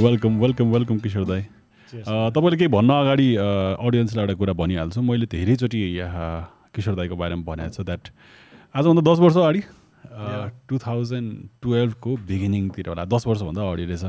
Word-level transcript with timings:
Welcome 0.00 0.38
welcome 0.40 0.70
welcome 0.72 0.98
किशोर 0.98 1.24
दाई। 1.28 1.42
तपाईँले 2.32 2.56
केही 2.56 2.68
भन्न 2.72 2.90
अगाडि 2.90 3.26
अडियन्सलाई 3.36 4.24
एउटा 4.24 4.34
कुरा 4.40 4.52
भनिहाल्छु। 4.56 5.00
मैले 5.04 5.26
धेरैचोटि 5.28 5.78
यहाँ 5.98 6.28
किशोर 6.74 6.94
दाईको 6.96 7.16
बारेमा 7.20 7.44
भनेको 7.44 7.74
छु 7.76 7.84
द्याट 7.84 8.08
आजभन्दा 8.80 9.02
दस 9.04 9.18
वर्ष 9.20 9.36
अगाडि 9.36 9.60
टु 10.68 10.78
थाउजन्ड 10.80 11.28
टुवेल्भको 11.60 12.10
बिगिनिङतिर 12.16 12.88
होला। 12.88 13.04
दस 13.04 13.26
वर्षभन्दा 13.28 13.60
अगाडि 13.60 13.84
रहेछ। 13.92 14.04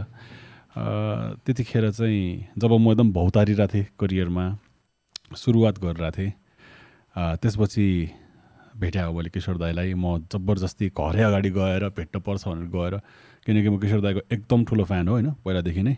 त्यतिखेर 1.43 1.91
चाहिँ 1.91 2.55
जब 2.55 2.71
म 2.71 2.95
एकदम 2.95 3.11
भौतारिरहेको 3.11 3.73
थिएँ 3.73 3.85
करियरमा 3.99 4.45
सुरुवात 5.43 5.75
गरिरहेको 5.83 6.15
थिएँ 6.17 6.31
त्यसपछि 7.43 7.87
भेट्या 8.79 9.03
हो 9.05 9.11
मैले 9.11 9.29
किशोर 9.35 9.57
दाईलाई। 9.59 9.93
म 9.99 10.23
जबरजस्ती 10.31 10.95
घरै 10.95 11.23
अगाडि 11.27 11.49
गएर 11.51 11.83
भेट्न 11.99 12.19
पर्छ 12.23 12.47
भनेर 12.47 12.71
गएर 12.71 12.95
किनकि 13.45 13.69
म 13.69 13.77
किशोर 13.79 14.01
दाईको 14.01 14.21
एकदम 14.31 14.65
ठुलो 14.65 14.83
फ्यान 14.85 15.07
हो 15.07 15.13
होइन? 15.13 15.29
पहिलादेखि 15.45 15.83
नै। 15.83 15.95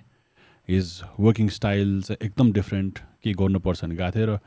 हिज 0.69 0.87
वर्किङ 1.19 1.47
स्टाइल 1.49 2.01
चाहिँ 2.01 2.25
एकदम 2.25 2.51
डिफ्रेन्ट 2.53 2.99
के 3.23 3.33
गर्नुपर्छ 3.33 3.83
भने 3.83 3.95
गएको 3.95 4.11
थिएँ 4.15 4.27
र 4.27 4.39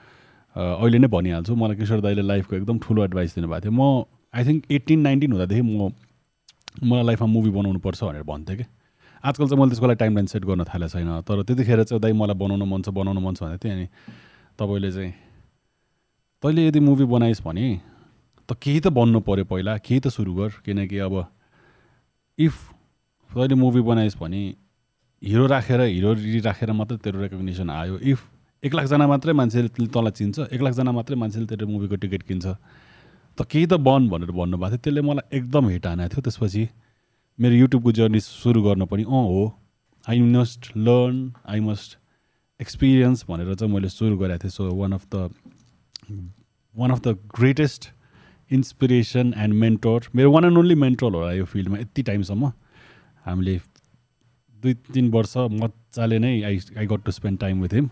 अहिले 0.56 0.98
नै 0.98 1.08
भनिहाल्छु 1.12 1.54
मलाई 1.54 1.76
किशोर 1.76 2.00
दाईले 2.00 2.22
लाइफको 2.22 2.56
एकदम 2.56 2.78
ठुलो 2.80 3.04
एडभाइस 3.04 3.34
दिनुभएको 3.34 3.60
थियो। 3.64 3.72
म 3.72 4.04
आई 4.32 4.44
थिङ्क 4.44 4.72
एट्टिन 4.72 5.00
नाइन्टिन 5.00 5.32
हुँदादेखि 5.32 5.62
म 5.62 5.92
मलाई 6.84 7.04
लाइफमा 7.04 7.28
मुभी 7.28 7.50
बनाउनु 7.50 7.78
पर्छ 7.84 8.04
भनेर 8.04 8.22
भन्थेँ 8.24 8.56
कि। 8.56 8.64
आजकल 9.24 9.44
चाहिँ 9.48 9.60
मैले 9.60 9.70
त्यसको 9.70 9.86
लागि 9.86 9.98
टाइम 10.00 10.12
लाइन 10.14 10.26
सेट 10.26 10.44
गर्न 10.44 10.64
थालेको 10.64 10.92
छैन 10.92 11.10
तर 11.28 11.42
त्यतिखेर 11.42 11.82
चाहिँ 11.84 12.00
दाइ 12.00 12.12
मलाई 12.12 12.36
बनाउनु 12.36 12.64
मन 12.64 12.80
छ 12.82 12.88
बनाउनु 12.96 13.20
मन 13.20 13.34
छ 13.34 13.42
भनेको 13.42 13.60
थिएँ 13.64 13.74
अनि 13.74 13.86
तपाईँले 14.56 14.90
चाहिँ 14.92 15.12
तैँले 16.42 16.66
यदि 16.68 16.80
मुभी 16.80 17.04
बनाइस् 17.04 17.42
भने 17.44 17.68
त 18.48 18.56
केही 18.56 18.80
त 18.80 18.88
बन्नु 18.92 19.20
पऱ्यो 19.20 19.44
पहिला 19.44 19.76
केही 19.84 20.00
त 20.00 20.08
सुरु 20.08 20.32
गर। 20.32 20.50
किनकि 20.64 20.98
अब 21.04 21.14
इफ 22.38 22.56
तैँले 23.30 23.54
मुभी 23.54 23.80
बनाइस् 23.80 24.16
भने 24.18 24.42
हिरो 25.22 25.46
राखेर 25.46 25.80
हिरो 25.80 26.12
राखेर 26.44 26.72
मात्रै 26.72 26.98
तेरो 27.04 27.20
रेकग्नेसन 27.20 27.70
आयो। 27.70 27.98
इफ 27.98 28.20
एक 28.62 28.74
लाखजना 28.74 29.06
मात्रै 29.06 29.32
मान्छेले 29.32 29.68
तँलाई 29.76 30.12
चिन्छ 30.12 30.52
एक 30.52 30.60
लाखजना 30.62 30.92
मात्रै 30.92 31.16
मान्छेले 31.16 31.46
तेरो 31.46 31.66
मुभीको 31.66 31.96
टिकट 32.02 32.22
किन्छ। 32.22 32.46
त 33.38 33.44
केही 33.44 33.66
त 33.66 33.74
बन 33.76 34.08
भनेर 34.08 34.30
भन्नुभएको 34.32 34.76
थियो। 34.76 34.82
त्यसले 34.84 35.00
मलाई 35.04 35.36
एकदम 35.38 35.68
हिट 35.68 35.86
हानेको 35.86 36.08
थियो। 36.12 36.22
त्यसपछि 36.24 36.62
मेरो 37.38 37.54
युट्युबको 37.54 37.92
जर्नी 37.92 38.20
सुरु 38.20 38.62
गर्न 38.62 38.84
पनि 38.88 39.02
अँ 39.04 39.24
हो। 39.28 39.44
I 40.08 40.20
must 40.20 40.72
learn 40.76 41.16
I 41.44 41.60
must 41.60 41.98
experience 42.60 43.24
भनेर 43.28 43.54
चाहिँ 43.54 43.72
मैले 43.72 43.88
सुरु 43.92 44.16
गरेको 44.16 44.42
थिएँ। 44.44 44.54
So 44.56 44.72
one 44.72 44.92
of 44.92 45.04
the 45.14 45.28
one 46.74 46.90
of 46.90 47.00
the 47.04 47.08
greatest 47.36 47.90
inspiration 48.50 49.34
and 49.36 49.54
mentor 49.54 50.08
मेरो 50.16 50.30
वान 50.32 50.44
एन्ड 50.44 50.58
ओन्ली 50.58 50.74
मेन्टर 50.74 51.06
होला 51.06 51.32
यो 51.32 51.44
फिल्डमा 51.44 51.78
यति 51.78 52.02
टाइमसम्म 52.02 52.52
हामीले 53.26 53.54
दुई 54.62 54.74
तिन 54.94 55.06
वर्ष 55.12 55.36
मजाले 55.60 56.18
नै 56.18 56.32
I 56.48 56.56
I 56.78 56.86
got 56.86 57.02
to 57.04 57.12
spend 57.12 57.38
time 57.40 57.62
with 57.62 57.72
him 57.74 57.88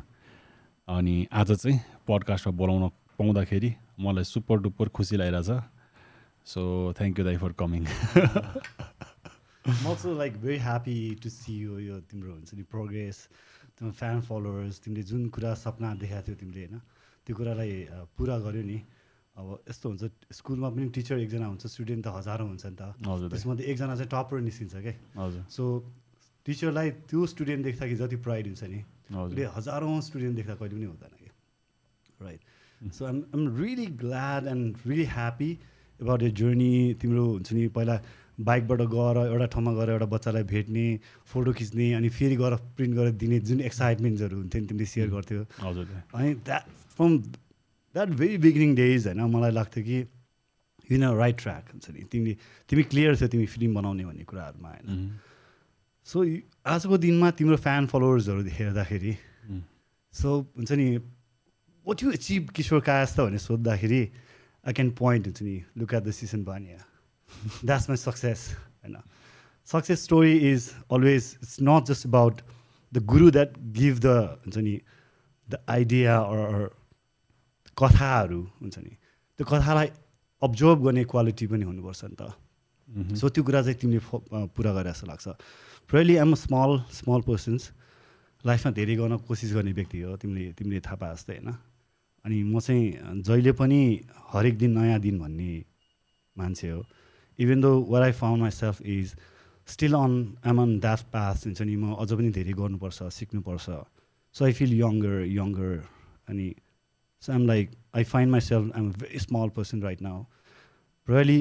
अनि 0.88 1.16
आज 1.32 1.50
चाहिँ 1.52 1.78
पडकास्टमा 2.08 2.52
बोलाउन 2.56 2.88
पाउँदाखेरि 3.18 3.70
मलाई 4.00 4.24
सुपर 4.24 4.56
डुपर 4.62 4.88
खुसी 4.94 5.16
लागिरहेछ। 5.16 5.50
सो 6.46 6.62
थ्याङ्क 6.98 7.18
यू 7.18 7.24
दाई 7.24 7.36
for 7.42 7.52
coming 7.58 7.82
also 9.64 10.08
like 10.18 10.32
very 10.40 10.58
happy 10.60 10.96
to 11.22 11.28
see 11.30 11.52
you 11.58 11.78
यो 11.80 11.96
तिम्रो 12.08 12.30
हुन्छ 12.32 12.50
नि 12.54 12.62
प्रोग्रेस 12.70 13.16
तिम्रो 13.74 13.92
फ्यान 14.00 14.20
फलोवर्स 14.28 14.80
तिमीले 14.84 15.02
जुन 15.10 15.22
कुरा 15.34 15.54
सपना 15.60 15.88
देखाएको 16.02 16.26
थियो 16.26 16.36
तिमीले 16.40 16.60
होइन 16.66 16.80
त्यो 17.26 17.34
कुरालाई 17.36 17.72
पुरा 18.16 18.36
गर्यो 18.46 18.62
नि। 18.62 18.78
अब 19.34 19.46
यस्तो 19.68 19.88
हुन्छ 19.88 20.02
स्कुलमा 20.30 20.68
पनि 20.70 20.88
टिचर 20.94 21.18
एकजना 21.26 21.46
हुन्छ 21.46 21.66
स्टुडेन्ट 21.66 22.02
त 22.06 22.08
हजारौँ 22.14 22.48
हुन्छ 22.48 22.64
नि 22.66 22.76
त। 22.78 22.82
त्यसमध्ये 23.34 23.64
एकजना 23.66 23.94
चाहिँ 23.98 24.10
टपर 24.14 24.40
निस्किन्छ 24.46 24.74
क्या 24.86 24.94
हजुर। 25.18 25.42
सो 25.50 25.62
टिचरलाई 26.46 26.90
त्यो 27.10 27.26
स्टुडेन्ट 27.34 27.64
देख्दाखेरि 27.66 27.98
जति 27.98 28.16
प्राइड 28.22 28.44
हुन्छ 28.46 28.62
नि 28.70 28.80
उसले 29.10 29.44
हजारौँ 29.58 30.00
स्टुडेन्ट 30.08 30.34
देख्दा 30.38 30.54
कहिले 30.54 30.74
पनि 30.76 30.86
हुँदैन 30.86 31.14
कि? 31.18 31.28
Right 32.22 32.40
so 32.94 33.02
um 33.06 33.16
um 33.34 33.42
really 33.58 33.86
glad 34.02 34.46
and 34.54 34.76
really 34.86 35.06
happy 35.18 35.50
about 36.00 36.22
यो 36.22 36.30
जर्नी 36.40 36.72
तिम्रो 37.02 37.24
हुन्छ 37.26 37.52
नि 37.52 37.66
पहिला 37.74 37.96
बाइकबाट 38.38 38.80
गएर 38.94 39.16
एउटा 39.24 39.46
ठाउँमा 39.54 39.72
गएर 39.74 39.90
एउटा 39.90 40.06
बच्चालाई 40.14 40.42
भेट्ने 40.52 40.86
फोटो 41.32 41.52
खिच्ने 41.58 41.92
अनि 41.98 42.08
फेरि 42.18 42.36
गएर 42.36 42.54
प्रिन्ट 42.76 42.94
गरेर 42.96 43.12
दिने 43.22 43.38
जुन 43.50 43.60
एक्साइटमेन्ट्सहरू 43.70 44.36
हुन्थ्यो 44.36 44.60
नि 44.60 44.66
तिमीले 44.68 44.86
सेयर 44.94 45.08
गर्थ्यो। 45.10 45.42
अनि 46.14 46.34
that 46.46 46.64
from 46.96 47.18
that 47.94 48.08
very 48.20 48.36
beginning 48.38 48.74
days 48.74 49.06
होइन 49.06 49.20
मलाई 49.30 49.50
लाग्थ्यो 49.50 49.82
कि 49.84 49.98
यु 50.90 50.98
न 50.98 51.14
राइट 51.16 51.36
ट्र्याक 51.38 51.64
हुन्छ 51.72 51.90
नि। 51.90 52.02
तिमीले 52.12 52.34
तिमी 52.68 52.82
क्लियर 52.90 53.16
थियो 53.16 53.28
तिमी 53.28 53.46
फिल्म 53.48 53.74
बनाउने 53.74 54.04
भन्ने 54.04 54.24
कुराहरूमा 54.24 54.70
होइन। 54.70 55.18
सो 56.06 56.16
आजको 56.66 56.96
दिनमा 56.98 57.30
तिम्रो 57.38 57.56
फ्यान 57.56 57.86
फलोवर्सहरू 57.88 58.42
हेर्दाखेरि 58.58 59.14
सो 60.12 60.28
हुन्छ 60.56 60.72
नि 60.72 60.86
वाट 61.86 62.02
यु 62.02 62.10
एचिभ 62.12 62.50
किशोर 62.56 62.80
कास 62.84 63.16
त 63.16 63.20
भनेर 63.20 63.40
सोद्धाखेरि 63.40 64.02
आई 64.66 64.72
क्यान 64.72 64.90
पोइन्ट 65.00 65.24
हुन्छ 65.26 65.42
नि 65.42 65.56
look 65.78 65.94
at 65.94 66.02
the 66.04 66.10
Sijan 66.12 66.44
Baniya 66.44 66.78
that's 67.64 67.88
my 67.88 67.96
success 68.04 68.40
होइन। 68.84 68.96
Success 69.68 70.04
story 70.04 70.36
is 70.52 70.70
always 70.92 71.24
it's 71.42 71.56
not 71.62 71.82
just 71.88 72.06
about 72.06 72.40
the 72.92 73.04
guru 73.12 73.30
that 73.30 73.58
give 73.80 73.98
the 74.00 74.06
हुन्छ 74.44 74.56
नि 74.58 74.76
द 75.48 75.64
आइडिया 75.68 76.18
अर 76.18 76.68
कथाहरू 77.78 78.40
हुन्छ 78.60 78.78
नि। 78.78 78.92
त्यो 79.38 79.44
कथालाई 79.46 79.88
अब्जर्भ 80.42 80.78
गर्ने 80.84 81.04
क्वालिटी 81.04 81.46
पनि 81.46 81.64
हुनुपर्छ 81.64 82.02
नि 82.04 82.16
त। 82.20 82.22
सो 83.18 83.28
त्यो 83.28 83.42
कुरा 83.44 83.60
चाहिँ 83.62 83.78
तिमीले 83.80 84.00
पुरा 84.54 84.72
गरे 84.76 84.90
जस्तो 84.92 85.06
लाग्छ। 85.06 85.26
Probably 85.88 86.14
am 86.24 86.34
small 86.34 86.70
small 86.92 87.20
persons 87.28 87.62
लाइफमा 88.44 88.70
धेरै 88.72 88.94
गर्न 88.96 89.16
कोसिस 89.26 89.50
गर्ने 89.54 89.72
व्यक्ति 89.72 90.00
हो। 90.00 90.16
तिमीले 90.16 90.52
तिमीले 90.52 90.80
थाहा 90.80 90.96
पाए 91.00 91.14
जस्तै 91.14 91.34
होइन? 91.34 91.50
अनि 92.24 92.36
म 92.44 92.60
चाहिँ 92.60 93.22
जहिले 93.24 93.52
पनि 93.52 93.80
हरेक 94.32 94.54
दिन 94.58 94.70
नयाँ 94.78 95.00
दिन 95.00 95.18
भन्ने 95.18 95.52
मान्छे 96.36 96.68
हो। 96.70 96.80
Even 97.38 97.60
though 97.60 97.70
where 97.90 98.02
I 98.02 98.12
found 98.12 98.40
myself 98.50 98.82
is 98.82 99.14
still 99.68 99.94
on 99.94 100.12
am 100.46 100.56
on 100.62 100.70
that 100.80 101.00
path 101.12 101.46
हुन्छ 101.46 101.60
नि। 101.62 101.76
म 101.76 101.94
अझ 101.96 102.12
पनि 102.12 102.30
धेरै 102.30 102.52
गर्नुपर्छ 102.52 102.98
सिक्नुपर्छ। 103.18 103.66
So 104.34 104.40
I 104.44 104.52
feel 104.52 104.72
younger 104.80 105.24
younger 105.24 105.72
अनि 106.28 106.46
so 107.26 107.32
um 107.32 107.46
like 107.46 107.70
I 107.96 108.04
find 108.12 108.30
myself 108.50 108.76
I'm 108.76 108.90
very 108.92 109.18
small 109.18 109.48
person 109.56 109.82
right 109.82 110.02
now 110.02 110.24
really 111.08 111.38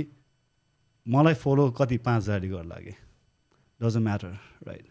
मलाई 1.06 1.34
फलो 1.44 1.70
कति 1.80 1.98
पाँच 2.08 2.24
हजारले 2.24 2.48
गर् 2.50 2.66
लागे 2.68 2.96
doesn't 3.80 4.04
matter 4.04 4.38
right 4.68 4.88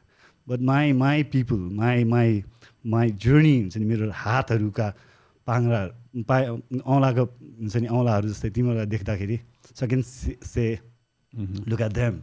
but 0.46 0.60
my 0.70 0.92
my 1.00 1.22
people 1.32 1.60
my 1.80 2.04
my 2.12 2.42
my 2.84 3.10
journey 3.24 3.54
हुन्छ 3.60 3.76
नि 3.76 3.84
मेरो 3.86 4.10
हातहरूका 4.22 4.88
पाङ्रा 5.46 5.80
पा 6.28 6.36
औँलाको 6.86 7.24
हुन्छ 7.24 7.76
नि 7.76 7.86
औँलाहरू 7.98 8.28
जस्तै 8.28 8.50
तिमीहरूलाई 8.56 8.86
देख्दाखेरि 8.94 9.38
second 9.80 10.04
say 10.44 10.66
look 11.70 11.80
at 11.80 11.92
them 11.92 12.20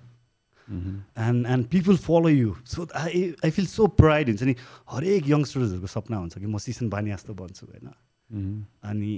and 1.28 1.46
and 1.53 1.66
people 1.69 1.97
follow 1.97 2.30
you 2.30 2.53
so 2.74 2.88
I 2.96 3.24
I 3.46 3.51
feel 3.57 3.66
so 3.68 3.88
pride 4.01 4.30
हुन्छ 4.30 4.44
नि 4.44 4.56
हरेक 4.94 5.30
यङ्स्टर्सहरूको 5.30 5.88
सपना 5.96 6.18
हुन्छ 6.18 6.38
कि 6.38 6.46
म 6.46 6.57
सिसन 6.68 6.90
बानी 6.90 7.12
जस्तो 7.12 7.34
बन्छु 7.34 7.66
होइन? 7.66 7.90
अनि 8.30 9.14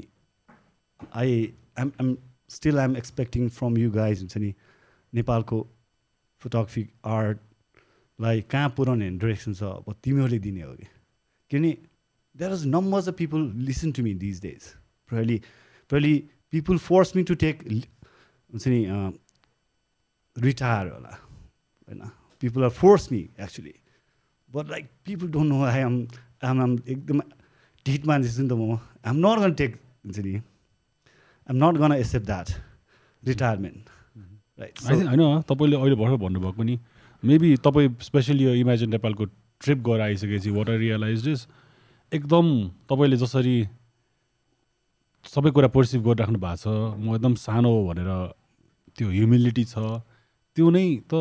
I 1.15 1.31
am 1.79 1.91
am 2.01 2.15
still 2.49 2.79
I'm 2.79 2.95
expecting 2.97 3.49
from 3.49 3.77
you 3.77 3.91
guys 3.91 4.19
हुन्छ 4.19 4.37
नि? 4.37 4.53
नेपालको 5.13 5.61
फोटोग्राफी 6.41 6.83
आर्टलाई 7.05 8.41
कहाँ 8.51 8.69
पुऱ्याउने 8.77 9.09
डिरेक्सन 9.23 9.53
छ? 9.53 9.63
अब 9.63 9.95
तिमीहरूले 10.03 10.39
दिने 10.39 10.61
हो 10.61 10.73
कि? 10.73 10.87
किनभने 11.51 11.71
there 12.35 12.53
is 12.53 12.65
numbers 12.67 13.07
of 13.09 13.15
people 13.17 13.51
listen 13.67 13.91
to 13.91 14.03
me 14.03 14.13
these 14.23 14.41
days 14.41 14.61
probably 15.09 15.41
probably 15.91 16.13
people 16.51 16.77
force 16.87 17.15
me 17.15 17.23
to 17.23 17.35
take 17.43 17.63
हुन्छ 17.67 18.67
नि 18.67 18.81
रिटायर 20.35 20.87
होला 20.93 21.13
होइन? 21.17 22.01
People 22.41 22.63
are 22.63 22.69
force 22.79 23.11
me 23.11 23.19
actually 23.39 23.73
but 24.49 24.69
like 24.69 24.89
people 25.05 25.31
don't 25.31 25.49
know 25.49 25.63
I 25.63 25.79
am 25.79 25.95
um 26.43 26.61
um 26.61 26.77
एकदम 26.87 27.21
ढिट 27.85 28.05
मान्छे 28.05 28.41
नि 28.41 28.47
त 28.49 28.53
म 28.53 28.77
आम 29.05 29.17
नट 29.17 29.39
गन 29.39 29.53
टेक 29.55 29.75
हुन्छ 30.05 30.19
नि 30.21 30.33
आम 31.49 31.55
not 31.57 31.77
gonna 31.77 31.91
accept 31.93 32.25
that 32.25 32.47
retirement 33.23 33.89
right 34.59 34.81
होइन 34.83 35.41
तपाईँले 35.49 35.77
अहिले 35.77 35.95
भर्खर 35.97 36.17
भन्नुभएको 36.23 36.63
नि 36.63 36.77
मेबी 37.23 37.55
तपाईँ 37.63 37.89
स्पेसली 38.01 38.43
यो 38.43 38.53
इमेजिन 38.57 38.89
नेपालको 38.89 39.25
ट्रिप 39.61 39.79
गरेर 39.85 40.01
आइसकेपछि 40.03 40.49
वाट 40.51 40.69
आर 40.69 40.77
रियलाइज 40.79 41.27
इज 41.27 41.45
एकदम 42.11 42.47
तपाईँले 42.89 43.17
जसरी 43.17 43.55
सबै 45.25 45.51
कुरा 45.51 45.67
पर्सिभ 45.69 46.01
गरिराख्नु 46.03 46.39
भएको 46.39 46.57
छ 46.59 46.67
म 46.97 47.15
एकदम 47.15 47.33
सानो 47.39 47.69
हो 47.69 47.81
भनेर 47.87 48.09
त्यो 48.97 49.07
ह्युमिलिटी 49.09 49.63
छ 49.65 49.85
त्यो 50.57 50.69
नै 50.69 50.85
त 51.05 51.13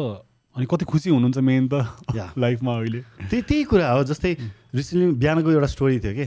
अनि 0.56 0.66
कति 0.66 0.84
खुसी 0.84 1.10
हुनुहुन्छ 1.10 1.38
मेन 1.40 1.68
त 1.68 2.32
लाइफमा 2.36 2.72
अहिले। 2.80 3.00
त्यही 3.22 3.42
त्यही 3.42 3.64
कुरा 3.64 3.90
हो 3.92 4.02
जस्तै 4.04 4.32
रिसेन्टली 4.74 5.12
बिहानको 5.18 5.50
एउटा 5.50 5.66
स्टोरी 5.66 5.98
थियो 6.00 6.14
कि? 6.14 6.26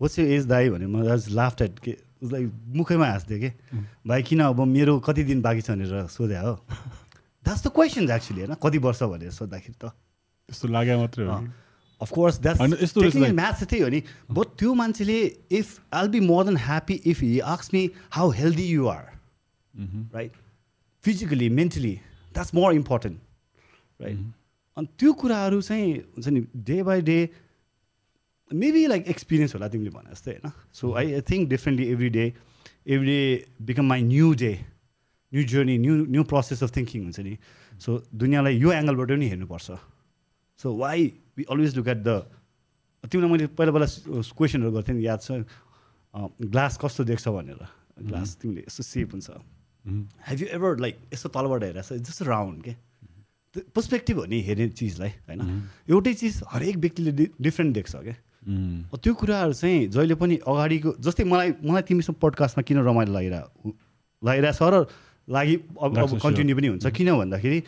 वाट्स 0.00 0.18
यो 0.18 0.24
एज 0.26 0.46
दाई 0.46 0.70
भने 0.70 0.86
म 0.86 1.06
आज 1.12 1.28
लाफ्ट 1.30 1.62
एट 1.62 1.78
के 1.78 1.96
उसलाई 2.22 2.50
मुखैमा 2.76 3.06
हाँस्थेँ 3.06 3.40
कि? 3.40 3.50
भाइ 4.06 4.22
किन 4.22 4.40
अब 4.40 4.60
मेरो 4.66 4.98
कति 5.00 5.22
दिन 5.24 5.40
बाँकी 5.42 5.60
छ 5.62 5.70
भनेर 5.70 6.06
सोधे 6.06 6.36
हो। 6.36 6.54
द्याट्स 7.44 7.66
द 7.66 7.68
क्वेसन 7.74 8.10
एक्चुली 8.10 8.40
होइन? 8.40 8.54
कति 8.62 8.78
वर्ष 8.78 9.02
भनेर 9.02 9.30
सोद्धाखेरि 9.30 9.76
त। 9.80 9.92
त्यस्तो 10.48 10.68
लाग्यो 10.68 10.98
मात्रै 10.98 11.26
हो? 11.26 11.38
अफकोर्स 12.00 12.40
यस्तो 12.82 13.00
like- 13.00 13.34
म्याथ 13.34 13.64
त्यही 13.64 13.82
हो 13.82 13.88
नि। 13.88 14.02
बट 14.30 14.46
त्यो 14.58 14.74
मान्छेले 14.74 15.18
if 15.52 15.68
I'll 15.92 16.08
be 16.08 16.20
more 16.20 16.44
than 16.44 16.56
happy 16.56 16.94
if 17.06 17.20
he 17.22 17.38
asks 17.54 17.70
me 17.74 17.90
how 18.10 18.30
healthy 18.30 18.66
you 18.66 18.86
are 18.88 19.04
hmm. 19.74 20.08
Right 20.14 20.32
physically 21.04 21.48
mentally 21.48 21.92
that's 22.34 22.54
more 22.54 22.74
important 22.74 23.20
right 24.00 24.18
अनि 24.76 24.86
त्यो 24.98 25.12
कुराहरू 25.12 25.60
चाहिँ 25.62 25.92
हुन्छ 25.94 26.28
नि 26.28 26.40
day 26.56 26.82
by 26.82 27.00
day 27.00 27.18
maybe 28.50 28.86
like 28.86 29.08
experience 29.08 29.54
होला 29.54 29.68
तिमीले 29.68 29.90
भने 29.90 30.10
जस्तै 30.10 30.30
होइन 30.32 30.52
so 30.72 30.92
I 30.94 31.12
I 31.12 31.20
think 31.30 31.48
differently 31.48 31.86
every 31.90 32.08
day 32.10 32.24
every 32.88 33.06
day 33.06 33.44
become 33.62 33.86
my 33.86 34.02
new 34.04 34.32
day 34.34 34.52
new 35.32 35.42
journey 35.46 35.78
new 35.78 35.94
new 36.06 36.22
process 36.26 36.62
of 36.62 36.76
thinking 36.76 37.02
हुन्छ 37.04 37.20
नि 37.20 37.36
सो 37.80 37.96
दुनियाँलाई 38.14 38.56
यो 38.56 38.72
एङ्गलबाट 38.72 39.08
पनि 39.10 39.28
हेर्नुपर्छ 39.28 39.78
so 40.60 40.74
why 40.76 41.06
we 41.36 41.44
always 41.50 41.76
look 41.76 41.88
at 41.88 42.02
the 42.04 42.16
तिमीलाई 43.04 43.30
मैले 43.30 43.46
पहिला 43.58 43.72
पहिला 43.72 43.88
क्वेसनहरू 44.32 44.72
गर्थेँ 44.72 44.94
नि 44.94 45.06
याद 45.06 45.20
छ 45.20 45.44
ग्लास 46.50 46.78
कस्तो 46.82 47.04
देख्छ 47.06 47.28
भनेर 47.30 47.60
ग्लास 48.10 48.36
तिमीले 48.42 48.60
यस्तो 48.66 48.82
सेप 48.84 49.12
हुन्छ। 49.12 49.30
हेभ 50.28 50.40
यु 50.40 50.46
एभर 50.52 50.78
लाइक 50.80 50.96
यस्तो 51.14 51.28
तलबाट 51.30 51.62
हेरेर 51.62 51.82
छ 51.82 51.92
जस्तो 52.02 52.24
राउन्ड 52.24 52.62
के 52.64 52.74
पर्सपेक्टिभ 53.70 54.16
हो 54.18 54.24
नि? 54.26 54.40
हेर्ने 54.42 54.68
चिजलाई 54.80 55.10
होइन 55.28 55.40
एउटै 55.90 56.14
चिज 56.14 56.42
हरेक 56.50 56.76
व्यक्तिले 56.76 57.12
डिफ्रेन्ट 57.40 57.74
देख्छ 57.74 57.96
क्या 57.96 58.14
त्यो 58.42 59.12
कुराहरू 59.14 59.52
चाहिँ 59.52 59.88
जहिले 59.88 60.14
पनि 60.16 60.36
अगाडिको 60.46 60.90
जस्तै 60.98 61.24
मलाई 61.24 61.48
मलाई 61.60 61.82
तिमीसँग 61.88 62.16
पडकास्टमा 62.16 62.62
किन 62.64 62.78
रमाइलो 62.88 63.12
लागिरह 63.12 63.42
लागिरहेछ 64.22 64.62
र 64.62 64.86
लागि 65.28 65.54
अब 65.76 65.98
अब. 65.98 66.18
कन्टिन्यू 66.18 66.56
पनि 66.56 66.68
हुन्छ। 66.68 66.86
किन 66.90 67.08
भन्दाखेरि 67.20 67.58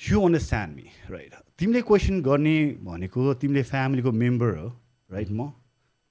यु 0.00 0.16
अन्डरस्ट्यान्ड 0.20 0.70
मी 0.76 0.86
राइट 1.10 1.34
तिमीले 1.58 1.80
क्वेसन 1.82 2.22
गर्ने 2.22 2.56
भनेको 2.80 3.34
तिमीले 3.36 3.62
फ्यामिलीको 3.66 4.10
मेम्बर 4.12 4.50
हो 4.56 4.68
राइट 5.10 5.30
म? 5.30 5.52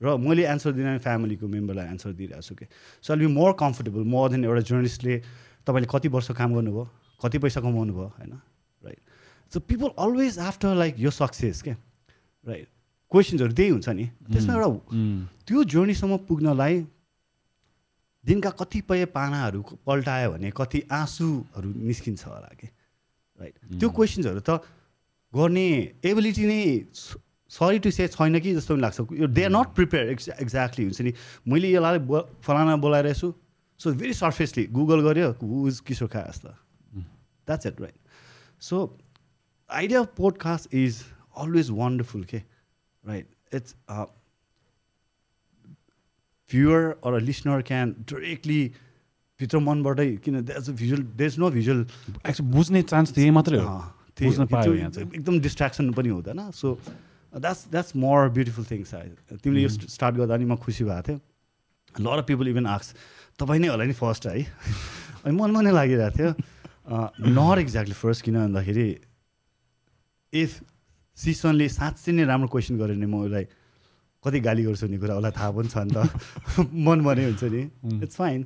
र 0.02 0.16
मैले 0.16 0.44
एन्सर 0.46 0.72
दिने 0.72 0.98
फ्यामिलीको 1.00 1.48
मेम्बरलाई 1.48 1.88
एन्सर 1.88 2.12
दिइरहेको 2.16 2.42
छु 2.44 2.56
कि 2.56 2.66
so 3.04 3.14
I'll 3.14 3.20
be 3.20 3.28
more 3.28 3.52
comfortable 3.60 4.04
more 4.08 4.30
than 4.30 4.46
एउटा 4.46 4.62
जर्नलिस्टले 4.70 5.16
तपाईँले 5.68 5.88
कति 5.92 6.08
वर्ष 6.08 6.32
काम 6.40 6.54
गर्नुभयो 6.56 6.84
कति 7.20 7.38
पैसा 7.44 7.60
कमाउनु 7.62 7.94
भयो 7.94 8.08
होइन? 8.16 8.32
Right 8.84 9.02
so 9.52 9.60
people 9.60 9.90
always 10.00 10.40
after 10.40 10.75
like 10.75 11.00
यो 11.00 11.12
सक्सेस 11.12 11.62
क्या 11.64 11.75
राइट 12.44 12.68
क्वेसन्सहरू 13.12 13.54
त्यही 13.54 13.70
हुन्छ 13.70 13.90
नि। 13.90 14.06
त्यसमा 14.30 14.54
एउटा। 14.54 14.70
त्यो 15.46 15.64
जर्नीसम्म 15.66 16.18
पुग्नलाई 16.30 16.76
दिनका 18.24 18.50
कतिपय 18.60 19.06
पानाहरू 19.16 19.62
पल्टायो 19.86 20.32
भने 20.32 20.50
कति 20.54 20.80
आँसुहरू 20.92 21.70
निस्किन्छ 21.90 22.26
होला 22.26 22.52
कि 22.54 22.68
राइट 23.40 23.56
त्यो 23.80 23.90
क्वेसन्सहरू 23.90 24.42
त 24.46 24.62
गर्ने 25.34 25.68
एबिलिटी 26.06 26.46
नै 26.46 26.62
सरी 27.50 27.80
टु 27.80 27.90
से 27.92 28.08
छैन 28.10 28.40
कि 28.40 28.54
जस्तो 28.56 28.74
पनि 28.76 28.82
लाग्छ। 28.82 28.98
They 29.26 29.44
are 29.44 29.50
not 29.50 29.68
prepare 29.74 30.10
ex 30.10 30.30
exactly 30.38 30.84
हुन्छ 30.86 31.02
नि। 31.02 31.14
मैले 31.50 31.70
यसलाई 31.74 32.00
ब 32.06 32.30
फलाना 32.46 32.76
बोलाइरहेको 32.78 33.18
छु 33.20 33.34
सो 33.80 33.94
भेरी 33.98 34.14
सर्फेसली 34.14 34.64
गुगल 34.70 35.02
गऱ्यो 35.02 35.32
हु 35.42 35.68
इज 35.68 35.80
किशोर 35.88 36.08
खास 36.14 36.46
त। 36.46 36.54
That's 37.48 37.66
it 37.66 37.82
right 37.82 37.98
so 38.62 38.78
idea 39.70 40.00
of 40.00 40.14
podcast 40.18 40.76
is 40.76 41.02
always 41.38 41.70
wonderful 41.74 42.24
के 42.30 42.42
right 43.10 43.56
it's 43.56 43.76
viewer 46.50 46.84
or 47.06 47.20
listener 47.22 47.62
can 47.70 47.96
directly 48.12 48.62
भित्र 49.40 49.60
मनबाटै 49.66 50.10
किन 50.24 50.42
that's 50.46 50.70
visual 50.82 51.02
there 51.20 51.32
is 51.32 51.40
no 51.40 51.50
visual 51.52 51.82
actually 52.28 52.52
बुझ्ने 52.52 52.82
चान्स 52.92 53.14
त्यही 53.16 53.30
मात्रै 53.38 53.60
हो। 53.60 53.78
बुझ्न 54.22 54.46
पायो 54.52 54.74
यहाँ 54.76 54.92
चाहिँ। 54.92 55.10
एकदम 55.16 55.40
डिस्ट्राक्सन 55.40 55.92
पनि 55.96 56.10
हुँदैन। 56.10 56.40
So 56.52 56.68
that's 57.34 57.68
that's 57.72 57.96
more 57.96 58.30
beautiful 58.36 58.66
things 58.72 58.94
तिमीले 59.44 59.62
यो 59.64 59.70
स्टार्ट 59.70 60.16
गर्दा 60.16 60.38
नि 60.38 60.46
म 60.46 60.56
खुसी 60.60 60.84
भएको 60.84 61.02
थियो 61.08 61.20
लर 62.06 62.22
पिपल 62.28 62.48
इभन 62.48 62.66
आक्स 62.68 62.94
तपाईँ 63.40 63.62
नै 63.62 63.68
होला 63.68 63.84
नि 63.88 63.94
फर्स्ट 63.96 64.28
है? 64.28 64.44
अनि 65.24 65.36
मनमा 65.36 65.62
नै 65.62 65.72
लागिरहेको 65.72 66.18
थियो। 66.18 66.32
नट 66.90 67.58
एक्ज्याक्टली 67.60 67.96
फर्स्ट 67.96 68.26
किन 68.26 68.36
भन्दाखेरि 68.40 68.88
इफ 70.34 70.52
सिसनले 71.19 71.68
साँच्चै 71.69 72.12
नै 72.16 72.24
राम्रो 72.31 72.48
क्वेसन 72.54 72.75
गऱ्यो 72.80 72.95
भने 72.95 73.07
म 73.07 73.16
उसलाई 73.27 73.45
कति 74.24 74.39
गाली 74.39 74.63
गर्छु 74.63 74.86
भन्ने 74.86 74.98
कुरा? 75.00 75.16
उसलाई 75.19 75.33
थाहा 75.36 75.51
पनि 75.51 75.68
छ 75.68 75.77
नि 75.83 75.92
त 75.95 76.00
मन 76.88 77.00
भने 77.07 77.24
हुन्छ 77.25 77.44
नि। 77.44 77.62
It's 78.04 78.16
fine. 78.16 78.42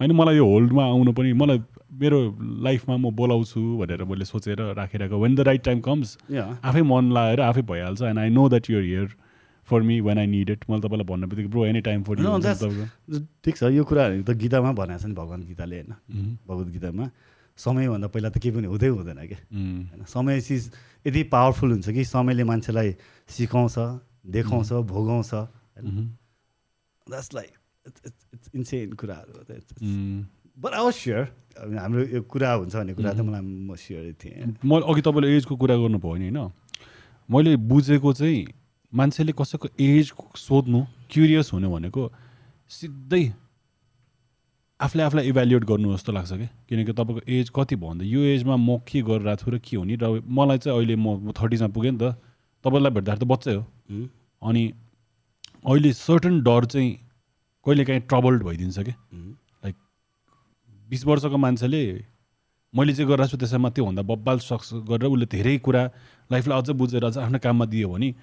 होइन 0.00 0.12
मलाई 0.16 0.36
यो 0.36 0.46
होल्डमा 0.46 0.84
आउनु 0.84 1.12
पनि 1.12 1.32
मलाई 1.32 1.58
मेरो 2.00 2.18
लाइफमा 2.64 2.96
म 2.96 3.10
बोलाउँछु 3.20 3.60
भनेर 3.80 4.04
मैले 4.06 4.24
सोचेर 4.24 4.60
राखिरहेको 4.78 5.16
when 5.22 5.34
the 5.34 5.40
right 5.48 5.62
time 5.64 5.80
comes 5.86 6.16
आफै 6.62 6.82
मन 6.86 7.10
लगाएर 7.16 7.40
आफै 7.40 7.62
भइहाल्छ 7.72 8.02
and 8.10 8.18
I 8.18 8.30
know 8.30 8.48
that 8.48 8.70
your 8.70 8.82
here 8.82 9.08
for 9.68 9.82
me 9.88 10.00
when 10.00 10.18
I 10.18 10.26
need 10.26 10.50
it 10.50 10.60
मैले 10.70 10.82
तपाईँलाई 10.82 11.06
भन्ने 11.10 11.26
बित्तिकै 11.26 11.50
ब्रो 11.50 11.66
एनी 11.66 11.80
टाइम 11.88 12.02
फर 12.02 12.14
ठिक 13.44 13.56
छ। 13.56 13.62
यो 13.74 13.84
कुराहरू 13.84 14.22
त 14.22 14.30
गीतामा 14.38 14.72
भनेको 14.72 14.98
छ 15.02 15.06
नि 15.06 15.14
भगवान् 15.14 15.42
गीताले 15.50 15.76
होइन? 15.76 15.92
भगवद् 16.48 16.70
गीतामा। 16.70 17.10
समयभन्दा 17.60 18.08
पहिला 18.08 18.28
त 18.30 18.38
केही 18.38 18.54
पनि 18.56 18.66
हुँदै 18.72 18.88
हुँदैन 18.88 19.20
क्या 19.26 19.40
होइन 19.52 20.04
समय 20.08 20.40
चिज 20.40 20.62
यति 21.06 21.22
पावरफुल 21.32 21.70
हुन्छ 21.72 21.88
कि 21.90 22.04
समयले 22.04 22.44
मान्छेलाई 22.44 22.90
सिकाउँछ 23.28 23.76
देखाउँछ 24.32 24.72
भोगाउँछ 24.92 25.30
द्याट्स 27.06 27.28
लाइक 27.34 27.52
इट्स 28.34 28.48
इन्सेन 28.54 28.92
कुराहरू 28.92 29.32
बट 30.60 30.72
आई 30.74 30.82
वाज 30.84 30.94
स्योर 30.94 31.24
हाम्रो 31.60 32.00
यो 32.06 32.20
कुरा 32.22 32.52
हुन्छ 32.52 32.74
भन्ने 32.76 32.94
कुरा 32.94 33.12
त 33.12 33.20
मलाई 33.20 33.40
म 33.40 33.74
स्योर 33.76 34.12
थिएँ। 34.24 34.56
म 34.64 34.80
अघि 34.80 35.02
तपाईँले 35.02 35.36
एजको 35.36 35.56
कुरा 35.56 35.76
गर्नुभयो 35.76 36.16
नि 36.16 36.28
होइन? 36.30 36.52
मैले 37.28 37.56
बुझेको 37.56 38.12
चाहिँ 38.12 38.46
मान्छेले 38.92 39.32
कसैको 39.32 39.68
एज 39.80 40.12
सोध्नु 40.36 40.80
क्युरियस 41.10 41.50
हुनु 41.52 41.68
भनेको 41.70 42.02
सिधै 42.70 43.24
आफूले 44.80 45.02
आफूलाई 45.04 45.28
इभ्यालुएट 45.28 45.64
गर्नु 45.64 45.92
जस्तो 45.94 46.12
लाग्छ 46.12 46.32
कि 46.32 46.46
किनकि 46.68 46.92
तपाईँको 46.92 47.20
एज 47.28 47.50
कति 47.54 47.76
भयो 47.76 47.88
भन्दा 47.88 48.04
यो 48.04 48.20
एजमा 48.32 48.56
म 48.56 48.78
के 48.88 49.02
गरिरहेको 49.02 49.44
छु 49.44 49.50
र 49.50 49.58
के 49.58 49.76
हो 49.76 49.84
नि 49.84 49.96
र 50.00 50.22
मलाई 50.24 50.58
चाहिँ 50.58 50.76
अहिले 50.78 50.96
म 50.96 51.32
थर्टिजमा 51.36 51.68
पुगेँ 51.68 51.90
नि 51.92 51.98
त 52.00 52.16
तपाईँलाई 52.64 52.92
भेट्दाखेरि 52.92 53.20
त 53.20 53.28
बच्चै 53.28 53.54
हो? 53.54 53.64
अनि 54.42 54.62
अहिले 55.64 55.92
सर्टन 55.92 56.40
डर 56.40 56.64
चाहिँ 56.72 56.90
कहिले 57.66 57.84
काहीँ 57.84 58.00
ट्रबल्ड 58.08 58.42
भइदिन्छ 58.42 58.78
कि? 58.78 58.92
लाइक 59.64 59.76
बिस 60.88 61.06
वर्षको 61.06 61.36
मान्छेले 61.36 61.82
मैले 62.74 62.92
चाहिँ 62.94 63.08
गरिरहेको 63.10 63.30
छु 63.30 63.36
त्यसैमा 63.36 63.68
त्योभन्दा 63.76 64.02
बब्बाल 64.08 64.38
सक्स 64.48 64.68
गरेर 64.88 65.12
उसले 65.12 65.26
धेरै 65.28 65.56
कुरा 65.60 65.82
लाइफलाई 66.30 66.58
अझ 66.58 66.70
बुझेर 66.80 67.04
अझ 67.04 67.16
आफ्नो 67.18 67.38
काममा 67.38 67.64
दियो 67.68 67.88
भने 67.92 68.14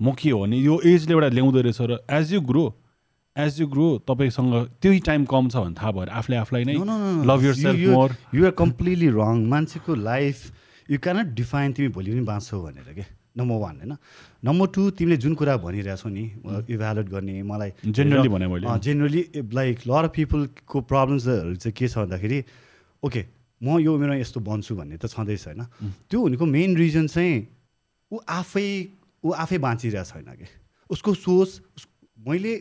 म 0.00 0.12
के 0.14 0.30
हो 0.30 0.40
भने 0.40 0.56
यो 0.58 0.80
एजले 0.84 1.12
एउटा 1.14 1.28
ल्याउँदो 1.34 1.60
रहेछ 1.66 1.80
र 1.90 1.98
as 2.06 2.32
you 2.34 2.40
grow 2.46 2.64
as 3.36 3.60
you 3.60 3.66
grow 3.66 3.86
तपाईँसँग 4.08 4.54
त्यही 4.82 4.98
टाइम 5.06 5.24
कम 5.26 5.48
छ 5.48 5.56
भने 5.56 5.74
थाहा 5.74 5.90
भएर 5.90 6.08
आफूले 6.08 6.36
आफूलाई 6.36 6.64
नै. 6.64 6.74
Love 7.26 7.44
yourself 7.54 7.88
more 7.90 8.16
you 8.34 8.44
are 8.46 8.50
completely 8.54 9.08
wrong 9.10 9.44
मान्छेको 9.50 9.94
लाइफ 9.94 10.90
यु 10.90 10.98
क्यानट 11.02 11.34
डिफाइन 11.34 11.72
तिमी 11.72 11.88
भोलि 11.90 12.10
पनि 12.10 12.20
बाँच्छौ 12.30 12.60
भनेर 12.62 12.94
के? 12.94 13.04
नम्बर 13.34 13.56
वान 13.58 13.76
होइन? 13.76 13.96
नम्बर 14.44 14.66
टू 14.70 14.90
तिमीले 14.94 15.16
जुन 15.18 15.34
कुरा 15.34 15.56
भनिरहेछौ 15.66 16.08
नि 16.08 16.24
इभ्यालुएट 16.70 17.08
गर्ने 17.10 17.42
मलाई 17.42 17.70
Generally 17.82 18.30
भने 18.30 18.46
मैले। 18.46 18.78
जेनरली 18.78 19.22
लाइक 19.50 19.78
लर 19.86 20.04
अफ 20.04 20.12
पिपलको 20.14 20.80
प्रब्लम्सहरू 20.86 21.54
चाहिँ 21.58 21.74
के 21.74 21.88
छ 21.88 21.98
भन्दाखेरि 22.06 22.38
ओके 23.02 23.24
म 23.60 23.78
यो 23.82 23.96
मेरो 23.98 24.14
यस्तो 24.14 24.40
बन्छु 24.46 24.76
भन्ने 24.78 24.96
त 25.02 25.10
छँदैछ 25.10 25.46
होइन? 25.50 25.62
त्यो 26.06 26.22
भनेको 26.22 26.46
मेन 26.46 26.76
रिजन 26.76 27.06
चाहिँ 27.10 27.34
ऊ 28.12 28.18
आफै 28.28 28.68
ऊ 29.24 29.30
आफै 29.42 29.58
बाँचिरहेको 29.58 30.22
छैन 30.22 30.30
कि? 30.38 30.46
उसको 30.90 31.14
सोच 31.18 31.82
मैले 32.30 32.54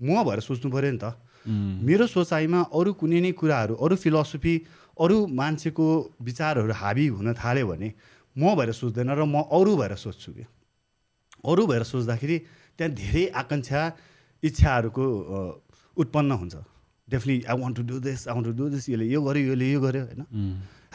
म 0.00 0.24
भएर 0.24 0.40
सोच्नु 0.40 0.68
पऱ्यो 0.70 0.90
नि 0.90 0.98
त। 0.98 1.14
मेरो 1.44 2.06
सोचाइमा 2.08 2.60
अरू 2.72 2.90
कुनै 2.96 3.20
नै 3.20 3.32
कुराहरू 3.36 3.74
अरू 3.76 3.94
फिलोसफी 4.00 4.54
अरू 4.96 5.16
मान्छेको 5.38 5.86
विचारहरू 6.22 6.72
हाबी 6.72 7.06
हुन 7.14 7.28
थाल्यो 7.36 7.66
भने 7.68 7.88
म 8.36 8.42
भएर 8.56 8.70
सोच्दैन 8.72 9.10
र 9.12 9.22
म 9.24 9.44
अरू 9.52 9.72
भएर 9.76 9.94
सोच्छु 10.00 10.30
कि 10.32 10.44
अरू 11.44 11.62
भएर 11.66 11.82
सोच्दाखेरि 11.84 12.36
त्यहाँ 12.78 12.92
धेरै 12.94 13.24
आकाङ्क्षा 13.40 13.80
इच्छाहरूको 14.42 15.04
उत्पन्न 15.96 16.30
हुन्छ। 16.32 16.54
Definitely 17.08 17.44
I 17.44 17.56
want 17.60 17.76
to 17.76 17.82
do 17.84 17.96
this 18.00 18.20
I 18.28 18.34
want 18.34 18.46
to 18.48 18.52
do 18.56 18.64
this 18.72 18.84
यसले 18.88 19.04
यो 19.12 19.20
गर्यो 19.20 19.52
यसले 19.52 19.66
यो 19.72 19.80
गर्यो 19.80 20.02
होइन। 20.08 20.22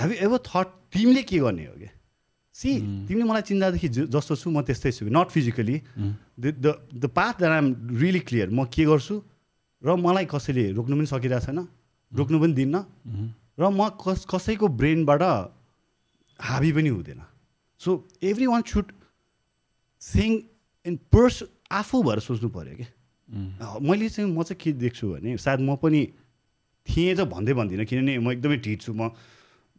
हेभ 0.01 0.11
एभर 0.25 0.39
थट 0.49 0.67
तिमीले 0.89 1.21
के 1.29 1.37
गर्ने 1.39 1.65
हो 1.69 1.75
कि 1.77 1.89
सी 2.59 2.69
तिमीले 3.07 3.23
मलाई 3.23 3.43
चिन्दादेखि 3.47 3.89
जस्तो 4.11 4.33
छु 4.35 4.47
म 4.51 4.59
त्यस्तै 4.67 4.91
छु। 4.91 5.07
Not 5.07 5.27
physically 5.31 5.75
the 6.35 6.67
the 6.91 7.03
path 7.07 7.33
that 7.39 7.51
I'm 7.55 7.67
really 7.95 8.21
clear 8.27 8.49
म 8.51 8.67
के 8.67 8.83
गर्छु? 8.83 9.15
र 9.79 9.95
मलाई 9.95 10.25
कसैले 10.27 10.75
रोक्नु 10.75 10.95
पनि 10.99 11.07
सकिरहेको 11.07 11.45
छैन 11.47 11.59
रोक्नु 12.11 12.37
पनि 12.43 12.53
दिन्न। 12.59 12.75
र 13.55 13.63
म 13.63 13.95
कस 13.95 14.27
कसैको 14.27 14.67
ब्रेनबाट 14.75 15.23
हाबी 16.39 16.71
पनि 16.75 16.89
हुँदैन। 16.91 17.21
So 17.79 17.89
every 18.23 18.45
one 18.51 18.61
should 18.67 18.85
think 20.01 20.35
in 20.85 20.95
person 21.15 21.35
आफू 21.71 21.97
भएर 22.03 22.19
सोच्नु 22.19 22.49
पऱ्यो 22.51 22.75
कि? 22.75 22.87
मैले 23.79 24.09
चाहिँ 24.09 24.27
म 24.27 24.43
चाहिँ 24.43 24.59
के 24.59 24.71
देख्छु 24.75 25.05
भने 25.15 25.37
सायद 25.39 25.59
म 25.63 25.79
पनि 25.79 26.01
थिएँ 26.87 27.15
त 27.15 27.23
भन्दै 27.23 27.53
भन्दिनँ 27.55 27.85
किनभने 27.87 28.19
म 28.19 28.31
एकदमै 28.35 28.57
ढिट 28.59 28.79
छु। 28.83 28.91
म 28.91 29.15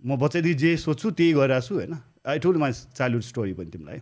म 0.00 0.16
बच्चादेखि 0.16 0.56
जे 0.56 0.70
सोध्छु 0.80 1.10
त्यही 1.12 1.32
गरिरहेको 1.37 1.66
छु 1.68 1.75
होइन? 1.76 1.94
I 2.24 2.38
told 2.38 2.58
my 2.58 2.72
childhood 2.72 3.22
story 3.22 3.52
पनि 3.58 3.70
तिमीलाई 3.70 3.98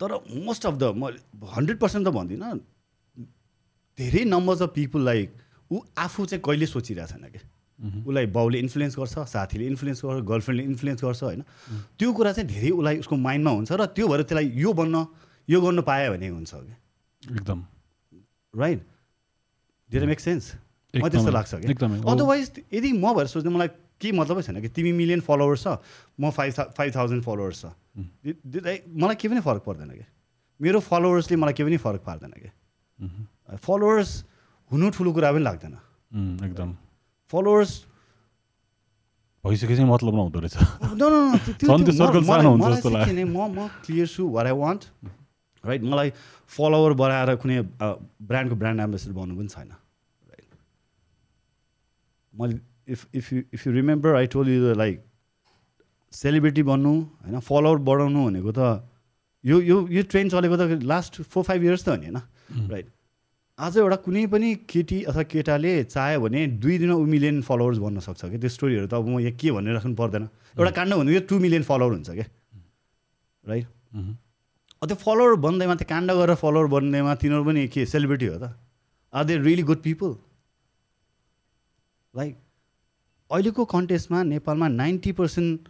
तर 0.00 0.12
मोस्ट 0.48 0.66
अफ 0.66 0.74
द 0.74 0.92
म 0.96 1.12
हन्ड्रेड 1.56 1.78
पर्सेन्ट 1.78 2.06
त 2.06 2.10
भन्दिनँ 2.12 2.58
धेरै 3.98 4.24
नम्बर्स 4.24 4.62
अफ 4.62 4.72
पिपुल 4.74 5.04
लाइक 5.04 5.32
ऊ 5.70 5.80
आफू 5.98 6.26
चाहिँ 6.26 6.42
कहिले 6.46 6.66
सोचिरहेको 6.66 7.12
छैन 7.12 7.28
कि 7.30 7.40
उसलाई 8.08 8.26
बाउले 8.36 8.58
इन्फ्लुएन्स 8.58 8.96
गर्छ 8.98 9.26
साथीले 9.32 9.66
इन्फ्लुएन्स 9.66 10.04
गर्छ 10.04 10.24
गर्लफ्रेन्डले 10.30 10.64
इन्फ्लुएन्स 10.70 11.04
गर्छ 11.04 11.22
होइन 11.22 11.42
त्यो 11.98 12.12
कुरा 12.12 12.32
चाहिँ 12.32 12.48
धेरै 12.48 12.70
उसलाई 12.78 12.98
उसको 13.04 13.16
माइन्डमा 13.26 13.50
हुन्छ 13.58 13.72
र 13.72 13.86
त्यो 13.98 14.08
भएर 14.08 14.22
त्यसलाई 14.22 14.50
यो 14.64 14.72
बन्न 14.80 15.04
यो 15.48 15.60
गर्नु 15.60 15.82
पायो 15.90 16.12
भने 16.12 16.28
हुन्छ 16.28 16.52
कि 16.54 17.36
एकदम 17.36 17.64
राइट 18.54 18.80
डिड 19.90 20.04
मेक 20.12 20.20
सेन्स 20.20 20.52
मलाई 20.94 21.10
त्यस्तो 21.10 21.30
लाग्छ 21.30 21.54
कि। 21.54 21.74
अदरवाइज 22.12 22.52
यदि 22.72 22.92
म 22.92 23.14
भएर 23.14 23.26
सोच्दा 23.32 23.50
मलाई 23.50 23.68
केही 24.00 24.12
मतलबै 24.18 24.42
छैन 24.42 24.60
कि 24.60 24.68
तिमी 24.76 24.92
मिलियन 24.96 25.20
फलोवर्स 25.28 25.60
छ 25.64 25.66
म 26.20 26.30
फाइभ 26.32 26.52
फाइभ 26.76 26.90
थाउजन्ड 26.96 27.22
फलोवर्स 27.24 27.60
छ। 27.60 27.64
मलाई 28.96 29.16
केही 29.20 29.28
पनि 29.28 29.40
फरक 29.44 29.62
पर्दैन 29.68 29.90
कि? 29.90 30.04
मेरो 30.60 30.78
फलोवर्सले 30.80 31.36
मलाई 31.36 31.54
केही 31.54 31.68
पनि 31.68 31.78
फरक 31.84 32.02
पार्दैन 32.08 32.32
कि? 32.40 32.50
फलोवर्स 33.60 34.10
हुनु 34.70 34.86
ठुलो 34.96 35.10
कुरा 35.12 35.28
पनि 35.32 35.44
लाग्दैन। 35.44 35.74
एकदम। 36.48 36.70
फलोवर्स 37.32 37.72
भइसकेपछि 39.44 39.84
मतलब 39.84 40.14
नहुँदो 40.14 40.38
रहेछ। 40.40 40.56
म 43.24 43.36
म 43.56 43.68
क्लियर 43.84 44.06
छु 44.06 44.22
वाट 44.28 44.46
आई 44.46 44.52
वान्ट 44.52 44.82
राइट 45.64 45.82
मलाई 45.82 46.08
फलोवर 46.48 46.92
बढाएर 47.00 47.30
कुनै 47.40 47.56
ब्रान्डको 47.80 48.56
ब्रान्ड 48.56 48.80
एम्बेसडर 48.80 49.12
बन्नु 49.12 49.34
पनि 49.36 49.48
छैन 49.48 49.70
राइट 50.28 50.50
मैले 52.34 52.54
if 52.90 53.06
if 53.14 53.32
you 53.32 53.42
if 53.54 53.66
you 53.66 53.72
remember 53.72 54.14
I 54.16 54.26
tell 54.34 54.48
you 54.48 54.74
like 54.74 55.02
celebrity 56.12 56.62
बन्नु 56.70 56.92
होइन 57.24 57.40
फलोवर 57.48 57.78
बढाउनु 57.88 58.20
भनेको 58.28 58.52
त 58.52 58.60
यो 59.44 59.60
यो 59.62 59.76
यो 59.88 60.02
ट्रेन्ड 60.12 60.30
चलेको 60.32 60.56
त 60.56 60.82
लास्ट 60.84 61.22
फोर 61.22 61.42
फाइभ 61.44 61.60
इयर्स 61.64 61.84
त 61.84 61.88
हो 61.88 61.96
नि 61.96 62.06
होइन? 62.06 62.18
राइट 62.70 62.86
आज 63.58 63.76
एउटा 63.78 63.96
कुनै 64.04 64.26
पनि 64.32 64.48
केटी 64.72 64.98
अथवा 65.04 65.22
केटाले 65.32 65.72
चाह्यो 65.84 66.20
भने 66.20 66.46
दुई 66.60 66.76
दिनमा 66.78 66.94
ऊ 66.96 67.04
मिलियन 67.14 67.40
फलोवर्स 67.48 67.78
बन्न 67.78 68.00
सक्छ 68.00 68.20
कि 68.32 68.38
त्यो 68.40 68.50
स्टोरीहरू 68.56 68.86
त 68.88 68.94
अब 68.94 69.06
म 69.08 69.20
यहाँ 69.20 69.36
के 69.36 69.50
भनेर 69.52 69.74
राख्नु 69.76 69.94
पर्दैन। 69.94 70.24
एउटा 70.56 70.70
काण्ड 70.78 70.94
भनेको 70.94 71.12
यो 71.12 71.20
टु 71.28 71.38
मिलियन 71.38 71.62
फलोवर 71.68 71.92
हुन्छ 71.92 72.10
क्या? 72.10 72.26
राइट। 73.44 73.66
अब 74.80 74.88
त्यो 74.88 74.96
फलोवर 75.04 75.34
बन्दैमा 75.44 75.74
त्यो 75.76 75.88
काण्ड 75.88 76.08
गरेर 76.20 76.36
फलोवर 76.40 76.66
बन्दैमा 76.74 77.14
तिनीहरू 77.20 77.44
पनि 77.44 77.68
के 77.68 77.84
सेलिब्रिटी 77.86 78.26
हो 78.26 78.38
त? 78.40 78.56
Are 79.12 79.24
they 79.24 79.36
really 79.44 79.62
good 79.68 79.80
people 79.84 80.16
like 82.14 82.32
अहिलेको 83.30 83.64
कन्टेस्टमा 83.66 84.22
नेपालमा 84.24 84.68
नाइन्टी 84.68 85.12
पर्सेन्ट 85.12 85.68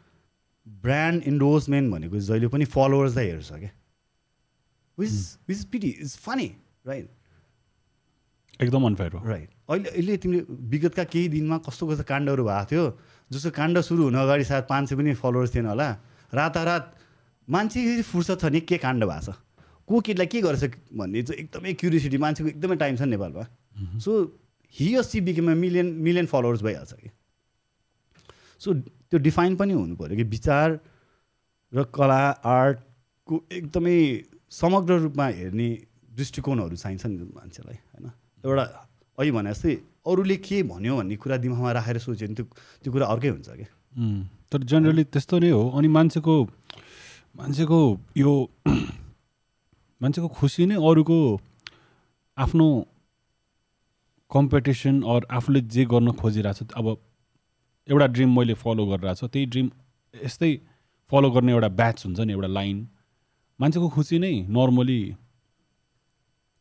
ब्रान्ड 0.66 1.22
इन्डोर्समेन्ट 1.26 1.92
भनेको 1.92 2.18
जहिले 2.20 2.48
पनि 2.48 2.64
फलोवर्सलाई 2.74 3.26
हेर्छ 3.26 3.52
क्या। 3.52 3.70
Which 4.98 5.12
which 5.48 5.64
pity 5.72 5.88
is 6.00 6.16
funny 6.18 6.46
right 6.86 7.08
एकदम 8.60 8.84
अनफेयर 8.86 9.12
हो। 9.12 9.24
राइट 9.28 9.50
अहिले 9.70 9.88
अहिले 9.90 10.16
तिमीले 10.16 10.42
विगतका 10.70 11.04
केही 11.04 11.28
दिनमा 11.28 11.58
कस्तो 11.66 11.86
कस्तो 11.88 12.04
काण्डहरू 12.04 12.44
भएको 12.44 12.64
थियो 12.70 12.84
जस्तो 13.30 13.50
काण्ड 13.50 13.80
सुरु 13.82 14.02
हुन 14.04 14.16
अगाडि 14.18 14.44
सायद 14.44 14.64
पाँच 14.68 14.88
सय 14.88 14.96
पनि 14.96 15.14
फलोवर्स 15.14 15.54
थिएन 15.54 15.66
होला। 15.66 15.88
रातारात 16.32 16.84
मान्छे 17.48 18.02
फुर्सद 18.02 18.40
छ 18.40 18.44
नि 18.52 18.60
के 18.62 18.76
काण्ड 18.78 19.04
भएको 19.04 19.32
छ? 19.32 19.36
को 19.88 20.00
केटीलाई 20.00 20.26
के 20.26 20.40
गरेछ 20.40 20.64
भन्ने 20.94 21.22
चाहिँ 21.22 21.40
एकदमै 21.42 21.72
क्युरियोसिटी 21.74 22.18
मान्छेको 22.18 22.48
एकदमै 22.48 22.76
टाइम 22.76 22.96
छ 22.96 23.02
नेपालमा। 23.10 23.44
So 23.98 24.10
he 24.74 25.02
see 25.02 25.20
became 25.20 25.50
million 25.58 25.86
million 25.98 26.26
followers 26.26 26.62
भइहाल्छ 26.62 26.92
कि 26.94 27.10
सो 28.60 28.74
त्यो 29.10 29.18
डिफाइन 29.18 29.56
पनि 29.56 29.72
हुनु 29.72 29.96
पऱ्यो 29.96 30.16
कि 30.16 30.26
विचार 30.36 30.78
र 31.72 31.82
कला 31.96 32.20
आर्टको 32.44 33.34
एकदमै 33.58 33.96
समग्र 34.50 34.92
रूपमा 35.06 35.26
हेर्ने 35.40 35.68
दृष्टिकोणहरू 36.16 36.76
चाहिन्छ 36.76 37.06
नि 37.06 37.16
मान्छेलाई 37.34 37.76
होइन? 37.76 38.06
एउटा 38.44 38.64
अहिले 39.18 39.32
भने 39.32 39.50
जस्तै 39.50 39.74
अरूले 40.06 40.36
के 40.46 40.62
भन्यो 40.70 40.96
भन्ने 40.96 41.16
कुरा 41.22 41.36
दिमागमा 41.44 41.72
राखेर 41.72 41.98
सोच्यो 41.98 42.26
भने 42.26 42.34
त्यो 42.34 42.46
त्यो 42.82 42.90
कुरा 42.92 43.06
अर्कै 43.06 43.28
हुन्छ 43.28 43.48
कि? 43.50 43.66
उम्, 43.96 44.22
तर 44.50 44.60
जेनरली 44.70 45.04
त्यस्तो 45.14 45.38
नै 45.38 45.50
हो। 45.50 45.62
अनि 45.78 45.88
मान्छेको 45.88 46.34
मान्छेको 47.38 47.78
यो 48.16 48.32
मान्छेको 50.00 50.28
खुसी 50.28 50.66
नै 50.66 50.76
अरूको 50.76 51.18
आफ्नो 52.38 52.66
कम्पिटिसन 54.30 55.02
अर 55.02 55.20
आफूले 55.30 55.60
जे 55.74 55.84
गर्न 55.92 56.12
खोजिरहेको 56.18 56.64
छ 56.64 56.72
अब 56.74 56.86
एउटा 57.90 58.06
ड्रिम 58.14 58.30
मैले 58.38 58.54
फलो 58.54 58.86
गरिरहेको 58.86 59.20
छु। 59.20 59.26
त्यही 59.28 59.46
ड्रिम 59.46 59.70
यस्तै 60.14 60.50
फलो 61.10 61.30
गर्ने 61.30 61.52
एउटा 61.52 61.68
ब्याच 61.80 61.98
हुन्छ 62.06 62.20
नि 62.20 62.32
एउटा 62.32 62.48
लाइन 62.48 62.76
मान्छेको 63.60 63.88
खुसी 63.96 64.18
नै 64.18 64.32
नर्मली 64.48 65.00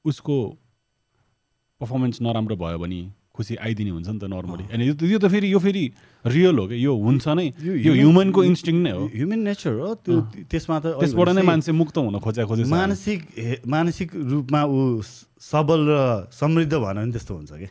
उसको 0.05 0.35
पर्फर्मेन्स 1.81 2.21
नराम्रो 2.21 2.55
भयो 2.55 2.77
भने 2.79 2.99
खुसी 3.35 3.55
आइदिने 3.55 3.91
हुन्छ 3.95 4.07
नि 4.09 4.19
त 4.19 4.23
नर्मली 4.27 4.63
अनि 4.73 4.83
यो 4.87 4.93
त- 5.19 5.31
फेरि 5.31 5.47
यो 5.53 5.59
फेरि 5.59 5.83
रियल 6.25 6.57
हो 6.59 6.65
कि? 6.67 6.75
यो 6.75 6.91
हुन्छ 6.97 7.27
नै। 7.39 7.45
यो 7.63 7.93
ह्युमनको 7.95 8.43
इन्स्टिङ 8.43 8.75
नै 8.83 8.91
हो। 8.91 9.03
ह्युमन 9.07 9.39
नेचर 9.47 9.73
हो। 9.79 9.89
त्यो 10.03 10.15
त्यसमा 10.51 10.75
त 10.83 10.85
त्यसबाट 10.99 11.29
नै 11.37 11.41
मान्छे 11.47 11.71
मुक्त 11.71 11.95
हुन 11.97 12.19
खोजा 12.19 12.43
खोजे 12.45 12.63
मानसिक 12.67 13.19
हे- 13.39 13.61
मानसिक 13.65 14.09
रूपमा 14.15 14.61
ऊ 14.67 14.79
सबल 15.39 15.79
र 15.87 16.27
समृद्ध 16.35 16.73
भएन 16.73 16.95
भने 16.99 17.11
त्यस्तो 17.15 17.33
हुन्छ 17.35 17.51
कि? 17.55 17.67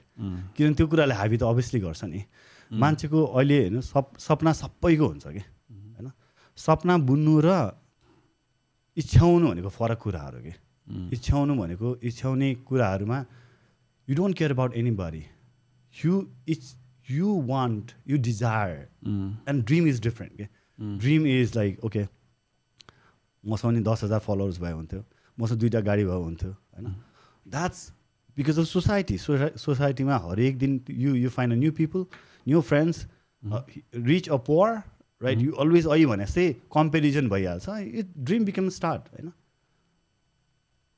किनभने 0.57 0.75
त्यो 0.75 0.87
कुराले 0.88 1.15
हाबी 1.21 1.37
त 1.37 1.43
अभियसली 1.45 1.81
गर्छ 1.85 2.05
नि। 2.09 2.21
मान्छेको 2.70 3.25
अहिले 3.25 3.58
होइन 3.60 3.80
सप 3.80 4.16
सपना 4.18 4.52
सबैको 4.52 5.06
हुन्छ 5.06 5.26
कि? 5.26 5.38
होइन? 5.38 6.10
सपना 6.58 6.96
बुन्नु 7.08 7.40
र 7.44 7.48
इच्छाउनु 8.96 9.48
भनेको 9.48 9.68
फरक 9.70 9.98
कुराहरू 10.02 10.40
कि? 10.42 10.52
इच्छाउनु 11.16 11.54
भनेको 11.54 11.96
इच्छाउने 12.02 12.54
कुराहरूमा 12.68 13.18
you 14.08 14.14
don't 14.16 14.37
care 14.38 14.52
about 14.52 14.76
anybody 15.00 15.25
you 15.94 16.12
each 16.48 16.62
you 17.10 17.40
want 17.48 17.92
you 18.08 18.18
desire 18.22 18.76
and 19.48 19.64
dream 19.64 19.87
is 19.88 20.00
different 20.02 20.37
के? 20.37 20.48
ड्रिम 20.78 21.26
इज 21.26 21.56
लाइक 21.56 21.84
ओके 21.84 22.06
मसँग 23.44 23.72
नि 23.72 23.80
दस 23.82 24.04
हजार 24.04 24.20
फलोवर्स 24.20 24.60
भयो 24.60 24.76
हुन्थ्यो 24.76 25.04
मसँग 25.38 25.58
दुइटा 25.58 25.80
गाडी 25.80 26.04
भयो 26.04 26.22
हुन्थ्यो 26.22 26.50
होइन? 26.50 26.94
द्याट्स 27.46 27.92
बिकज 28.37 28.58
अफ 28.58 28.66
सोसाइटी 28.66 29.18
सोसाइटीमा 29.18 30.16
हरेक 30.25 30.58
दिन 30.58 30.80
you 30.90 31.14
you 31.14 31.30
find 31.30 31.52
a 31.52 31.54
new 31.54 31.72
people 31.72 32.04
new 32.49 32.61
friends 32.61 33.07
reach 34.11 34.28
a 34.28 34.37
power 34.49 34.71
right 35.21 35.38
you 35.40 35.52
always 35.52 35.87
अहिले 35.87 36.07
भने 36.07 36.25
जस्तै 36.25 36.47
कम्पेरिजन 36.73 37.28
भइहाल्छ। 37.28 37.69
इट 38.00 38.07
ड्रिम 38.19 38.45
बिकम 38.45 38.69
स्टार्ट 38.78 39.02
होइन? 39.12 39.33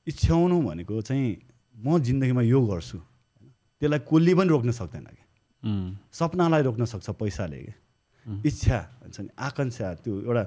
इच्छ्याउनु 0.06 0.60
भनेको 0.62 1.00
चाहिँ 1.02 1.28
म 1.76 1.98
जिन्दगीमा 1.98 2.42
यो 2.42 2.60
गर्छु 2.66 2.98
होइन? 2.98 3.50
त्यसलाई 3.80 4.00
कसले 4.08 4.34
पनि 4.34 4.48
रोक्न 4.48 4.70
सक्दैन 4.80 5.04
कि? 5.04 5.24
सपनालाई 6.12 6.62
रोक्न 6.62 6.84
सक्छ 6.84 7.10
पैसाले 7.20 7.60
कि? 7.60 7.72
इच्छा 8.26 8.78
हुन्छ 9.02 9.20
नि 9.20 9.28
आकाङ्क्षा 9.38 9.86
त्यो 10.04 10.14
एउटा 10.28 10.44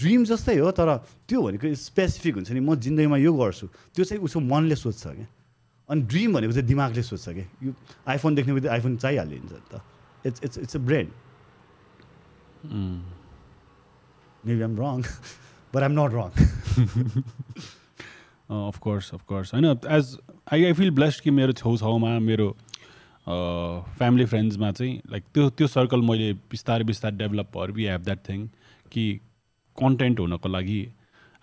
ड्रिम 0.00 0.24
जस्तै 0.24 0.56
हो 0.60 0.70
तर 0.76 0.90
त्यो 1.28 1.38
भनेको 1.42 1.74
स्पेसिफिक 1.74 2.34
हुन्छ 2.36 2.50
नि 2.52 2.60
म 2.60 2.76
जिन्दगीमा 2.76 3.16
यो 3.16 3.32
गर्छु 3.32 3.66
त्यो 3.96 4.04
चाहिँ 4.04 4.22
उसको 4.22 4.40
मनले 4.40 4.76
सोध्छ 4.76 5.04
क्या 5.16 5.26
अनि 5.88 6.00
ड्रिम 6.04 6.30
भनेको 6.36 6.52
चाहिँ 6.52 6.68
दिमागले 6.68 7.02
सोध्छ 7.02 7.26
क्या 7.28 7.46
यो 7.64 7.72
आइफोन 8.12 8.34
देख्ने 8.36 8.52
बित्तिकै 8.54 8.74
आइफोन 8.76 8.96
चाहिहालिन्छ 9.00 9.52
नि 10.24 10.30
त 10.30 10.32
it's 10.32 10.42
it's 10.44 10.58
it's 10.58 10.76
a 10.76 10.78
brain 10.78 11.10
maybe 14.46 14.62
um 14.62 14.76
wrong 14.80 15.02
but 15.74 15.82
I'm 15.82 16.00
not 16.00 16.12
wrong 16.12 16.28
of course 18.50 19.14
of course 19.14 19.54
होइन 19.54 19.64
as 19.64 20.16
I 20.52 20.64
I 20.64 20.72
feel 20.72 20.90
blessed 20.90 21.22
कि 21.22 21.30
मेरो 21.30 21.52
छेउछाउमा 21.52 22.18
मेरो 22.18 22.56
फ्यामिली 23.28 24.24
फ्रेन्ड्समा 24.26 24.70
चाहिँ 24.72 25.00
लाइक 25.10 25.24
त्यो 25.34 25.48
त्यो 25.50 25.66
सर्कल 25.66 26.00
मैले 26.10 26.32
बिस्तारै 26.50 26.84
बिस्तारै 26.84 27.16
डेभलप 27.16 27.56
भएर 27.56 27.70
वी 27.70 27.84
हेभ 27.84 28.04
द्याट 28.04 28.28
थिङ 28.28 28.46
कि 28.92 29.04
कन्टेन्ट 29.78 30.20
हुनको 30.20 30.48
लागि 30.48 30.80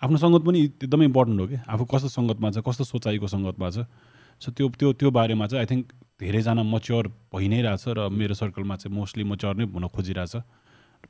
आफ्नो 0.02 0.18
सङ्गत 0.18 0.42
पनि 0.46 0.62
एकदमै 0.64 1.04
इम्पोर्टेन्ट 1.04 1.40
हो 1.40 1.46
कि? 1.46 1.56
आफू 1.68 1.84
कस्तो 1.92 2.08
सङ्गतमा 2.08 2.50
छ 2.50 2.58
कस्तो 2.66 2.84
सोचाइको 2.84 3.26
सङ्गतमा 3.34 3.70
छ? 3.70 3.86
सो 4.42 4.52
त्यो 4.52 4.68
त्यो 4.78 4.92
त्यो 4.92 5.10
बारेमा 5.10 5.46
चाहिँ 5.46 5.60
आई 5.60 5.66
थिङ्क 5.66 5.92
धेरैजना 6.20 6.62
मच्योर 6.62 7.08
भइ 7.34 7.48
नै 7.48 7.60
रहेछ 7.62 7.84
र 7.88 8.08
मेरो 8.08 8.34
सर्कलमा 8.34 8.76
चाहिँ 8.76 8.96
मोस्टली 8.96 9.24
मच्योर 9.24 9.56
नै 9.56 9.64
हुन 9.64 9.88
खोजिरहेछ 9.88 10.36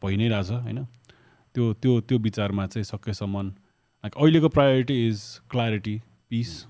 भइ 0.02 0.16
नै 0.16 0.28
रहेछ 0.28 0.50
होइन? 0.50 0.84
त्यो 1.54 1.72
त्यो 1.74 2.00
त्यो 2.00 2.18
विचारमा 2.18 2.66
चाहिँ 2.66 2.84
सकेसम्म 2.84 3.46
लाइक 3.46 4.16
अहिलेको 4.16 4.48
priority 4.48 4.96
is 5.08 5.20
clarity 5.50 6.02
peace 6.30 6.66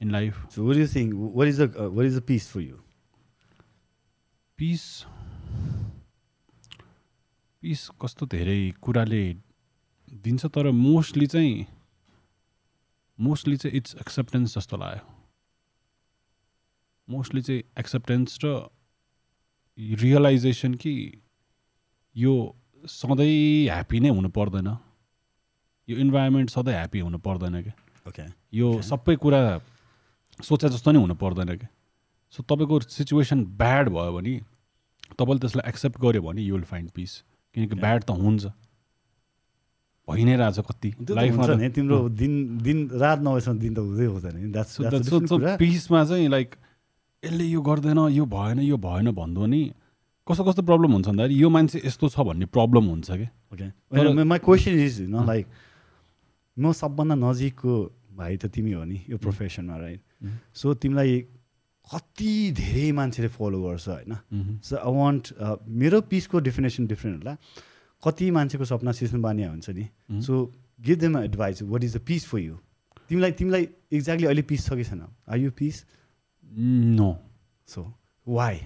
in 0.00 0.10
life 0.10 0.46
so 0.50 0.64
where 0.64 0.78
you 0.78 0.86
think 0.94 1.14
where 1.14 1.46
is 1.48 1.60
the 1.60 1.76
where 1.76 2.04
is 2.04 2.18
the 2.18 2.22
peace 2.22 2.48
for 2.50 2.60
you 2.60 2.76
peace 4.58 4.82
peace 7.62 7.88
कस्तो 8.02 8.26
धेरै 8.26 8.72
कुराले 8.82 9.24
दिन्छ 10.24 10.46
तर 10.46 10.70
मोस्टली 10.70 11.26
चाहिँ 11.26 11.66
मोस्टली 13.20 13.56
चाहिँ 13.56 13.76
इट्स 13.76 13.94
एक्सेप्टेन्स 13.94 14.54
जस्तो 14.58 14.76
लाग्यो। 14.76 15.13
मोस्टली 17.08 17.42
चाहिँ 17.42 17.62
एक्सेप्टेन्स 17.78 18.38
र 18.44 18.46
रियलाइजेसन 19.78 20.74
कि 20.74 20.94
यो 22.16 22.32
सधैँ 22.86 23.64
ह्याप्पी 23.64 24.00
नै 24.00 24.08
हुनु 24.08 24.28
पर्दैन। 24.28 24.68
यो 25.88 25.96
इन्भाइरोमेन्ट 25.98 26.50
सधैँ 26.50 26.74
ह्याप्पी 26.74 27.00
हुनु 27.00 27.18
पर्दैन 27.18 27.62
क्या। 27.62 27.74
ओके। 28.08 28.24
यो 28.56 28.80
सबै 28.82 29.16
कुरा 29.16 29.40
सोचे 30.40 30.68
जस्तो 30.68 30.90
नै 30.92 31.00
हुनु 31.00 31.14
पर्दैन 31.14 31.56
क्या। 31.56 31.68
सो 32.32 32.42
तपाईँको 32.42 32.80
सिचुएसन 32.80 33.44
ब्याड 33.58 33.88
भयो 33.88 34.12
भने 34.12 34.34
तपाईँले 35.18 35.40
त्यसलाई 35.40 35.68
एक्सेप्ट 35.68 36.00
गर्यो 36.00 36.22
भने 36.22 36.42
यु 36.42 36.54
विल 36.54 36.64
फाइन्ड 36.64 36.90
पिस 36.90 37.12
किनकि 37.54 37.74
ब्याड 37.76 38.02
त 38.04 38.10
हुन्छ। 38.10 38.44
भइ 40.08 40.24
नै 40.24 40.36
रहेछ 40.36 40.58
कति। 40.68 40.90
लाइफमा 41.10 41.68
तिम्रो 41.68 41.98
दिन 42.08 42.32
दिन 42.62 42.78
रात 42.92 43.18
नभएसम्म 43.24 43.58
दिन 43.58 43.72
त 43.74 43.78
हुँदै 43.78 44.06
हुँदैन। 44.06 45.56
पिसमा 45.58 46.04
चाहिँ 46.04 46.28
लाइक 46.28 46.54
यसले 47.24 47.44
यो 47.44 47.60
गर्दैन 47.62 47.98
यो 48.12 48.24
भएन 48.26 48.58
यो 48.60 48.76
भएन 48.76 49.10
भन्दा 49.12 49.46
नि 49.46 49.62
कस्तो 50.26 50.44
कस्तो 50.44 50.62
प्रब्लम 50.62 50.92
हुन्छ 50.92 51.06
भन्दाखेरि 51.08 51.42
यो 51.42 51.48
मान्छे 51.50 51.80
यस्तो 51.84 52.08
छ 52.08 52.20
भन्ने 52.28 52.46
प्रब्लम 52.56 52.84
हुन्छ 52.92 53.10
कि? 53.10 53.26
ओके 53.52 53.68
तर- 53.68 54.24
माई 54.24 54.38
क्वेसन 54.44 54.78
इज 54.80 55.00
न 55.10 55.24
लाइक 55.26 55.46
म 56.56 56.72
सबभन्दा 56.72 57.14
नजिकको 57.20 57.74
भाइ 58.16 58.36
त 58.36 58.46
तिमी 58.54 58.72
हो 58.72 58.84
नि 58.84 58.98
यो 59.10 59.16
प्रोफेसनमा 59.18 59.76
राइट. 59.76 60.00
सो 60.54 60.74
तिमीलाई 60.74 61.20
कति 61.92 62.32
धेरै 62.56 62.90
मान्छेले 62.96 63.28
फलो 63.28 63.58
गर्छ 63.62 63.88
होइन? 63.88 64.12
सो 64.64 64.76
आई 64.76 64.92
वान्ट 64.96 65.24
मेरो 65.68 66.00
पिसको 66.08 66.38
डेफिनेसन 66.40 66.86
डिफ्रेन्ट 66.86 67.16
होला। 67.24 67.36
कति 68.02 68.30
मान्छेको 68.30 68.64
सपना 68.64 68.92
सिजन 68.92 69.20
बानिया 69.22 69.50
हुन्छ 69.50 69.70
नि. 69.70 69.88
So 70.22 70.52
give 70.80 70.98
them 70.98 71.16
advice 71.18 71.62
what 71.62 71.84
is 71.84 71.96
the 71.96 72.00
peace 72.06 72.26
for 72.28 72.38
you 72.38 72.56
तिमीलाई 73.08 73.32
तिमीलाई 73.38 73.68
एक्ज्याक्टली 73.92 74.26
अहिले 74.26 74.42
पिस 74.48 74.66
छ 74.66 74.72
कि 74.78 74.84
छैन? 74.84 75.02
Are 75.28 75.38
you 75.38 75.50
peace 75.58 75.84
no 76.54 77.16
so 77.68 77.82
why 78.26 78.60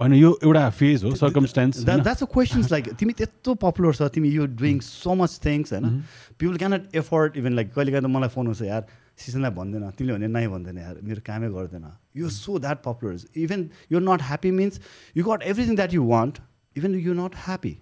होइन 0.00 0.12
यो 0.14 0.30
एउटा 0.44 0.68
फेज 0.70 1.04
हो 1.04 1.14
circumstances 1.16 1.84
that's 1.84 2.22
a 2.22 2.26
questions 2.32 2.70
like 2.72 2.92
तिमी 2.94 3.12
त्यत्रो 3.12 3.54
पपुलर 3.62 3.94
छ 3.94 4.08
तिमी 4.14 4.28
you 4.30 4.46
doing 4.56 4.78
so 4.80 5.14
much 5.14 5.38
things 5.44 5.72
होइन 5.72 6.02
people 6.38 6.56
cannot 6.56 6.96
afford 6.96 7.36
even 7.36 7.52
like 7.52 7.72
कहिले 7.74 7.92
काहीँ 7.92 8.04
त 8.04 8.10
मलाई 8.10 8.28
फोन 8.28 8.46
आउँछ 8.46 8.62
यार 8.62 8.86
सिजनलाई 9.18 9.50
भन्दैन 9.50 9.90
तिमीले 9.90 10.14
भने 10.14 10.28
नै 10.28 10.46
भन्दैन 10.48 10.78
यार 10.78 11.00
मेरो 11.02 11.26
कामै 11.26 11.48
गर्दैन 11.50 11.90
you 12.16 12.30
so 12.30 12.58
that 12.58 12.82
popular 12.84 13.42
even 13.42 13.68
you 13.92 14.00
not 14.00 14.22
happy 14.22 14.50
means 14.60 14.80
you 15.16 15.24
got 15.24 15.42
everything 15.44 15.76
that 15.76 15.94
you 15.94 16.04
want 16.06 16.38
even 16.76 16.94
you 17.00 17.14
not 17.14 17.42
happy 17.46 17.74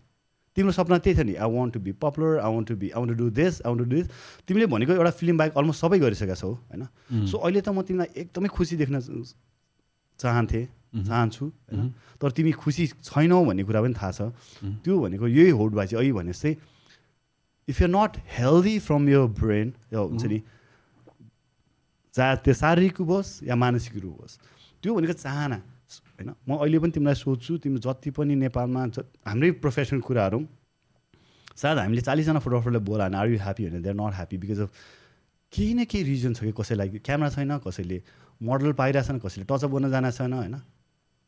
तिम्रो 0.56 0.72
सपना 0.72 0.98
त्यही 1.04 1.14
थियो 1.16 1.26
नि 1.28 1.34
I 1.36 1.48
want 1.52 1.70
to 1.74 1.80
be 1.84 1.92
popular 2.00 2.40
I 2.40 2.50
want 2.54 2.68
to 2.68 2.76
be 2.80 2.88
I 2.88 2.98
want 2.98 3.10
to 3.12 3.16
do 3.20 3.30
this 3.36 3.54
I 3.60 3.68
want 3.68 3.80
to 3.82 3.88
do 3.90 3.96
this 3.96 4.06
तिमीले 4.48 4.66
भनेको 4.72 4.92
एउटा 4.96 5.12
film 5.20 5.36
बाहेक 5.38 5.52
almost 5.60 5.80
सबै 5.84 5.98
गरिसकेका 6.00 6.34
छौ 6.34 6.50
होइन? 6.50 6.82
सो 7.28 7.36
अहिले 7.36 7.60
त 7.60 7.68
म 7.68 7.84
तिमीलाई 7.84 8.08
एकदमै 8.24 8.48
खुसी 8.48 8.74
देख्न 8.80 8.96
चाहन्थेँ 10.18 10.64
चाहन्छु 10.96 11.44
होइन? 11.44 11.92
तर 12.16 12.30
तिमी 12.32 12.52
खुसी 12.56 12.84
छैनौ 13.04 13.44
भन्ने 13.44 13.64
कुरा 13.68 13.80
पनि 13.84 13.94
थाहा 14.00 14.12
छ। 14.16 14.32
त्यो 14.80 14.94
भनेको 14.96 15.26
यही 15.28 15.52
होड 15.52 15.70
भाइ 15.76 15.86
चाहिँ 15.92 16.00
अहिले 16.00 16.16
भने 16.16 16.32
चाहिँ 16.32 16.56
if 17.68 17.76
you 17.82 17.88
not 17.92 18.12
healthy 18.40 18.78
from 18.80 19.02
your 19.08 19.24
brain 19.36 19.68
यो 19.92 20.00
हुन्छ 20.08 20.24
नि 20.24 20.40
चाहे 22.14 22.36
त्यो 22.40 22.54
शारीरिक 22.56 22.96
होस् 23.04 23.30
या 23.44 23.54
मानसिक 23.60 23.94
रूप 24.00 24.16
होस् 24.24 24.34
त्यो 24.82 24.94
भनेको 24.96 25.12
चाहना। 25.20 25.58
होइन? 26.18 26.30
म 26.48 26.56
अहिले 26.56 26.78
पनि 26.78 26.92
तिमीलाई 26.92 27.14
सोध्छु 27.14 27.58
तिमी 27.64 27.78
जति 27.78 28.10
पनि 28.10 28.34
नेपालमा 28.36 28.82
हाम्रै 29.28 29.50
प्रोफेसनल 29.64 30.00
कुराहरू 30.00 30.38
सायद 31.56 31.78
हामीले 31.78 32.02
चालिसजना 32.02 32.40
फोटोग्राफरलाई 32.40 32.82
बोला 32.84 33.04
आर 33.16 33.26
यु 33.28 33.38
ह्याप्पी 33.38 33.62
भने 33.66 33.80
they're 33.80 33.94
not 33.94 34.14
happy 34.14 34.36
because 34.38 34.60
of 34.60 34.70
केही 35.52 35.74
न 35.74 35.84
केही 35.84 36.04
रिजन 36.04 36.32
छ 36.34 36.44
कि 36.44 36.52
कसैलाई 36.52 36.88
क्यामेरा 37.00 37.30
छैन 37.30 37.58
कसैले 37.66 38.02
मोडल 38.40 38.72
पाइरहेको 38.80 39.06
छैन 39.06 39.18
कसैले 39.18 39.44
टचअप 39.50 39.70
गर्न 39.70 39.90
जान 39.90 40.10
छैन 40.10 40.32
होइन? 40.32 40.56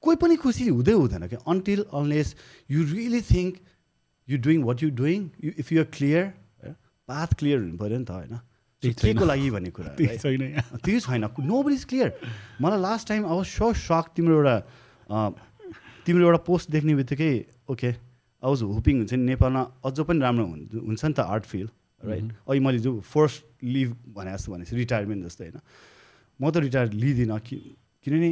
कोही 0.02 0.16
पनि 0.16 0.36
खुसी 0.36 0.68
हुँदै 0.68 0.92
हुँदैन 0.92 1.26
क्या 1.28 1.40
until 1.48 1.80
unless 1.92 2.34
you 2.70 2.82
really 2.92 3.20
think 3.30 3.52
you 4.28 4.38
doing 4.38 4.62
what 4.64 4.82
you 4.82 4.90
doing 4.90 5.30
you 5.44 5.50
if 5.58 5.72
you 5.72 5.80
are 5.80 5.88
clear 5.96 6.24
path 7.08 7.34
clear 7.38 7.58
हुनु 7.58 7.78
पऱ्यो 7.78 7.98
नि 7.98 8.04
त 8.04 8.10
होइन? 8.10 8.38
के 8.82 9.12
को 9.14 9.24
लागि 9.24 9.50
भन्ने 9.50 9.70
कुरा? 9.70 9.94
छैन। 9.98 10.78
त्यो 10.84 11.00
छैन। 11.00 11.24
नो 11.40 11.62
बडी 11.62 11.74
इज 11.74 11.84
क्लियर 11.84 12.12
मलाई 12.62 12.80
लास्ट 12.80 13.08
टाइम 13.08 13.24
अब 13.26 13.42
सो 13.44 13.72
सक 13.74 14.12
तिम्रो 14.16 14.34
एउटा 14.38 14.56
तिम्रो 16.06 16.24
एउटा 16.24 16.38
पोस्ट 16.46 16.70
देख्ने 16.70 16.94
बित्तिकै 16.94 17.30
ओके 17.70 17.88
आई 17.88 18.48
वाज 18.50 18.62
होपिङ 18.62 18.96
हुन्छ 18.98 19.12
नि 19.14 19.24
नेपालमा 19.24 19.62
अझ 19.84 20.00
पनि 20.00 20.18
राम्रो 20.20 20.46
हुन्- 20.46 20.82
हुन्छ 20.86 21.04
नि 21.04 21.12
त 21.12 21.20
आर्ट 21.26 21.44
फिल्ड 21.44 21.70
राइट 22.00 22.24
अहिले 22.46 22.60
मैले 22.64 22.78
जो 22.78 22.92
फर्स्ट 23.02 23.44
लिभ 23.66 23.96
भने 24.14 24.32
जस्तो 24.32 24.52
भनेपछि 24.52 24.76
रिटायरमेन्ट 24.76 25.24
जस्तो 25.26 25.44
होइन? 25.44 25.58
म 26.40 26.50
त 26.50 26.56
रिटायर 26.62 26.92
लिँदिनँ 26.94 27.38
कि 27.40 27.56
किनभने 28.06 28.30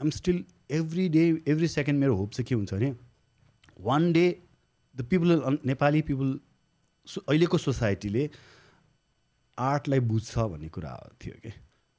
I'm 0.00 0.10
still 0.10 0.44
every 0.74 1.08
day 1.08 1.22
every 1.46 1.68
second 1.70 2.00
मेरो 2.00 2.14
होप 2.16 2.30
चाहिँ 2.34 2.46
के 2.46 2.54
हुन्छ 2.54 2.74
भने 2.74 2.90
one 3.80 4.12
day 4.12 4.26
the 4.94 5.02
people 5.06 5.58
Nepali 5.64 6.02
people 6.02 6.28
अहिलेको 7.28 7.58
सोसाइटीले 7.58 8.28
आर्टलाई 9.58 10.00
बुझ्छ 10.00 10.38
भन्ने 10.38 10.68
कुरा 10.68 10.92
थियो 11.22 11.34
कि? 11.42 11.52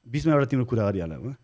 बिचमा 0.06 0.32
एउटा 0.32 0.46
तिम्रो 0.46 0.66
कुरा 0.66 0.84
गरिहाल 0.90 1.34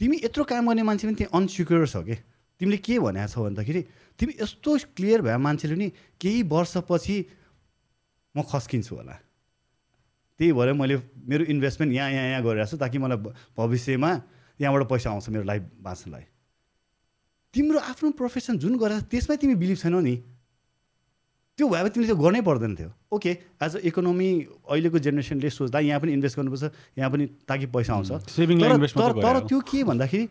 तिमी 0.00 0.16
यत्रो 0.24 0.44
काम 0.44 0.68
गर्ने 0.68 0.82
मान्छे 0.82 1.06
पनि 1.06 1.16
त्यहाँ 1.16 1.40
अनसिक्योर 1.40 1.86
छ 1.86 1.96
कि? 2.02 2.16
तिमीले 2.60 2.78
के 2.78 2.98
भनेको 2.98 3.28
छौ 3.28 3.42
भन्दाखेरि 3.44 3.82
तिमी 4.18 4.32
यस्तो 4.40 4.70
क्लियर 4.96 5.20
भए 5.22 5.36
मान्छेले 5.36 5.76
नि 5.76 5.88
केही 6.20 6.42
वर्षपछि 6.48 7.16
म 8.34 8.42
खस्किन्छु 8.42 8.94
होला। 8.96 9.14
त्यही 10.38 10.52
भएर 10.52 10.72
मैले 10.72 10.96
मेरो 11.28 11.44
इन्भेस्टमेन्ट 11.44 11.94
यहाँ 11.94 12.10
यहाँ 12.10 12.26
यहाँ 12.32 12.42
गरिरहेको 12.42 12.70
छु 12.70 12.76
ताकि 12.80 12.98
मलाई 12.98 13.18
भविष्यमा 13.56 14.10
यहाँबाट 14.60 14.82
पैसा 14.88 15.10
आउँछ 15.10 15.28
मेरो 15.28 15.44
लाइफ 15.44 15.62
बाँच्नलाई। 15.82 16.24
तिम्रो 17.54 17.78
आफ्नो 17.78 18.10
प्रोफेसन 18.16 18.58
जुन 18.58 18.78
गरेर 18.78 19.00
त्यसमै 19.12 19.36
तिमी 19.36 19.54
बिलिभ 19.54 19.76
छैनौ 19.76 20.00
नि 20.00 20.14
त्यो 21.62 21.68
भए 21.70 21.88
तिमीले 21.94 22.10
त्यो 22.10 22.18
गर्नै 22.18 22.42
पर्दैन 22.42 22.74
थियो। 22.74 22.90
ओके 23.14 23.30
एज 23.62 23.72
अ 23.76 23.80
इकोनोमी 23.86 24.28
अहिलेको 24.66 24.98
जेनेरेसनले 24.98 25.50
सोच्दा 25.54 25.78
यहाँ 25.78 26.00
पनि 26.02 26.12
इन्भेस्ट 26.18 26.36
गर्नुपर्छ 26.38 26.64
यहाँ 26.98 27.10
पनि 27.14 27.24
ताकि 27.46 27.66
पैसा 27.70 27.92
आउँछ। 27.94 28.10
तर। 28.98 29.46
त्यो 29.46 29.60
के 29.62 29.78
भन्दाखेरि 29.86 30.26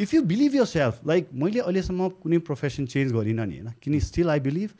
if 0.00 0.14
you 0.14 0.20
believe 0.24 0.54
yourself 0.64 1.04
like 1.04 1.28
मैले 1.36 1.60
अहिलेसम्म 1.60 2.08
कुनै 2.24 2.38
प्रोफेसन 2.48 2.86
चेन्ज 2.88 3.12
गरिनँ 3.12 3.44
नि 3.44 3.56
होइन? 3.60 3.76
किन 3.76 3.92
still 4.00 4.28
I 4.32 4.40
believe 4.40 4.70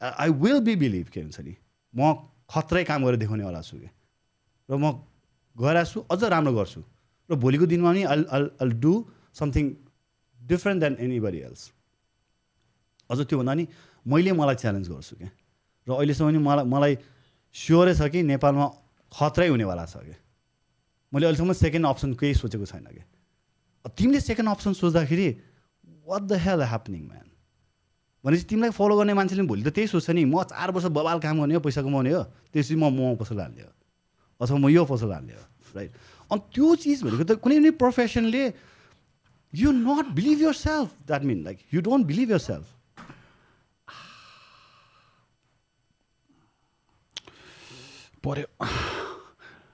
I 0.00 0.28
will 0.32 0.60
be 0.64 0.74
believe 0.80 1.06
के 1.12 1.20
हुन्छ 1.20 1.40
नि? 1.44 1.54
म 1.94 2.00
खत्रै 2.48 2.84
काम 2.88 3.04
गरेर 3.04 3.20
देखाउनेवाला 3.20 3.60
छु 3.60 3.76
कि? 3.76 3.88
र 4.68 4.72
म 4.80 5.04
गइरहेको 5.56 5.92
छु 5.92 5.98
अझ 6.08 6.20
राम्रो 6.24 6.52
गर्छु। 6.56 6.80
र 7.28 7.36
भोलिको 7.36 7.66
दिनमा 7.68 7.92
पनि 7.92 8.02
all 8.08 8.24
all 8.32 8.44
all 8.64 8.70
do 8.80 8.92
something 9.36 9.64
different 10.40 10.80
than 10.80 10.96
anybody 11.20 11.40
else 11.44 11.60
अझ 13.12 13.18
त्योभन्दा 13.28 13.54
नि 13.54 13.64
मैले 14.06 14.32
मलाई 14.32 14.56
च्यालेन्ज 14.62 14.88
गर्छु 14.88 15.14
क्या। 15.16 15.30
र 15.86 15.90
अहिलेसम्म 15.96 16.30
नि 16.30 16.40
मलाई 16.44 16.64
मलाई 16.64 16.94
स्योरै 17.54 17.94
छ 17.94 18.08
कि 18.12 18.22
नेपालमा 18.22 18.66
खत्रै 19.12 19.48
हुनेवाला 19.48 19.84
छ 19.86 19.96
क्या। 20.04 20.16
मैले 21.12 21.24
अहिलेसम्म 21.26 21.52
सेकेन्ड 21.52 21.86
अप्सन 21.86 22.10
केही 22.20 22.34
सोचेको 22.34 22.66
छैन 22.66 22.86
क्या। 22.92 23.04
तिमीले 23.84 24.20
सेकेन्ड 24.20 24.48
अप्सन 24.50 24.72
सोच्दाखेरि 24.80 25.28
what 26.08 26.22
the 26.24 26.32
hell 26.44 26.60
happening 26.72 27.02
man 27.04 27.26
भनेपछि 28.24 28.44
तिमीलाई 28.48 28.72
फलो 28.72 28.96
गर्ने 28.96 29.12
मान्छेले 29.14 29.42
पनि 29.44 29.48
भोलि 29.48 29.62
त 29.64 29.72
त्यही 29.76 29.88
सोच्छ 29.92 30.10
नि 30.16 30.24
म 30.24 30.42
चार 30.48 30.68
वर्ष 30.72 30.88
बबाल 30.88 31.18
काम 31.20 31.44
गर्ने 31.44 31.54
हो 31.54 31.60
पैसा 31.60 31.80
कमाउने 31.84 32.12
हो 32.12 32.22
त्यसपछि 32.52 32.76
म 32.80 32.88
म 32.88 33.16
पसल 33.20 33.40
हाल्ने 33.40 33.62
हो 33.62 33.72
अथवा 34.40 34.56
म 34.56 34.68
यो 34.72 34.84
पसल 34.88 35.12
हाल्ने 35.12 35.32
हो 35.36 35.44
राइट 35.76 35.92
अनि 36.32 36.40
त्यो 36.52 36.68
चिज 36.80 36.98
भनेको 37.04 37.24
त 37.28 37.32
कुनै 37.44 37.56
पनि 37.60 37.70
प्रोफेसनले 37.76 38.44
you 39.52 39.68
not 39.72 40.06
believe 40.16 40.38
yourself 40.56 40.88
that 41.04 41.22
mean 41.28 41.38
like 41.44 41.58
you 41.72 41.80
don't 41.84 42.06
believe 42.08 42.30
yourself 42.48 42.66
पर्यो 48.24 48.48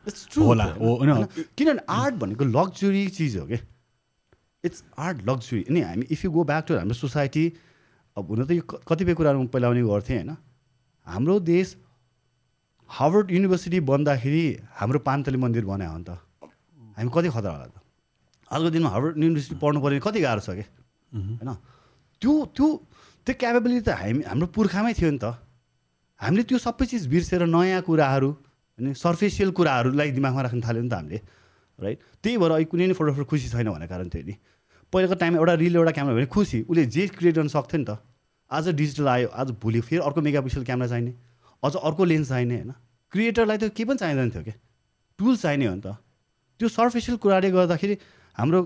इट्स 0.07 0.29
ट्रु 0.33 0.45
होला, 0.45 0.65
हो, 0.65 0.95
होइन। 0.97 1.25
किनभने 1.57 1.83
आर्ट 1.89 2.15
भनेको 2.23 2.45
लग्जरी 2.45 3.07
चिज 3.17 3.37
हो 3.37 3.47
कि? 3.47 3.59
इट्स 4.65 4.83
आर्ट 4.99 5.19
लग्जरी 5.29 5.63
अनि 5.71 5.81
हामी 5.81 6.07
if 6.11 6.25
you 6.25 6.31
go 6.31 6.45
back 6.45 6.65
to 6.69 6.75
हाम्रो 6.77 6.95
सोसाइटी 6.95 7.45
अब 8.17 8.31
हुन 8.31 8.45
त 8.45 8.51
यो 8.51 8.63
कतिपय 8.63 9.15
कुराहरू 9.15 9.43
म 9.43 9.47
पहिला 9.47 9.69
पनि 9.71 9.83
गर्थेँ 9.83 10.17
होइन? 10.17 10.37
हाम्रो 11.07 11.39
देश 11.41 11.77
हार्वर्ड 12.91 13.31
युनिभर्सिटी 13.31 13.81
बन्दाखेरि 13.87 14.45
हाम्रो 14.77 14.99
पान्तली 15.07 15.39
मन्दिर 15.39 15.65
बनायो 15.65 15.93
भने 15.93 16.05
त। 16.05 16.19
हामी 16.97 17.11
कति 17.15 17.29
खतरा 17.31 17.51
होला 17.53 17.67
त। 17.71 17.79
आजको 18.51 18.71
दिनमा 18.75 18.89
हार्वर्ड 18.91 19.15
युनिभर्सिटी 19.23 19.57
पढ्नु 19.63 19.79
पऱ्यो 19.81 19.91
भने 19.91 20.05
कति 20.05 20.21
गाह्रो 20.21 20.43
छ 20.43 20.51
कि? 20.59 20.65
होइन? 21.13 21.51
त्यो 22.23 22.33
त्यो 22.57 22.67
त्यो 23.27 23.35
क्यापेबिलिटी 23.41 23.83
त 23.87 23.95
हामी 23.95 24.23
हाम्रो 24.27 24.47
पुर्खामै 24.57 24.93
थियो 24.99 25.11
नि 25.11 25.21
त। 25.23 25.39
हामीले 26.21 26.43
त्यो 26.45 26.59
सबै 26.59 26.87
चिज 26.87 27.07
बिर्सेर 27.09 27.43
नयाँ 27.49 27.83
कुराहरू 27.83 28.31
होइन 28.31 28.93
सर्फेसियल 28.95 29.51
कुराहरूलाई 29.57 30.11
दिमागमा 30.13 30.43
राख्न 30.43 30.61
थाल्यो 30.61 30.83
नि 30.85 30.91
त 30.91 30.95
हामीले 30.95 31.19
राइट 31.79 31.99
त्यही 32.23 32.37
भएर 32.37 32.51
अहिले 32.53 32.69
कुनै 32.69 32.85
पनि 32.87 32.95
फोटोग्राफर 32.95 33.25
खुसी 33.25 33.49
छैन 33.49 33.69
भन्ने 33.73 33.87
कारण 33.89 34.09
थियो 34.13 34.25
नि। 34.29 34.35
पहिलाको 34.93 35.15
टाइममा 35.17 35.39
एउटा 35.41 35.55
रिल 35.65 35.77
एउटा 35.77 35.93
क्यामेरा 35.97 36.17
भने 36.17 36.27
खुसी 36.29 36.59
उसले 36.69 36.85
जे 36.93 37.07
क्रिएट 37.17 37.35
गर्न 37.37 37.49
सक्थ्यो 37.49 37.79
नि 37.81 37.87
त 37.89 37.97
आज 38.51 38.69
डिजिटल 38.77 39.09
आयो 39.09 39.29
आज 39.33 39.49
भोलि 39.63 39.81
फेरि 39.81 40.03
अर्को 40.05 40.21
मेगा 40.21 40.41
पिक्सल 40.45 40.65
क्यामेरा 40.69 40.89
चाहिने 40.93 41.13
अझ 41.63 41.75
अर्को 41.77 42.05
लेन्स 42.05 42.29
चाहिने 42.29 42.55
होइन? 42.55 42.73
क्रिएटरलाई 43.13 43.59
त 43.59 43.65
केही 43.73 43.85
पनि 43.89 43.99
चाहिँदैन 44.03 44.31
थियो 44.31 44.43
क्या? 44.45 44.57
टुल्स 45.19 45.43
चाहिने 45.43 45.67
हो 45.67 45.75
नि 45.75 45.81
त। 45.81 45.97
त्यो 46.61 46.69
सर्फेसियल 46.69 47.17
कुराले 47.17 47.51
गर्दाखेरि 47.51 47.97
हाम्रो 48.37 48.61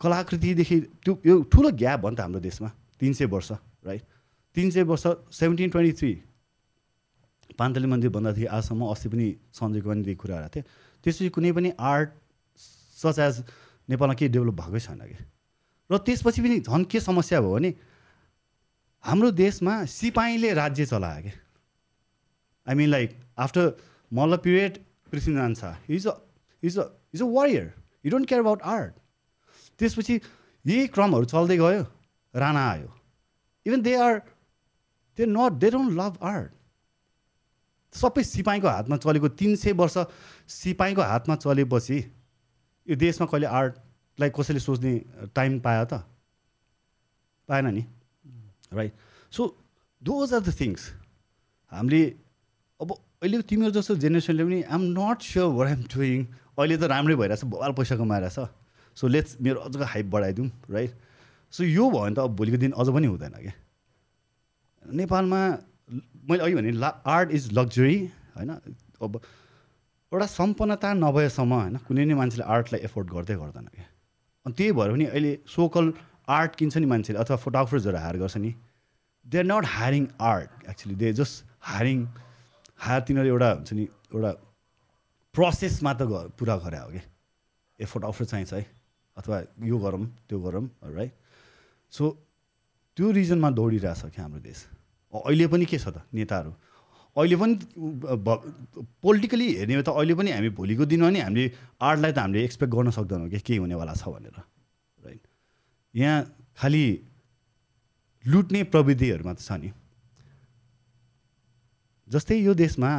कलाकृतिदेखि 0.00 0.76
त्यो 1.02 1.12
यो 1.26 1.34
ठुलो 1.50 1.70
ग्याप 1.74 1.98
भयो 2.00 2.10
नि 2.10 2.16
त 2.16 2.20
हाम्रो 2.20 2.40
देशमा 2.40 2.70
तिन 3.00 3.12
सय 3.18 3.26
वर्ष 3.34 3.50
राइट 3.82 4.02
तिन 4.56 4.70
सय 4.70 4.82
वर्ष 4.86 5.04
सेभेन्टिन 5.34 5.70
ट्वेन्टी 5.70 5.92
थ्री 5.98 6.12
पान्तली 7.58 7.86
मन्दिर 7.86 8.10
भन्दाखेरि 8.10 8.46
आजसम्म 8.46 8.82
अस्ति 8.90 9.08
पनि 9.08 9.26
सञ्जयको 9.54 9.88
पनि 9.90 10.02
त्यही 10.04 10.16
कुरा 10.16 10.48
थियो। 10.54 10.64
त्यसपछि 11.04 11.28
कुनै 11.36 11.52
पनि 11.52 11.72
आर्ट 11.78 12.08
सच 12.98 13.18
एज 13.18 13.42
नेपालमा 13.88 14.14
केही 14.14 14.32
डेभलप 14.32 14.54
भएकै 14.60 14.80
छैन 14.80 15.00
कि? 15.00 15.16
र 15.90 15.98
त्यसपछि 15.98 16.40
पनि 16.42 16.60
झन् 16.60 16.84
के 16.90 17.00
समस्या 17.00 17.40
भयो 17.40 17.54
भने 17.54 17.70
हाम्रो 19.04 19.30
देशमा 19.36 19.84
सिपाहीले 19.84 20.52
राज्य 20.54 20.86
चलायो 20.86 21.22
कि? 21.22 21.32
I 22.66 22.74
mean 22.74 22.88
like 22.90 23.16
after 23.38 23.64
Malla 24.12 24.36
period 24.44 24.78
Prithvinarayan 25.12 25.54
Shah 25.54 25.92
is 25.92 26.06
a 26.06 26.14
is 26.62 26.78
a 26.78 26.84
is 27.14 27.22
a 27.22 27.26
warrior 27.36 27.72
you 28.04 28.10
don't 28.10 28.28
care 28.28 28.40
about 28.40 28.62
art 28.74 28.92
त्यसपछि 29.80 30.14
यही 30.64 30.86
क्रमहरू 30.94 31.24
चल्दै 31.30 31.56
गयो 31.58 31.84
राणा 32.34 32.62
आयो। 32.70 32.90
Even 33.66 33.82
they 33.82 33.94
are 34.00 34.18
they 35.18 35.26
not 35.26 35.52
they 35.60 35.70
don't 35.70 35.92
love 35.98 36.18
art 36.22 36.52
सबै 37.94 38.22
सिपाहीको 38.24 38.68
हातमा 38.68 38.96
चलेको 38.96 39.28
तिन 39.38 39.56
सय 39.56 39.72
वर्ष 39.72 39.96
सिपाहीको 40.50 41.02
हातमा 41.02 41.34
चलेपछि 41.36 41.98
यो 42.86 42.96
देशमा 42.96 43.26
कहिले 43.26 43.46
आर्टलाई 43.48 44.30
कसैले 44.30 44.60
सोच्ने 44.60 44.92
टाइम 45.34 45.58
पायो 45.60 45.84
त? 45.84 46.04
पाएन 47.48 47.66
नि। 47.74 47.84
Right 48.74 48.92
so 49.32 49.42
those 50.02 50.34
are 50.34 50.40
the 50.40 50.54
things 50.60 50.82
हामीले 51.72 52.02
अब 52.80 52.90
अहिले 52.92 53.40
तिमीहरू 53.42 53.72
जस्तो 53.72 53.96
जेनेरेसनले 54.02 54.44
पनि 54.44 54.60
I'm 54.62 54.82
not 54.98 55.22
sure 55.22 55.52
where 55.54 55.66
I'm 55.66 55.82
doing 55.94 56.24
अहिले 56.58 56.76
त 56.76 56.84
राम्रै 56.92 57.14
भइरहेछ 57.16 57.44
बवाल 57.46 57.72
पैसा 57.78 57.96
कमाइरहेछ। 57.96 58.38
सो 58.96 59.04
लेट्स 59.08 59.36
मेरो 59.40 59.60
अझ 59.60 59.76
हाइप 59.92 60.06
बढाइदिउँ 60.10 60.48
राइट 60.70 60.92
सो 61.52 61.64
यो 61.64 61.90
भयो 61.90 62.00
भने 62.00 62.14
त 62.14 62.18
अब 62.18 62.36
भोलिको 62.36 62.58
दिन 62.58 62.72
अझ 62.72 62.88
पनि 62.90 63.06
हुँदैन 63.06 63.34
क्या। 63.38 63.54
नेपालमा 64.82 65.40
मैले 66.30 66.42
अघि 66.44 66.54
भने 66.54 66.70
ला 66.72 66.88
आर्ट 67.06 67.30
इज 67.36 67.52
लग्जरी 67.52 67.96
होइन? 68.36 68.50
अब 69.02 69.20
एउटा 70.12 70.26
सम्पन्नता 70.26 70.92
नभएसम्म 70.94 71.52
होइन? 71.54 71.76
कुनै 71.86 72.04
नै 72.04 72.14
मान्छेले 72.14 72.44
आर्टलाई 72.54 72.80
एफोर्ड 72.88 73.10
गर्दै 73.10 73.36
गर्दैन 73.36 73.66
क्या। 73.74 73.86
अनि 74.46 74.54
त्यही 74.54 74.72
भएर 74.72 74.90
पनि 74.92 75.04
अहिले 75.06 75.32
सोकल 75.48 75.92
आर्ट 76.28 76.56
किन्छ 76.56 76.76
नि 76.76 76.86
मान्छेले 76.86 77.18
अथवा 77.18 77.36
फोटोग्राफर्सहरू 77.44 77.98
हायर 77.98 78.16
गर्छ 78.22 78.36
नि। 78.36 78.54
They 79.26 79.38
are 79.38 79.44
not 79.44 79.64
hiring 79.76 80.04
art 80.20 80.68
actually 80.70 80.94
they 81.02 81.12
just 81.20 81.44
hiring 81.72 81.98
hire 82.84 83.00
तिनीहरू 83.08 83.28
एउटा 83.28 83.50
हुन्छ 83.52 83.72
नि 83.72 83.84
एउटा 84.14 84.32
प्रोसेसमा 85.34 85.92
त 85.94 86.02
पुरा 86.38 86.56
गरे 86.64 86.78
हो 86.78 86.88
कि 86.92 87.00
ए 87.78 87.84
फोटोग्राफर 87.84 88.24
चाहिन्छ 88.24 88.52
है 88.54 88.66
अथवा 89.16 89.36
यो 89.70 89.78
गरौँ 89.78 90.06
त्यो 90.28 90.40
गरौँ 90.40 90.64
राइट 90.94 91.12
सो 91.92 92.10
त्यो 92.96 93.10
रिजनमा 93.10 93.50
दौडिरहेछ 93.50 94.02
क्या 94.14 94.22
हाम्रो 94.22 94.40
देश। 94.40 94.58
अहिले 95.14 95.46
पनि 95.46 95.64
के 95.64 95.78
छ 95.78 95.88
त 95.94 96.02
नेताहरू? 96.14 96.52
अहिले 97.16 97.36
पनि 97.38 97.54
पोलिटिकली 99.02 99.46
हेर्ने 99.54 99.82
त 99.82 99.88
अहिले 99.94 100.14
पनि 100.18 100.30
हामी 100.34 100.50
भोलिको 100.58 100.84
दिनमा 100.90 101.10
नि 101.14 101.20
हामीले 101.22 101.44
आर्टलाई 101.78 102.12
त 102.12 102.18
हामीले 102.18 102.44
एक्सपेक्ट 102.44 102.72
गर्न 102.74 102.90
सक्दैनौँ 102.90 103.28
कि 103.30 103.38
केही 103.46 103.58
हुनेवाला 103.62 103.94
छ 103.94 104.10
भनेर 104.10 104.36
राइट 105.06 105.22
यहाँ 105.94 106.18
खालि 106.58 106.84
लुट्ने 108.24 108.60
प्रविधिहरूमा 108.74 109.32
त 109.34 109.40
छ 109.46 109.52
नि। 109.62 109.70
जस्तै 112.08 112.36
यो 112.42 112.54
देशमा 112.54 112.90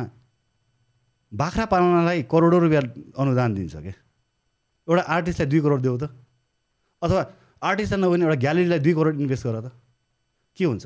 बाख्रा 1.32 1.66
पालनलाई 1.68 2.24
करोडौँ 2.32 2.60
रुपियाँ 2.64 2.84
अनुदान 3.20 3.54
दिन्छ 3.54 3.76
क्या 3.76 3.96
एउटा 4.88 5.04
आर्टिस्टलाई 5.04 5.48
दुई 5.52 5.62
करोड 5.66 5.82
देऊ 5.82 5.98
त? 5.98 6.04
अथवा 7.02 7.22
आर्टिस्टलाई 7.60 8.00
नभने 8.02 8.24
एउटा 8.26 8.40
ग्यालेरीलाई 8.46 8.80
दुई 8.80 8.94
करोड 8.96 9.16
इन्भेस्ट 9.20 9.44
गर 9.48 9.60
त? 9.60 9.68
के 10.58 10.64
हुन्छ? 10.66 10.86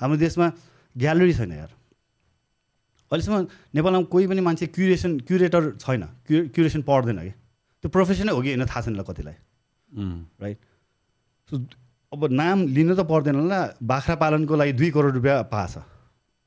हाम्रो 0.00 0.16
देशमा 0.18 0.46
ग्यालेरी 0.96 1.34
छैन 1.34 1.52
यार। 1.52 1.72
अहिलेसम्म 3.10 3.36
नेपालमा 3.74 4.00
कोही 4.12 4.26
पनि 4.26 4.40
मान्छे 4.44 4.66
क्युरेसन 4.76 5.12
क्युरेटर 5.28 5.62
छैन 5.80 6.02
क्यु 6.26 6.38
क्युरेसन 6.54 6.82
पढ्दैन 6.84 7.18
कि? 7.18 7.32
त्यो 7.84 7.88
प्रोफेसनै 7.88 8.32
हो 8.32 8.40
कि? 8.42 8.48
होइन 8.52 8.66
थाहा 8.66 8.80
छैन 8.84 9.02
कतिलाई। 9.02 9.36
राइट 10.42 10.58
सो 11.50 11.54
अब 12.12 12.20
नाम 12.32 12.58
लिनु 12.76 12.94
त 12.96 13.00
पर्दैन 13.08 13.36
होला। 13.40 13.60
बाख्रा 13.82 14.14
पालनको 14.16 14.54
लागि 14.56 14.72
दुई 14.76 14.90
करोड 14.92 15.12
रुपियाँ 15.18 15.42
पाएछ 15.52 15.74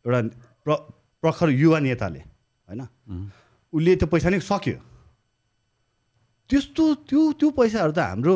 एउटा 0.06 0.20
प्र 0.66 0.70
प्रखर 1.24 1.50
युवा 1.50 1.80
नेताले 1.82 2.20
होइन? 2.20 2.82
उसले 3.74 3.92
त्यो 3.96 4.08
पैसा 4.10 4.30
नै 4.30 4.40
सक्यो। 4.42 4.78
त्यस्तो 6.50 6.84
त्यो 7.10 7.22
त्यो 7.40 7.50
पैसाहरू 7.58 7.92
त 7.94 8.00
हाम्रो 8.06 8.34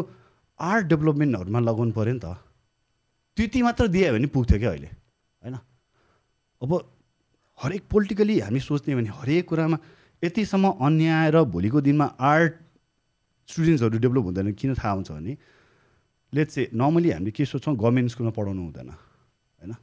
आर्ट 0.59 0.83
डेभलपमेन्टहरूमा 0.87 1.59
लगाउनु 1.59 1.93
पऱ्यो 1.93 2.13
नि 2.13 2.21
त। 2.25 2.25
त्यति 3.37 3.59
मात्र 3.61 3.87
दियो 3.91 4.13
भने 4.15 4.27
पुग्थ्यो 4.31 4.57
क्या 4.59 4.69
अहिले। 4.71 4.89
होइन? 5.45 5.57
अब 6.61 6.71
हरेक 7.59 7.83
पोलिटिकली 7.91 8.39
हामी 8.39 8.59
सोच्ने 8.59 8.95
भने 8.95 9.09
हरेक 9.13 9.47
कुरामा 9.49 9.77
यतिसम्म 10.23 10.65
अन्याय 10.81 11.31
र 11.31 11.43
भोलिको 11.45 11.81
दिनमा 11.81 12.05
आर्ट 12.19 12.53
स्टुडेन्ट्सहरू 13.49 13.97
डेभलप 14.01 14.23
हुँदैन 14.25 14.53
किन 14.57 14.73
थाहा 14.73 14.91
हुन्छ 14.91 15.11
भने 15.11 15.37
लेट 16.33 16.47
चाहिँ 16.49 16.67
नर्मली 16.73 17.09
हामीले 17.11 17.31
के 17.31 17.45
सोच्छौँ 17.45 17.75
गभर्मेन्ट 17.77 18.11
स्कुलमा 18.11 18.31
पढाउनु 18.33 18.61
हुँदैन 18.63 18.89
होइन? 18.89 19.73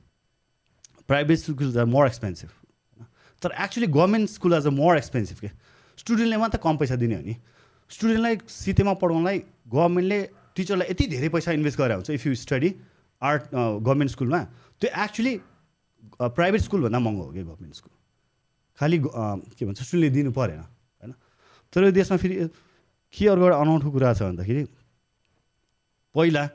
Private 1.09 1.39
school 1.39 1.79
are 1.79 1.87
more 1.87 2.07
expensive 2.07 2.51
होइन? 2.51 3.07
तर 3.43 3.51
actually 3.65 3.87
government 3.87 4.31
school 4.31 4.53
a 4.53 4.71
more 4.71 4.97
expensive 4.99 5.39
के? 5.39 5.51
स्टुडेन्टले 5.99 6.37
मात्र 6.37 6.59
कम 6.59 6.77
पैसा 6.77 6.97
दिने 6.97 7.15
हो 7.15 7.23
नि। 7.23 7.37
स्टुडेन्टलाई 7.91 8.37
सितेमा 8.49 8.95
पढाउनलाई 8.99 9.39
गभर्मेन्टले 9.69 10.21
टिचरलाई 10.57 10.87
यति 10.91 11.07
धेरै 11.07 11.29
पैसा 11.29 11.53
इन्भेस्ट 11.53 11.79
गरेर 11.79 11.97
हुन्छ 11.97 12.11
if 12.11 12.27
you 12.27 12.35
study 12.35 12.71
art 13.23 13.43
government 13.55 14.11
स्कुलमा 14.11 14.41
त्यो 14.83 14.91
एक्चुली 15.05 15.35
प्राइभेट 16.21 16.61
स्कुलभन्दा 16.61 16.99
महँगो 16.99 17.23
हो 17.23 17.33
कि 17.33 17.43
गभर्मेन्ट 17.43 17.75
स्कुल? 17.75 17.93
खालि 18.79 18.99
के 18.99 19.65
भन्छ 19.67 19.83
स्टुडेन्टले 19.83 20.11
दिनु 20.11 20.33
परेन 20.33 20.59
होइन? 20.59 21.15
तर 21.73 21.91
देशमा 21.91 22.17
फेरि 22.17 22.49
के 23.15 23.29
अर्को 23.29 23.45
एउटा 23.45 23.57
अनौठो 23.57 23.91
कुरा 23.91 24.13
छ 24.15 24.23
भन्दाखेरि 24.23 24.65
पहिला 26.15 26.49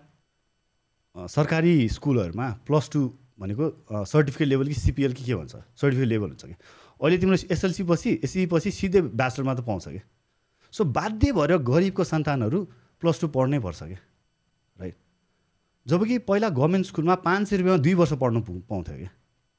सरकारी 1.15 1.88
स्कुलहरूमा 1.89 2.47
प्लस 2.67 2.89
टू 2.93 3.01
भनेको 3.39 4.05
सर्टिफिकेट 4.05 4.47
लेभल 4.47 4.67
कि 4.67 4.73
सिपिएल 4.73 5.13
कि 5.13 5.23
के 5.23 5.36
भन्छ? 5.36 5.55
सर्टिफिकेट 5.55 6.10
लेभल 6.10 6.27
हुन्छ 6.27 6.45
कि? 6.45 6.55
अहिले 7.01 7.17
तिम्रो 7.17 7.38
एसएलसी 7.53 7.83
पछि 7.83 8.19
एससी 8.23 8.45
पछि 8.51 8.71
सिधै 8.71 9.01
ब्याचलरमा 9.01 9.53
त 9.53 9.62
पाउँछ 9.65 9.88
कि? 9.88 10.01
सो 10.73 10.83
बाध्य 10.83 11.31
भएर 11.31 11.57
गरिबको 11.63 12.03
सन्तानहरू 12.03 12.63
प्लस 13.01 13.21
टू 13.21 13.27
पढ्नै 13.29 13.60
पर्छ 13.60 13.83
क्या 13.83 13.99
जबकि 15.86 16.17
पहिला 16.27 16.49
गभर्मेन्ट 16.49 16.86
स्कुलमा 16.86 17.15
पाँच 17.23 17.47
सय 17.47 17.57
रुपियाँमा 17.57 17.81
दुई 17.83 17.93
वर्ष 17.95 18.13
पढ्नु 18.19 18.41
पाउँथ्यो 18.43 18.95
कि? 18.97 19.07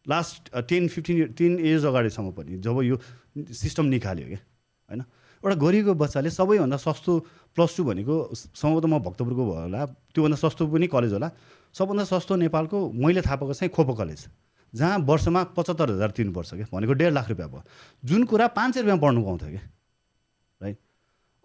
Last 0.08 0.50
ten 0.68 0.88
fifteen 0.88 1.32
ten 1.38 1.58
age 1.60 1.84
अगाडिसम्म 1.84 2.30
पनि 2.32 2.58
जब 2.64 2.82
यो 2.82 2.96
सिस्टम 3.52 3.84
निकाल्यो 3.94 4.26
क्या 4.26 4.40
होइन? 4.90 5.02
एउटा 5.42 5.54
गरिबको 5.54 5.94
बच्चाले 5.94 6.30
सबैभन्दा 6.30 6.76
सस्तो 6.76 7.12
प्लस 7.54 7.76
टू 7.76 7.84
भनेको 7.84 8.14
सम्भवतः 8.34 8.88
म 8.88 8.98
भक्तपुरको 8.98 9.44
भयो 9.44 9.60
होला 9.62 9.84
त्योभन्दा 9.86 10.36
सस्तो 10.36 10.66
पनि 10.66 10.86
कलेज 10.86 11.12
होला 11.12 11.30
सबभन्दा 11.74 12.04
सस्तो 12.04 12.36
नेपालको 12.42 12.78
मैले 12.92 13.20
थाहा 13.22 13.36
पाएको 13.36 13.54
चाहिँ 13.54 13.70
खोपो 13.70 13.94
कलेज 13.94 14.26
जहाँ 14.72 14.98
वर्षमा 15.08 15.42
पचहत्तर 15.56 15.90
हजार 15.90 16.10
तिर्नुपर्छ 16.10 16.54
क्या 16.54 16.66
भनेको 16.72 16.92
डेढ 16.92 17.12
लाख 17.12 17.28
रुपियाँ 17.28 17.48
भयो। 17.50 17.62
जुन 18.04 18.24
कुरा 18.24 18.46
पाँच 18.52 18.74
सय 18.74 18.80
रुपियाँ 18.80 18.98
पढ्नु 18.98 19.22
पाउँथ्यो 19.24 19.48
क्या 19.48 19.64
राइट 20.60 20.78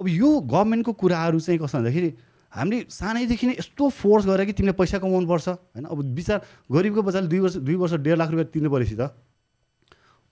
अब 0.01 0.07
यो 0.07 0.29
गभर्मेन्टको 0.41 0.93
कुराहरू 0.93 1.39
चाहिँ 1.39 1.59
कस्तो 1.59 1.77
भन्दाखेरि 1.77 2.09
हामीले 2.53 2.85
सानैदेखि 2.89 3.47
नै 3.47 3.53
यस्तो 3.59 3.89
फोर्स 3.89 4.25
गरेर 4.25 4.45
कि 4.45 4.53
तिमीले 4.53 4.73
पैसा 4.77 4.97
कमाउनु 5.01 5.27
पर्छ 5.27 5.47
होइन? 5.49 5.85
अब 5.85 5.97
विचार 6.13 6.37
गरिबको 6.69 7.01
बच्चाले 7.01 7.27
दुई 7.27 7.39
वर्ष 7.39 7.55
दुई 7.65 7.75
वर्ष 7.75 7.93
डेढ 8.05 8.17
लाख 8.17 8.29
रुपियाँ 8.29 8.49
तिर्नु 8.53 8.69
परेपछि 8.69 8.95
त 8.95 9.09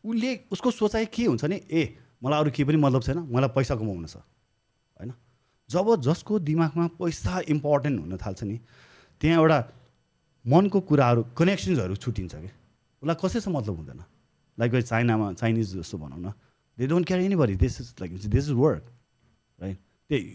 उसले 0.03 0.29
उसको 0.51 0.71
सोचाइ 0.71 1.05
के 1.09 1.25
हुन्छ 1.25 1.45
नि 1.45 1.57
ए 1.71 1.81
मलाई 2.23 2.39
अरू 2.39 2.49
केही 2.51 2.65
पनि 2.69 2.77
मतलब 2.77 3.01
छैन 3.01 3.19
मलाई 3.25 3.49
पैसा 3.57 3.75
कमाउनु 3.75 4.07
छ। 4.07 4.17
होइन? 4.97 5.13
जब 5.69 5.87
जसको 6.01 6.39
दिमागमा 6.39 6.87
पैसा 7.01 7.41
इम्पोर्टेन्ट 7.49 7.99
हुन 7.99 8.17
थाल्छ 8.17 8.43
नि 8.43 8.57
त्यहाँ 9.21 9.37
एउटा 9.41 9.59
मनको 10.45 10.79
कुराहरू 10.81 11.21
कनेक्सन्सहरू 11.37 11.95
छुट्टिन्छ 11.95 12.33
कि? 12.35 12.49
उसलाई 13.01 13.17
कसैसँग 13.17 13.55
मतलब 13.55 13.75
हुँदैन। 13.77 14.01
लाइक 14.57 14.71
चाइनामा 14.83 15.33
चाइनिज 15.33 15.77
जस्तो 15.77 15.97
भनौँ 15.97 16.19
न। 16.19 16.33
They 16.77 16.87
don't 16.87 17.05
carry 17.07 17.25
any 17.25 17.35
very 17.35 17.55
this 17.57 17.81
is 17.81 17.87
like 18.01 18.11
this 18.29 18.45
is 18.45 18.51
work 18.57 18.85
right 19.59 19.77
त्यही 20.09 20.25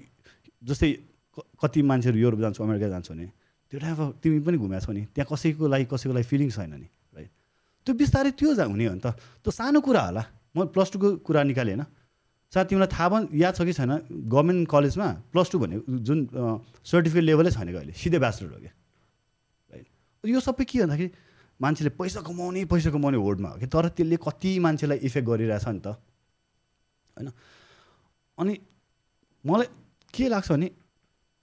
जस्तै 0.62 0.90
कति 1.36 1.82
मान्छेहरू 1.82 2.18
युरोप 2.18 2.40
जान्छ 2.40 2.60
अमेरिका 2.60 2.88
जान्छ 2.88 3.10
भने 3.12 3.26
त्यो 3.72 3.78
टाइप 3.80 4.00
तिमी 4.22 4.38
पनि 4.40 4.56
घुमेको 4.56 4.84
छौ 4.86 4.92
नि। 4.92 5.02
त्यहाँ 5.14 5.28
कसैको 5.28 5.64
लागि 5.68 5.84
कसैको 5.90 6.14
लागि 6.14 6.26
फिलिङ 6.32 6.50
छैन 6.50 6.74
नि 6.74 6.88
राइट 7.12 7.30
त्यो 7.86 7.92
बिस्तारै 7.94 8.30
त्यो 8.38 8.48
हुने 8.54 8.84
हो 8.86 8.94
नि 8.94 9.02
त। 9.04 9.06
त्यो 9.42 9.50
सानो 9.50 9.80
कुरा 9.80 10.02
होला। 10.06 10.22
म 10.56 10.72
प्लस 10.72 10.88
टूको 10.92 11.08
कुरा 11.26 11.42
निकालेँ 11.52 11.74
होइन 11.76 11.84
सायद 12.52 12.66
तिमीलाई 12.70 12.88
थाहा 12.88 13.08
पनि 13.10 13.26
याद 13.42 13.52
छ 13.52 13.60
कि 13.66 13.72
छैन 13.74 13.92
गभर्मेन्ट 14.32 14.64
कलेजमा 14.70 15.08
प्लस 15.34 15.46
टू 15.50 15.58
भन्ने 15.58 15.76
जुन 16.06 16.18
सर्टिफिकेट 16.80 17.24
लेभलै 17.26 17.50
छैन 17.50 17.68
कि 17.68 17.76
अहिले 17.76 17.92
सिधै 17.92 18.18
ब्याचलर 18.22 18.50
हो 18.54 18.58
कि 18.62 18.70
राइट 19.70 19.86
यो 20.24 20.40
सबै 20.40 20.64
के 20.64 20.78
भन्दाखेरि 20.80 21.10
मान्छेले 21.60 21.90
पैसा 21.98 22.20
कमाउने 22.22 22.64
पैसा 22.70 22.90
कमाउने 22.94 23.18
होडमा 23.18 23.48
हो 23.50 23.58
कि 23.60 23.66
तर 23.66 23.88
त्यसले 23.92 24.16
कति 24.16 24.50
मान्छेलाई 24.62 24.98
इफेक्ट 25.04 25.26
गरिरहेछ 25.26 25.66
नि 25.68 25.80
त 25.84 25.86
होइन? 27.16 27.28
अनि 28.38 28.54
मलाई 29.44 29.66
के 30.14 30.24
लाग्छ 30.28 30.48
भने 30.52 30.68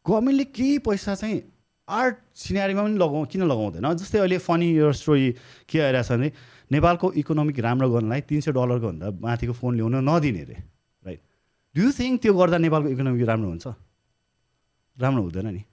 गभर्मेन्टले 0.06 0.46
केही 0.56 0.78
पैसा 0.84 1.16
चाहिँ 1.16 1.42
आर्ट 1.88 2.16
सिनेरीमा 2.36 2.84
पनि 2.84 2.98
लगाउँ 2.98 3.26
किन 3.28 3.44
लगाउँदैन? 3.44 3.94
जस्तै 4.00 4.20
अहिले 4.20 4.38
फनी 4.38 4.68
यो 4.76 4.92
स्टोरी 4.92 5.32
के 5.70 5.80
आइरहेछ 5.80 6.12
भने 6.12 6.32
नेपालको 6.72 7.12
इकोनोमिक 7.22 7.60
राम्रो 7.60 7.90
गर्नलाई 7.92 8.22
तिन 8.28 8.40
सय 8.42 8.52
डलरको 8.52 8.88
भन्दा 8.88 9.08
माथिको 9.20 9.54
फोन 9.54 9.76
ल्याउन 9.76 9.96
नदिने 10.10 10.42
अरे 10.44 10.58
राइट 11.06 11.20
डु 11.76 11.82
यु 11.84 11.92
थिङ्क 11.92 12.22
त्यो 12.22 12.34
गर्दा 12.34 12.58
नेपालको 12.58 12.90
इकोनोमिक 12.90 13.24
राम्रो 13.28 13.50
हुन्छ? 13.50 13.68
राम्रो 14.98 15.22
हुँदैन 15.24 15.48
नि। 15.54 15.64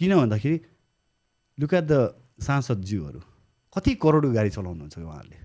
किन 0.00 0.12
भन्दाखेरि 0.16 0.56
लुक 1.58 1.74
एट 1.74 1.84
द 1.84 1.94
सांसदज्यूहरू। 2.40 3.20
कति 3.74 3.94
करोडको 4.02 4.30
गाडी 4.32 4.50
चलाउनुहुन्छ 4.56 4.98
उहाँहरूले। 4.98 5.38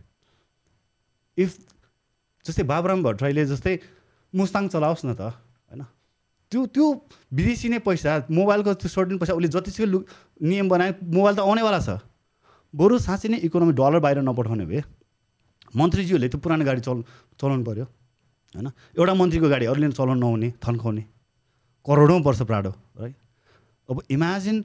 इफ 1.38 1.49
जस्तै 2.45 2.63
बाबुराम 2.63 3.03
भट्टराईले 3.03 3.45
जस्तै 3.45 3.73
मुस्ताङ 4.34 4.67
चलाओस् 4.71 5.06
न 5.06 5.13
त। 5.19 5.36
त्यो 6.54 6.66
त्यो 6.70 6.86
विदेशी 7.34 7.68
नै 7.74 7.80
पैसा 7.82 8.30
मोबाइलको 8.30 8.74
त्यो 8.78 8.89
सर्टेन 8.94 9.18
पैसा 9.18 9.34
उसले 9.34 9.50
जतिसुकै 9.58 9.88
लु 9.89 10.00
नियम 10.38 10.70
बनायो 10.70 10.94
मोबाइल 11.02 11.36
त 11.36 11.39
आउनेवाला 11.42 11.80
छ। 11.82 11.98
बरु 12.74 12.94
साँच्चै 13.02 13.30
नै 13.34 13.38
इकोनोमी 13.50 13.74
डलर 13.74 14.00
बाहिर 14.06 14.22
नपठाउने 14.22 14.66
भए 14.70 14.82
मन्त्रीज्यूहरूले 15.74 16.30
त्यो 16.30 16.39
पुरानो 16.46 16.63
गाडी 16.70 16.82
चल 16.86 17.02
चलाउनु 17.42 17.63
पऱ्यो 17.66 17.86
होइन? 18.54 18.68
एउटा 18.70 19.13
मन्त्रीको 19.18 19.48
गाडी 19.50 19.66
अरूले 19.66 19.89
चलाउनु 19.98 20.22
नहुने 20.22 20.50
थन्काउने। 20.62 21.04
करोडौँ 21.86 22.20
वर्ष 22.22 22.42
प्राडो 22.46 22.72
है? 23.02 23.10
अब 23.89 23.98
इमेजिन 24.13 24.58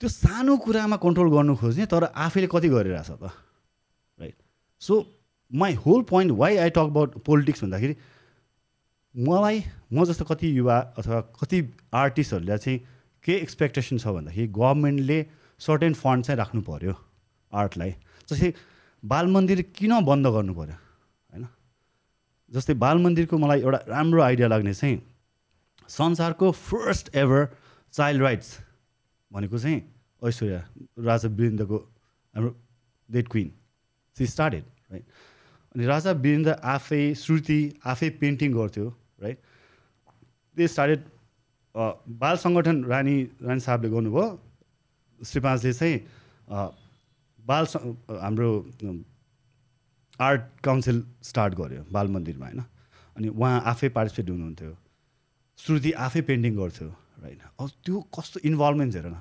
त्यो 0.00 0.08
सानो 0.08 0.52
कुरामा 0.64 0.96
कन्ट्रोल 1.00 1.28
गर्नु 1.32 1.56
खोज्ने 1.56 1.84
तर 1.88 2.12
आफैले 2.12 2.48
कति 2.52 2.68
गरिरहेछ 2.68 3.10
त 3.16 3.32
right 4.20 4.36
so 4.82 4.94
my 5.52 5.74
whole 5.80 6.00
point 6.12 6.30
why 6.40 6.56
I 6.56 6.70
talk 6.76 6.92
about 6.92 7.10
politics 7.24 7.64
भन्दाखेरि 7.64 7.94
मलाई 9.14 9.62
म 9.92 10.04
जस्तो 10.04 10.24
कति 10.24 10.48
युवा 10.58 10.78
अथवा 10.98 11.20
कति 11.40 11.58
आर्टिस्टहरूलाई 11.94 12.58
चाहिँ 12.58 12.78
के 13.24 13.34
एक्सपेक्टेसन 13.36 13.98
छ 13.98 14.06
भन्दाखेरि 14.06 14.46
गभर्मेन्टले 14.54 15.18
सर्टेन 15.60 15.94
फन्ड 15.94 16.24
चाहिँ 16.24 16.38
राख्नु 16.38 16.62
पऱ्यो 16.62 16.94
आर्टलाई 17.52 17.90
जस्तै 18.30 18.52
बाल 19.02 19.26
मन्दिर 19.34 19.62
किन 19.74 20.00
बन्द 20.06 20.26
गर्नु 20.26 20.54
पऱ्यो 20.54 20.74
होइन? 20.74 21.46
जस्तै 22.50 22.74
बाल 22.74 22.98
मन्दिरको 23.02 23.38
मलाई 23.38 23.60
एउटा 23.60 23.78
राम्रो 23.88 24.22
आइडिया 24.22 24.48
लाग्ने 24.48 24.74
चाहिँ 24.74 25.02
संसारको 25.88 26.50
फर्स्ट 26.52 27.14
एभर 27.16 27.46
चाइल्ड 27.94 28.22
राइट्स 28.22 28.58
भनेको 29.30 29.58
चाहिँ 29.58 29.82
ऐश्वर्या 30.22 30.60
राजा 31.10 31.28
वीरेन्द्रको 31.28 31.76
हाम्रो 32.34 32.54
dead 33.08 33.28
queen 33.28 33.52
she 34.16 34.26
started 34.26 34.64
right 34.92 35.04
अनि 35.74 35.86
राजा 35.86 36.12
वीरेन्द्र 36.24 36.56
आफै 36.76 37.02
श्रुति 37.14 37.60
आफै 37.86 38.10
पेन्टिङ 38.22 38.52
गर्थ्यो। 38.54 38.86
राइट 39.22 39.38
दे 40.56 40.68
स्टार्टेड 40.68 41.00
बाल 42.20 42.36
सङ्गठन 42.36 42.84
रानी 42.84 43.16
रानी 43.42 43.60
साहबले 43.60 43.88
गर्नुभयो। 43.90 44.26
श्री 45.20 45.40
पाँचले 45.40 45.72
चाहिँ 45.72 45.96
बाल 47.46 47.64
स- 47.66 47.76
हाम्रो 48.22 48.50
आर्ट 50.20 50.42
काउन्सिल 50.64 51.04
स्टार्ट 51.22 51.54
गर्यो 51.54 51.84
बाल 51.92 52.08
मन्दिरमा 52.08 52.46
होइन? 52.46 52.60
अनि 53.16 53.28
उहाँ 53.28 53.60
आफै 53.66 53.88
पार्टिसिपेट 53.88 54.30
हुनुहुन्थ्यो। 54.30 54.76
श्रुति 55.58 55.92
आफै 56.06 56.20
पेन्टिङ 56.22 56.56
गर्थ्यो 56.56 56.88
राइट 57.22 57.40
अब 57.60 57.70
त्यो 57.84 58.00
कस्तो 58.18 58.40
इन्भल्भमेन्ट 58.44 58.94
हेर 58.94 59.06
न। 59.06 59.20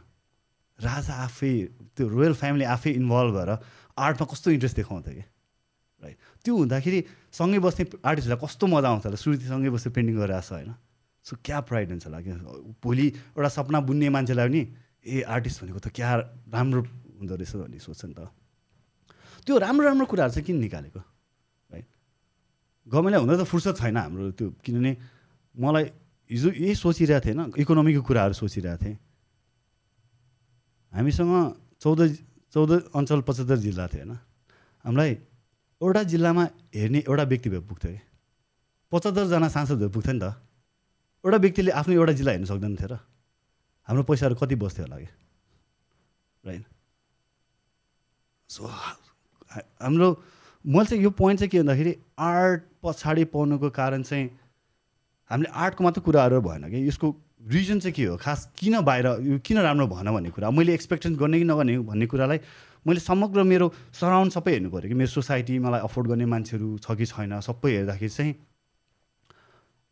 राजा 0.79 1.13
आफै 1.23 1.51
त्यो 1.97 2.07
रोयल 2.07 2.33
फ्यामिली 2.33 2.65
आफै 2.65 2.91
इन्भल्भ 2.91 3.33
भएर 3.35 3.57
आर्टमा 3.97 4.25
कस्तो 4.33 4.51
इन्ट्रेस्ट 4.51 4.75
देखाउँथ्यो 4.75 5.13
कि? 5.13 5.23
त्यो 6.45 6.53
हुँदाखेरि 6.55 6.99
सँगै 7.31 7.59
बस्ने 7.59 7.83
आर्टिस्टहरूलाई 7.99 8.39
कस्तो 8.43 8.65
मजा 8.67 8.87
आउँछ 8.89 9.05
होला? 9.05 9.17
श्रुतिसँगै 9.19 9.69
बसेर 9.69 9.91
पेन्टिङ 9.91 10.15
गरिरहेको 10.19 10.47
छ 10.47 10.51
होइन? 10.55 10.71
सो 11.25 11.33
क्या 11.45 11.59
प्राइड 11.67 11.87
हुन्छ 11.91 12.05
होला 12.07 12.19
भोलि 12.79 13.07
एउटा 13.35 13.49
सपना 13.51 13.79
बुन्ने 13.83 14.07
मान्छेलाई 14.09 14.47
पनि 14.47 14.61
ए 15.03 15.21
आर्टिस्ट 15.27 15.57
भनेको 15.63 15.79
त 15.79 15.87
क्या 15.91 16.09
राम्रो 16.47 16.81
हुँदो 17.19 17.35
रहेछ 17.35 17.53
भन्ने 17.59 17.79
सोच्छ 17.79 18.01
नि 18.07 18.13
त। 18.15 18.31
त्यो 19.45 19.57
राम्रो 19.59 19.83
राम्रो 19.87 20.05
कुराहरू 20.07 20.31
चाहिँ 20.33 20.45
किन 20.47 20.57
निकालेको? 20.63 20.99
राइट 21.69 21.87
गभर्मेन्टलाई 22.87 23.21
हुन 23.23 23.31
त 23.35 23.43
फुर्सद 23.43 23.75
छैन 23.77 23.97
हाम्रो 23.99 24.31
त्यो 24.39 24.47
किनभने 24.63 24.91
मलाई 25.55 25.85
हिजो 26.29 26.49
यही 26.55 26.75
सोचिरहेको 26.75 27.25
थिएँ 27.25 27.35
होइन 27.35 27.53
इकोनोमीको 27.59 28.01
कुराहरू 28.05 28.33
सोचिरहेको 28.33 28.79
थिएँ। 28.79 28.97
हामीसँग 30.91 31.31
चौध 31.83 31.99
चौध 32.53 32.71
अञ्चल 32.95 33.19
पचहत्तर 33.27 33.57
जिल्ला 33.59 33.85
थियो 33.91 34.03
होइन। 34.03 34.13
हामीलाई 34.85 35.11
एउटा 35.81 36.03
जिल्लामा 36.03 36.43
हेर्ने 36.75 36.99
एउटा 36.99 37.23
व्यक्ति 37.23 37.49
भए 37.49 37.59
पुग्थ्यो 37.69 37.91
कि 37.91 37.99
पचहत्तरजना 38.91 39.47
सांसद 39.47 39.79
भए 39.79 39.87
पुग्थ्यो 39.95 40.13
नि 40.13 40.19
त। 40.19 40.35
एउटा 41.23 41.37
व्यक्तिले 41.37 41.71
आफ्नो 41.71 41.93
एउटा 41.95 42.13
जिल्ला 42.19 42.31
हेर्नु 42.31 42.47
सक्दैन 42.47 42.75
थियो 42.75 42.87
र। 42.91 42.99
हाम्रो 43.87 44.03
पैसाहरू 44.03 44.35
कति 44.35 44.55
बस्थ्यो 44.55 44.85
होला 44.85 44.97
कि 44.99 45.07
राइट 46.43 46.63
सो 48.49 48.67
हाम्रो 48.67 50.07
मैले 50.65 50.85
चाहिँ 50.85 51.03
यो 51.03 51.09
पोइन्ट 51.15 51.39
चाहिँ 51.39 51.49
के 51.49 51.59
भन्दाखेरि 51.59 51.95
आर्ट 52.19 52.61
पछाडि 52.83 53.23
पाउनुको 53.31 53.69
कारण 53.69 54.03
चाहिँ 54.03 54.29
हामीले 55.31 55.49
आर्टको 55.49 55.83
मात्र 55.83 56.01
कुराहरू 56.01 56.41
भएन 56.41 56.69
कि 56.69 56.87
यसको 56.87 57.15
रिजन 57.47 57.79
चाहिँ 57.79 57.93
के 57.93 58.05
हो? 58.05 58.17
खास 58.17 58.51
किन 58.59 58.79
बाहिर 58.83 59.39
किन 59.47 59.57
राम्रो 59.59 59.87
भएन 59.87 60.11
भन्ने 60.11 60.29
कुरा? 60.35 60.49
मैले 60.51 60.73
एक्सपेक्टेसन 60.73 61.15
गर्ने 61.15 61.37
कि 61.39 61.45
नगर्ने 61.47 61.77
भन्ने 61.87 62.05
कुरालाई 62.11 62.39
मैले 62.89 62.99
समग्र 63.05 63.43
मेरो 63.53 63.71
सराउन्ड 64.01 64.31
सबै 64.33 64.51
हेर्नु 64.51 64.69
पऱ्यो 64.75 64.89
कि 64.89 64.95
मेरो 65.01 65.11
सोसाइटी 65.15 65.59
मलाई 65.65 65.81
अफोर्ड 65.87 66.07
गर्ने 66.11 66.25
मान्छेहरू 66.35 66.77
छ 66.85 66.97
कि 66.99 67.05
छैन 67.13 67.39
सबै 67.47 67.71
हेर्दाखेरि 67.75 68.13
चाहिँ 68.19 68.35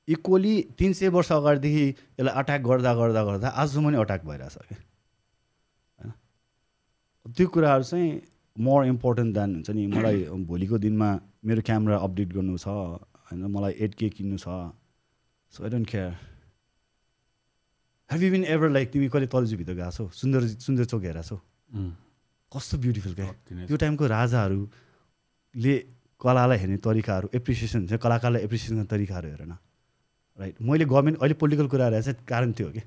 इक्वली 0.07 0.55
तिन 0.79 0.93
सय 0.97 1.07
वर्ष 1.13 1.31
अगाडिदेखि 1.31 1.85
यसलाई 1.89 2.33
अट्याक 2.41 2.61
गर्दा 2.63 2.93
गर्दा 2.95 3.23
गर्दा 3.29 3.47
आजसम्म 3.63 3.89
नि 3.89 3.97
अट्याक 4.03 4.21
भइरहेछ 4.25 4.55
कि 4.69 4.75
होइन? 4.75 6.11
त्यो 7.25 7.47
कुराहरू 7.55 7.83
चाहिँ 7.83 8.07
मोर 8.55 8.85
इम्पोर्टेन्ट 8.85 9.35
देन 9.35 9.55
हुन्छ 9.55 9.69
नि 9.69 9.87
मलाई 9.95 10.23
भोलिको 10.47 10.77
दिनमा 10.85 11.09
मेरो 11.45 11.61
क्यामेरा 11.67 11.97
अपडेट 12.07 12.33
गर्नु 12.33 12.57
छ 12.57 12.67
होइन? 12.67 13.45
मलाई 13.51 13.73
एट 13.83 13.93
के 13.99 14.09
किन्नु 14.15 14.37
छ 14.39 14.47
so 15.53 15.63
I 15.63 15.69
don't 15.75 15.87
care 15.91 16.09
have 18.09 18.21
been 18.31 18.43
ever 18.55 18.69
like 18.71 18.91
तिमी 18.91 19.07
कहिले 19.11 19.27
तलजुभित्र 19.27 19.73
गएको 19.73 19.91
छौ? 19.91 20.07
सुन्दर 20.23 20.47
सुन्दर 20.65 20.85
चोक 20.85 21.03
हेरेको 21.03 21.27
छौ? 21.27 21.37
कस्तो 22.51 22.77
ब्युटिफुल 22.77 23.13
क्या? 23.13 23.25
नै 23.27 23.65
त्यो 23.67 23.77
टाइमको 23.77 24.03
राजाहरूले 24.07 25.75
कलालाई 26.21 26.57
हेर्ने 26.57 26.77
तरिकाहरू 26.81 27.27
एप्रिसिएसन 27.33 27.79
हुन्छ 27.79 27.99
कलाकारलाई 28.01 28.41
एप्रिसिएसन 28.47 28.75
गर्ने 28.75 28.89
तरिकाहरू 28.93 29.27
हेर 29.29 29.43
न। 29.45 29.53
राइट 30.39 30.55
मैले 30.61 30.85
गभर्मेन्ट 30.85 31.17
अहिले 31.19 31.35
पोलिटिकल 31.41 31.67
कुराहरू 31.67 31.95
हेरेर 31.95 32.05
चाहिँ 32.07 32.25
कारण 32.25 32.51
त्यो 32.57 32.67
हो 32.67 32.73
कि 32.73 32.81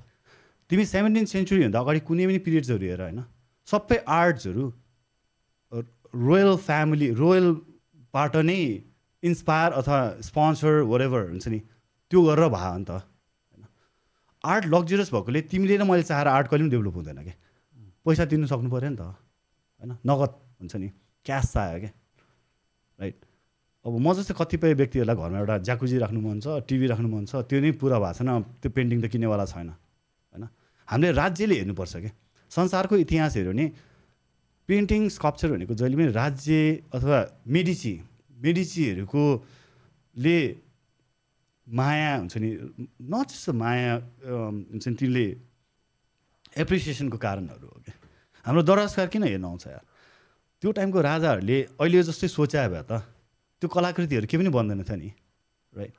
तिमी 0.70 0.84
सेभेन्टिन 0.86 1.24
सेन्चुरीभन्दा 1.34 1.78
अगाडि 1.80 2.00
कुनै 2.08 2.24
पनि 2.26 2.38
पिरियड्सहरू 2.46 2.84
हेर 2.90 3.00
होइन। 3.02 3.20
सबै 3.68 3.96
आर्ट्सहरू 4.08 4.64
रोयल 6.26 6.56
फ्यामिली 6.66 7.08
रोयलबाट 7.14 8.36
नै 8.50 8.60
इन्सपायर 9.22 9.70
अथवा 9.78 9.98
स्पोन्सर 10.26 10.74
वरेभर 10.90 11.22
हुन्छ 11.30 11.46
नि 11.48 11.60
त्यो 12.10 12.20
गरेर 12.26 12.48
भयो 12.50 12.76
नि 12.78 12.84
त 12.84 12.90
होइन। 12.90 13.62
आर्ट 14.44 14.64
लग्जरियस 14.74 15.10
भएकोले 15.14 15.40
तिमीले 15.52 15.76
र 15.76 15.84
मैले 15.86 16.02
चाहेर 16.10 16.26
आर्ट 16.26 16.46
कहिले 16.50 16.64
पनि 16.64 16.70
डेभलप 16.74 16.94
हुँदैन 16.96 17.18
कि 17.22 17.34
पैसा 18.06 18.24
तिर्नु 18.30 18.46
सक्नु 18.50 18.70
पऱ्यो 18.70 18.90
नि 18.90 18.98
त। 18.98 19.14
होइन? 19.80 19.92
नगद 20.06 20.32
हुन्छ 20.60 20.74
नि। 20.76 20.88
क्यास 21.26 21.52
चाहियो 21.52 21.78
क्या। 21.80 21.92
राइट 22.98 23.16
अब 23.84 23.92
म 23.96 24.12
जस्तै 24.12 24.34
कतिपय 24.36 24.72
व्यक्तिहरूलाई 24.76 25.16
घरमा 25.16 25.38
एउटा 25.40 25.56
ज्याकुजी 25.64 25.96
राख्नु 26.04 26.20
मन 26.20 26.36
छ 26.44 26.60
टिभी 26.68 26.86
राख्नु 26.92 27.08
मन 27.08 27.24
छ 27.24 27.32
त्यो 27.48 27.58
नै 27.64 27.70
पुरा 27.80 27.96
भएको 27.96 28.12
छैन। 28.20 28.30
त्यो 28.60 28.70
पेन्टिङ 28.76 28.98
त 29.00 29.06
किन्नेवाला 29.08 29.44
छैन। 29.48 29.68
होइन? 30.32 30.44
हामीले 30.88 31.10
राज्यले 31.16 31.54
हेर्नुपर्छ 31.60 31.94
क्या। 32.04 32.12
संसारको 32.52 32.94
इतिहास 33.04 33.36
हेऱ्यो 33.36 33.52
भने 33.52 33.66
पेन्टिङ 34.68 35.00
स्कल्पचर 35.16 35.48
भनेको 35.56 35.74
जहिले 35.74 35.96
पनि 35.96 36.12
राज्य 36.12 36.52
अथवा 36.92 37.18
मेडिची 37.48 37.94
मेडिचीहरूको 38.36 39.24
ले 40.16 40.36
माया 41.66 42.12
हुन्छ 42.20 42.34
नि। 42.36 42.50
नट 43.08 43.28
जस्तो 43.30 43.52
माया 43.52 43.92
हुन्छ 44.70 44.84
नि 44.88 44.96
तिनले 45.00 45.26
एप्रिसिएसनको 46.58 47.18
कारणहरू 47.18 47.66
हो 47.66 47.78
क्या। 47.80 47.94
हाम्रो 48.44 48.62
दरजकार 48.62 49.06
किन 49.12 49.22
हेर्न 49.24 49.44
आउँछ 49.44 49.66
यार? 49.66 49.84
त्यो 50.62 50.70
टाइमको 50.76 51.00
राजाहरूले 51.00 51.58
अहिले 51.80 52.02
जस्तै 52.08 52.28
सोचायो 52.28 52.68
भए 52.70 52.82
त 52.84 52.92
त्यो 53.62 53.68
कलाकृतिहरू 53.68 54.26
केही 54.28 54.38
पनि 54.40 54.50
बन्दैन 54.52 54.82
थियो 54.84 54.96
नि 54.96 55.10
राइट 55.72 55.92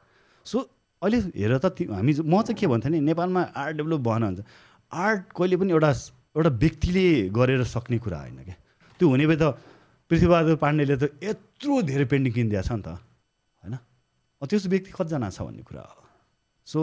सो 0.45 0.58
अहिले 1.01 1.17
हेर 1.34 1.58
त 1.58 1.65
हामी 1.89 2.12
म 2.21 2.41
चाहिँ 2.41 2.58
के 2.58 2.67
भन्थेँ 2.67 2.91
नि 2.91 2.99
नेपालमा 3.10 3.41
आर्ट 3.54 3.73
डेभलप 3.77 4.01
भएन 4.01 4.21
भन्छ 4.25 4.39
आर्ट 4.91 5.21
कहिले 5.38 5.56
पनि 5.58 5.71
एउटा 5.71 5.91
एउटा 6.38 6.49
व्यक्तिले 6.63 7.06
गरेर 7.30 7.63
सक्ने 7.65 7.97
कुरा 7.99 8.19
होइन 8.21 8.39
क्या। 8.43 8.58
त्यो 8.99 9.06
हुने 9.10 9.25
भए 9.27 9.38
त 9.41 9.43
पृथ्वीबहादुर 10.12 10.56
पाण्डेले 10.62 10.95
त 10.97 11.04
यत्रो 11.23 11.82
धेरै 11.89 12.06
पेन्टिङ 12.06 12.32
किनिदिएको 12.34 12.67
छ 12.67 12.71
नि 12.71 12.84
त 12.86 12.89
होइन? 13.63 13.75
त्यस्तो 14.41 14.69
व्यक्ति 14.69 14.91
कतिजना 14.93 15.30
छ 15.30 15.41
भन्ने 15.41 15.63
कुरा 15.65 15.82
हो। 15.82 16.01
सो 16.67 16.80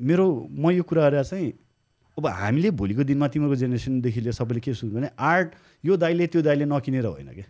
मेरो 0.00 0.26
म 0.48 0.64
यो 0.72 0.82
कुराहरू 0.82 1.22
चाहिँ 1.22 1.46
अब 2.18 2.26
हामीले 2.26 2.70
भोलिको 2.74 3.04
दिनमा 3.06 3.26
तिमीहरूको 3.30 3.56
जेनेरेसनदेखि 3.62 4.20
लिएर 4.20 4.34
सबैले 4.34 4.60
के 4.60 4.74
सोच्नु 4.74 4.94
भने 4.94 5.10
आर्ट 5.16 5.54
यो 5.84 5.96
दाइले 5.96 6.26
त्यो 6.26 6.42
दाइले 6.42 6.64
नकिनेर 6.66 7.06
होइन 7.06 7.30
क्या 7.32 7.46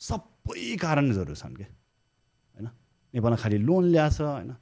सबै 0.00 0.76
कारणहरू 0.80 1.34
छन् 1.36 1.56
क्या 1.56 1.68
होइन? 1.68 2.66
नेपालमा 3.14 3.36
खालि 3.36 3.58
लोन 3.68 3.84
ल्याछ 3.92 4.20
होइन? 4.20 4.54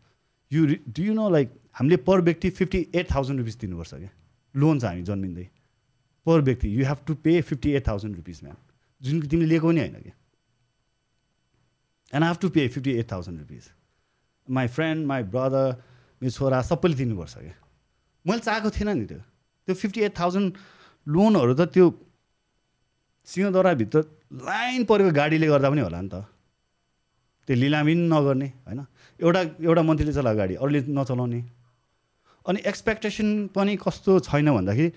You 0.51 0.61
do 0.67 1.03
you 1.03 1.15
know 1.15 1.29
like 1.31 1.49
हामीले 1.79 1.97
पर 2.03 2.21
व्यक्ति 2.27 2.51
फिफ्टी 2.51 2.81
एट 2.95 3.07
थाउजन्ड 3.15 3.39
रुपिस 3.39 3.57
दिनुपर्छ 3.61 3.95
क्या 3.95 4.11
लोन 4.55 4.79
छ 4.81 4.85
हामी 4.85 5.03
जन्मिँदै। 5.07 5.47
पर 6.27 6.41
व्यक्ति 6.43 6.67
you 6.75 6.87
have 6.87 6.99
to 7.07 7.15
pay 7.15 7.41
fifty 7.41 7.71
eight 7.79 7.87
thousand 7.89 8.17
rupees 8.17 8.41
ma'am 8.45 8.57
जुन 9.01 9.21
तिमीले 9.29 9.49
लिएको 9.49 9.69
पनि 9.69 9.81
होइन 9.81 9.97
कि? 10.03 10.13
And 12.13 12.25
have 12.25 12.37
to 12.43 12.49
pay 12.51 12.69
fifty 12.69 12.93
eight 12.99 13.13
thousand 13.13 13.39
rupees 13.39 13.71
my 14.49 14.67
friend 14.77 15.07
my 15.07 15.23
brother 15.31 15.83
मेरो 16.23 16.31
छोरा 16.31 16.63
सबैले 16.67 16.95
दिनुपर्छ 16.97 17.35
क्या 17.39 17.55
मैले 18.27 18.41
चाहेको 18.47 18.71
थिइनँ 18.71 18.95
नि 18.95 19.07
त्यो 19.07 19.21
त्यो 19.67 19.75
फिफ्टी 19.75 20.01
एट 20.07 20.13
थाउजन्ड 20.19 20.49
लोनहरू 21.07 21.55
त 21.55 21.63
त्यो 21.75 21.87
सिंहदराभित्र 23.29 23.99
लाइन 24.45 24.85
परेको 24.85 25.11
गाडीले 25.15 25.47
गर्दा 25.47 25.69
पनि 25.71 25.81
होला 25.81 26.01
नि 26.01 26.09
त। 26.09 26.25
त्यो 27.49 27.57
लिलामी 27.57 27.95
पनि 27.95 28.09
नगर्ने 28.13 28.49
होइन? 28.67 28.81
एउटा 29.21 29.41
एउटा 29.65 29.83
मन्त्रीले 29.83 30.13
चलाएको 30.13 30.39
गाडी 30.39 30.55
अरूले 30.63 30.81
नचलाउने। 30.99 31.41
अनि 32.47 32.59
एक्सपेक्टेसन 32.71 33.29
पनि 33.55 33.73
कस्तो 33.77 34.13
छैन 34.29 34.49
भन्दाखेरि 34.57 34.91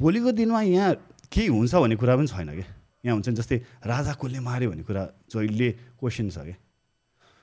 भोलिको 0.00 0.30
दिनमा 0.32 0.60
यहाँ 0.62 0.90
केही 1.32 1.48
हुन्छ 1.48 1.74
भन्ने 1.74 1.96
कुरा 1.96 2.14
पनि 2.16 2.26
छैन 2.28 2.48
कि? 2.58 2.64
यहाँ 3.04 3.14
हुन्छ 3.16 3.28
नि 3.28 3.36
जस्तै 3.40 3.56
राजा 3.86 4.12
कसले 4.20 4.40
माऱ्यो 4.40 4.68
भन्ने 4.70 4.84
कुरा 4.88 5.02
जहिले 5.32 5.68
क्वेसन 5.98 6.28
छ 6.30 6.38
कि? 6.46 6.54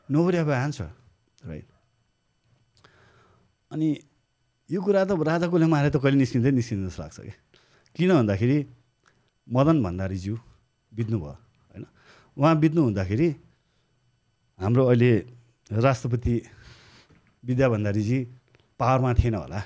नो 0.10 0.19
बडी 0.26 0.38
अब 0.38 0.50
एन्सर 0.50 0.89
राइट 1.45 1.67
अनि 3.72 3.89
यो 4.70 4.82
कुरा 4.82 5.02
त 5.06 5.18
राजा 5.18 5.48
कसले 5.50 5.66
मारे 5.66 5.90
त 5.90 5.98
कहिले 5.98 6.18
निस्किँदै 6.22 6.52
निस्किन्छ 6.54 6.94
जस्तो 6.94 7.02
लाग्छ 7.02 7.18
कि? 7.26 7.34
किन 7.98 8.10
भन्दाखेरि 8.22 8.58
मदन 9.50 9.78
भण्डारीज्यू 9.82 10.36
बित्नुभयो 10.94 11.34
होइन? 11.74 11.84
उहाँ 12.38 12.54
बित्नु 12.62 12.82
हुँदाखेरि 12.82 13.30
हाम्रो 14.60 14.84
अहिले 14.86 15.12
राष्ट्रपति 15.74 16.36
विद्या 17.44 17.68
भण्डारीजी 17.70 18.18
पावरमा 18.80 19.14
थिएन 19.18 19.36
होला। 19.42 19.60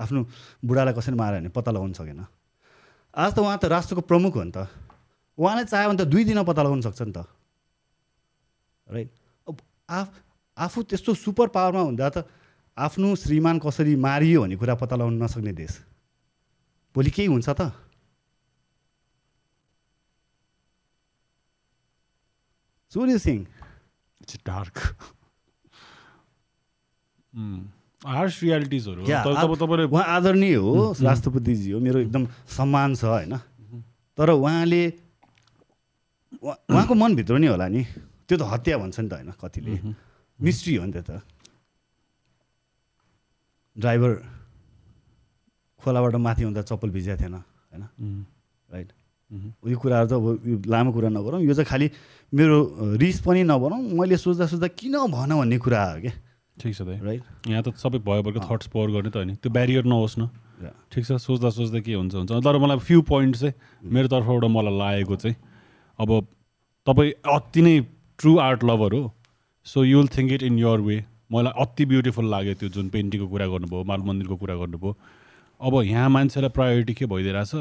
आफ्नो 0.00 0.20
बुढालाई 0.60 0.94
कसरी 0.94 1.16
माऱ्यो 1.16 1.40
भने 1.40 1.48
पत्ता 1.48 1.70
लगाउनु 1.72 1.94
सकेन। 1.96 2.20
आज 3.16 3.30
त 3.32 3.38
उहाँ 3.40 3.56
त 3.56 3.64
राष्ट्रको 3.72 4.02
प्रमुख 4.04 4.36
हो 4.36 4.42
नि 4.44 4.52
त। 4.52 4.68
उहाँले 5.38 5.64
चाह्यो 5.64 5.88
भने 5.88 5.98
त 6.04 6.04
दुई 6.12 6.24
दिन 6.28 6.44
पत्ता 6.44 6.60
लगाउनु 6.60 6.84
सक्छ 6.84 7.00
नि 7.08 7.12
त। 7.16 7.24
राइट 8.84 9.08
अब 9.48 9.56
आफ 9.88 10.08
आफू 10.58 10.82
त्यस्तो 10.92 11.14
सुपर 11.16 11.48
पावरमा 11.48 11.80
हुँदा 11.88 12.08
त 12.10 12.16
आफ्नो 12.82 13.14
श्रीमान 13.16 13.58
कसरी 13.58 13.96
मारियो 13.96 14.42
भन्ने 14.42 14.56
कुरा 14.56 14.74
पत्ता 14.74 14.96
लगाउन 14.96 15.22
नसक्ने 15.22 15.52
देश। 15.52 15.80
भोलि 16.94 17.10
केही 17.10 17.28
हुन्छ 17.28 17.48
त? 17.48 17.72
Surya 22.92 23.18
Singh. 23.18 23.40
It's 24.20 24.36
dark. 24.46 24.76
Harsh 28.06 28.42
रियालिटिजहरू 28.42 29.02
उहाँ 29.86 30.04
आदरणीय 30.04 30.54
हो 30.54 30.92
राष्ट्रपतिजी 31.02 31.70
हो 31.70 31.80
मेरो 31.80 31.98
एकदम 32.00 32.26
सम्मान 32.48 32.94
छ 32.94 33.04
होइन? 33.04 33.36
तर 34.18 34.30
उहाँले 34.30 34.82
उहाँ- 36.42 36.58
उहाँको 36.70 36.94
मनभित्र 36.94 37.38
नि 37.38 37.46
होला 37.46 37.68
नि? 37.68 37.84
त्यो 38.28 38.38
त 38.38 38.42
हत्या 38.42 38.78
भन्छ 38.78 39.00
नि 39.00 39.08
त 39.08 39.12
होइन 39.12 39.30
कतिले? 39.40 39.70
मिस्ट्री 40.40 40.74
हो 40.76 40.84
नि 40.84 40.92
त्यो 40.92 41.02
त। 41.02 41.22
ड्राइभर 43.76 44.12
खोलाबाट 45.82 46.14
माथि 46.14 46.42
हुँदा 46.44 46.62
चप्पल 46.62 46.90
भिजेको 46.90 47.22
थिएन 47.22 47.34
होइन? 47.34 47.82
राइट? 48.68 48.88
यो 49.64 49.76
कुराहरू 49.78 50.06
त 50.08 50.12
अब 50.12 50.26
यो 50.44 50.56
लामो 50.68 50.92
कुरा 50.92 51.08
नगरौँ। 51.08 51.40
यो 51.42 51.54
चाहिँ 51.54 51.66
खालि 51.66 51.90
मेरो 52.32 52.56
रिस 53.00 53.20
पनि 53.24 53.42
नबनाउँ 53.48 53.96
मैले 53.96 54.16
सोच्दा 54.16 54.46
सोच्दा 54.46 54.68
किन 54.76 54.98
भन 55.08 55.32
भन्ने 55.32 55.58
कुरा 55.58 55.80
हो 55.82 56.00
क्या? 56.00 56.12
ठिक 56.60 56.74
छ 56.76 56.82
दाइ। 56.84 56.98
राइट? 57.00 57.22
यहाँ 57.48 57.62
त 57.64 57.72
सबै 57.80 57.98
भयो 58.04 58.22
भएको 58.22 58.40
थट्स 58.44 58.66
पावर 58.68 58.88
गर्ने 58.92 59.10
त 59.10 59.16
होइन 59.16 59.34
त्यो 59.40 59.50
ब्यारियर 59.50 59.84
नहोस् 59.88 60.18
न. 60.18 60.28
ठिक 60.92 61.04
छ 61.04 61.16
सोच्दा 61.16 61.50
सोच्दा 61.50 61.80
के 61.80 61.94
हुन्छ 61.96 62.14
हुन्छ। 62.14 62.44
तर 62.44 62.56
मलाई 62.60 62.78
फ्यु 62.78 63.02
पोइन्ट 63.02 63.36
चाहिँ 63.36 63.54
मेरो 63.82 64.08
तर्फबाट 64.12 64.44
मलाई 64.52 64.78
लागेको 64.78 65.16
चाहिँ 65.16 65.36
अब 65.98 66.10
तपाईँ 66.86 67.12
अति 67.24 67.62
नै 67.62 67.74
ट्रु 68.20 68.36
आर्ट 68.38 68.64
लभर 68.64 68.92
हो। 68.94 69.02
So 69.66 69.84
you 69.84 69.98
will 69.98 70.08
think 70.12 70.32
it 70.32 70.42
in 70.42 70.58
your 70.58 70.80
way 70.84 70.96
मलाई 71.32 71.52
अति 71.62 71.84
ब्युटिफुल 71.86 72.26
लाग्यो 72.30 72.54
त्यो 72.60 72.68
जुन 72.68 72.88
पेन्टिङको 72.90 73.26
कुरा 73.28 73.46
गर्नुभयो 73.46 73.84
माल 73.84 74.00
मन्दिरको 74.08 74.36
कुरा 74.36 74.54
गर्नुभयो। 74.56 74.96
अब 75.60 75.82
यहाँ 75.84 76.08
मान्छेलाई 76.10 76.50
प्रायोरिटी 76.50 76.94
के 76.94 77.06
भइदिइरहेछ? 77.06 77.54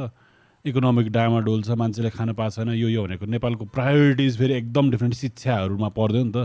इकोनोमिक 0.65 1.07
डामाडोल 1.09 1.61
छ 1.63 1.73
मान्छेले 1.73 2.09
खान 2.13 2.31
पाएको 2.37 2.53
छैन 2.53 2.69
यो 2.77 2.87
यो 2.89 3.01
भनेको 3.01 3.25
नेपालको 3.25 3.65
प्रायोरिटिज 3.73 4.37
फेरि 4.37 4.53
एकदम 4.53 4.89
डिफ्रेन्ट 4.91 5.15
शिक्षाहरूमा 5.15 5.89
पर्दैन 5.89 6.25
नि 6.27 6.31
त। 6.35 6.37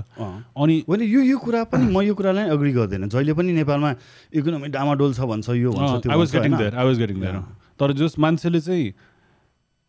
अनि 0.56 0.74
होइन 0.88 1.02
यो 1.04 1.20
यो 1.20 1.36
कुरा 1.36 1.64
पनि 1.68 1.84
म 1.92 2.00
यो 2.00 2.14
कुरालाई 2.16 2.48
एग्री 2.48 2.72
गर्दैन। 2.72 3.08
जहिले 3.08 3.32
पनि 3.36 3.52
नेपालमा 3.52 3.90
इकोनोमी 4.32 4.68
डामाडोल 4.72 5.12
छ 5.12 5.20
भन्छ 5.20 5.48
यो 5.60 5.72
भन्छ 5.72 6.08
आई 6.08 6.16
वाज 6.16 6.32
गेटिङ 6.32 6.52
होइन? 6.52 6.60
There 6.62 6.74
I 6.74 6.84
was 6.86 6.98
getting 6.98 7.20
there 7.20 7.36
तर 7.76 7.92
जस 7.92 8.18
मान्छेले 8.18 8.60
चाहिँ 8.60 8.86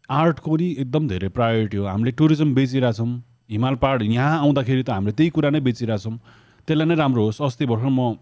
आर्टको 0.10 0.56
नि 0.58 0.68
एकदम 0.76 1.08
धेरै 1.08 1.30
प्रायोरिटी 1.32 1.78
हो। 1.78 1.86
हामीले 1.88 2.12
टुरिज्म 2.20 2.54
बेचिरहेछौँ 2.54 3.10
हिमाल 3.52 3.76
पहाड 3.80 4.04
यहाँ 4.04 4.40
आउँदाखेरि 4.44 4.84
त 4.84 4.90
हामीले 4.92 5.16
त्यही 5.16 5.30
कुरा 5.40 5.50
नै 5.56 5.60
बेचिरहेछौँ। 5.64 6.20
त्यसलाई 6.68 6.88
नै 6.88 6.96
राम्रो 6.96 7.24
होस्। 7.26 7.42
अस्ति 7.48 7.66
भर्खर 7.66 7.90
म 7.90 8.20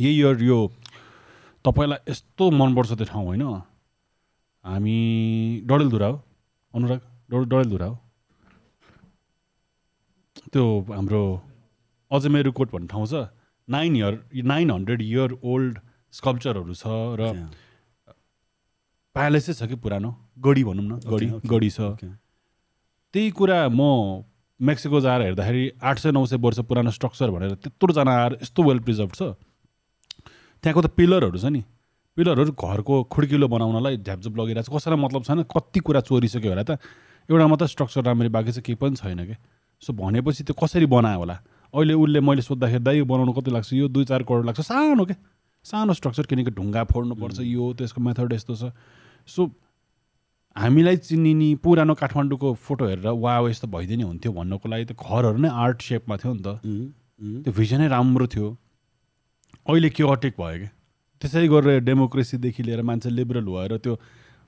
यही 0.00 0.12
इयर 0.20 0.42
यो 0.44 0.58
तपाईँलाई 1.64 2.00
यस्तो 2.10 2.44
मनपर्छ 2.60 2.90
त्यो 3.00 3.06
ठाउँ 3.08 3.24
होइन? 3.26 3.42
हामी 4.64 4.96
डडेलधुरा 5.66 6.06
हो 6.06 6.16
अनुराग 6.74 7.00
डडे 7.30 7.44
डडेलधुरा 7.50 7.86
हो। 7.86 7.96
त्यो 10.52 10.64
हाम्रो 10.92 11.22
अजमेरु 12.10 12.52
कोट 12.52 12.68
भन्ने 12.72 12.88
ठाउँ 12.92 13.06
छ। 13.06 13.14
Nine 13.68 13.96
year 13.96 14.14
nine 14.44 14.70
hundred 14.70 15.02
year 15.02 15.38
old 15.42 15.78
स्कल्पचरहरू 16.12 16.74
छ 16.74 16.84
र. 17.20 17.22
प्यालेसै 19.16 19.52
छ 19.54 19.68
कि 19.68 19.76
पुरानो? 19.80 20.10
गढी 20.44 20.62
भनौँ 20.64 20.84
न 20.84 20.92
गढी 21.08 21.28
गढी 21.46 21.70
छ. 21.70 21.80
त्यही 23.14 23.30
कुरा 23.38 23.58
म 23.68 23.80
मेक्सिको 24.62 25.00
जाएर 25.00 25.22
हेर्दाखेरि 25.22 25.70
आठ 25.82 25.98
सय 25.98 26.10
नौ 26.12 26.24
सय 26.26 26.36
वर्ष 26.38 26.58
पुरानो 26.70 26.90
स्ट्रक्चर 26.90 27.30
भनेर 27.30 27.54
त्यत्रोजना 27.66 28.12
आएर 28.22 28.32
यस्तो 28.42 28.62
वेल 28.62 28.78
प्रिजर्भ 28.78 29.12
छ। 29.12 29.22
त्यहाँको 30.62 30.80
त 30.82 30.86
पिलरहरू 30.94 31.38
छ 31.38 31.50
नि। 31.50 31.62
पिलरहरू 32.16 32.52
घरको 32.54 32.94
खुड्किलो 33.10 33.48
बनाउनलाई 33.48 33.96
झ्यापझुप 34.06 34.34
लगिरहेको 34.38 34.70
छ। 34.70 34.74
कसैलाई 34.78 34.98
मतलब 35.02 35.22
छैन 35.26 35.42
कति 35.50 35.80
कुरा 35.82 36.00
चोरिसक्यो 36.06 36.50
होला 36.54 36.62
त। 36.62 36.78
एउटा 37.26 37.46
मात्रै 37.46 37.68
स्ट्रक्चर 37.68 38.02
राम्ररी 38.06 38.30
बाँकी 38.30 38.52
चाहिँ 38.52 38.64
केही 38.66 38.78
पनि 38.78 38.96
छैन 38.96 39.20
कि? 39.26 39.36
सो 39.82 39.90
भनेपछि 39.92 40.44
त्यो 40.46 40.54
कसरी 40.54 40.86
बनायो 40.86 41.18
होला? 41.18 41.36
अहिले 41.74 41.94
उसले 41.94 42.20
मैले 42.20 42.42
सोद्धाखेरि 42.42 42.82
दाइ 42.84 42.96
यो 42.98 43.04
बनाउनु 43.04 43.32
कति 43.32 43.50
लाग्छ? 43.50 43.72
यो 43.72 43.88
दुई 43.88 44.04
चार 44.04 44.22
करोड 44.22 44.46
लाग्छ। 44.46 44.60
सानो 44.60 45.04
के? 45.04 45.14
सानो 45.64 45.92
स्ट्रक्चर 45.94 46.26
किनकि 46.30 46.50
ढुङ्गा 46.54 46.82
फोड्नुपर्छ 46.84 47.38
यो 47.40 47.72
त्यसको 47.74 47.98
मेथड 47.98 48.32
यस्तो 48.32 48.54
छ। 48.54 48.70
सो 49.26 49.50
हामीलाई 50.56 50.96
चिनिने 51.08 51.48
पुरानो 51.64 51.94
काठमाडौँको 51.96 52.48
फोटो 52.60 52.84
हेरेर 52.86 53.08
वा 53.24 53.32
यस्तो 53.48 53.66
भइदिने 53.72 54.04
हुन्थ्यो 54.04 54.32
भन्नको 54.32 54.68
लागि 54.68 54.84
त 54.84 54.92
घरहरू 54.92 55.38
नै 55.40 55.48
आर्ट 55.48 55.78
सेपमा 55.82 56.16
थियो 56.20 56.32
नि 56.34 56.42
त. 56.44 56.48
त्यो 57.44 57.52
भिजनै 57.56 57.88
राम्रो 57.88 58.26
थियो। 58.34 58.48
अहिले 59.68 59.88
के 59.96 60.02
अटेक 60.12 60.34
भयो 60.36 60.58
कि 60.60 60.68
त्यसै 61.22 61.48
गरेर 61.48 61.80
डेमोक्रेसीदेखि 61.88 62.62
लिएर 62.62 62.82
मान्छे 62.82 63.10
लिबरल 63.10 63.46
भएर 63.48 63.76
त्यो 63.80 63.94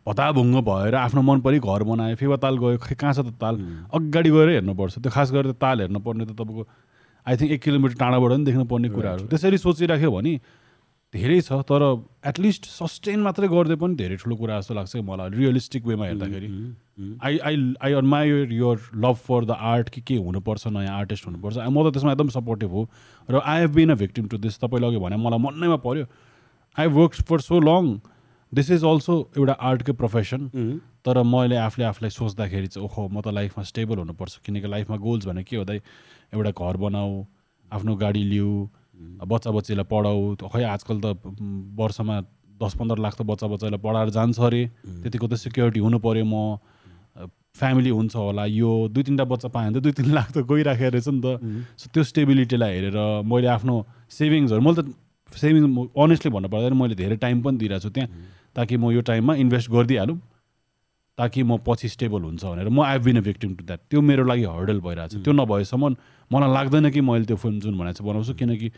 भताभुङ्ग 0.06 0.56
भएर 0.68 0.94
आफ्नो 1.08 1.22
मन 1.24 1.40
परि 1.40 1.58
घर 1.64 1.82
बनायो 1.88 2.16
फेवा 2.20 2.36
ताल 2.44 2.58
गयो 2.60 2.78
खै 2.84 2.94
कहाँ 3.00 3.12
छ 3.14 3.24
त 3.24 3.32
ताल? 3.40 3.54
अगाडि 3.96 4.30
गएर 4.36 4.48
हेर्नुपर्छ। 4.60 4.98
त्यो 5.00 5.10
खास 5.16 5.32
गरेर 5.32 5.52
ताल 5.56 5.80
हेर्नु 5.80 6.00
पर्ने 6.04 6.24
त 6.28 6.36
तपाईँको 6.36 6.62
आई 7.26 7.34
थिङ्क 7.40 7.50
एक 7.56 7.60
किलोमिटर 7.64 7.96
टाढाबाट 7.96 8.30
पनि 8.30 8.44
देख्नु 8.44 8.64
पर्ने 8.68 8.88
कुराहरू 8.92 9.24
त्यसरी 9.32 9.58
सोचिराख्यो 9.64 10.10
भने 10.12 10.32
धेरै 11.14 11.40
छ 11.40 11.58
तर 11.70 11.82
एटलिस्ट 12.28 12.64
सस्टेन 12.68 13.20
मात्रै 13.24 13.48
गर्दै 13.48 13.76
पनि 13.82 13.94
धेरै 13.98 14.16
ठुलो 14.22 14.36
कुरा 14.36 14.54
जस्तो 14.60 14.74
लाग्छ 14.74 15.02
मलाई 15.10 15.30
रियलिस्टिक 15.34 15.86
वेमा 15.86 16.06
हेर्दाखेरि। 16.06 16.48
I 17.26 17.38
I 17.38 17.54
I 17.86 17.94
admire 18.00 18.50
your 18.60 18.76
love 19.04 19.16
for 19.26 19.44
the 19.44 19.56
art 19.72 19.88
कि 19.94 20.00
के 20.10 20.16
हुनुपर्छ 20.26 20.66
नयाँ 20.74 20.96
आर्टिस्ट 20.98 21.26
हुनुपर्छ। 21.26 21.56
म 21.58 21.76
त 21.86 21.92
त्यसमा 21.94 22.12
एकदम 22.12 22.28
सपोर्टिभ 22.38 22.70
हो। 22.70 22.82
र 23.30 23.40
I 23.44 23.60
have 23.60 23.74
been 23.74 23.90
a 23.90 23.94
victim 24.02 24.28
to 24.28 24.38
this 24.42 24.58
तपाईँले 24.60 24.86
अघि 24.86 24.98
भने 25.06 25.16
मलाई 25.22 25.40
मनैमा 25.46 25.78
पऱ्यो 25.86 26.04
I 26.76 26.86
work 26.98 27.22
for 27.30 27.40
so 27.46 27.60
long 27.62 27.94
this 28.52 28.70
is 28.70 28.84
also 28.84 29.14
एउटा 29.38 29.54
आर्टकै 29.70 29.92
प्रोफेसन 29.98 30.50
तर 31.06 31.22
मैले 31.22 31.56
आफूले 31.62 31.84
आफूलाई 31.86 32.10
सोच्दाखेरि 32.10 32.66
चाहिँ 32.74 32.88
ओहो 32.88 33.08
म 33.08 33.20
त 33.20 33.28
लाइफमा 33.38 33.62
स्टेबल 33.70 33.96
हुनुपर्छ। 34.02 34.38
किनकि 34.46 34.68
लाइफमा 34.68 34.96
गोल्स 35.06 35.26
भने 35.26 35.42
के 35.46 35.56
हो 35.56 35.64
एउटा 35.64 36.50
घर 36.50 36.76
बनाऊ 36.86 37.12
आफ्नो 37.70 37.96
गाडी 38.02 38.22
लिऊ 38.30 38.50
बच्चा 39.26 39.50
बच्चीलाई 39.50 39.86
पढाऊ 39.90 40.48
खै 40.52 40.62
आजकल 40.74 40.96
त 41.04 41.06
वर्षमा 41.80 42.16
दस 42.62 42.74
पन्ध्र 42.78 42.96
लाख 43.04 43.14
त 43.18 43.22
बच्चा 43.30 43.46
बच्चालाई 43.52 43.80
पढाएर 43.82 44.08
जान्छ 44.16 44.38
अरे। 44.40 44.62
त्यतिको 45.02 45.26
त 45.26 45.34
सिक्योरिटी 45.44 45.80
हुनु 45.80 45.98
पऱ्यो 45.98 46.24
म। 46.24 46.58
फ्यामिली 47.54 47.90
हुन्छ 47.90 48.14
होला 48.16 48.44
यो 48.50 48.70
दुई 48.90 49.02
तिनवटा 49.06 49.24
बच्चा 49.30 49.48
पाएँ 49.54 49.70
भने 49.70 49.78
त 49.78 49.82
दुई 49.82 49.92
तिन 49.94 50.10
लाख 50.14 50.28
त 50.34 50.42
गइराखेको 50.42 50.90
रहेछ 50.90 51.08
नि 51.08 51.20
त। 51.22 51.26
सो 51.78 51.86
त्यो 51.94 52.02
स्टेबिलिटीलाई 52.10 52.72
हेरेर 52.74 52.98
मैले 53.22 53.48
आफ्नो 53.54 53.74
सेभिङ्सहरू 54.10 54.60
मैले 54.66 54.82
त 54.82 54.90
सेभिङ 55.30 55.62
अनेस्टली 55.94 56.30
भन्नु 56.34 56.48
पर्दाखेरि 56.50 56.76
मैले 56.82 56.94
धेरै 56.98 57.16
टाइम 57.22 57.42
पनि 57.42 57.56
दिइरहेको 57.62 57.82
छु 57.86 57.90
त्यहाँ 57.94 58.10
ताकि 58.58 58.74
म 58.76 58.90
यो 58.90 59.00
टाइममा 59.06 59.34
इन्भेस्ट 59.42 59.70
गरिदिइहालौँ। 59.70 60.18
ताकि 61.18 61.42
म 61.42 61.56
पछि 61.66 61.88
स्टेबल 61.88 62.22
हुन्छ 62.22 62.44
भनेर 62.44 62.68
म 62.68 62.80
I 62.82 62.98
been 62.98 63.16
a 63.16 63.20
victim 63.22 63.54
to 63.54 63.64
that 63.64 63.80
त्यो 63.90 64.00
मेरो 64.00 64.24
लागि 64.24 64.44
हर्डल 64.44 64.80
भइरहेको 64.80 65.18
छ। 65.18 65.22
त्यो 65.24 65.32
नभएसम्म 65.32 65.96
मलाई 66.30 66.50
लाग्दैन 66.54 66.90
कि 66.90 67.00
मैले 67.00 67.24
त्यो 67.24 67.36
फिल्म 67.36 67.60
जुन 67.60 67.78
भनेको 67.78 67.98
छ 67.98 68.02
बनाउँछु 68.02 68.34
किनकि 68.34 68.70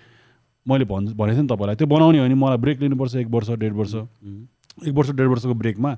मैले 0.67 0.85
भन् 0.85 1.07
भनेको 1.17 1.33
थिएँ 1.33 1.43
नि 1.43 1.49
तपाईँलाई 1.49 1.77
त्यो 1.77 1.87
बनाउने 1.87 2.19
हो 2.19 2.25
भने 2.25 2.35
मलाई 2.35 2.59
ब्रेक 2.59 2.81
लिनुपर्छ 2.81 3.15
एक 3.17 3.29
वर्ष 3.33 3.51
डेढ 3.57 3.73
वर्ष। 3.73 3.95
एक 4.85 4.95
वर्ष 4.95 5.11
डेढ 5.17 5.29
वर्षको 5.33 5.55
ब्रेकमा 5.55 5.97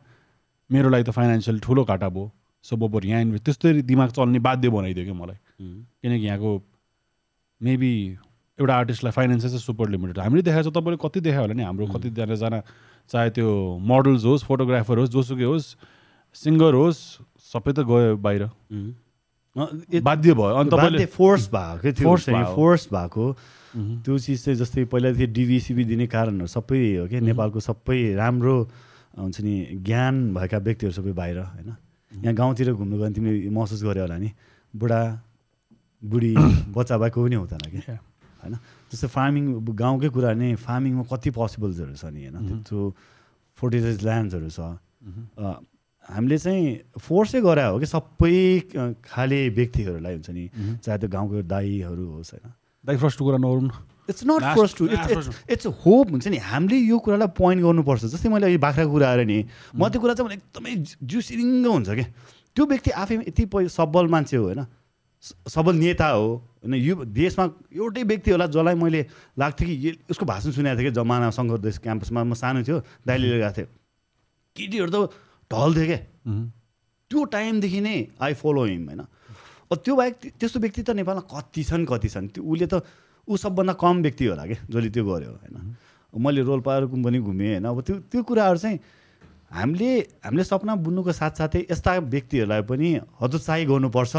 मेरो 0.71 0.89
लागि 0.89 1.05
त 1.05 1.11
फाइनेन्सियल 1.11 1.59
ठुलो 1.59 1.85
घाटा 1.85 2.09
भयो। 2.09 2.31
सो 2.65 2.77
बबर 2.77 3.07
यहाँ 3.07 3.21
इन्भेस्ट 3.23 3.45
त्यस्तै 3.45 3.83
दिमाग 3.83 4.11
चल्ने 4.15 4.39
बाध्य 4.39 4.69
बनाइदियो 4.69 5.05
क्या 5.05 5.15
मलाई। 5.15 5.39
किनकि 5.59 6.27
यहाँको 6.27 6.51
मेबी 7.61 7.93
एउटा 8.59 8.75
आर्टिस्टलाई 8.75 9.13
फाइनेन्सियल 9.13 9.51
चाहिँ 9.51 9.65
सुपर 9.65 9.89
लिमिटेड 9.89 10.19
हामीले 10.19 10.43
देखाएको 10.43 10.71
छ 10.71 10.75
तपाईँले 10.75 10.99
कति 11.03 11.21
देखायो 11.21 11.43
होला 11.43 11.55
नि? 11.55 11.63
हाम्रो 11.63 11.87
कतिजनाजना 11.87 12.61
चाहे 13.11 13.31
त्यो 13.31 13.49
मोडल्स 13.81 14.25
होस् 14.25 14.45
फोटोग्राफर 14.45 14.99
होस् 14.99 15.11
जोसुकै 15.11 15.49
होस् 15.49 15.67
सिङ्गर 16.35 16.73
होस् 16.75 17.01
सबै 17.53 17.73
त 17.73 17.79
गयो 17.89 18.17
बाहिर। 18.17 18.43
बाध्य 20.03 20.35
भयो। 20.35 20.55
अनि 20.55 20.71
तपाईँले 20.71 21.07
फोर्स 21.07 21.49
भएको 21.49 21.89
भयो। 22.45 22.55
फोर्स 22.55 22.85
भएको। 22.93 23.25
त्यो 24.05 24.19
चिज 24.19 24.39
चाहिँ 24.45 24.59
जस्तै 24.59 24.85
पहिला 24.85 25.13
थियो 25.13 25.85
दिने 25.85 26.07
कारणहरू 26.07 26.47
सबै 26.47 26.81
हो 26.99 27.05
क्या 27.09 27.21
नेपालको 27.21 27.61
सबै 27.61 27.99
राम्रो 28.17 28.57
हुन्छ 29.19 29.37
नि 29.41 29.55
ज्ञान 29.85 30.15
भएका 30.35 30.59
व्यक्तिहरू 30.59 30.95
सबै 30.95 31.13
बाहिर 31.13 31.39
होइन? 31.39 31.71
यहाँ 32.13 32.35
गाउँतिर 32.35 32.73
घुम्नु 32.73 32.97
गयो 32.97 33.05
भने 33.05 33.15
तिमीले 33.15 33.51
महसुस 33.51 33.83
गऱ्यो 33.83 34.03
होला 34.05 34.17
नि? 34.19 34.31
बुढा 34.75 35.01
बुढी 36.03 36.33
बच्चा 36.77 36.97
भएको 36.99 37.19
पनि 37.25 37.37
हुँदैन 37.37 37.65
कि. 37.73 37.81
होइन? 38.41 38.55
जस्तै 38.93 39.09
फार्मिङ 39.09 39.45
गाउँकै 39.75 40.09
कुरा 40.15 40.33
नै 40.39 40.55
फार्मिङमा 40.55 41.05
कति 41.11 41.31
पोसिबल्सहरू 41.35 41.95
छ 41.99 42.05
नि 42.15 42.21
होइन। 42.29 42.63
त्यो 42.63 42.79
फोर्टिलाइज 43.59 43.99
ल्यान्ड्सहरू 44.05 44.49
छ। 44.49 44.61
हामीले 46.09 46.39
चाहिँ 46.39 46.99
फोर्सै 46.99 47.41
गरे 47.41 47.65
हो 47.69 47.79
कि 47.79 47.87
सबै 47.87 48.37
खाले 49.05 49.39
व्यक्तिहरूलाई 49.59 50.15
हुन्छ 50.15 50.31
नि। 50.31 50.45
चाहे 50.81 50.99
त्यो 50.99 51.09
गाउँको 51.09 51.43
दाईहरू 51.45 52.05
होस् 52.17 52.33
होइन। 52.35 52.53
दाइ 52.85 52.97
फर्स्ट 52.97 53.19
कुरा 53.19 53.39
नगरौँ 53.39 53.71
it's 54.09 54.25
not 54.25 54.43
first 54.57 54.75
to 54.79 54.85
it's 54.89 55.29
it's 55.53 55.67
hope 55.85 56.11
हुन्छ 56.11 56.27
नि 56.33 56.39
हामीले 56.41 56.77
यो 56.89 56.99
कुरालाई 56.99 57.29
पोइन्ट 57.37 57.61
गर्नुपर्छ। 57.63 58.05
जस्तै 58.09 58.29
मैले 58.33 58.49
यो 58.49 58.59
बाख्राको 58.59 58.91
कुरा 58.91 59.07
आएर 59.11 59.25
नि 59.29 59.39
म 59.77 59.89
त्यो 59.93 60.01
कुरा 60.01 60.15
चाहिँ 60.17 60.27
मलाई 60.29 60.41
एकदमै 60.41 60.73
जिउ 61.05 61.21
सिरिङ्ग 61.21 61.67
हुन्छ 61.67 61.89
क्या। 61.93 62.09
त्यो 62.57 62.65
व्यक्ति 62.67 62.91
आफै 62.91 63.15
यति 63.29 63.45
सबल 63.69 64.07
मान्छे 64.09 64.37
हो 64.37 64.45
होइन 64.49 64.65
सबल 65.51 65.75
नेता 65.77 66.09
हो 66.09 66.27
होइन 66.65 66.75
यो 66.75 66.95
देशमा 67.05 67.45
एउटै 67.75 68.03
व्यक्ति 68.03 68.31
होला 68.31 68.47
जसलाई 68.49 68.75
मैले 68.81 69.01
लाग्थ्यो 69.37 69.67
कि 69.69 69.91
उसको 70.11 70.25
भाषण 70.25 70.51
सुनेको 70.57 70.79
थिएँ 70.79 70.89
कि 70.89 70.95
जमाना 70.95 71.31
सङ्घ 71.37 71.59
देश 71.59 71.79
क्याम्पसमा 71.85 72.25
म 72.25 72.33
सानो 72.33 72.63
थियो 72.65 72.79
दाइले 73.05 73.27
गएको 73.29 73.53
थियो 73.53 73.67
केटीहरू 74.57 74.91
त 74.91 74.97
ढल्थ्यो 75.51 75.85
क्या। 75.87 76.01
त्यो 77.11 77.25
टाइमदेखि 77.25 77.81
नै 77.81 77.97
आई 78.21 78.35
फलो 78.35 78.65
हिम 78.65 78.85
होइन? 78.87 79.03
त्यो 79.85 79.95
बाहेक 79.97 80.15
त्य- 80.15 80.33
त्यस्तो 80.41 80.61
व्यक्ति 80.61 80.83
त 80.83 80.91
नेपालमा 80.91 81.23
कति 81.29 81.63
छन् 81.65 81.87
कति 81.87 82.09
छन्? 82.09 82.29
त्यो 82.29 82.45
उसले 82.45 82.67
त 82.67 82.85
ऊ 83.29 83.37
सबभन्दा 83.37 83.73
कम 83.73 84.03
व्यक्ति 84.03 84.25
होला 84.27 84.45
कि 84.47 84.55
जसले 84.55 84.91
त्यो 84.91 85.05
गर्यो 85.05 85.31
होइन? 85.31 85.57
मैले 86.13 86.41
रोल्पाहरू 86.43 86.89
पनि 86.89 87.19
घुमेँ 87.21 87.49
होइन? 87.49 87.65
अब 87.65 87.81
त्यो 87.81 87.97
त्यो 88.13 88.23
कुराहरू 88.23 88.59
चाहिँ 88.59 88.79
हामीले 89.53 89.91
हामीले 90.25 90.45
सपना 90.45 90.75
बुन्नुको 90.77 91.13
साथसाथै 91.13 91.61
यस्ता 91.71 91.91
व्यक्तिहरूलाई 92.13 92.63
पनि 92.65 92.89
हतोत्साही 93.21 93.65
गर्नुपर्छ 93.65 94.15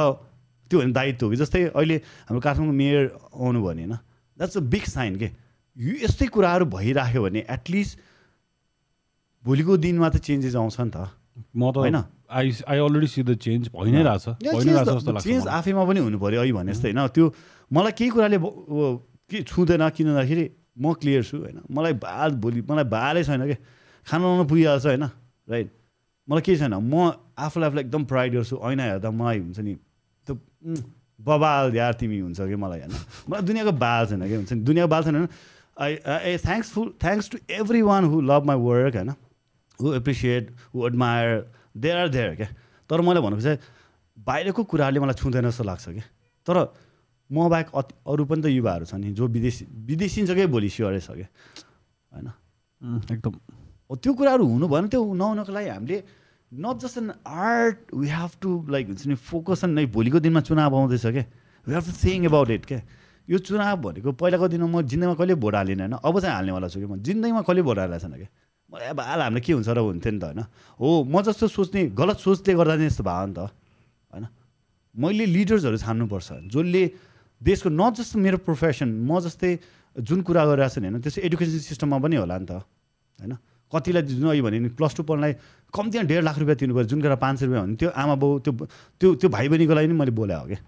त्यो 0.70 0.78
भने 0.80 0.92
दायित्व 0.94 1.26
हो 1.26 1.30
कि? 1.32 1.38
जस्तै 1.38 1.62
अहिले 1.74 1.98
हाम्रो 2.30 2.42
काठमाडौँ 2.42 2.74
मेयर 2.74 3.04
आउनु 3.34 3.60
भने 3.66 3.84
होइन? 3.86 3.94
द्याट्स 4.38 4.58
अ 4.58 4.62
बिग 4.62 4.86
साइन 4.86 5.16
के? 5.18 5.30
यो 5.78 5.94
यस्तै 6.06 6.28
कुराहरू 6.28 6.66
भइराख्यो 6.66 7.22
भने 7.24 7.46
एटलिस्ट 7.50 8.00
भोलिको 9.46 9.78
दिनमा 9.78 10.10
त 10.10 10.18
चेन्जेस 10.18 10.56
आउँछ 10.56 10.80
नि 10.82 10.92
त। 10.94 11.10
म 11.56 11.72
त 11.72 11.78
होइन? 11.78 11.98
I 12.30 12.46
I 12.68 12.78
already 12.78 13.08
see 13.08 13.22
the 13.24 13.36
change 13.38 13.70
भइ 13.74 13.92
नै 13.92 14.04
रहेछ। 14.06 14.26
चेन्ज। 15.24 15.48
आफैमा 15.48 15.84
पनि 15.90 16.00
हुनु 16.00 16.18
पऱ्यो 16.20 16.40
अहिले 16.40 16.54
भने 16.54 16.72
जस्तै 16.74 16.92
होइन? 16.92 17.08
त्यो 17.16 17.26
मलाई 17.72 17.94
केही 17.98 18.10
कुराले 18.14 18.38
के 19.30 19.38
छुँदैन 19.46 19.84
किन 19.96 20.08
भन्दाखेरि 20.14 20.46
म 20.78 20.94
क्लियर 20.94 21.24
छु 21.24 21.38
होइन? 21.38 21.60
मलाई 21.72 21.94
बाल 22.06 22.30
भोलि 22.44 22.62
मलाई 22.70 22.88
बालै 22.88 23.24
छैन 23.24 23.42
क्या 23.50 23.58
खाना 24.08 24.24
लाउनु 24.24 24.46
पुगिहाल्छ 24.46 24.86
होइन? 24.86 25.06
राइट 25.50 25.68
मलाई 26.28 26.42
केही 26.46 26.58
छैन। 26.62 26.74
म 26.78 27.18
आफूलाई 27.38 27.68
आफूलाई 27.70 27.84
एकदम 27.84 28.04
प्राइड 28.06 28.30
गर्छु। 28.38 28.56
ऐना 28.62 28.84
हेर्दा 28.90 29.10
मलाई 29.10 29.40
हुन्छ 29.40 29.60
नि 29.60 29.74
त्यो 30.28 30.34
बबाल 31.20 31.76
यार 31.76 31.94
तिमी 32.00 32.20
हुन्छ 32.20 32.40
कि 32.42 32.56
मलाई 32.56 32.80
होइन? 32.80 32.94
मलाई 33.30 33.42
दुनियाँको 33.50 33.74
बाल 33.76 34.04
छैन 34.08 34.22
कि? 34.28 34.36
हुन्छ 34.36 34.52
नि 34.54 34.62
दुनियाँको 34.70 34.92
बाल 34.94 35.04
छैन 35.04 35.16
I 35.80 35.92
I 36.06 36.38
thankful 36.44 36.88
thanks 37.02 37.26
to 37.32 37.38
everyone 37.82 38.04
who 38.12 38.22
love 38.22 38.44
my 38.46 38.58
work 38.60 38.96
होइन? 38.96 39.12
Who 39.80 39.94
appreciate 39.96 40.52
who 40.74 40.88
admire 40.88 41.30
they 41.78 41.90
are 41.92 42.08
there 42.10 42.36
क्या 42.36 42.48
तर 42.90 43.02
मैले 43.02 43.20
भनेको 43.22 43.42
चाहिँ 43.42 43.60
बाहिरको 44.18 44.64
कुराहरूले 44.64 45.00
मलाई 45.00 45.18
छुँदैन 45.22 45.46
जस्तो 45.50 45.64
लाग्छ 45.64 45.86
क्या 45.90 46.06
तर 46.48 46.58
म 47.30 47.50
बाहेक 47.50 47.68
अति 47.74 47.94
अरू 48.08 48.26
पनि 48.26 48.42
त 48.42 48.46
युवाहरू 48.50 48.86
छन् 48.86 49.02
नि 49.02 49.12
जो 49.14 49.28
विदेशी 49.30 49.66
विदेशिन्छ 49.88 50.32
क्या 50.32 50.48
भोलि 50.48 50.70
स्योरै 50.70 51.00
छ 51.00 51.12
क्या 51.14 51.28
होइन 52.12 52.28
एकदम। 53.12 53.34
त्यो 53.96 54.14
कुराहरू 54.14 54.46
हुनु 54.46 54.68
भएन 54.68 54.88
त्यो 54.90 55.02
नहुनको 55.14 55.52
लागि 55.52 55.70
हामीले 55.70 55.98
not 56.52 56.76
just 56.82 56.98
an 56.98 57.12
art 57.26 57.94
we 57.94 58.08
have 58.10 58.32
to 58.42 58.50
like 58.70 58.88
हुन्छ 58.88 59.06
नि 59.08 59.16
फोकस 59.30 59.64
अन 59.66 59.86
भोलिको 59.94 60.20
दिनमा 60.20 60.42
चुनाव 60.42 60.76
आउँदैछ 60.76 61.06
क्या 61.06 61.26
we 61.68 61.74
have 61.74 61.86
to 61.86 61.94
think 62.04 62.26
about 62.26 62.50
it 62.50 62.66
क्या 62.66 62.82
यो 63.28 63.38
चुनाव 63.46 63.78
भनेको 63.82 64.12
पहिलाको 64.18 64.48
दिनमा 64.48 64.68
म 64.68 64.82
जिन्दगीमा 64.82 65.16
कहिले 65.16 65.36
भोट 65.38 65.56
हालिनँ 65.56 65.82
होइन? 65.82 65.96
अब 66.02 66.20
चाहिँ 66.20 66.36
हाल्नेवाला 66.36 66.68
छु 66.68 66.80
कि 66.80 66.86
म 66.86 66.98
जिन्दगीमा 66.98 67.42
कहिले 67.46 67.62
भोट 67.62 67.78
हालेको 67.80 68.00
छैन 68.00 68.14
क्या 68.18 68.30
अब 68.70 69.00
हाल 69.00 69.22
हामीले 69.22 69.42
के 69.42 69.54
हुन्छ 69.54 69.70
र 69.70 69.80
हुन्थ्यो 69.82 70.12
नि 70.14 70.20
त 70.20 70.24
होइन? 70.24 70.42
हो 70.80 70.88
म 71.04 71.22
जस्तो 71.26 71.48
सोच्ने 71.50 71.82
गलत 71.98 72.18
सोचले 72.22 72.54
गर्दा 72.54 72.76
नै 72.78 72.86
यस्तो 72.86 73.04
भयो 73.04 73.26
नि 73.26 73.34
त 73.34 73.40
होइन? 74.14 74.26
मैले 74.96 75.26
लिडर्सहरू 75.26 75.78
छान्नुपर्छ। 75.82 76.30
जसले 76.54 76.84
देशको 77.42 77.70
नट 77.70 77.94
जस्ट 77.98 78.16
मेरो 78.16 78.38
प्रोफेसन 78.46 78.90
म 79.02 79.20
जस्तै 79.26 79.52
जुन 79.98 80.22
कुरा 80.22 80.46
गरिरहेको 80.46 80.74
छु 80.74 80.80
नि 80.82 80.88
होइन 80.88 81.02
त्यस्तो 81.02 81.22
एडुकेसन 81.26 81.60
सिस्टममा 81.66 81.98
पनि 81.98 82.16
होला 82.22 82.38
नि 82.38 82.46
त 82.46 82.62
होइन? 82.62 83.34
कतिलाई 83.74 84.02
अहिले 84.06 84.42
भने 84.42 84.60
नि 84.60 84.70
प्लस 84.78 84.94
टू 84.98 85.04
पढ्नलाई 85.06 85.34
कम्तीमा 85.74 86.04
डेढ 86.10 86.22
लाख 86.26 86.38
रुपियाँ 86.42 86.58
तिर्नु 86.58 86.74
पऱ्यो 86.74 86.90
जुन 86.90 87.00
कुरा 87.02 87.18
पाँच 87.22 87.36
सय 87.40 87.46
रुपियाँ 87.46 87.64
भने 87.66 87.76
त्यो 87.78 87.90
आमा 87.90 88.16
बाउ 88.22 88.30
त्यो 88.46 88.54
त्यो 89.02 89.10
त्यो 89.22 89.30
भाइ 89.30 89.46
बहिनीको 89.50 89.74
लागि 89.74 89.88
नि 89.88 89.98
मैले 89.98 90.14
हो 90.14 90.46
क्या 90.50 90.62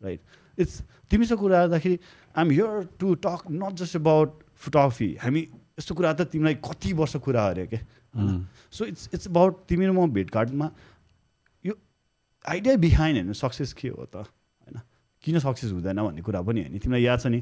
राइट 0.00 0.20
इट्स 0.58 0.74
तिमीसँग 1.08 1.38
कुरा 1.40 1.56
गर्दाखेरि 1.66 1.96
I'm 2.36 2.48
here 2.52 2.72
to 3.00 3.06
talk 3.24 3.40
not 3.48 3.72
just 3.80 3.96
about 3.96 4.28
photography 4.60 5.08
हामी 5.24 5.42
यस्तो 5.78 5.94
कुरा 5.94 6.12
त 6.14 6.20
तिमीलाई 6.30 6.54
कति 6.62 6.92
वर्ष 6.94 7.16
कुरा 7.24 7.42
अरे 7.48 7.66
क्या 7.66 7.80
उम्, 8.14 8.46
सो 8.70 8.84
इट्स 8.84 9.08
इट्स 9.14 9.26
अबाउट 9.28 9.52
तिमी 9.68 9.86
र 9.86 9.92
म 9.92 10.06
भेटघाटमा 10.12 10.70
यो 11.64 11.74
आइडिया 12.46 12.76
बिहाइन्ड 12.78 13.16
होइन 13.18 13.32
सक्सेस 13.34 13.72
के 13.74 13.88
हो 13.88 14.04
त? 14.06 14.16
होइन? 14.66 14.80
किन 15.24 15.38
सक्सेस 15.38 15.72
हुँदैन 15.72 15.98
भन्ने 15.98 16.22
कुरा 16.22 16.40
पनि 16.46 16.60
होइन। 16.62 16.78
तिमीलाई 16.78 17.02
याद 17.02 17.18
छ 17.20 17.26
नि 17.26 17.40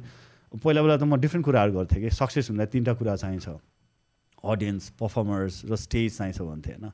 पहिला 0.54 0.80
पहिला 0.80 0.96
त 0.96 1.04
म 1.04 1.16
डिफ्रेन्ट 1.20 1.44
कुराहरू 1.44 1.72
गर्थेँ 1.72 2.00
कि? 2.02 2.10
सक्सेस 2.10 2.50
हुँदा 2.50 2.64
तिनवटा 2.72 2.94
कुरा 2.96 3.16
चाहिन्छ। 3.16 3.48
अडियन्स 4.42 4.88
पर्फर्मर्स 5.00 5.54
र 5.68 5.76
स्टेज 5.76 6.16
चाहिन्छ 6.16 6.40
भन्थेँ 6.40 6.76
होइन? 6.76 6.92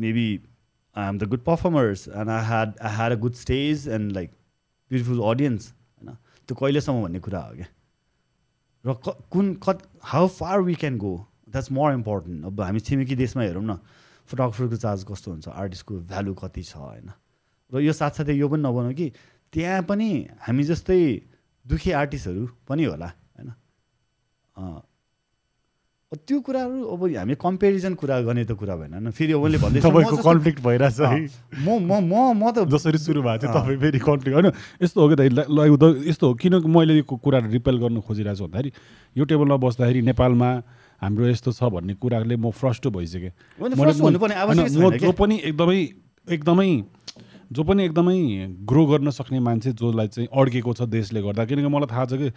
Maybe 0.00 0.28
I 0.96 1.08
am 1.08 1.18
the 1.18 1.24
good 1.28 1.42
performers 1.44 2.08
and 2.08 2.30
I 2.30 2.44
had 2.46 2.78
I 2.78 2.94
had 2.96 3.12
a 3.12 3.18
good 3.20 3.34
stage 3.34 3.88
and 3.88 4.12
like 4.12 4.30
beautiful 4.90 5.20
audience 5.30 5.72
होइन? 5.72 6.16
त्यो 6.48 6.54
कहिलेसम्म 6.56 7.02
भन्ने 7.02 7.20
कुरा 7.20 7.40
हो 7.40 7.54
क्या 7.56 7.66
र 8.84 8.94
क 9.04 9.16
कुन 9.30 9.54
कत 9.64 9.78
how 10.04 10.26
far 10.28 10.60
we 10.60 10.74
can 10.74 10.98
go 10.98 11.14
that's 11.48 11.72
more 11.72 11.92
important 11.92 12.44
अब 12.44 12.60
हामी 12.60 12.80
छिमेकी 12.80 13.16
देशमा 13.16 13.42
हेरौँ 13.42 13.64
न 13.64 13.78
फोटोग्राफरको 14.28 14.76
चार्ज 14.76 15.04
कस्तो 15.04 15.30
हुन्छ? 15.30 15.48
आर्टिस्टको 15.48 15.94
भ्यालु 16.08 16.34
कति 16.34 16.62
छ 16.62 16.76
होइन? 16.76 17.10
र 17.72 17.80
यो 17.80 17.92
साथसाथै 17.92 18.32
यो 18.32 18.48
पनि 18.48 18.62
नभनौँ 18.62 18.92
कि 18.92 19.12
त्यहाँ 19.52 19.82
पनि 19.88 20.08
हामी 20.40 20.64
जस्तै 20.64 21.00
दुखी 21.64 21.90
आर्टिस्टहरू 21.92 22.48
पनि 22.68 22.84
होला 22.84 23.08
होइन? 23.08 23.48
त्यो 26.14 26.40
कुराहरू 26.40 26.78
अब 26.94 27.02
हामी 27.16 27.34
कम्पेरिजन 27.36 27.94
कुरा 27.94 28.20
गर्ने 28.22 28.44
त 28.44 28.52
कुरा 28.54 28.74
भएन 28.76 29.10
फेरि 29.10 29.32
भन्दैछु 29.34 29.82
म 29.82 29.90
तपाईँको 29.90 30.16
कन्फ्लिक्ट 30.22 30.60
भइरहेछ 30.62 31.00
है 31.00 31.18
म 31.60 31.68
म 31.82 31.92
म 32.04 32.14
म 32.34 32.50
त 32.50 32.64
जसरी 32.68 32.98
सुरु 32.98 33.22
भएको 33.22 33.46
थियो। 33.46 33.52
तपाईँ 33.54 33.78
फेरि 33.80 33.98
कन्फ्लिक्ट 33.98 34.34
होइन 34.34 34.48
यस्तो 34.82 34.98
हो 35.00 35.06
कि 35.08 35.14
उद- 35.70 36.06
यस्तो 36.08 36.24
हो 36.26 36.34
किन 36.34 36.54
मैले 36.66 36.94
यो 36.98 37.04
कुरा 37.08 37.38
रिपेल 37.50 37.76
गर्न 37.78 38.00
खोजिरहेको 38.00 38.38
छु 38.38 38.44
भन्दाखेरि 38.44 38.70
यो 39.16 39.24
टेबलमा 39.24 39.56
बस्दाखेरि 39.58 40.00
नेपालमा 40.04 40.50
हाम्रो 41.02 41.24
यस्तो 41.28 41.50
छ 41.52 41.62
भन्ने 41.72 41.94
कुराले 41.98 42.36
म 42.36 42.50
फ्रस्ट 42.52 42.86
भइसकेँ 42.88 43.32
म 43.60 43.68
जो। 44.98 45.12
पनि 45.12 45.36
एकदमै 45.44 45.78
एकदमै 46.26 46.68
जो 47.52 47.64
पनि 47.64 47.84
एकदमै 47.84 48.16
ग्रो 48.64 48.86
गर्न 48.86 49.10
सक्ने 49.10 49.40
मान्छे 49.40 49.72
जसलाई 49.72 50.08
चाहिँ 50.08 50.28
अड्केको 50.32 50.72
छ 50.72 50.82
देशले 50.88 51.22
गर्दा 51.22 51.44
किनकि 51.44 51.68
मलाई 51.68 51.88
थाहा 51.92 52.04
छ 52.04 52.12
कि 52.14 52.30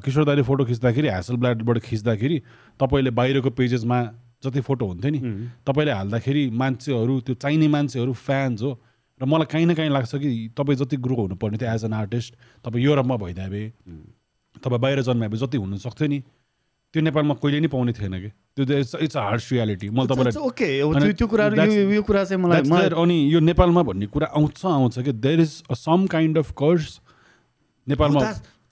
किशोर 0.00 0.24
दाइले 0.24 0.42
फोटो 0.42 0.64
खिच्दाखेरि 0.64 1.08
ह्यासल 1.08 1.36
ब्ल्याडबाट 1.36 1.78
खिच्दाखेरि 1.78 2.38
तपाईँले 2.80 3.10
बाहिरको 3.10 3.50
पेजेसमा 3.50 3.98
जति 4.44 4.60
फोटो 4.60 4.86
हुन्थ्यो 4.86 5.10
नि 5.10 5.20
तपाईँले 5.66 5.92
हाल्दाखेरि 5.92 6.50
मान्छेहरू 6.50 7.20
त्यो 7.20 7.34
चाहिने 7.34 7.68
मान्छेहरू 7.68 8.12
फ्यान्स 8.12 8.62
हो। 8.62 8.72
र 9.20 9.24
मलाई 9.26 9.46
काहीँ 9.52 9.66
न 9.66 9.74
काहीँ 9.74 9.90
लाग्छ 9.90 10.14
कि 10.14 10.30
तपाईँ 10.56 10.76
जति 10.78 10.96
ग्रो 10.96 11.14
हुनुपर्ने 11.16 11.58
थियो 11.58 11.74
एज 11.74 11.84
एन 11.84 11.92
आर्टिस्ट 11.92 12.34
तपाईँ 12.64 12.84
युरोपमा 12.84 13.16
भइदिए 13.16 13.68
तपाईँ 14.62 14.80
बाहिर 14.80 15.02
जन्माए 15.02 15.28
भए 15.28 15.38
जति 15.38 15.58
हुनु 15.58 15.76
सक्थ्यो 15.76 16.08
नि 16.08 16.22
त्यो 16.94 17.00
नेपालमा 17.04 17.34
कहिले 17.42 17.60
नि 17.60 17.68
पाउने 17.68 17.92
थिएन 17.92 18.14
कि? 18.20 18.28
त्यो 18.56 18.64
it's 18.78 18.94
it's 19.04 19.16
a 19.16 19.20
hard 19.20 19.42
reality 19.52 19.88
मैले 19.92 20.08
तपाईँलाई 20.08 20.32
ओके 20.48 21.12
त्यो 21.12 21.26
कुराहरू 21.28 21.56
यो 21.94 22.02
कुरा 22.02 22.24
चाहिँ 22.24 22.42
मलाई. 22.42 22.88
अनि 22.96 23.16
यो 23.34 23.40
नेपालमा 23.44 23.82
भन्ने 23.88 24.06
कुरा 24.08 24.26
आउँछ 24.32 24.64
आउँछ 24.66 24.98
कि? 25.04 25.12
There 25.12 25.40
is 25.40 25.52
some 25.76 26.06
kind 26.08 26.38
of 26.38 26.50
curse 26.56 27.00
नेपालमा 27.86 28.20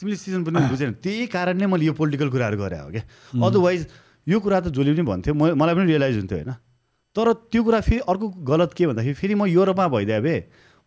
तिमीले 0.00 0.16
सिजन 0.16 0.44
पनि 0.44 0.60
बुझेन। 0.72 0.92
त्यही 1.02 1.26
कारणले 1.28 1.66
मैले 1.66 1.84
यो 1.86 1.92
पोलिटिकल 1.92 2.28
कुराहरू 2.32 2.56
गरे 2.58 2.78
हो 2.78 2.88
क्या? 2.90 3.02
अदरवाइज 3.46 3.86
यो 4.26 4.40
कुरा 4.40 4.60
त 4.60 4.72
जसले 4.72 4.92
पनि 4.96 5.04
भन्थ्यो 5.12 5.34
म 5.34 5.52
मलाई 5.60 5.74
पनि 5.76 5.86
रियलाइज 5.92 6.16
हुन्थ्यो 6.16 6.38
होइन? 6.40 6.52
तर 7.16 7.32
त्यो 7.52 7.62
कुरा 7.64 7.80
फेरि 7.80 8.00
अर्को 8.08 8.26
गलत 8.48 8.72
के 8.76 8.86
भन्दाखेरि 8.86 9.14
फेरि 9.20 9.34
म 9.36 9.44
युरोपमा 9.48 9.86
भइदिएँ 9.92 10.20
भए 10.24 10.38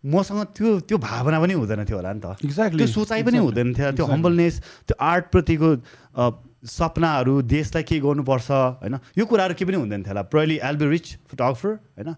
मसँग 0.03 0.43
त्यो 0.57 0.79
त्यो 0.89 0.97
भावना 0.97 1.37
पनि 1.41 1.53
हुँदैन 1.61 1.85
थियो 1.85 1.97
होला 1.97 2.11
नि 2.13 2.21
त। 2.25 2.37
एक्ज्याक्टली 2.45 2.83
त्यो 2.85 2.93
सोचाइ 2.93 3.23
पनि 3.23 3.37
हुँदैन 3.37 3.73
थियो। 3.73 3.91
त्यो 3.97 4.05
हम्बलनेस 4.05 4.55
त्यो 4.87 4.95
आर्टप्रतिको 4.97 5.69
अ, 6.15 6.23
सपनाहरू 6.63 7.41
देशलाई 7.41 7.83
के 7.83 7.99
गर्नुपर्छ 7.99 8.51
होइन? 8.51 8.99
यो 9.17 9.25
कुराहरू 9.25 9.53
केही 9.53 9.65
पनि 9.65 9.77
हुँदैन 9.77 10.01
थियो 10.03 10.11
होला। 10.11 10.21
प्रली 10.27 10.59
एल 10.63 10.75
बी 10.75 10.85
रिच 10.89 11.07
फोटोग्राफर 11.27 11.69
होइन? 11.69 12.15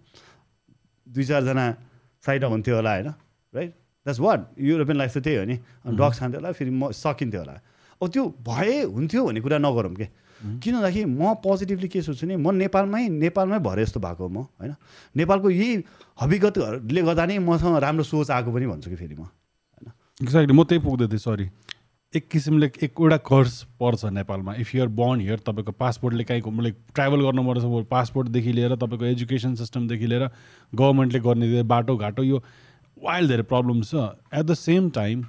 दुई 1.08 1.24
चारजना 1.24 1.66
साइड 2.24 2.44
हुन्थ्यो 2.46 2.76
होला 2.76 2.92
होइन? 2.92 3.08
Right 3.54 3.72
that's 4.06 4.20
what 4.20 4.40
European 4.60 4.98
life 4.98 5.18
त 5.18 5.24
त्यही 5.24 5.38
हो 5.38 5.46
नि। 5.46 5.56
अनि 5.86 5.96
ड्रग्स 5.96 6.20
खान्थ्यो 6.20 6.40
होला 6.40 6.52
फेरि 6.52 6.72
म 6.72 6.92
सकिन्थ्यो 6.92 7.42
होला। 7.42 7.54
अब 8.02 8.08
त्यो 8.10 8.24
भए 8.42 8.82
हुन्थ्यो 8.90 9.22
भन्ने 9.26 9.42
कुरा 9.42 9.58
नगरौँ 9.62 9.94
के? 9.94 10.08
किन 10.42 10.74
भन्दाखेरि 10.74 11.06
म 11.06 11.38
पोजिटिभली 11.38 11.88
के 11.88 12.02
सोच्छु 12.02 12.26
नि 12.26 12.36
म 12.36 12.50
नेपालमै 12.58 13.08
नेपालमै 13.14 13.60
भरे 13.62 13.86
जस्तो 13.86 14.00
भएको 14.02 14.26
म 14.26 14.50
होइन? 14.58 14.74
नेपालको 15.16 15.50
यही 15.50 15.70
हविगतहरूले 16.18 17.02
गर्दा 17.02 17.26
नै 17.30 17.38
मसँग 17.46 17.78
राम्रो 17.78 18.04
सोच 18.04 18.32
आएको 18.34 18.50
पनि 18.50 18.66
भन्छु 18.66 18.90
कि 18.90 18.98
फेरि 18.98 19.16
म 19.16 19.30
एक्ज्याक्टली 20.22 20.54
म 20.54 20.64
त्यही 20.66 20.82
पुग्दै 20.82 21.08
थिएँ 21.14 21.22
सरी 21.22 21.46
एक 22.16 22.28
किसिमले 22.28 22.68
एकवटा 22.84 23.18
कर्स 23.24 23.54
पर्छ 23.80 24.06
नेपालमा. 24.06 24.54
इफ 24.60 24.74
युआर 24.76 24.88
बर्न 24.92 25.20
हियर 25.22 25.40
तपाईँको 25.48 25.72
पासपोर्टले 25.80 26.24
काहीँको 26.28 26.52
मतलब 26.52 26.76
ट्राभल 26.96 27.22
गर्नु 27.24 27.44
पर्छ 27.44 27.88
पासपोर्टदेखि 27.88 28.52
लिएर 28.52 28.76
तपाईँको 28.76 29.06
एजुकेसन 29.06 29.54
सिस्टमदेखि 29.56 30.08
लिएर 30.08 30.28
गभर्मेन्टले 30.76 31.20
गर्ने 31.20 31.64
बाटोघाटो 31.64 32.24
यो 32.24 32.44
वाइल्ड 33.00 33.30
धेरै 33.32 33.44
प्रब्लम 33.48 33.82
छ. 33.82 34.12
एट 34.28 34.44
द 34.44 34.54
सेम 34.60 34.90
टाइम 34.92 35.24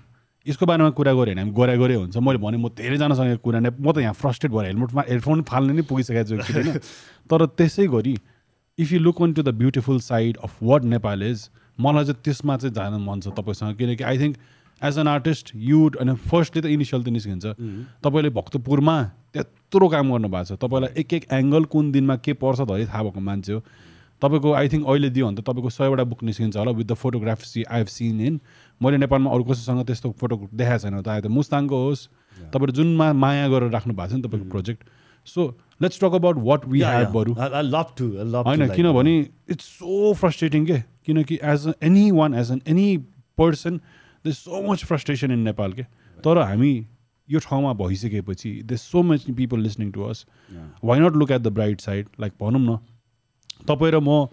यसको 0.46 0.66
बारेमा 0.66 0.90
कुरा 0.90 1.12
गऱ्यो 1.14 1.22
भने 1.22 1.40
हामी 1.40 1.52
गोरा 1.54 1.74
हुन्छ। 2.02 2.16
मैले 2.18 2.38
भने 2.42 2.56
म 2.58 2.68
धेरैजनासँग 2.74 3.38
कुरा 3.46 3.60
नै 3.62 3.70
म 3.78 3.92
त 3.92 3.98
यहाँ 4.02 4.14
फ्रस्ट्रेट 4.18 4.50
भएर 4.50 4.66
हेलमेटमा 4.66 5.02
हेडफोन 5.06 5.42
फाल्ने 5.46 5.72
नै 5.78 5.82
पुगिसकेको 5.86 6.34
छु 6.34 6.50
होइन? 6.50 6.82
तर 7.30 7.46
त्यसै 7.62 7.86
गरी 7.94 8.16
if 8.78 8.90
you 8.90 8.98
look 8.98 9.22
on 9.22 9.32
to 9.38 9.42
the 9.46 9.54
beautiful 9.54 10.00
side 10.02 10.42
of 10.42 10.58
what 10.58 10.82
Nepal 10.90 11.22
is 11.30 11.48
मलाई 11.78 12.04
चाहिँ 12.10 12.22
त्यसमा 12.26 12.56
चाहिँ 12.58 12.74
जान 12.74 12.98
मन 13.06 13.20
छ 13.22 13.38
तपाईँसँग। 13.38 13.78
किनकि 13.78 14.02
I 14.02 14.18
think 14.18 14.34
as 14.82 14.98
an 14.98 15.08
artist 15.08 15.52
you'd 15.54 15.96
अनि 15.96 16.14
फर्स्टली 16.30 16.62
त 16.62 16.66
इनिसियल 16.66 17.02
त 17.02 17.08
निस्किन्छ 17.08 17.44
तपाईँले 18.02 18.30
भक्तपुरमा 18.30 18.96
त्यत्रो 19.32 19.88
काम 19.88 20.12
गर्नुभएको 20.12 20.44
छ। 20.44 20.60
तपाईँलाई 20.60 21.00
एक 21.00 21.12
एक 21.12 21.24
एङ्गल 21.32 21.64
कुन 21.72 21.92
दिनमा 21.92 22.16
के 22.24 22.32
पर्छ 22.38 22.60
धरि 22.68 22.86
थाहा 22.86 23.02
भएको 23.02 23.20
मान्छे 23.20 23.52
हो। 23.52 23.60
तपाईँको 24.22 24.52
आई 24.52 24.68
थिङ्क 24.68 24.86
अहिले 24.86 25.10
दियो 25.10 25.26
भने 25.26 25.36
त 25.36 25.44
तपाईँको 25.46 25.70
सयवटा 25.70 26.04
बुक 26.06 26.22
निस्किन्छ 26.22 26.56
होला। 26.56 26.72
With 26.78 26.86
the 26.86 26.94
photography 26.94 27.62
I 27.64 27.78
have 27.78 27.88
seen 27.90 28.20
in 28.20 28.40
मैले 28.80 28.96
नेपालमा 29.02 29.30
अरू 29.30 29.44
कसैसँग 29.44 29.86
त्यस्तो 29.86 30.10
फोटो 30.20 30.36
देखाएको 30.54 30.82
छैन। 30.82 31.02
त 31.02 31.08
त 31.24 31.26
मुस्ताङको 31.26 31.76
होस्। 31.84 32.08
तपाईँले 32.52 32.72
जुनमा 32.76 33.12
माया 33.12 33.48
गरेर 33.48 33.70
राख्नु 33.70 33.94
भएको 33.94 34.10
छ 34.10 34.14
नि 34.14 34.22
तपाईँको 34.22 34.50
project 34.50 34.80
so 35.26 35.40
let's 35.82 36.00
talk 36.00 36.14
about 36.18 36.36
what 36.42 36.60
we 36.68 36.80
have 36.82 37.10
बरु 37.14 37.32
होइन 37.34 38.68
किनभने 38.74 39.14
इट्स 39.50 39.64
सो 39.78 40.12
फ्रस्ट्रेटिङ 40.14 40.66
के? 40.66 40.78
किनकि 41.06 41.38
as 41.42 41.72
any 41.82 42.10
one 42.10 42.34
as 42.34 42.50
an 42.52 42.60
any 42.66 42.88
person 43.38 43.80
the 44.24 44.32
so 44.32 44.62
much 44.70 44.84
frustration 44.84 45.30
in 45.32 45.38
Nepal 45.40 45.72
के 45.72 45.82
तर 46.18 46.38
हामी 46.38 46.72
यो 47.28 47.38
ठाउँमा 47.40 47.72
भइसकेपछि 47.78 48.50
the 48.64 48.76
so 48.76 49.02
much 49.02 49.30
people 49.36 49.60
listening 49.60 49.90
to 49.92 50.02
us 50.04 50.24
why 50.84 51.00
not 51.00 51.16
look 51.16 51.30
at 51.30 51.40
the 51.40 51.52
bright 51.52 51.80
side 51.80 52.08
like 52.20 52.32
भनौँ 52.40 52.60
न 52.60 52.78
तपाईँ 53.68 53.92
र 53.92 54.00
म 54.00 54.26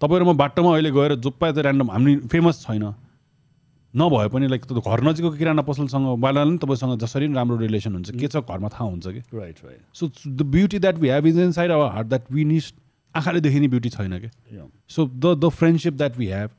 तपाईँ 0.00 0.20
र 0.20 0.24
म 0.24 0.36
बाटोमा 0.36 0.72
अहिले 0.72 0.90
गएर 0.90 1.14
जुप्पा 1.18 1.50
त 1.52 1.58
ऱ्यान्डम 1.58 1.90
हामी 1.90 2.16
फेमस 2.32 2.62
छैन। 2.62 2.94
नभए 3.94 4.28
पनि 4.28 4.46
लाइक 4.48 4.64
घर 4.78 5.00
नजिकको 5.02 5.30
किराना 5.36 5.62
पसलसँग 5.64 6.06
वाला 6.22 6.44
नि 6.44 6.58
तपाईँसँग 6.62 6.98
जसरी 7.00 7.26
पनि 7.26 7.34
राम्रो 7.34 7.56
रिलेसन 7.56 7.94
हुन्छ। 7.94 8.10
के 8.14 8.28
छ 8.28 8.36
घरमा 8.36 8.68
थाहा 8.68 8.84
हुन्छ 8.84 9.06
कि? 9.06 9.20
Right 9.34 9.56
right 9.64 9.80
so 9.94 10.10
the 10.28 10.42
beauty 10.54 10.78
that 10.78 10.96
we 10.98 11.08
have 11.08 11.26
is 11.26 11.38
inside 11.52 11.70
our 11.70 11.90
heart 11.92 12.06
that 12.08 12.30
we 12.32 12.44
niche 12.44 12.72
आँखाले 13.14 13.40
देखिने 13.40 13.68
ब्युटी 13.68 13.88
छैन 13.90 14.18
कि? 14.18 14.30
So 14.88 15.06
the 15.06 15.34
the 15.44 15.48
friendship 15.50 15.94
that 15.94 16.16
we 16.16 16.26
have 16.26 16.50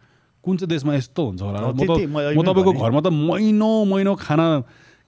कुन 0.50 0.58
चाहिँ 0.58 0.74
देशमा 0.74 0.98
यस्तो 0.98 1.22
हुन्छ 1.30 1.42
होला? 1.46 1.60
म 1.70 1.78
त 1.78 2.10
म 2.10 2.42
तपाईँको 2.42 2.72
भनेँ। 2.74 2.82
घरमा 2.82 3.02
त 3.06 3.14
महिनौ 3.14 3.74
महिनौ 3.86 4.16
खाना 4.18 4.48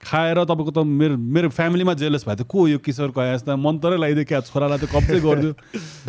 खाएर 0.02 0.38
तपाईँको 0.50 0.72
त 0.74 0.82
मेरो 0.82 1.14
मेरो 1.14 1.48
फ्यामिलीमा 1.54 1.92
जेलस 1.94 2.26
भयो 2.26 2.34
त 2.34 2.42
को 2.50 2.66
यो 2.68 2.78
किशोरको 2.82 3.20
आएस 3.22 3.42
त? 3.46 3.54
मन्तरै 3.54 3.96
लगाइदियो 4.02 4.26
क्या 4.26 4.40
छोरालाई 4.50 4.78
त 4.82 4.90
कब्जै 4.90 5.20
गरिदियो। 5.26 5.52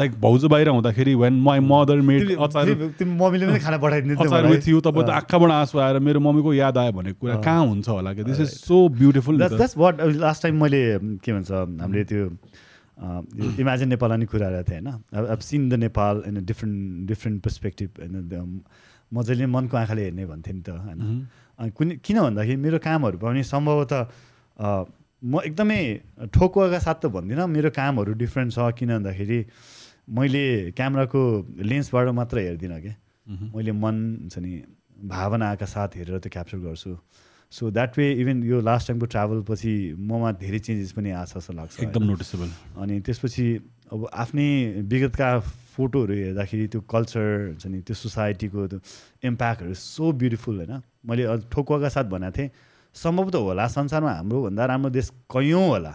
लाइक 0.01 0.11
भाउजू 0.17 0.49
बाहिर 0.49 0.69
हुँदाखेरि 0.73 1.13
वेन 1.13 1.33
माई 1.45 1.59
मदर 1.61 2.01
मेड 2.01 2.33
अचार 2.33 2.73
मम्मीले 2.73 3.45
पनि 3.53 3.59
खाना 3.61 3.77
पठाइदिन्थ्यो 3.77 4.25
अचार 4.25 4.41
मलाई। 4.41 4.49
विथ 4.49 4.65
यु 4.65 4.81
तपाईँ 4.81 5.05
त 5.05 5.09
आँखाबाट 5.13 5.51
आँसु 5.61 5.77
आएर 5.77 5.99
मेरो 6.09 6.19
मम्मीको 6.25 6.53
याद 6.57 6.77
आयो 6.81 6.91
भनेको 6.97 7.21
कुरा 7.21 7.37
कहाँ 7.45 7.65
हुन्छ 7.69 7.89
होला 7.89 8.13
कि? 8.17 8.23
This 8.25 8.39
is 8.41 8.49
so 8.65 8.77
beautiful 8.97 9.37
that's 9.37 9.57
that's 9.61 9.77
what 9.77 10.01
last 10.25 10.41
time 10.43 10.55
मैले 10.63 10.81
के 11.21 11.29
भन्छ 11.37 11.51
हामीले 11.53 12.03
त्यो 12.09 12.25
इमेजिन 13.61 13.87
नेपाल 13.93 14.11
अनि 14.17 14.25
कुरा 14.25 14.49
गरेको 14.49 14.69
थिएँ 14.73 14.81
होइन। 14.81 15.37
Seen 15.37 15.69
the 15.69 15.73
Nepal 15.85 16.23
in 16.27 16.35
a 16.37 16.43
different 16.49 17.07
different 17.13 17.37
perspective 17.45 17.89
होइन 18.01 18.61
मजाले 19.13 19.45
मनको 19.45 19.77
आँखाले 19.77 20.03
हेर्ने 20.03 20.25
भन्थेँ 20.25 20.53
नि 20.53 20.61
त 20.61 20.69
होइन। 20.81 20.99
अनि 21.59 21.69
कुनै 21.77 21.93
किन 22.01 22.17
भन्दाखेरि 22.19 22.59
मेरो 22.65 22.77
कामहरू 22.81 23.17
पनि 23.21 23.41
सम्भवतः 23.45 24.01
म 25.23 25.39
एकदमै 25.47 25.79
ठोकुवाका 26.33 26.79
साथ 26.79 26.97
त 27.01 27.05
भन्दिनँ 27.15 27.47
मेरो 27.47 27.69
कामहरू 27.71 28.11
डिफ्रेन्ट 28.19 28.49
छ 28.53 28.59
किन 28.75 28.89
भन्दाखेरि 28.97 29.39
मैले 30.09 30.45
क्यामेराको 30.75 31.21
लेन्सबाट 31.63 32.07
मात्र 32.19 32.37
हेर्दिनँ 32.47 32.79
क्या 32.81 32.95
मैले 33.55 33.71
मन 33.71 33.95
हुन्छ 34.21 34.35
नि 34.39 34.51
भावनाका 35.07 35.65
साथ 35.65 35.89
हेरेर 35.95 36.17
त्यो 36.19 36.31
क्याप्चर 36.33 36.57
गर्छु। 36.65 36.91
सो 37.51 37.69
द्याट 37.71 37.97
वे 37.97 38.05
इभन 38.21 38.43
यो 38.43 38.59
लास्ट 38.65 38.87
टाइमको 38.87 39.05
ट्राभल 39.13 39.41
पछि 39.47 39.71
ममा 39.95 40.31
धेरै 40.41 40.59
चेन्जेस 40.59 40.91
पनि 40.97 41.09
आएको 41.13 41.29
छ 41.29 41.37
जस्तो 41.37 41.53
लाग्छ 41.53 41.79
एकदम 41.83 42.03
नोटिसेबल 42.03 42.49
अनि 42.81 42.99
त्यसपछि 43.05 43.45
अब 43.91 44.09
आफ्नै 44.13 44.47
विगतका 44.91 45.29
फोटोहरू 45.73 46.13
हेर्दाखेरि 46.13 46.67
त्यो 46.69 46.81
कल्चर 46.85 47.25
हुन्छ 47.47 47.65
नि 47.67 47.79
त्यो 47.81 47.95
सोसाइटीको 47.97 48.59
त्यो 48.67 48.79
इम्प्याक्टहरू 49.25 49.73
सो 49.73 50.11
ब्युटिफुल 50.21 50.55
होइन। 50.57 50.73
मैले 51.05 51.23
ठोकुवाका 51.51 51.89
साथ 51.89 52.05
भनेको 52.13 52.33
थिएँ 52.37 52.49
सम्भवतः 52.95 53.39
होला 53.41 53.67
संसारमा 53.67 54.11
हाम्रोभन्दा 54.13 54.63
राम्रो 54.65 54.89
देश 54.93 55.09
कैयौँ 55.33 55.67
होला? 55.67 55.93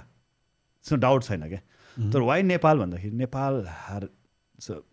त्यसमा 0.84 0.98
डाउट 0.98 1.22
छैन 1.24 1.42
क्या। 1.48 1.60
तर 1.96 2.20
वाइ 2.20 2.42
नेपाल 2.42 2.78
भन्दाखेरि 2.78 3.14
नेपाल 3.16 3.54
हार 3.66 4.02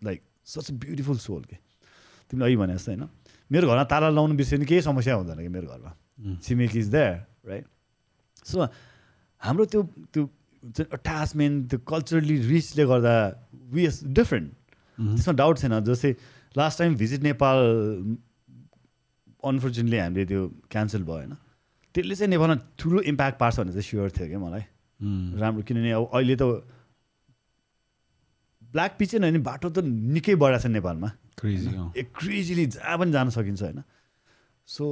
लाइक 0.06 0.20
सच 0.46 0.70
ब्युटिफुल 0.72 1.18
सोल 1.18 1.42
के। 1.50 1.56
तिमीले 2.30 2.46
अघि 2.46 2.56
भने 2.56 2.74
जस्तो 2.74 2.92
होइन 2.92 3.08
मेरो 3.50 3.68
घरमा 3.68 3.84
ताला 3.90 4.08
लाउनु 4.10 4.34
बिर्स्यो 4.34 4.58
भने 4.58 4.66
केही 4.66 4.82
समस्या 4.82 5.14
हुँदैन 5.14 5.38
कि 5.42 5.48
मेरो 5.48 5.66
घरमा। 5.66 5.92
छिमेकी 6.42 6.78
इज 6.78 6.88
देयर 6.88 7.14
राइट 7.46 7.66
सो 8.46 8.66
हाम्रो 9.42 9.64
त्यो 9.66 9.82
त्यो 10.14 10.22
अट्याचमेन्ट 10.92 11.70
त्यो 11.70 11.78
कल्चरली 11.88 12.36
रिचले 12.48 12.84
गर्दा 12.86 13.14
वी 13.74 13.82
इज 13.86 13.96
डिफ्रेन्ट 14.18 14.48
त्यसमा 14.98 15.34
डाउट 15.42 15.58
छैन 15.58 15.72
जस्तै 15.84 16.12
last 16.56 16.78
time 16.78 16.94
visit 16.96 17.20
Nepal 17.22 17.58
unfortunately 19.44 19.98
हामीले 19.98 20.24
त्यो 20.26 20.42
क्यान्सल 20.70 21.02
भयो 21.02 21.16
होइन? 21.16 21.32
त्यसले 21.94 22.14
चाहिँ 22.14 22.30
नेपालमा 22.30 22.56
ठुलो 22.78 23.00
इम्प्याक्ट 23.12 23.38
पार्छ 23.40 23.54
भन्ने 23.58 23.72
चाहिँ 23.72 23.88
स्योर 23.88 24.10
थियो 24.16 24.28
क्या 24.28 24.38
मलाई। 24.38 24.64
राम्रो 25.40 25.62
किनभने 25.68 25.90
अब 25.92 26.04
अहिले 26.12 26.36
त 26.36 26.42
ब्ल्याक 28.62 28.92
पिच 28.98 29.14
नै 29.14 29.28
होइन 29.28 29.42
बाटो 29.42 29.68
त 29.70 29.78
निकै 30.16 30.34
बढाएको 30.34 30.62
छ 30.62 30.66
नेपालमा। 30.72 31.08
क्रेजिली 31.38 32.64
जहाँ 32.66 32.96
पनि 32.98 33.12
जान 33.12 33.28
सकिन्छ 33.30 33.62
होइन? 33.62 33.80
सो 34.68 34.84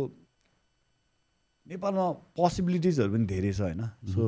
नेपालमा 1.67 2.07
पोसिबिलिटिजहरू 2.37 3.11
पनि 3.13 3.27
धेरै 3.27 3.53
छ 3.53 3.61
होइन? 3.61 3.83
सो 4.13 4.23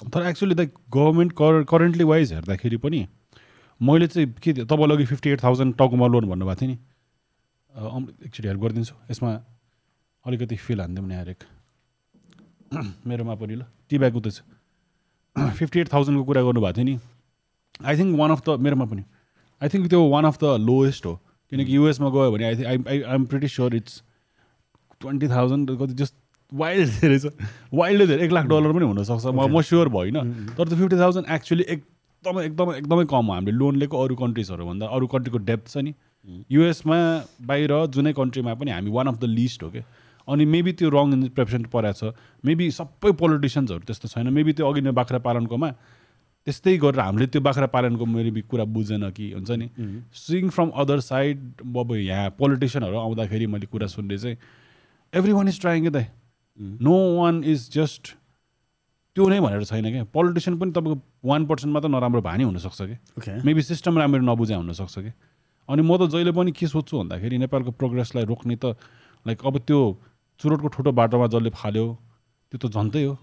तर 0.00 0.26
एक्चुली 0.26 0.54
लाइक 0.54 0.74
गभर्मेन्ट 0.90 1.32
कर 1.32 1.62
करेन्टली 1.62 2.04
वाइज 2.04 2.32
हेर्दाखेरि 2.32 2.76
पनि 2.76 3.06
मैले 3.80 4.06
चाहिँ 4.06 4.32
के 4.42 4.52
तपाईँलाई 4.52 4.96
अघि 4.96 5.04
फिफ्टी 5.06 5.30
एट 5.30 5.42
थाउजन्ड 5.42 5.76
टाउकोमा 5.76 6.06
लोन 6.06 6.28
भन्नुभएको 6.28 6.60
थियो 6.60 6.70
नि। 6.70 6.78
एकचोटि 8.24 8.48
हेल्प 8.48 8.60
गरिदिन्छु। 8.60 8.94
यसमा 9.10 9.32
अलिकति 10.24 10.56
फिल 10.56 10.80
हानिदिउँ 10.80 11.06
नि 11.08 11.14
हरेक। 11.14 11.44
मेरोमा 13.06 13.34
पनि 13.34 13.54
ल। 13.54 13.64
टी 13.88 13.98
ब्याग 13.98 14.16
उतै 14.16 14.30
छ। 14.30 14.40
फिफ्टी 15.36 15.80
एट 15.80 15.92
थाउजन्डको 15.92 16.24
कुरा 16.24 16.42
गर्नुभएको 16.42 16.76
थियो 16.76 16.84
नि। 16.84 16.98
I 17.84 17.96
think 17.96 18.18
one 18.18 18.30
of 18.30 18.40
the 18.48 18.60
मेरोमा 18.60 18.84
पनि। 18.84 19.04
आई 19.60 19.68
थिङ्क 19.68 19.88
त्यो 19.88 20.00
वान 20.08 20.24
अफ 20.24 20.36
द 20.40 20.56
लोएस्ट 20.60 21.06
हो। 21.06 21.14
किनकि 21.52 21.76
युएसमा 21.76 22.08
गयो 22.10 22.32
भने 22.32 22.44
I 22.44 22.56
think 22.56 22.66
I 22.66 22.76
I 22.76 23.02
I'm 23.02 23.24
pretty 23.26 23.48
sure 23.48 23.74
it's 23.76 24.02
twenty 25.00 25.28
thousand 25.28 25.70
कति 25.80 25.94
जस्ट 25.94 26.14
वाइल्ड 26.52 26.88
धेरै 27.00 27.18
छ 27.18 27.26
वाइल्डै 27.72 28.06
धेरै 28.06 28.24
एक 28.24 28.32
लाख 28.32 28.46
डलर 28.50 28.72
पनि 28.72 28.84
हुनसक्छ। 28.90 29.26
म 29.26 29.40
म 29.48 29.60
स्योर 29.62 29.88
भइनँ 29.88 30.22
तर 30.58 30.64
त्यो 30.68 30.76
फिफ्टी 30.76 30.96
थाउजन्ड 31.00 31.26
एक्चुली 31.30 31.64
एकदमै 31.74 32.44
एकदमै 32.44 32.76
एकदमै 32.78 33.04
कम 33.14 33.24
हो 33.26 33.32
हामीले 33.32 33.56
लोन 33.56 33.76
लिएको 33.82 33.96
अरू 34.04 34.14
कन्ट्रिजहरूभन्दा 34.22 34.86
अरू 34.86 35.06
कन्ट्रीको 35.14 35.38
डेप्थ 35.50 35.66
छ 35.72 35.76
नि। 35.86 35.94
युएसमा 36.50 36.98
बाहिर 37.48 37.72
जुनै 37.96 38.12
कन्ट्रीमा 38.12 38.54
पनि 38.60 38.70
हामी 38.70 38.90
वान 38.90 39.06
अफ 39.06 39.16
द 39.18 39.24
लिस्ट 39.38 39.62
हो 39.62 39.70
क्या 39.70 39.84
अनि 40.28 40.44
मेबी 40.44 40.72
त्यो 40.78 40.88
रङ 40.90 41.06
इन्टरप्रेसन 41.12 41.62
परेको 41.72 42.10
छ। 42.10 42.12
मेबी 42.44 42.70
सबै 42.70 43.12
पोलिटिसियन्सहरू 43.22 43.82
त्यस्तो 43.88 44.08
छैन। 44.08 44.28
मेबी 44.30 44.52
त्यो 44.52 44.66
अघि 44.66 44.80
नै 44.80 44.92
बाख्रा 45.00 45.18
पालनकोमा 45.24 45.70
त्यस्तै 46.46 46.76
गरेर 46.82 47.00
हामीले 47.00 47.26
त्यो 47.32 47.40
बाख्रा 47.40 47.66
पालनको 47.72 48.04
मेबी 48.06 48.42
कुरा 48.52 48.64
बुझेन 48.76 49.10
कि 49.16 49.32
हुन्छ 49.32 49.50
नि। 49.50 49.66
सिङ 50.12 50.48
फ्रम 50.54 50.68
अदर 50.82 51.00
साइड 51.08 51.38
अब 51.64 51.88
यहाँ 51.96 52.30
पोलिटिसियनहरू 52.38 52.96
आउँदाखेरि 52.96 53.46
मैले 53.48 53.66
कुरा 53.72 53.86
सुन्ने 53.96 54.18
चाहिँ 54.18 54.36
एभ्री 55.12 55.32
वान 55.32 55.48
इज 55.48 55.60
ट्राइङ 55.60 55.90
त 55.90 56.04
नो 56.60 56.94
वान 57.16 57.42
इज 57.44 57.70
जस्ट 57.74 58.14
त्यो 59.16 59.28
नै 59.28 59.40
भनेर 59.40 59.64
छैन 59.64 59.90
क्या 59.90 60.04
पोलिटिसियन 60.12 60.58
पनि 60.58 60.72
तपाईँको 60.72 61.28
वान 61.28 61.46
पर्सेन्ट 61.46 61.72
मात्र 61.74 61.88
नराम्रो 61.88 62.20
भए 62.22 62.36
नि 62.36 62.44
हुनसक्छ 62.44 62.80
कि? 62.82 62.96
मेबी 63.44 63.62
सिस्टम 63.62 63.98
राम्ररी 63.98 64.24
नबुझाइ 64.26 64.56
हुनसक्छ 64.56 64.98
कि? 64.98 65.12
अनि 65.68 65.82
म 65.82 65.96
त 65.98 66.10
जहिले 66.12 66.32
पनि 66.36 66.52
के 66.52 66.66
सोध्छु 66.66 66.98
भन्दाखेरि 66.98 67.38
नेपालको 67.38 67.70
प्रोग्रेसलाई 67.80 68.24
रोक्ने 68.30 68.56
त 68.60 68.76
लाइक 69.26 69.38
अब 69.46 69.58
त्यो 69.66 69.80
चुरोटको 70.40 70.68
ठुलो 70.76 70.92
बाटोमा 70.92 71.26
जसले 71.32 71.50
फाल्यो 71.50 71.86
त्यो 72.52 72.58
त 72.58 72.72
जनतै 72.76 73.02
हो। 73.04 73.14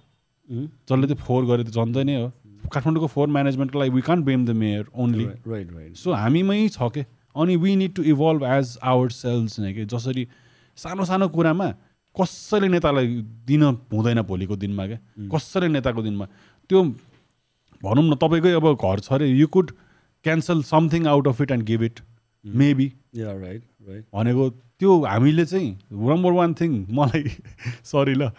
जसले 0.90 1.06
त्यो 1.08 1.18
फोहोर 1.24 1.44
गर्यो 1.46 1.64
त्यो 1.68 1.76
जनतै 1.78 2.04
नै 2.04 2.16
हो। 2.22 2.28
काठमाडौँको 2.74 3.08
फोहोर 3.08 3.30
म्यानेजमेन्टको 3.32 3.80
लागि 3.80 3.92
we 3.96 4.02
can't 4.02 4.26
blame 4.26 4.46
the 4.46 4.52
mayor 4.60 4.84
only 4.92 5.26
right 5.26 5.72
right 5.72 5.96
so 5.96 6.14
हामीमै 6.14 6.68
छ 6.70 6.90
के? 6.94 7.06
अनि 7.36 7.56
we 7.56 7.76
need 7.76 7.94
to 7.96 8.04
evolve 8.12 8.44
as 8.44 8.78
ourselves 9.18 9.60
नै 9.60 9.74
कि? 9.74 9.86
जसरी 9.86 10.28
सानो 10.78 11.06
सानो 11.06 11.28
कुरामा 11.36 11.68
कसैले 12.20 12.68
नेतालाई 12.68 13.08
दिन 13.48 13.64
हुँदैन 13.94 14.22
भोलिको 14.22 14.56
दिनमा 14.56 14.88
क्या 14.88 15.00
कसैले 15.34 15.68
नेताको 15.68 16.02
दिनमा? 16.02 16.26
त्यो 16.70 16.84
भनौँ 17.84 18.04
न 18.04 18.16
तपाईँकै 18.18 18.52
अब 18.58 18.74
घर 18.74 19.00
छ 19.00 19.14
अरे 19.14 19.28
you 19.30 19.48
could 19.48 19.72
cancel 20.26 20.62
something 20.66 21.08
out 21.08 21.28
of 21.28 21.42
it 21.42 21.52
and 21.52 21.64
give 21.64 21.84
it 21.84 22.00
maybe 22.46 22.92
yeah 23.16 23.32
right 23.32 23.64
right 23.90 24.04
भनेको 24.14 24.50
त्यो 24.50 25.00
हामीले 25.06 25.46
चाहिँ 25.46 25.72
नम्बर 25.92 26.32
वान 26.32 26.54
थिङ 26.54 26.86
मलाई 26.90 27.24
सरी 27.92 28.14
ल 28.14 28.32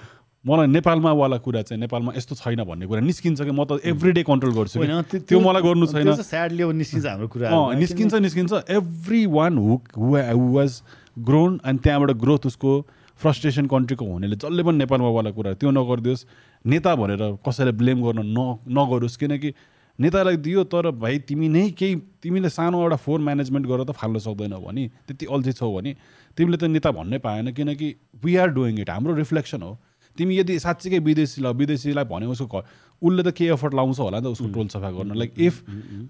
मलाई 0.45 0.66
नेपालमा 0.66 1.12
वाला 1.12 1.37
कुरा 1.45 1.62
चाहिँ 1.62 1.81
नेपालमा 1.81 2.12
यस्तो 2.16 2.35
छैन 2.35 2.62
भन्ने 2.64 2.87
कुरा 2.87 3.01
निस्किन्छ 3.01 3.43
कि? 3.43 3.51
म 3.51 3.64
त 3.64 3.81
एभ्री 3.85 4.12
डे 4.12 4.22
कन्ट्रोल 4.22 4.53
गर्छु। 4.55 4.81
त्यो 5.26 5.41
मलाई 5.41 5.62
गर्नु 5.62 5.87
छैन। 5.87 6.14
स्याडली 6.14 6.62
अब 6.62 6.70
निस्किन्छ 6.79 7.07
हाम्रो 7.07 7.29
कुरा 7.29 7.51
अँ 7.51 7.74
निस्किन्छ 7.79 8.14
निस्किन्छ। 8.14 8.53
Everyone 9.26 9.59
who 9.59 9.81
who 9.99 10.47
was 10.55 10.83
grown 11.18 11.59
अनि 11.64 11.79
त्यहाँबाट 11.79 12.11
ग्रोथ 12.22 12.47
उसको 12.47 12.72
फ्रस्ट्रेसन 13.19 13.66
कन्ट्रीको 13.66 14.05
हुनेले 14.05 14.37
जसले 14.37 14.62
पनि 14.62 14.79
नेपालमा 14.79 15.11
वाला 15.11 15.31
कुरा 15.35 15.53
त्यो 15.59 15.71
नगरिदियोस्। 15.71 16.25
नेता 16.64 16.95
भनेर 16.95 17.23
कसैलाई 17.47 17.75
ब्लेम 17.75 17.99
गर्न 18.03 18.21
न 18.23 18.39
नगरोस्। 18.71 19.16
किनकि 19.19 19.51
नेतालाई 19.99 20.37
दियो 20.39 20.62
तर 20.71 20.91
भाइ 20.95 21.19
तिमी 21.27 21.49
नै 21.49 21.64
केही 21.75 21.95
तिमीले 22.23 22.49
सानो 22.49 22.83
एउटा 22.83 22.97
फोर 23.03 23.19
म्यानेजमेन्ट 23.21 23.66
गरेर 23.66 23.85
त 23.85 23.93
फाल्न 23.99 24.19
सक्दैनौ 24.23 24.61
भने 24.62 24.85
त्यति 25.11 25.27
अल्छी 25.27 25.53
छौ 25.59 25.71
भने 25.75 25.95
तिमीले 26.39 26.57
त 26.57 26.64
नेता 26.71 26.91
भन्नै 26.95 27.19
पाएन। 27.19 27.51
किनकि 27.53 27.89
वी 28.23 28.37
आर 28.39 28.49
डुइङ 28.55 28.79
इट 28.81 28.91
हाम्रो 28.91 29.14
रिफ्लेक्सन 29.19 29.62
हो। 29.62 29.75
तिमी 30.16 30.39
यदि 30.39 30.59
साँच्चीकै 30.59 30.99
विदेशीलाई 31.03 31.53
विदेशीलाई 31.55 32.05
भन्यो 32.07 32.31
उसको 32.31 32.47
घर 32.47 32.62
उसले 33.03 33.23
त 33.23 33.35
के 33.35 33.45
एफर्ट 33.55 33.75
लाउँछ 33.75 33.99
होला 33.99 34.19
नि 34.19 34.25
त 34.25 34.39
उसको 34.39 34.49
टोल 34.55 34.69
सफा 34.71 34.91
गर्न। 34.95 35.19
लाइक 35.19 35.35
इफ 35.35 35.55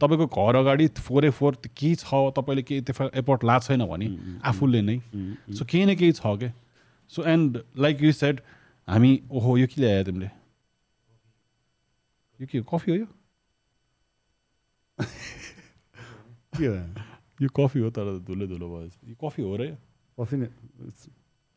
तपाईँको 0.00 0.26
घर 0.28 0.56
अगाडि 0.60 0.86
फोरै 1.00 1.30
फोर 1.32 1.52
के 1.72 1.94
छ 1.96 2.12
तपाईँले 2.36 2.62
केही 2.68 2.80
त्यो 2.84 3.08
एफर्ट 3.16 3.44
ला 3.44 3.58
छैन 3.64 3.84
भने 3.88 4.06
आफूले 4.44 4.80
नै। 4.84 4.96
सो 5.56 5.64
केही 5.64 5.84
न 5.84 5.96
केही 5.96 6.12
छ 6.12 6.36
के? 6.40 6.48
So 7.12 7.24
and 7.24 7.62
like 7.78 8.02
you 8.02 8.12
said 8.12 8.40
हामी 8.88 9.12
ओहो 9.30 9.56
यो 9.58 9.66
के 9.66 9.80
ल्यायो 9.80 10.04
तिमीले? 10.04 10.30
यो 12.40 12.46
के 12.46 12.58
हो? 12.58 12.64
कफी 12.72 12.90
हो 12.90 12.96
यो? 12.96 13.06
के 16.58 16.66
हो? 16.66 16.74
यो 17.42 17.48
कफी 17.56 17.78
हो 17.80 17.90
तर 17.90 18.18
धुलो 18.26 18.46
धुलो 18.46 18.66
भएछ। 18.68 18.92
यो 19.08 19.14
कफी 19.24 19.42
हो 19.42 19.56
र 19.56 19.62
यो? 19.68 19.76
कफी 20.18 20.36
नै 20.36 20.48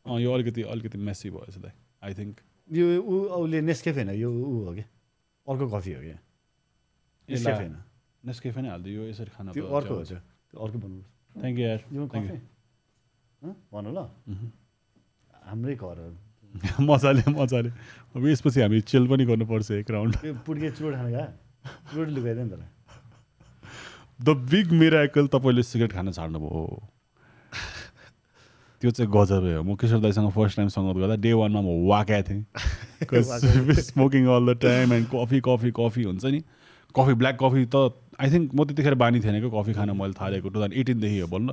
अँ 0.05 0.19
यो 0.21 0.33
अलिकति 0.33 0.61
अलिकति 0.73 0.97
मेसी 0.97 1.29
भएछ 1.29 1.57
दाइ 1.57 1.71
आई 2.03 2.13
थिङ्क 2.13 2.35
यो 2.69 2.85
ऊ 3.01 3.15
उसले 3.41 3.61
नेस्केफ 3.61 3.95
होइन? 3.95 4.09
यो 4.09 4.29
ऊ 4.31 4.65
हो 4.65 4.73
कि 4.73 4.83
अर्को 5.47 5.65
कफी 5.77 5.93
हो 5.93 6.01
कि 6.01 6.15
नेस्केफ 7.29 7.55
होइन? 7.55 7.75
नेस्केफे 8.23 8.61
नै 8.61 8.69
हालिदियो 8.69 9.01
यो 9.01 9.09
यसरी 9.09 9.31
खाना 9.35 9.51
अर्को 9.51 9.93
हो 9.95 10.03
त्यो 10.05 10.57
अर्को 10.63 10.77
भन्नुपर्छ 10.79 11.41
थ्याङ्क 11.41 11.59
यू 11.59 11.65
यार 11.65 11.79
ल। 13.87 13.99
हाम्रै 15.41 15.75
घर 15.75 15.97
हो। 15.99 16.09
मजाले 16.89 17.23
मजाले। 17.31 17.69
अब 18.15 18.25
यसपछि 18.27 18.61
हामी 18.61 18.81
चिल 18.83 19.07
पनि 19.07 19.25
गर्नुपर्छ 19.25 19.71
एक 19.71 19.91
राउन्ड 19.91 20.15
पुड्के 20.45 20.69
चुरोट 20.71 20.93
खाने 20.95 21.11
गएको 21.11 21.91
चुरोट 21.91 22.07
लुगाइदियो 22.09 22.45
नि 22.45 22.51
त 22.51 22.63
द 24.19 24.35
बिग 24.49 24.71
मिराकल 24.79 25.27
तपाईँले 25.27 25.63
सिगरेट 25.63 25.91
खान 25.93 26.11
छाड्नुभयो। 26.11 26.65
त्यो 28.81 28.91
चाहिँ 28.91 29.11
गजबै 29.13 29.53
हो। 29.55 29.63
म 29.63 29.75
किशोर 29.77 29.99
दाईसँग 30.01 30.29
फर्स्ट 30.33 30.57
टाइम 30.57 30.69
सङ्गत 30.73 30.97
गर्दा 30.97 31.15
डे 31.21 31.33
वानमा 31.33 31.61
म 31.61 31.69
वाक्या 31.87 32.21
थिएँ। 32.29 32.45
Smoking 33.79 34.25
all 34.25 34.53
the 34.53 34.57
time 34.61 34.93
and 34.93 35.07
coffee 35.13 35.39
coffee 35.45 35.71
coffee 35.71 36.03
हुन्छ 36.03 36.25
नि। 36.25 36.41
कफी 36.95 37.13
ब्ल्याक 37.13 37.37
कफी 37.41 37.65
त 37.69 37.93
आई 38.19 38.29
थिङ्क 38.31 38.53
म 38.53 38.65
त्यतिखेर 38.65 38.95
बानी 38.97 39.19
थिएन 39.21 39.39
क्या 39.39 39.51
कफी 39.53 39.73
खान 39.73 39.89
मैले 39.97 40.13
थालेको। 40.17 40.49
टु 40.49 40.59
थाउजन्ड 40.59 40.73
एटिनदेखि 40.73 41.19
हो 41.19 41.27
बल्ल 41.29 41.49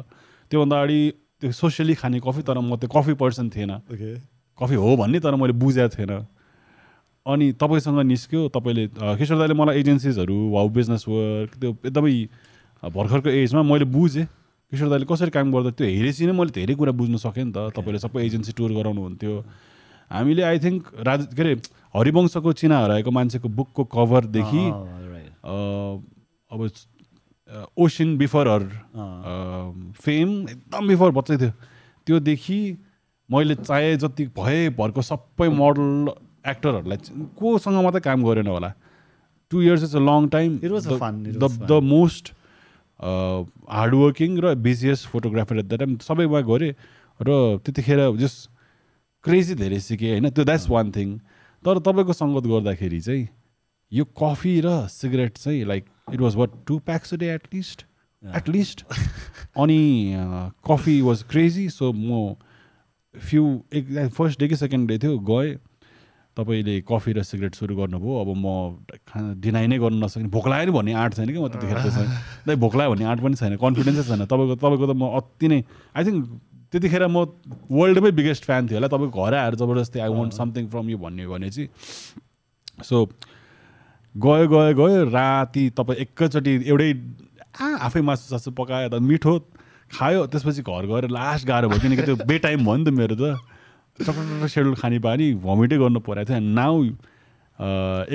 त्योभन्दा 0.51 0.77
अगाडि 0.77 1.01
त्यो 1.43 1.53
सोसियली 1.53 1.95
खाने 1.95 2.19
कफी 2.21 2.43
तर 2.43 2.59
म 2.59 2.77
त्यो 2.77 2.89
कफी 2.91 3.15
पर्सन 3.15 3.49
थिएन। 3.55 3.71
ओके 3.93 4.11
कफी 4.59 4.75
हो 4.75 4.97
भन्ने 4.97 5.19
तर 5.21 5.35
मैले 5.39 5.53
बुझेको 5.55 5.95
थिएन। 5.95 6.13
अनि 7.27 7.47
तपाईँसँग 7.61 8.01
निस्क्यो 8.09 8.49
तपाईँले 8.57 8.85
किशोर 9.21 9.39
दाईले 9.39 9.55
मलाई 9.55 9.79
एजेन्सिजहरू 9.81 10.37
वाउ 10.51 10.69
बिजनेस 10.75 11.05
वर्क 11.09 11.51
त्यो 11.61 11.71
एकदमै 11.87 12.15
भर्खरको 12.83 13.29
एजमा 13.29 13.63
मैले 13.63 13.85
बुझेँ। 13.87 14.27
किशोर 14.73 14.89
दाईले 14.89 15.07
कसरी 15.07 15.31
काम 15.31 15.53
गर्दा 15.53 15.71
त्यो 15.79 15.87
हेरेपछि 15.87 16.27
नै 16.27 16.33
मैले 16.33 16.53
धेरै 16.59 16.75
कुरा 16.75 16.93
बुझ्न 16.93 17.17
सकेँ 17.23 17.45
नि 17.45 17.53
त। 17.53 17.71
तपाईँले 17.77 17.99
सबै 18.03 18.25
एजेन्सी 18.27 18.53
टुर 18.59 18.73
गराउनुहुन्थ्यो 18.75 19.35
हामीले 20.11 20.43
आई 20.43 20.59
थिङ्क 20.59 20.83
राज 21.05 21.21
के 21.37 21.43
अरे 21.43 21.53
हरिवंशको 21.95 22.53
चिना 22.53 22.77
हराएको 22.85 23.11
मान्छेको 23.13 23.49
बुकको 23.49 23.83
कभरदेखि 23.93 24.63
अ, 25.45 25.57
अब 26.51 26.61
ओसिन 27.49 28.17
बिफर 28.19 28.49
हर 28.49 28.65
फेम 30.01 30.29
एकदम 30.49 30.89
बिफोर 30.89 31.11
बच्चै 31.19 31.37
थियो। 31.39 31.53
त्योदेखि 32.07 32.61
मैले 33.29 33.55
चाहे 33.55 33.97
जति 33.97 34.25
भए 34.37 34.69
भरको 34.77 35.03
सबै 35.03 35.49
मोडल 35.53 36.13
एक्टरहरूलाई 36.47 36.99
कोसँग 37.39 37.83
मात्रै 37.85 38.01
काम 38.01 38.25
गरेन 38.25 38.49
होला। 38.49 38.71
Two 39.51 39.63
years 39.63 39.83
is 39.85 39.97
a 39.97 40.03
long 40.05 40.29
time 40.29 40.59
the 40.61 41.73
most 41.85 42.33
hardworking 43.01 44.39
र 44.45 44.55
busiest 44.61 45.09
photographer 45.09 45.59
at 45.59 45.67
the 45.67 45.75
time 45.79 45.97
सबैमा 46.05 46.41
गरेँ। 46.53 46.73
र 47.21 47.59
त्यतिखेर 47.65 48.01
जस 48.17 48.49
क्रेजी 49.25 49.55
धेरै 49.59 49.79
सिकेँ 49.83 50.11
होइन? 50.11 50.31
त्यो 50.31 50.45
द्याट्स 50.45 50.69
वान 50.71 50.91
थिङ 50.93 51.09
तर 51.65 51.79
तपाईँको 51.83 52.13
सङ्गत 52.13 52.45
गर्दाखेरि 52.47 53.01
चाहिँ 53.01 53.29
यो 53.93 54.05
कफी 54.15 54.55
र 54.65 54.87
सिगरेट 54.89 55.37
चाहिँ 55.39 55.65
like 55.65 55.85
it 56.15 56.21
was 56.21 56.37
what 56.37 56.51
two 56.67 56.79
packs 56.89 57.15
day 57.15 57.35
at least 57.35 57.85
at least 58.23 58.85
अनि 59.57 59.81
कफी 60.67 61.01
वाज 61.03 61.23
क्रेजी 61.31 61.69
सो 61.71 61.93
म 61.93 62.35
फ्यु 63.15 63.45
एक 63.73 64.13
फर्स्ट 64.17 64.41
डे 64.41 64.49
कि 64.49 64.57
सेकेन्ड 64.57 64.89
डे 64.89 64.99
थियो 64.99 65.19
गएँ। 65.19 65.57
तपाईँले 66.37 66.75
कफी 66.87 67.13
र 67.13 67.23
सिगरेट 67.27 67.55
सुरु 67.55 67.75
गर्नुभयो। 67.77 68.15
अब 68.21 68.29
म 68.31 68.47
खाना 69.11 69.35
डिनाइ 69.43 69.67
नै 69.67 69.79
गर्नु 69.79 69.99
नसक्ने। 69.99 70.29
भोक 70.31 70.47
लाग्यो 70.49 70.71
नि 70.71 70.73
भन्ने 70.79 70.93
आँट 70.95 71.15
छैन 71.15 71.29
कि 71.35 71.39
म 71.39 71.49
त्यतिखेर 71.51 71.83
त्यसमा 71.83 72.05
दाइ 72.47 72.57
भोक 72.63 72.75
लाग्यो 72.79 72.91
भन्ने 72.95 73.05
आँट 73.11 73.21
पनि 73.23 73.35
छैन। 73.35 73.57
कन्फिडेन्सै 73.59 74.03
छैन। 74.07 74.23
तपाईँको 74.31 74.55
तपाईँको 74.55 74.87
त 74.87 74.95
म 74.95 75.11
अति 75.19 75.47
नै 75.51 75.59
आई 75.99 76.05
थिङ्क 76.07 76.23
त्यतिखेर 76.71 77.07
म 77.11 77.27
वर्ल्डमै 77.75 78.11
बिगेस्ट 78.15 78.45
फ्यान 78.47 78.71
थियो 78.71 78.79
होला। 78.79 78.87
तपाईँको 78.87 79.19
घर 79.19 79.35
आएर 79.35 79.55
जबरजस्ती 79.59 79.99
I 79.99 80.11
want 80.15 80.33
something 80.39 80.69
from 80.71 80.87
you 80.95 80.99
भन्ने 81.03 81.27
भने 81.27 81.51
चाहिँ 81.51 81.69
सो 82.87 82.97
गयो 84.15 84.49
गयो 84.49 84.75
गयो 84.75 85.05
राति 85.11 85.69
तपाईँ 85.77 85.99
एकैचोटि 86.03 86.53
एउटै 86.69 86.91
आ 87.61 87.67
आफै 87.87 88.01
मासु 88.01 88.25
सासु 88.31 88.51
पकायो 88.57 88.89
त 88.89 89.03
मिठो 89.03 89.39
खायो 89.91 90.27
त्यसपछि 90.33 90.63
घर 90.63 90.87
गएर 90.87 91.09
लास्ट 91.11 91.47
गाह्रो 91.47 91.69
भयो 91.69 91.81
किनकि 91.81 92.03
त्यो 92.03 92.17
बे 92.27 92.39
टाइम 92.47 92.65
भयो 92.65 92.77
नि 92.77 92.85
त 92.85 92.95
मेरो 92.95 93.17
त। 93.21 93.37
टक्क 93.99 94.47
सेड्युल 94.47 94.75
खाने 94.79 94.99
पानी 95.03 95.27
भमिटै 95.43 95.77
गर्नु 95.79 96.01
परेको 96.07 96.31
थियो 96.31 96.41
नाउ 96.55 96.75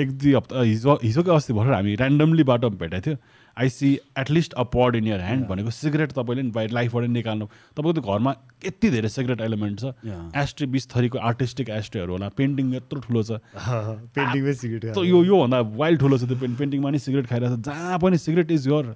एक 0.00 0.08
दुई 0.16 0.32
हप्ता 0.34 0.60
हिजो 0.60 0.92
हिजो 1.02 1.22
कि 1.22 1.30
अस्ति 1.30 1.52
भर्खर 1.52 1.74
हामी 1.74 1.92
ऱ्यान्डमली 1.94 2.44
बाटोमा 2.50 2.76
भेटेको 2.80 3.02
थियो। 3.04 3.16
I 3.58 3.68
see 3.68 3.88
at least 4.18 4.52
a 4.52 4.62
pod 4.74 4.96
in 4.96 5.06
your 5.06 5.20
hand 5.20 5.46
भनेको 5.48 5.70
सिगरेट 5.70 6.12
तपाईँले 6.12 6.42
नि 6.42 6.50
बाहिर 6.50 6.70
लाइफबाट 6.70 7.04
निकाल्नु। 7.06 7.46
तपाईँको 7.76 8.00
घरमा 8.12 8.34
यति 8.66 8.90
धेरै 8.90 9.08
सिगरेट 9.08 9.40
एलिमेन्ट 9.40 9.80
छ. 9.80 9.94
एस्ट्रे 10.42 10.66
बिस 10.74 10.88
थरीको 10.90 11.18
आर्टिस्टिक 11.30 11.68
एस्ट्रेहरू 11.70 12.12
होला। 12.12 12.28
पेन्टिङ 12.34 12.74
यत्रो 12.74 13.00
ठुलो 13.06 13.22
छ। 13.22 13.38
पेन्टिङमै 14.16 14.54
सिगरेट 14.54 14.98
यो 14.98 15.22
योभन्दा 15.24 15.60
वाइल्ड 15.78 16.00
ठुलो 16.00 16.18
छ 16.18 16.28
त्यो 16.30 16.38
पेन 16.42 16.54
पेन्टिङमा 16.58 16.90
नि 16.90 16.98
सिगरेट 16.98 17.26
खाइरहेको 17.30 17.56
छ 17.56 17.70
जहाँ 17.70 17.98
पनि 17.98 18.18
सिगरेट 18.18 18.50
इज 18.58 18.68
यर 18.68 18.90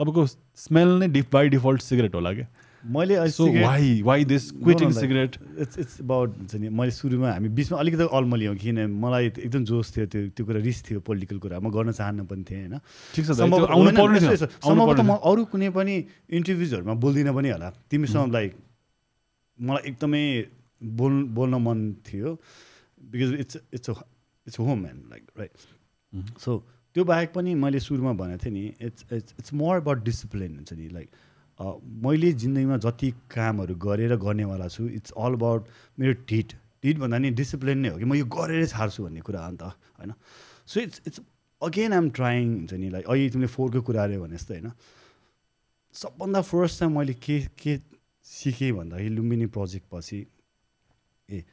तपाईँको 0.00 0.26
स्मेल 0.66 0.98
नै 1.00 1.08
डिफ 1.16 1.32
बाई 1.32 1.48
डिफल्ट 1.56 1.80
सिगरेट 1.82 2.14
होला 2.14 2.32
क्या। 2.32 2.46
मैले 2.84 3.16
why 3.18 4.02
why 4.02 4.24
this 4.24 4.50
quitting 4.52 4.90
cigarette 4.92 5.36
it's 5.58 5.78
it's 5.78 6.00
about 6.00 6.36
हुन्छ 6.36 6.54
नि 6.54 6.68
मैले 6.68 6.90
सुरुमा 6.90 7.32
हामी 7.32 7.48
बिचमा 7.58 7.78
अलिकति 7.78 8.08
अल्मलियौँ 8.18 8.56
किन 8.58 8.78
मलाई 9.04 9.26
एकदम 9.26 9.64
जोस 9.70 9.96
थियो 9.96 10.06
त्यो 10.06 10.20
त्यो 10.34 10.46
कुरा 10.46 10.60
रिस 10.66 10.78
थियो 10.90 11.00
पोलिटिकल 11.06 11.38
कुरा। 11.38 11.60
म 11.60 11.70
गर्न 11.70 11.92
चाहन्न 11.92 12.26
पनि 12.26 12.42
थिएँ 12.42 12.60
होइन। 12.66 12.78
ठिक 13.14 13.24
छ 13.26 13.30
सम्भवतः 13.38 15.02
म 15.02 15.14
अरू 15.22 15.44
कुनै 15.54 15.70
पनि 15.78 15.94
इन्टरभ्युजहरूमा 16.30 16.94
बोल्दिनँ 17.06 17.34
पनि 17.34 17.48
होला। 17.54 17.70
तिमीसँग 17.90 18.32
लाइक 18.32 18.50
मलाई 19.58 19.82
एकदमै 19.90 20.24
बोल 20.98 21.22
बोल्न 21.38 21.54
मन 21.62 21.78
थियो 22.02 22.28
because 22.98 23.30
it's 23.40 23.56
it's 23.78 23.90
it's 24.46 24.58
home 24.58 24.78
man 24.82 25.02
like 25.10 25.24
right 25.38 25.52
so 26.40 26.58
त्यो 26.94 27.04
बाहेक 27.04 27.32
पनि 27.32 27.54
मैले 27.54 27.80
सुरुमा 27.80 28.12
भनेको 28.18 28.44
थिएँ 28.44 28.54
नि 28.54 28.64
it's 28.90 29.12
it's 29.12 29.34
it's 29.38 29.54
more 29.54 29.76
about 29.76 30.04
discipline 30.04 30.56
हुन्छ 30.56 30.72
नि 30.72 30.88
लाइक 30.92 31.08
मैले 32.04 32.32
जिन्दगीमा 32.42 32.76
जति 32.84 33.10
कामहरू 33.30 33.74
गरेर 33.86 34.16
गर्नेवाला 34.16 34.68
छु 34.68 34.88
इट्स 34.88 35.12
अल 35.16 35.32
अबाउट 35.34 35.68
मेरो 35.98 36.12
ढिट 36.28 36.52
डिड 36.84 36.98
भन्दा 36.98 37.18
नि 37.18 37.30
डिसिप्लिन 37.30 37.78
नै 37.78 37.88
हो 37.88 37.98
कि 37.98 38.04
म 38.04 38.14
यो 38.14 38.26
गरेरै 38.26 38.66
छाड्छु 38.66 39.04
भन्ने 39.04 39.20
कुरा 39.20 39.40
अन्त 39.46 39.62
होइन? 39.62 40.12
So 40.66 40.80
it's 40.80 41.02
it's 41.06 41.20
again 41.62 41.92
I'm 41.92 42.10
trying 42.10 42.44
हुन्छ 42.54 42.72
नि 42.74 42.88
लाइक 42.90 43.06
अहिले 43.06 43.30
तिमीले 43.30 43.50
फोरको 43.54 43.80
कुरा 43.86 44.02
अरे 44.02 44.18
भने 44.18 44.36
जस्तो 44.36 44.54
होइन? 44.54 44.70
सबभन्दा 45.94 46.40
फर्स्ट 46.42 46.78
चाहिँ 46.78 46.92
मैले 46.94 47.14
के 47.14 47.36
के 47.58 47.78
सिकेँ 48.26 48.72
भन्दाखेरि 48.72 49.08
लुम्बिनी 49.14 49.46
प्रोजेक्ट 49.46 49.86
पछि 49.92 50.18
ए 51.28 51.44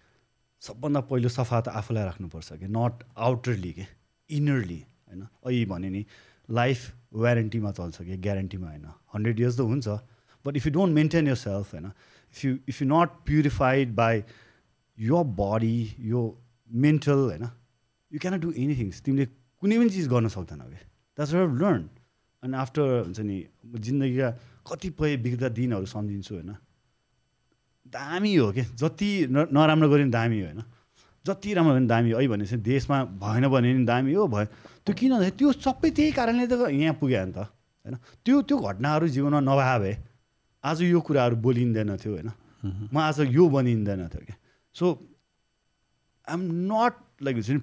सबभन्दा 0.62 1.02
पहिलो 1.12 1.30
सफा 1.30 1.62
त 1.62 1.68
आफूलाई 1.80 2.04
राख्नुपर्छ 2.04 2.58
कि 2.60 2.68
नट 2.68 3.04
आउटरली 3.18 3.72
के 3.74 3.86
इनरली 4.30 4.80
होइन? 5.08 5.22
अहिले 5.46 5.66
भने 5.66 5.90
नि 5.90 6.06
लाइफ 6.50 6.80
वारेन्टीमा 7.14 7.72
चल्छ 7.72 8.02
कि 8.02 8.18
ग्यारेन्टीमा 8.18 8.68
होइन? 8.68 8.88
हन्ड्रेड 9.14 9.40
इयर्स 9.40 9.58
त 9.58 9.62
हुन्छ 9.62 9.88
but 10.46 10.58
if 10.58 10.68
you 10.68 10.72
don't 10.74 10.96
maintain 10.96 11.28
yourself 11.36 11.74
होइन 11.74 11.86
if 11.86 12.46
you 12.46 12.58
if 12.68 12.82
you 12.82 12.88
not 12.88 13.10
purified 13.26 13.96
by 13.96 14.24
यो 14.98 15.24
बडी 15.42 15.78
यो 16.00 16.22
मेन्टल 16.70 17.20
होइन 17.28 17.46
यु 18.12 18.20
क्यानट 18.20 18.42
डु 18.42 18.52
एनिथिङ 18.58 18.92
तिमीले 19.06 19.26
कुनै 19.62 19.78
पनि 19.78 19.90
चिज 19.90 20.08
गर्न 20.08 20.28
सक्दैन 20.38 20.62
कि 20.72 20.80
द्याट्स 21.18 21.34
हेभ 21.34 21.62
लर्न 21.62 21.90
अनि 22.44 22.58
आफ्टर 22.58 22.84
हुन्छ 23.04 23.20
नि 23.20 23.38
जिन्दगीका 23.86 24.30
कतिपय 24.72 25.18
बिग्दा 25.18 25.50
दिनहरू 25.60 25.86
सम्झिन्छु 25.86 26.36
होइन 26.36 26.56
दामी 27.86 28.36
हो 28.36 28.52
कि 28.52 28.62
जति 28.62 29.10
न 29.32 29.48
नराम्रो 29.52 29.90
गऱ्यो 29.90 30.06
भने 30.06 30.12
दामी 30.12 30.40
हो 30.40 30.46
होइन 30.46 30.64
जति 31.26 31.54
राम्रो 31.54 31.74
भयो 31.74 31.80
भने 31.80 31.88
दामी 31.88 32.12
हो 32.12 32.20
भनेपछि 32.32 32.58
देशमा 32.64 32.98
भएन 33.04 33.48
भने 33.48 33.74
पनि 33.74 33.86
दामी 33.86 34.14
हो 34.14 34.28
भयो। 34.28 34.46
त्यो 34.86 34.94
किन 34.96 35.12
भन्दाखेरि 35.12 35.38
त्यो 35.38 35.52
सबै 35.52 35.90
त्यही 35.92 36.12
कारणले 36.12 36.46
त 36.48 36.54
यहाँ 36.72 36.96
पुग्यो 36.96 37.26
नि 37.26 37.34
त। 37.36 37.48
होइन? 37.86 37.96
त्यो 38.26 38.42
त्यो 38.42 38.58
घटनाहरू 38.60 39.08
जीवनमा 39.08 39.40
नभए 39.40 39.78
भए 39.80 39.94
आज 40.64 40.82
यो 40.84 41.00
कुराहरू 41.02 41.36
बोलिँदैन 41.46 41.96
थियो 41.98 42.14
होइन? 42.14 42.32
म 42.94 42.98
आज 43.00 43.20
यो 43.32 43.44
बनिँदैन 43.50 44.08
थियो 44.08 44.24
क्या? 44.26 44.36
सो 44.76 44.86
आइएम 46.28 46.42
नट 46.72 46.94
लाइक 47.24 47.36
हुन्छ 47.36 47.50
नि 47.50 47.62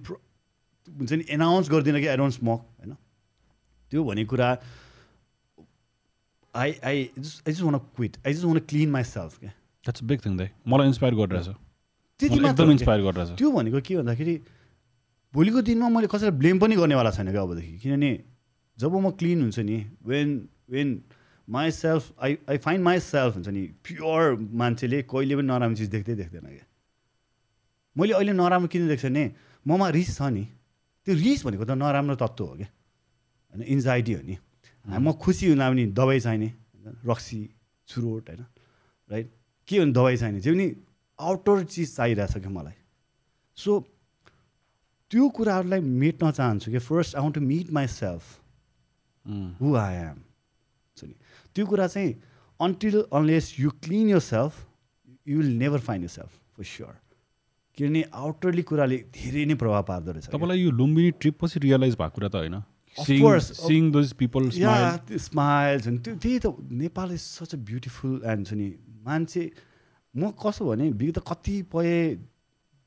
हुन्छ 0.88 1.12
नि 1.12 1.24
एनाउन्स 1.30 1.70
गर्दिनँ 1.70 2.00
कि 2.00 2.06
आई 2.06 2.16
डोन्ट 2.16 2.34
स्मोक 2.34 2.60
होइन? 2.60 2.96
त्यो 3.92 4.04
भन्ने 4.04 4.24
कुरा 4.24 4.48
I 6.54 6.72
I 6.84 7.10
just 7.18 7.48
I 7.48 7.52
just 7.52 7.62
want 7.62 7.78
quit 7.96 8.16
I 8.26 8.32
just 8.32 8.44
want 8.44 8.58
clean 8.70 8.90
myself 9.04 9.38
क्या 9.38 9.50
द्याट्स 9.50 10.02
बिग 10.02 10.24
थिङ 10.24 10.36
दाइ 10.36 10.48
मलाई 10.66 10.86
इन्सपायर 10.86 11.14
गरिरहेछ। 11.14 11.48
त्यति 12.20 12.34
एकदम 12.34 12.70
इन्सपायर। 12.70 13.00
गरिरहेछ। 13.02 13.38
त्यो 13.38 13.50
भनेको 13.52 13.80
के 13.80 13.96
भन्दाखेरि 13.96 14.34
भोलिको 15.34 15.62
दिनमा 15.62 15.88
मैले 15.88 16.06
कसैलाई 16.08 16.38
ब्लेम 16.40 16.58
पनि 16.58 16.76
गर्नेवाला 16.76 17.10
छैन 17.12 17.30
क्या 17.30 17.42
अबदेखि। 17.42 17.78
किनभने 17.78 18.10
जब 18.78 18.94
म 18.94 19.10
क्लिन 19.16 19.42
हुन्छ 19.42 19.58
नि 19.58 19.78
when 20.04 20.28
when 20.70 20.88
myself 21.70 22.02
I 22.22 22.36
I 22.50 22.56
find 22.58 22.84
myself 23.00 23.34
हुन्छ 23.34 23.48
नि 23.48 23.62
प्योर 23.84 24.36
मान्छेले 24.60 25.02
कहिले 25.02 25.36
पनि 25.36 25.46
नराम्रो 25.46 25.76
चिज 25.76 25.88
देख्दै 25.90 26.14
देख्दैन 26.14 26.46
क्या। 26.46 26.66
मैले 27.96 28.12
अहिले 28.12 28.32
नराम्रो 28.32 28.68
किन 28.68 28.88
देख्छ 28.88 29.04
भने 29.06 29.24
ममा 29.66 29.88
रिस 29.90 30.10
छ 30.18 30.22
नि 30.34 30.44
त्यो 31.06 31.14
रिस 31.14 31.44
भनेको 31.46 31.64
त 31.64 31.70
नराम्रो 31.78 32.16
तत्त्व 32.16 32.44
हो 32.44 32.54
क्या। 32.56 32.68
होइन 33.52 33.62
इन्जाइटी 33.62 34.12
हो 34.12 34.22
नि। 34.22 34.36
म 34.84 35.12
खुसी 35.18 35.44
हुँदा 35.48 35.66
पनि 35.70 35.84
दबाई 35.94 36.20
चाहिने 36.20 36.46
होइन, 36.46 36.96
रक्सी 37.06 37.40
चुरोट 37.88 38.28
होइन 38.30 38.44
राइट 39.10 39.26
के 39.68 39.80
भने 39.80 39.92
दबाई 39.92 40.16
चाहिने? 40.16 40.40
जे 40.40 40.50
पनि 40.52 40.66
आउटर 41.18 41.64
चिज 41.64 41.96
चाहिरहेछ 41.96 42.34
क्या 42.38 42.50
मलाई। 42.50 42.76
सो 43.58 43.70
त्यो 45.10 45.28
कुराहरूलाई 45.30 45.80
मेट्न 45.80 46.30
चाहन्छु 46.30 46.70
कि 46.70 46.78
first 46.78 47.16
I 47.16 47.22
want 47.22 47.34
to 47.34 47.40
meet 47.40 47.70
myself 47.86 48.22
who 49.60 49.74
I 49.76 49.94
am 49.94 50.18
हुन्छ 50.18 51.00
नि 51.04 51.14
त्यो 51.54 51.64
कुरा 51.66 51.86
चाहिँ 51.86 52.12
until 52.60 52.96
unless 53.12 53.46
you 53.60 53.70
clean 53.82 54.06
yourself 54.26 54.52
you 55.28 55.34
will 55.38 55.52
never 55.58 55.80
find 55.88 56.02
yourself 56.10 56.30
for 56.56 56.64
sure 56.64 56.94
किनभने 57.78 58.02
आउटरली 58.14 58.62
कुराले 58.62 58.98
धेरै 59.14 59.44
नै 59.44 59.54
प्रभाव 59.60 59.82
पार्दो 59.90 60.10
रहेछ। 60.12 60.26
तपाईँलाई 60.32 60.58
यो 60.60 60.70
लुम्बिनी 60.72 61.10
ट्रिप 61.20 61.36
पछि 61.42 61.60
रियलाइज 61.60 61.94
भएको 62.00 62.14
कुरा 62.16 62.28
त 62.28 62.34
होइन। 62.36 62.56
स्माइल्स 65.20 65.86
त्यो 65.86 66.14
त्यही 66.16 66.38
त 66.38 66.46
Nepal 66.80 67.08
is 67.12 67.20
such 67.20 67.50
a 67.54 67.56
beautiful 67.70 68.14
and 68.24 68.46
छ 68.46 68.52
नि 68.56 68.68
मान्छे 69.04 69.42
म 70.14 70.30
कसो 70.40 70.62
भने 70.64 70.84
विगत 70.96 71.18
कतिपय 71.28 71.92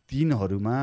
दिनहरूमा 0.09 0.79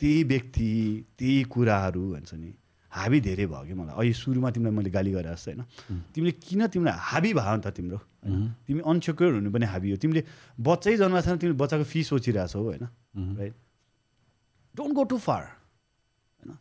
त्यही 0.00 0.22
व्यक्ति 0.30 0.70
त्यही 1.18 1.42
कुराहरू 1.50 2.04
भन्छ 2.12 2.30
नि 2.34 2.50
हाबी 2.92 3.18
धेरै 3.24 3.46
भयो 3.48 3.64
कि 3.64 3.74
मलाई। 3.74 3.94
अहिले 3.96 4.12
सुरुमा 4.12 4.48
तिमीलाई 4.52 4.74
मैले 4.76 4.90
गाली 4.92 5.10
गरेर 5.16 5.32
जस्तो 5.32 5.50
होइन। 5.50 5.64
तिमीले 6.12 6.32
किन 6.36 6.60
तिमीलाई 6.68 6.96
हाबी 7.08 7.30
भयो 7.32 7.54
नि 7.56 7.62
त 7.64 7.68
तिम्रो? 7.72 7.98
होइन? 8.20 8.52
तिमी 8.68 8.80
अनसेक्योर 8.84 9.32
हुनु 9.40 9.50
पनि 9.50 9.66
हाबी 9.66 9.88
हो। 9.90 9.96
तिमीले 9.96 10.22
बच्चै 10.60 10.96
जन्माएको 11.00 11.24
छैन 11.24 11.38
तिमीले 11.40 11.56
बच्चाको 11.56 11.84
फी 11.88 12.00
सोचिरहेछौ 12.04 12.60
होइन। 12.60 12.84
Right 13.40 13.54
don't 14.74 14.92
go 14.92 15.04
too 15.08 15.16
far 15.18 15.42
होइन। 15.42 16.52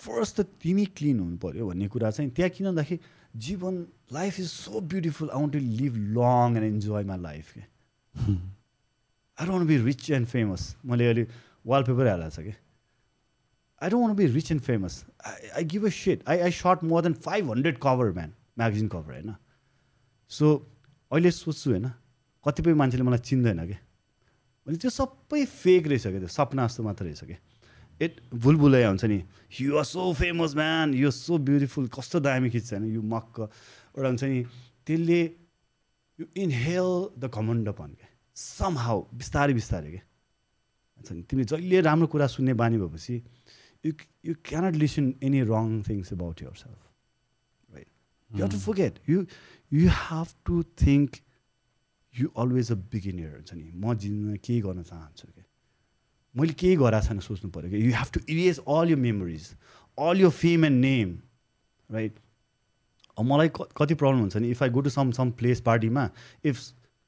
फर्स्ट 0.00 0.34
त 0.36 0.40
तिमी 0.62 0.84
क्लिन 0.94 1.18
हुनु 1.18 1.36
पऱ्यो 1.42 1.66
भन्ने 1.66 1.86
कुरा 1.90 2.10
चाहिँ 2.10 2.30
त्यहाँ 2.30 2.50
किन 2.54 2.66
भन्दाखेरि 2.70 2.98
जीवन 3.36 3.74
life 4.14 4.40
is 4.40 4.48
so 4.48 4.80
beautiful 4.80 5.28
I 5.34 5.38
want 5.42 5.52
to 5.52 5.58
live 5.58 5.92
long 6.16 6.56
and 6.56 6.66
enjoy 6.70 7.04
my 7.04 7.18
life 7.18 7.46
के। 7.52 7.62
I 9.38 9.46
don't 9.46 9.66
be 9.68 9.76
rich 9.84 10.10
and 10.10 10.26
famous 10.26 10.62
मैले 10.86 11.06
अहिले 11.06 11.26
वालपेपर 11.66 12.06
हालेको 12.06 12.30
छ 12.30 12.46
कि? 12.46 12.54
I 13.80 13.90
don't 13.90 14.16
be 14.16 14.26
rich 14.26 14.50
and 14.52 14.62
famous 14.62 15.04
I 15.26 15.64
give 15.64 15.86
a 15.86 15.92
set 15.98 16.28
I 16.28 16.38
I 16.38 16.50
shot 16.52 16.84
more 16.84 17.02
than 17.02 17.14
five 17.26 17.50
hundred 17.50 17.78
cover 17.82 18.12
man 18.12 18.34
magazine 18.58 18.88
cover 18.88 19.12
होइन 19.12 19.34
so 20.30 20.54
अहिले 21.12 21.30
सोच्छु 21.30 21.70
होइन 21.70 21.90
कतिपय 22.44 22.74
मान्छेले 22.74 23.04
मलाई 23.04 23.18
चिन्दैन 23.30 23.66
क्या 23.66 23.78
भने 24.66 24.76
त्यो 24.76 24.90
सबै 24.90 25.44
फेक 25.44 25.86
रहेछ 25.86 26.06
क्या 26.06 26.18
त्यो? 26.18 26.28
सपना 26.28 26.66
जस्तो 26.66 26.82
मात्र 26.82 27.04
रहेछ 27.04 27.24
क्या 27.24 27.38
इट 28.00 28.20
बुलबुलै 28.34 28.84
हुन्छ 28.84 29.04
नि 29.04 29.18
you 29.60 29.76
are 29.76 29.84
so 29.84 30.12
famous 30.12 30.54
man 30.56 30.94
you 30.94 31.10
so 31.10 31.38
beautiful 31.38 31.88
कस्तो 31.88 32.20
दामी 32.20 32.50
खिच्छ 32.50 32.72
होइन? 32.72 32.84
यो 32.94 33.02
मक्क। 33.02 33.40
एउटा 33.96 34.08
हुन्छ 34.08 34.24
नि 34.24 34.44
त्यसले 34.86 35.20
यु 36.18 36.24
इनहेल 36.36 36.88
द 37.18 37.30
कमन्डपन 37.34 37.90
क्या 37.98 38.08
सम 38.36 38.78
हाउ 38.78 38.98
बिस्तारै 39.14 39.54
बिस्तारै 39.54 39.90
क्या 39.90 40.04
हुन्छ 40.96 41.12
नि 41.12 41.22
तिमीले 41.22 41.48
जहिले 41.52 41.80
राम्रो 41.80 42.06
कुरा 42.06 42.26
सुन्ने 42.26 42.54
बानी 42.54 42.78
भएपछि 42.78 43.14
you 43.84 43.92
you 44.28 44.34
cannot 44.44 44.74
listen 44.76 45.12
any 45.22 45.42
wrong 45.50 45.82
things 45.88 46.12
about 46.12 46.42
yourself 46.62 47.74
right 47.74 47.88
you 48.30 48.44
have 48.44 48.50
to 48.52 48.58
forget 48.64 48.98
you 49.08 49.24
you 49.72 49.90
have 49.98 50.34
to 50.46 50.62
think 50.82 51.20
you 52.14 52.28
always 52.44 52.72
a 52.72 52.74
beginner 52.94 53.30
हुन्छ 53.34 53.54
नि 53.54 53.70
म 53.74 53.94
जिन्दगीमा 54.04 54.36
केही 54.48 54.60
गर्न 54.66 54.82
चाहन्छु 54.90 55.26
क्या 55.28 55.44
मैले 56.34 56.52
केही 56.62 56.76
गराएको 56.76 57.06
छैन 57.06 57.20
सोच्नु 57.20 57.50
पऱ्यो 57.50 57.70
कि? 57.70 57.76
You 57.86 57.92
have 57.98 58.10
to 58.14 58.20
erase 58.28 58.58
all 58.78 58.90
your 58.90 58.96
memories 59.06 59.46
all 59.98 60.20
your 60.20 60.30
fame 60.42 60.64
and 60.64 60.80
name 60.80 61.18
right 61.90 62.18
मलाई 63.30 63.48
कति 63.56 63.94
प्रब्लम 63.94 64.20
हुन्छ 64.20 64.36
नि? 64.36 64.50
If 64.50 64.62
I 64.62 64.68
go 64.70 64.80
to 64.80 64.90
some 64.90 65.10
some 65.12 65.30
place 65.40 65.60
पार्टीमा 65.60 66.08
if 66.44 66.60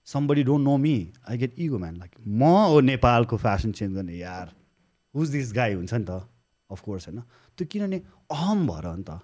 somebody 0.07 0.43
don't 0.45 0.65
know 0.65 0.77
me 0.77 0.97
I 1.31 1.39
get 1.39 1.55
ego 1.67 1.79
man 1.79 1.97
like 1.97 2.13
म 2.27 2.51
हो 2.73 2.81
नेपालको 2.81 3.37
fashion 3.37 3.73
change 3.73 3.95
गर्ने 3.97 4.17
यार। 4.17 4.53
हुज 5.15 5.31
दिस 5.31 5.53
गाई 5.55 5.75
हुन्छ 5.75 5.95
नि 5.95 6.05
त। 6.05 6.11
अफकोर्स 6.73 7.09
होइन। 7.09 7.21
त्यो 7.59 7.65
किनभने 7.67 7.99
अहम 8.31 8.67
भएर 8.67 8.87
नि 8.97 9.05
त 9.05 9.21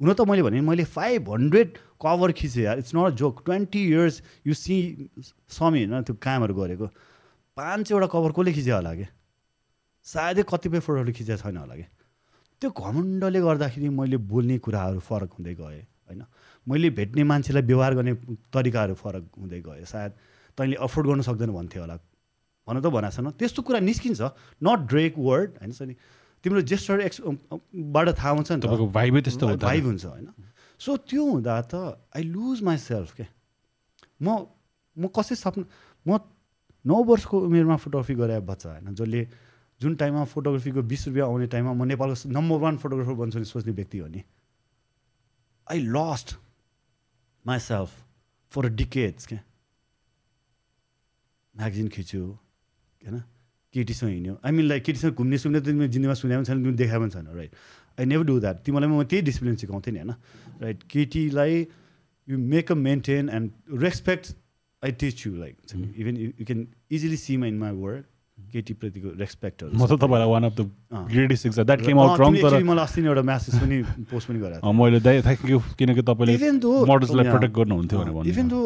हुन 0.00 0.12
त 0.12 0.20
मैले 0.24 0.42
भने 0.42 0.60
मैले 0.64 0.84
फाइभ 0.86 1.30
हन्ड्रेड 1.30 1.68
कभर 2.02 2.32
खिचेँ 2.32 2.64
यार। 2.64 2.78
It's 2.80 2.92
not 2.96 3.14
joke 3.20 3.42
twenty 3.44 3.80
years 3.86 4.22
you 4.46 4.54
see 4.54 4.76
some 5.52 5.84
होइन 5.84 6.02
त्यो 6.02 6.14
कामहरू 6.16 6.54
गरेको। 6.56 6.86
पाँच 7.56 7.88
सयवटा 7.88 8.06
कभर 8.08 8.30
कसले 8.32 8.52
खिच्यो 8.52 8.74
होला 8.74 8.94
क्या 8.96 9.08
सायदै 10.06 10.42
कतिपय 10.48 10.80
फोटोहरू 10.80 11.12
खिचेको 11.12 11.42
छैन 11.42 11.56
होला 11.56 11.74
क्या 11.76 11.88
त्यो 12.62 12.70
घमण्डले 12.72 13.40
गर्दाखेरि 13.40 13.88
मैले 13.92 14.16
बोल्ने 14.24 14.56
कुराहरू 14.64 15.00
फरक 15.04 15.30
हुँदै 15.36 15.54
गएँ 15.60 15.84
होइन। 16.08 16.24
मैले 16.66 16.88
भेट्ने 16.96 17.22
मान्छेलाई 17.24 17.62
व्यवहार 17.62 17.92
गर्ने 17.94 18.12
तरिकाहरू 18.48 18.94
फरक 18.96 19.24
हुँदै 19.36 19.60
गयो 19.60 19.84
सायद 19.84 20.12
तैँले 20.58 20.76
अफोर्ड 20.80 21.06
गर्नु 21.08 21.22
सक्दैन 21.28 21.52
भन्थ्यो 21.52 21.82
होला। 21.82 21.96
भन 22.68 22.80
त 22.80 22.86
भनेको 22.88 23.10
छैन 23.16 23.30
त्यस्तो 23.36 23.60
कुरा 23.64 23.80
निस्किन्छ। 23.80 24.20
नट 24.60 24.80
ड्रेक 24.88 25.14
वर्ड 25.18 25.50
होइन 25.60 25.72
तिम्रो 26.44 26.60
जेस्टर 26.62 27.00
एक्स 27.00 27.20
बाट 27.92 28.08
थाहा 28.18 28.30
हुन्छ 28.30 28.52
नि 28.52 28.60
तपाईँको 28.60 28.86
भाइबै 28.90 29.20
त्यस्तो 29.20 29.56
भाइब 29.60 29.84
हुन्छ 29.84 30.04
होइन। 30.04 30.28
सो 30.80 30.96
त्यो 30.96 31.24
हुँदा 31.24 31.60
त 31.62 31.74
आई 32.16 32.22
लुज 32.24 32.62
माई 32.62 32.78
सेल्फ 32.80 33.14
क्या 33.16 33.28
म 34.22 34.46
म 34.96 35.08
कसै 35.12 35.34
सपना 35.36 35.64
म 36.06 36.18
नौ 36.84 36.96
वर्षको 37.04 37.36
उमेरमा 37.46 37.76
फोटोग्राफी 37.76 38.14
गरे 38.14 38.40
बच्चा 38.48 38.68
होइन 38.70 38.94
जसले 38.94 39.20
जुन 39.80 39.94
टाइममा 39.96 40.24
फोटोग्राफीको 40.32 40.82
बिस 40.82 41.08
रुपियाँ 41.08 41.26
आउने 41.26 41.46
टाइममा 41.46 41.72
म 41.72 41.84
नेपालको 41.88 42.28
नम्बर 42.28 42.58
वान 42.60 42.76
फोटोग्राफर 42.76 43.14
बन्छु 43.20 43.38
भने 43.38 43.48
सोच्ने 43.48 43.72
व्यक्ति 43.72 43.98
हो 43.98 44.08
नि। 44.08 44.22
I 45.70 45.78
lost 45.88 46.36
myself 47.60 47.90
for 48.52 48.66
a 48.66 48.68
decades 48.76 49.26
क्या 49.26 49.40
म्यागजिन 51.54 51.88
खिच्यो 51.88 52.24
होइन? 52.24 53.22
केटीसँग 53.74 54.10
हिँड्यो। 54.10 54.34
आई 54.44 54.50
मिन 54.52 54.66
लाइक 54.66 54.82
केटीसँग 54.84 55.14
घुम्ने 55.14 55.38
सुन्ने 55.38 55.60
त 55.60 55.64
तिमीले 55.64 55.88
जिन्दगीमा 55.88 56.14
सुने 56.14 56.34
पनि 56.36 56.44
छैन 56.44 56.58
तिमीले 56.58 56.76
देखाए 56.76 56.98
पनि 56.98 57.10
छैन 57.10 57.26
right 57.38 57.52
I 58.00 58.04
never 58.10 58.24
do 58.26 58.38
that 58.40 58.56
तिमीलाई 58.66 58.88
म 58.90 59.02
त्यही 59.06 59.22
डिसिप्लिन 59.22 59.56
सिकाउँथेँ 59.62 59.92
नि 59.94 60.00
होइन? 60.00 60.12
राइट 60.62 60.78
केटीलाई 60.90 61.54
you 62.28 62.38
make 62.38 62.72
a 62.72 62.74
maintain 62.74 63.28
and 63.30 63.50
respect 63.82 64.24
I 64.82 64.90
teach 65.00 65.26
you 65.26 65.34
like 65.36 65.54
even 65.74 66.16
you 66.16 66.44
can 66.46 66.66
easily 66.90 67.16
see 67.16 67.36
मा 67.36 67.46
इन 67.46 67.58
माई 67.58 67.72
वर्ड 67.78 68.02
केटीप्रतिको 68.38 69.08
रेस्पेक्टहरू 69.20 69.70
म 69.76 69.86
त 69.86 69.94
तपाईँलाई 70.02 70.28
one 70.28 70.44
of 70.44 70.54
the. 70.58 70.60
Greatest 71.14 71.46
exam 71.46 71.64
that 71.66 71.80
came 71.86 71.98
out 72.00 72.20
wrong 72.20 72.34
तर 72.42 72.62
मलाई 72.66 72.84
अस्ति 72.84 73.00
नै 73.00 73.08
एउटा 73.08 73.22
म्यासेज 73.30 73.54
पनि 73.62 73.76
पोस्ट 74.10 74.26
पनि 74.28 74.38
गरेको 74.40 74.72
मैले 74.72 75.00
दाइ 75.06 75.22
थ्याङ्क 75.22 75.50
यू 75.50 75.58
किनकि 75.78 76.02
तपाईँले 76.10 76.34
इभन 76.34 76.56
मोडल्सलाई 76.90 77.24
प्रोटेक्ट 77.30 77.54
गर्नुहुन्थ्यो 77.54 77.98
भनेर 78.00 78.34
इभन 78.34 78.48
भन्नु 78.48 78.50
दो 78.50 78.60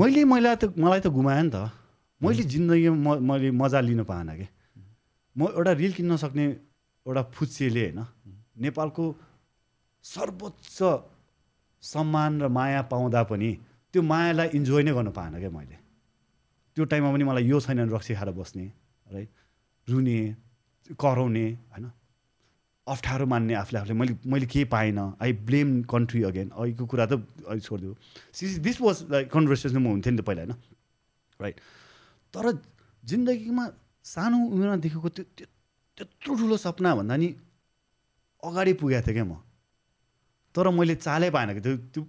मैले 0.00 0.24
मलाई 0.26 0.56
त 0.56 0.74
मलाई 0.74 1.00
त 1.00 1.14
गुमाएँ 1.14 1.42
नि 1.42 1.50
त। 1.54 1.70
मैले 2.20 2.42
जिन्दगीमा 2.42 3.12
मैले 3.20 3.50
मजा 3.52 3.80
लिन 3.80 4.02
पाएन 4.04 4.30
कि। 4.36 4.46
म 5.36 5.40
एउटा 5.52 5.72
रिल 5.72 5.92
किन्न 5.92 6.16
सक्ने 6.16 6.44
एउटा 7.06 7.22
फुच्चेले 7.34 7.84
होइन 7.86 8.00
नेपालको 8.64 9.04
सर्वोच्च 10.04 10.78
सम्मान 11.82 12.40
र 12.42 12.48
माया 12.48 12.82
पाउँदा 12.92 13.22
पनि 13.30 13.50
त्यो 13.94 14.02
मायालाई 14.02 14.48
इन्जोय 14.56 14.82
नै 14.82 14.92
गर्न 14.96 15.10
पाएन 15.12 15.34
क्या 15.38 15.50
मैले। 15.50 15.76
त्यो 16.76 16.84
टाइममा 16.84 17.10
पनि 17.12 17.24
मलाई 17.24 17.44
यो 17.44 17.60
छैन 17.60 17.88
रक्सी 17.90 18.14
खाएर 18.14 18.30
बस्ने 18.32 18.66
राइट 19.06 19.28
रुने 19.88 20.18
कराउने 20.96 21.46
होइन। 21.72 21.84
अप्ठ्यारो 22.86 23.26
मान्ने 23.26 23.54
आफूले 23.60 23.78
आफूले 23.80 23.94
मैले 23.94 24.14
मैले 24.24 24.46
केही 24.46 24.64
पाइनँ। 24.72 25.06
आई 25.20 25.32
ब्लेम 25.44 25.82
कन्ट्री 25.84 26.22
अगेन 26.22 26.48
अहिलेको 26.50 26.84
कुरा 26.86 27.06
त 27.06 27.12
अहिले 27.44 27.60
छोडिदियो 27.60 27.92
सिस 28.32 28.58
दिस 28.62 28.80
वाज 28.80 28.96
लाइक 29.10 29.30
कन्भर्सेसन 29.30 29.78
म 29.78 29.86
हुन्थ्यो 29.92 30.12
नि 30.12 30.18
त 30.18 30.24
पहिला 30.24 30.42
होइन। 30.42 30.54
राइट 31.40 31.56
तर 32.36 32.52
जिन्दगीमा 33.02 33.64
सानो 34.04 34.36
उमेरमा 34.52 34.76
देखेको 34.84 35.08
त्यो 35.08 35.24
त्यो 35.36 35.46
त्यत्रो 35.96 36.32
ठुलो 36.36 36.56
सपना 36.60 36.94
भन्दा 37.00 37.16
नि 37.16 37.28
अगाडि 38.44 38.72
पुगेको 38.76 39.06
थिएँ 39.08 39.16
क्या 39.16 39.24
म। 39.24 39.40
तर 40.52 40.68
मैले 40.68 40.94
चालै 41.00 41.30
पाएन 41.32 41.56
कि। 41.56 41.60
त्यो 41.64 41.76
त्यो 41.96 42.02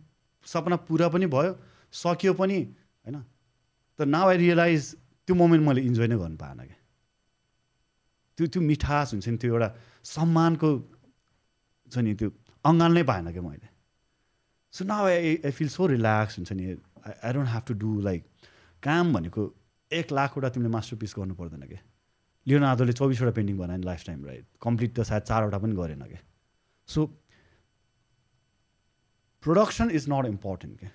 सपना 0.44 0.76
पुरा 0.88 1.08
पनि 1.16 1.26
भयो 1.32 1.52
सकियो 1.96 2.34
पनि 2.36 2.58
होइन? 3.08 3.18
तर 3.96 4.06
नाउ 4.06 4.28
आई 4.28 4.38
रियलाइज 4.44 4.84
त्यो 5.24 5.36
मोमेन्ट 5.36 5.64
मैले 5.68 5.82
इन्जोय 5.88 6.08
नै 6.12 6.18
गर्नु 6.20 6.38
पाएन 6.44 6.60
क्या। 6.68 6.80
त्यो 8.38 8.46
त्यो 8.52 8.62
मिठास 8.62 9.08
हुन्छ 9.14 9.28
नि 9.32 9.38
त्यो 9.40 9.50
एउटा 9.56 9.70
सम्मानको 10.04 10.70
छ 11.92 11.96
नि 12.04 12.12
त्यो 12.20 12.30
अङ्गाल 12.68 12.92
नै 13.00 13.04
पाएन 13.08 13.32
क्या 13.32 13.44
मैले। 13.48 13.68
So 14.74 14.82
now 14.92 15.04
I 15.08 15.40
I 15.48 15.52
feel 15.56 15.70
so 15.72 15.88
relax 15.96 16.34
हुन्छ 16.38 16.52
नि। 16.60 16.64
I 17.24 17.32
don't 17.34 17.50
have 17.56 17.64
to 17.68 17.74
do 17.80 17.90
like 18.08 18.22
काम 18.84 19.06
भनेको 19.16 19.44
एक 19.92 20.12
लाखवटा 20.12 20.50
तिमीले 20.50 20.70
मास्टर 20.70 20.98
पिस 20.98 21.14
गर्नु 21.18 21.36
पर्दैन 21.36 21.62
क्या 21.62 21.80
लियोनार्दोले 22.48 22.94
चौबिसवटा 22.94 23.32
पेन्टिङ 23.32 23.58
बनायो 23.58 23.78
नि 23.78 23.86
लाइफ 23.86 24.04
टाइम 24.06 24.26
राइट 24.26 24.46
कम्प्लिट 24.62 25.00
त 25.00 25.00
सायद 25.02 25.24
चारवटा 25.24 25.58
पनि 25.58 25.76
गरेन 25.76 26.04
क्या 26.04 26.20
so 26.88 27.06
production 29.44 29.90
is 29.90 30.06
not 30.10 30.26
important 30.26 30.80
क्या 30.80 30.92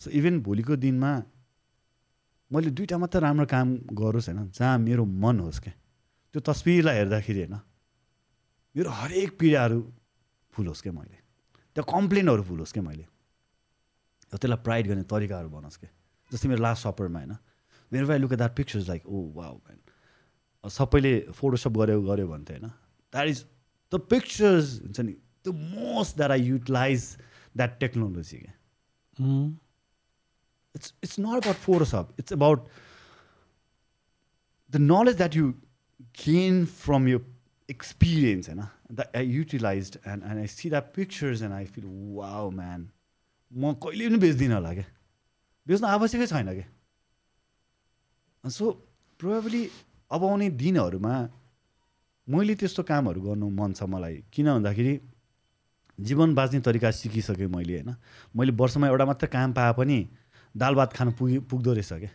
सो 0.00 0.10
इभन 0.10 0.40
भोलिको 0.42 0.76
दिनमा 0.76 1.12
मैले 2.50 2.70
दुइटा 2.70 2.98
मात्र 2.98 3.20
राम्रो 3.20 3.46
काम 3.46 3.76
गरोस् 3.92 4.28
होइन 4.28 4.50
जहाँ 4.50 4.78
मेरो 4.78 5.04
मन 5.04 5.40
होस् 5.40 5.60
क्या 5.60 5.74
त्यो 6.34 6.40
तस्बिरलाई 6.40 6.96
हेर्दाखेरि 6.96 7.40
होइन 7.40 7.60
मेरो 8.76 8.90
हरेक 8.90 9.38
पीडाहरू 9.38 9.92
फुल 10.52 10.66
होस् 10.66 10.82
क्या 10.82 10.92
मैले? 10.92 11.16
त्यो 11.74 11.84
कम्प्लेनहरू 11.84 12.42
फुल 12.42 12.58
होस् 12.58 12.72
क्या 12.72 12.82
मैले 12.82 13.06
त्यसलाई 14.30 14.58
प्राइड 14.64 14.86
गर्ने 14.86 15.02
तरिकाहरू 15.02 15.48
बनोस् 15.48 15.78
क्या 15.78 15.90
जस्तै 16.32 16.48
मेरो 16.48 16.62
लास्ट 16.62 16.82
सपरमा 16.82 17.18
होइन 17.18 17.36
मेरो 17.92 18.06
भाइ 18.06 18.18
look 18.18 18.34
that 18.34 18.56
pictures 18.56 18.88
like 18.88 19.06
oh 19.06 19.22
wow 19.34 19.56
man 19.56 20.70
सबैले 20.78 21.18
फोटोसप 21.40 21.78
गऱ्यो 21.78 22.00
गऱ्यो 22.02 22.28
भन्थ्यो 22.28 22.56
होइन 22.56 22.68
द्याट 22.68 23.28
इज 23.28 23.44
द 23.92 24.00
पिक्चर्स 24.10 24.78
हुन्छ 24.82 25.00
नि 25.00 25.16
the 25.46 25.54
most 25.76 26.16
that 26.16 26.30
I 26.30 26.42
utilize 26.42 27.16
that 27.56 27.78
technology 27.80 28.38
क्या 28.38 28.54
it's 30.74 30.92
it's 31.02 31.18
not 31.18 31.38
about 31.38 31.56
Photoshop. 31.56 32.12
It's 32.16 32.32
about 32.32 32.68
the 34.70 34.78
knowledge 34.78 35.16
that 35.16 35.34
you 35.34 35.54
gain 36.14 36.64
from 36.66 37.08
your 37.08 37.20
experience, 37.68 38.48
and 38.48 38.62
that 38.90 39.10
I 39.14 39.20
utilized, 39.20 39.98
and, 40.04 40.22
and 40.22 40.40
I 40.40 40.46
see 40.46 40.68
that 40.70 40.92
pictures, 40.94 41.42
and 41.42 41.54
I 41.54 41.64
feel, 41.64 41.88
wow, 41.88 42.50
man, 42.50 42.90
म 43.52 43.72
कहिले 43.84 44.08
पनि 44.08 44.18
बेच्दिनँ 44.18 44.54
होला 44.54 44.72
क्या 44.74 44.84
बेच्न 45.66 45.84
आवश्यकै 45.84 46.26
छैन 46.26 46.52
क्या 46.54 46.64
so 48.44 48.70
probably 49.20 49.62
अब 50.10 50.24
आउने 50.24 50.50
दिनहरूमा 50.50 51.14
मैले 52.28 52.54
त्यस्तो 52.54 52.82
कामहरू 52.82 53.20
गर्नु 53.22 53.48
मन 53.50 53.72
छ 53.72 53.82
मलाई। 53.82 54.24
किन 54.32 54.46
भन्दाखेरि 54.54 55.00
जीवन 55.98 56.34
बाँच्ने 56.34 56.60
तरिका 56.60 56.90
सिकिसकेँ 56.90 57.46
मैले 57.46 57.72
होइन? 57.72 57.94
मैले 58.36 58.52
वर्षमा 58.52 58.86
एउटा 58.88 59.04
मात्र 59.04 59.26
काम 59.26 59.52
पाए 59.52 59.72
पनि 59.78 59.98
दाल 60.54 60.74
भात 60.74 60.92
खानु 60.92 61.12
पुगि 61.18 61.38
पुग्दो 61.46 61.72
रहेछ 61.72 61.92
क्या। 61.92 62.10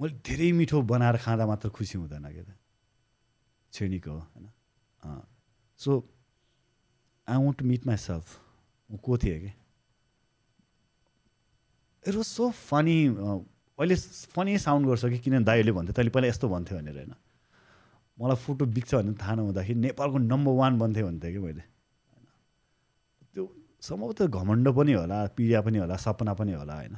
मैले 0.00 0.14
धेरै 0.24 0.52
मिठो 0.52 0.82
बनाएर 0.82 1.16
खाँदा 1.20 1.46
मात्र 1.46 1.68
खुसी 1.68 1.98
हुँदैन 1.98 2.24
क्या 2.32 2.44
त। 2.44 2.50
होइन? 3.72 4.46
So 5.80 5.90
I 7.28 7.36
want 7.36 7.56
to 7.58 7.64
meet 7.64 7.86
myself 7.96 8.40
म 8.90 8.96
को 8.96 9.18
थिएँ 9.18 9.40
कि 9.40 9.52
इट 12.08 12.14
वाज 12.14 12.24
सो 12.24 12.50
फनी 12.50 12.96
अहिले 13.78 13.94
फनी 14.34 14.58
साउन्ड 14.58 14.86
गर्छ 14.86 15.04
कि 15.10 15.18
किन 15.18 15.44
दाइले 15.44 15.72
भन्थ्यो 15.72 15.92
तैँले 15.94 16.10
पहिला 16.14 16.28
यस्तो 16.28 16.48
भन्थ्यो 16.48 16.78
भनेर 16.78 16.96
होइन? 16.96 17.14
मलाई 18.18 18.36
फोटो 18.38 18.64
बिक्छ 18.70 18.94
भने 18.94 19.12
थाहा 19.18 19.34
नहुँदाखेरि 19.34 19.80
नेपालको 19.80 20.18
नम्बर 20.30 20.52
वान 20.60 20.78
भन्थ्यो 20.78 21.06
भन्थेँ 21.06 21.32
कि 21.32 21.38
मैले 21.38 21.52
होइन? 21.52 21.62
त्यो 23.34 23.44
सम्भवतः 23.82 24.26
घमण्ड 24.30 24.68
पनि 24.78 24.92
होला 24.92 25.26
पीडा 25.36 25.60
पनि 25.66 25.78
होला 25.78 25.96
सपना 26.06 26.34
पनि 26.38 26.52
होला 26.54 26.74
होइन? 26.74 26.94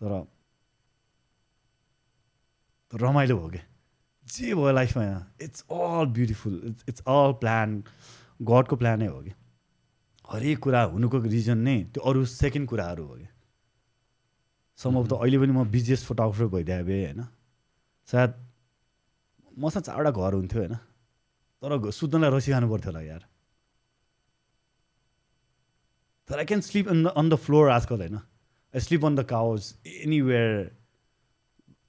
तर 0.00 0.12
रमाइलो 2.92 3.36
हो 3.38 3.48
क्या 3.50 3.64
जे 4.26 4.54
भयो 4.54 4.72
लाइफमा 4.72 5.02
it's 5.42 5.64
all 5.70 6.06
beautiful 6.14 6.54
it's 6.66 6.84
it's 6.88 7.02
all 7.10 7.32
plan 7.42 7.82
गडको 8.40 8.76
प्लानै 8.76 9.06
हो 9.06 9.20
कि? 9.22 9.32
हरेक 10.30 10.58
कुरा 10.58 10.82
हुनुको 10.94 11.18
रिजन 11.18 11.58
नै 11.58 11.82
त्यो 11.90 12.02
अरू 12.10 12.24
सेकेन्ड 12.30 12.68
कुराहरू 12.68 13.04
हो 13.06 13.14
कि? 13.16 13.26
सम्भवतः 14.78 15.16
अहिले 15.16 15.38
पनि 15.38 15.52
म 15.52 15.64
बिजिएस्ट 15.70 16.04
फोटोग्राफर 16.06 16.46
भइदिए 16.54 16.82
भए 16.82 17.04
होइन? 17.04 17.20
सायद 18.08 18.34
मसँग 19.56 19.82
चारवटा 19.82 20.10
घर 20.10 20.32
हुन्थ्यो 20.34 20.60
होइन? 20.60 20.74
तर 21.62 21.90
सुत्नलाई 21.90 22.30
रसी 22.30 22.52
खानु 22.52 22.68
पर्थ्यो 22.70 22.92
होला 22.92 23.00
यार। 23.02 23.22
तर 26.28 26.38
I 26.38 26.44
can 26.44 26.60
sleep 26.60 26.88
on 26.88 27.04
the 27.04 27.06
on 27.16 27.28
the 27.30 27.34
floor 27.40 27.70
आजकल 27.70 27.98
होइन? 28.00 28.16
I 28.74 28.80
sleep 28.80 29.04
on 29.04 29.14
the 29.16 29.24
couch 29.24 29.74
anywhere 29.86 30.70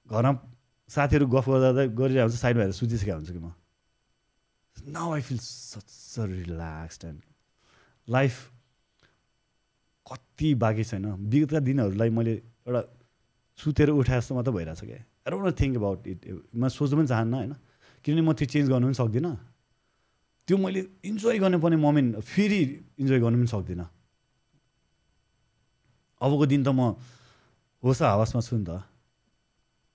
घरमा 0.08 0.32
साथीहरू 0.88 1.26
गफ 1.28 1.48
गर्दा 1.48 1.84
गरिरहेको 1.92 2.28
हुन्छ 2.28 2.40
साइडमा 2.40 2.62
हेरेर 2.62 2.74
सुतिसकेको 2.74 3.16
हुन्छु 3.16 3.32
कि 3.32 3.38
म। 3.38 3.52
Now 4.76 5.12
I 5.14 5.22
feel 5.22 5.38
such 5.38 6.14
relaxed 6.18 7.04
and 7.04 7.20
life 8.08 8.34
कति 10.06 10.54
बाँकी 10.54 10.84
छैन। 10.84 11.04
विगतका 11.28 11.60
दिनहरूलाई 11.60 12.10
मैले 12.10 12.34
एउटा 12.68 12.80
सुतेर 13.58 13.88
उठाए 13.96 14.18
जस्तो 14.20 14.32
मात्रै 14.36 14.52
भइरहेको 14.54 14.76
छ 14.76 14.84
क्या 14.84 15.00
I 15.00 15.28
don't 15.32 15.56
think 15.60 15.74
about 15.80 15.98
it 16.06 16.20
म 16.52 16.68
सोच्नु 16.68 16.94
पनि 17.00 17.08
चाहन्न 17.08 17.34
होइन? 17.34 17.52
किनभने 18.04 18.22
म 18.22 18.32
त्यो 18.36 18.46
चेन्ज 18.52 18.66
गर्नु 18.70 18.86
पनि 18.86 18.96
सक्दिनँ। 19.00 19.34
त्यो 20.46 20.56
मैले 20.56 20.80
इन्जोय 21.04 21.38
गर्नुपर्ने 21.44 21.76
मोमेन्ट 21.76 22.10
फेरि 22.22 22.60
इन्जोय 23.00 23.20
गर्नु 23.20 23.36
पनि 23.40 23.50
सक्दिनँ। 23.50 23.88
अबको 26.20 26.44
दिन 26.46 26.62
त 26.64 26.68
म 26.76 26.94
होस 27.82 28.00
हवसमा 28.02 28.40
छु 28.46 28.56
नि 28.56 28.64
त। 28.68 28.84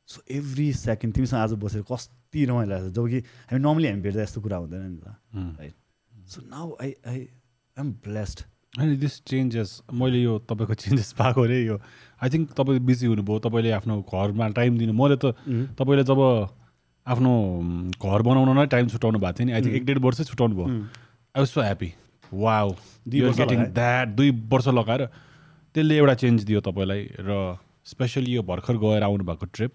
सो 0.10 0.18
एभ्री 0.30 0.68
सेकेन्ड 0.84 1.16
तिमीसँग 1.16 1.40
आज 1.40 1.54
बसेर 1.64 1.82
कति 1.88 2.40
रमाइलो 2.46 2.70
लाग्छ। 2.70 2.92
जब 2.92 3.06
कि 3.08 3.20
हामी 3.50 3.60
नर्मली 3.64 3.88
हामी 3.88 4.02
भेट्दा 4.04 4.22
यस्तो 4.28 4.40
कुरा 4.44 4.58
हुँदैन 4.62 4.84
नि 4.84 5.00
त। 5.00 5.08
Right 5.62 5.76
so 6.28 6.42
now 6.52 6.68
I 6.82 6.90
I 7.08 7.20
am 7.78 7.88
blessed 8.04 8.40
होइन 8.74 8.98
दिस 9.00 9.22
चेन्जेस 9.26 9.82
मैले 9.94 10.22
यो 10.22 10.38
तपाईँको 10.50 10.74
चेन्जेस 10.76 11.14
पाएको 11.20 11.42
अरे 11.44 11.62
यो 11.62 11.78
आई 12.22 12.30
थिङ्क 12.30 12.52
तपाईँ 12.58 12.80
बिजी 12.82 13.06
हुनुभयो 13.08 13.40
तपाईँले 13.40 13.72
आफ्नो 13.72 14.02
घरमा 14.04 14.48
टाइम 14.58 14.78
दिनु 14.78 14.94
मैले 14.94 15.18
त 15.18 15.36
तपाईँले 15.78 16.04
जब 16.04 16.22
आफ्नो 17.06 17.32
घर 18.00 18.22
बनाउन 18.22 18.58
नै 18.58 18.66
टाइम 18.66 18.88
छुट्याउनु 18.88 19.20
भएको 19.20 19.38
थियो 19.38 19.46
नि 19.46 19.54
आई 19.54 19.62
थिङ्क 19.62 19.76
एक 19.76 19.86
डेढ 19.86 20.00
वर्षै 20.00 20.24
छुट्याउनु 20.24 20.56
भयो। 20.56 20.68
आई 21.36 21.40
वाज 21.40 21.48
सो 21.48 21.62
ह्याप्पी 21.62 21.90
वर्ष 23.22 23.38
गेटिङ। 23.38 23.60
द्याट 23.74 24.08
दुई 24.16 24.30
वर्ष 24.50 24.68
लगाएर। 24.70 25.06
त्यसले 25.76 25.98
एउटा 25.98 26.14
चेन्ज 26.14 26.44
दियो 26.44 26.62
तपाईँलाई 26.62 27.02
र 27.20 27.58
स्पेसली 27.86 28.34
यो 28.34 28.42
भर्खर 28.42 28.78
गएर 28.78 29.04
आउनुभएको 29.04 29.46
ट्रिप 29.52 29.74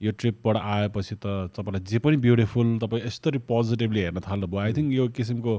यो 0.00 0.12
ट्रिपबाट 0.12 0.56
आएपछि 0.56 1.14
त 1.14 1.54
तपाईँलाई 1.54 1.84
जे 1.86 1.98
पनि 1.98 2.16
ब्युटिफुल 2.16 2.78
तपाईँ 2.82 3.06
यस्तरी 3.06 3.38
पोजिटिभली 3.48 4.00
हेर्न 4.00 4.20
थाल्नुभयो। 4.20 4.60
आई 4.60 4.72
थिङ्क 4.72 4.92
यो 4.92 5.08
किसिमको 5.08 5.54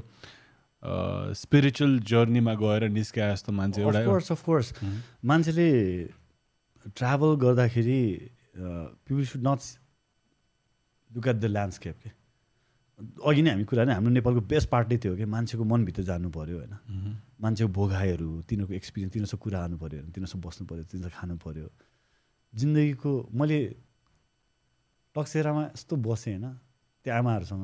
स्पिरिचुअल 1.42 2.00
जर्नीमा 2.12 2.54
गएर 2.62 2.90
निस्किए 2.90 3.32
जस्तो 3.32 3.52
मान्छे 3.52 3.82
एउटा 3.82 4.00
अफकोर्स 4.00 4.32
अफकोर्स 4.32 4.74
मान्छेले 5.26 5.70
ट्राभल 6.98 7.36
गर्दाखेरि 7.42 8.02
people 8.56 9.24
should 9.26 9.48
not 9.48 9.60
look 11.12 11.28
at 11.28 11.36
the 11.36 11.46
landscape 11.46 11.96
के? 12.04 12.10
अघि 13.00 13.42
नै 13.42 13.50
हामी 13.52 13.66
कुरा 13.70 13.84
नै 13.86 13.94
हाम्रो 13.94 14.12
नेपालको 14.14 14.42
बेस्ट 14.52 14.70
पार्ट 14.70 14.92
नै 14.92 14.98
थियो 15.04 15.16
कि? 15.16 15.26
मान्छेको 15.26 15.64
मनभित्र 15.64 16.04
जानु 16.10 16.30
पऱ्यो 16.32 16.58
होइन? 16.58 16.74
मान्छेको 17.42 17.72
भोगाइहरू 17.74 18.30
तिनीहरूको 18.48 18.74
एक्सपिरियन्स 18.76 19.14
तिनीहरूसँग 19.14 19.42
कुरा 19.46 19.60
गर्नु 19.62 19.78
पऱ्यो 19.82 20.02
तिनीहरूसँग 20.14 20.42
बस्नु 20.46 20.68
पऱ्यो 20.70 20.84
तिनीहरूसँग 20.92 21.18
खानु 21.20 21.36
पऱ्यो 21.46 21.68
जिन्दगीको 22.54 23.12
मैले 23.34 23.60
टक्सेरामा 25.16 25.64
यस्तो 25.66 25.96
बसेँ 26.08 26.34
होइन? 26.34 26.46
त्यो 27.06 27.14
आमाहरूसँग 27.14 27.64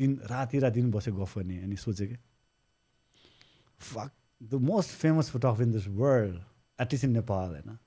दिन 0.00 0.16
राति 0.24 0.58
राति 0.58 0.80
पनि 0.80 0.90
बसेँ 0.90 1.14
गफ 1.14 1.38
गर्ने 1.38 1.56
अनि 1.60 1.76
सोचेँ 1.76 2.08
कि? 2.08 2.16
Fuck 3.80 4.10
the 4.40 4.54
most 4.64 4.90
famous 4.96 5.30
photographer 5.30 5.62
in 5.62 5.72
this 5.72 5.86
world 6.00 6.36
at least 6.78 7.04
in 7.04 7.10
Nepal 7.12 7.48
होइन? 7.48 7.78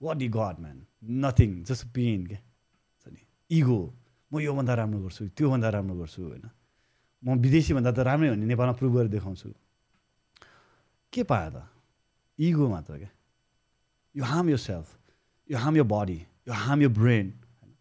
What 0.00 0.22
is 0.22 0.28
God 0.28 0.56
man 0.60 0.78
nothing 1.24 1.62
just 1.64 1.86
pain 1.92 2.26
के 2.26 2.36
छ 2.36 3.12
नि 3.12 3.20
इगो 3.50 3.80
म 4.32 4.40
योभन्दा 4.40 4.74
राम्रो 4.74 5.00
गर्छु 5.04 5.28
त्योभन्दा 5.36 5.68
राम्रो 5.70 5.96
गर्छु 6.00 6.22
होइन? 6.22 6.44
म 7.22 7.38
विदेशीभन्दा 7.44 7.92
त 7.92 7.98
राम्रै 8.08 8.28
हो 8.28 8.34
नि 8.34 8.46
नेपालमा 8.46 8.72
प्रुभ 8.80 8.92
गरेर 8.96 9.08
देखाउँछु। 9.08 9.52
के 11.12 11.22
पायो 11.22 11.50
त? 11.50 11.68
इगो 12.38 12.68
मात्र 12.68 12.98
क्या 12.98 13.10
you 14.14 14.24
harm 14.24 14.48
yourself 14.60 14.86
you 15.50 15.56
harm 15.58 15.76
your 15.76 15.88
body 15.88 16.18
you 16.48 16.52
harm 16.52 16.82
your 16.82 16.92
brain 16.92 17.26
होइन? 17.32 17.72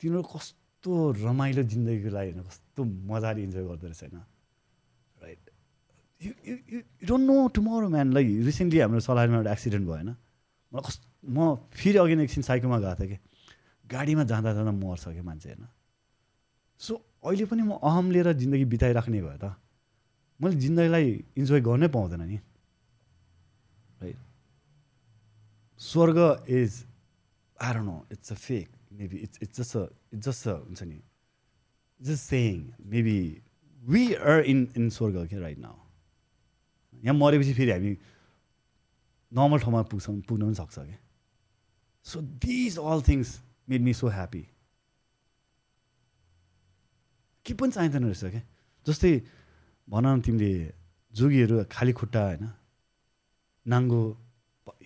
तिनीहरू 0.00 0.22
कस्तो 0.22 0.92
रमाइलो 1.24 1.62
जिन्दगीको 1.62 2.10
लागि 2.16 2.32
होइन 2.32 2.44
कस्तो 2.48 2.67
मजाले 2.84 3.42
इन्जोय 3.42 3.64
गर्दो 3.64 3.86
रहेछ 3.86 4.02
होइन। 4.02 4.16
Right 5.22 5.50
you 6.20 6.32
you 6.46 6.80
don't 7.06 7.24
know 7.26 7.36
tomorrow 7.54 7.88
man 7.88 8.12
like 8.12 8.26
recently 8.44 8.78
हाम्रो 8.80 9.00
सलाइमा 9.00 9.36
एउटा 9.36 9.52
एक्सिडेन्ट 9.52 9.84
भयो 9.86 9.94
होइन। 9.94 10.10
मलाई 10.72 10.82
कस्तो 10.86 11.06
म 11.28 11.54
फेरि 11.72 11.98
अघि 11.98 12.14
एकछिन 12.22 12.42
साइकलमा 12.42 12.78
गएको 12.78 12.94
थिएँ 13.00 13.08
कि। 13.08 13.18
गाडीमा 13.84 14.24
जाँदा 14.24 14.52
जाँदा 14.52 14.72
मर्छ 14.72 15.04
क्या 15.08 15.22
मान्छे 15.22 15.48
होइन। 15.48 15.66
सो 16.80 16.92
अहिले 17.24 17.44
पनि 17.50 17.62
म 17.62 17.72
अहम 17.80 18.10
लिएर 18.10 18.32
जिन्दगी 18.32 18.64
बिताइराख्ने 18.64 19.20
भयो 19.22 19.38
त। 19.38 19.56
मैले 20.40 20.56
जिन्दगीलाई 20.56 21.06
इन्जोय 21.38 21.60
गर्नै 21.60 21.88
पाउँदैन 21.88 22.22
नि। 22.22 22.38
राइट 24.02 24.18
स्वर्ग 25.80 26.18
is 26.50 26.72
I 27.58 27.70
know 27.82 27.96
it's 28.12 28.32
a 28.32 28.36
fake 28.36 28.68
maybe 28.92 29.16
it's 29.16 29.38
it's 29.42 29.60
just 29.60 29.76
it's 30.14 30.28
just 30.28 30.46
हुन्छ 30.48 30.82
नि। 30.82 31.00
Just 32.00 32.22
saying 32.24 32.54
maybe 32.86 33.18
we 33.82 34.02
are 34.14 34.40
in 34.44 34.68
in 34.76 34.88
स्वर्ग 34.90 35.26
क्या 35.28 35.40
राइट 35.40 35.58
नाउ 35.58 35.76
यहाँ 37.04 37.14
मरेपछि 37.14 37.54
फेरि 37.54 37.70
हामी 37.70 37.96
नर्मल 39.32 39.58
ठाउँमा 39.58 39.82
पुग्छौँ 39.92 40.20
पुग्न 40.28 40.42
पनि 40.44 40.54
सक्छ 40.54 40.78
क्या 40.78 40.98
so 42.06 42.20
these 42.44 42.78
all 42.78 43.02
things 43.08 43.40
made 43.68 43.82
me 43.82 43.94
so 43.94 44.08
happy 44.08 44.46
के 47.46 47.54
पनि 47.54 47.72
चाहिँदैन 47.72 48.04
रहेछ 48.04 48.24
क्या 48.24 48.42
जस्तै 48.86 49.12
भन 49.88 50.06
न 50.06 50.20
तिमीले 50.20 50.52
जोगीहरू 51.14 51.64
खाली 51.72 51.92
खुट्टा 51.92 52.22
होइन? 52.24 52.44
नाङ्गो 53.66 54.00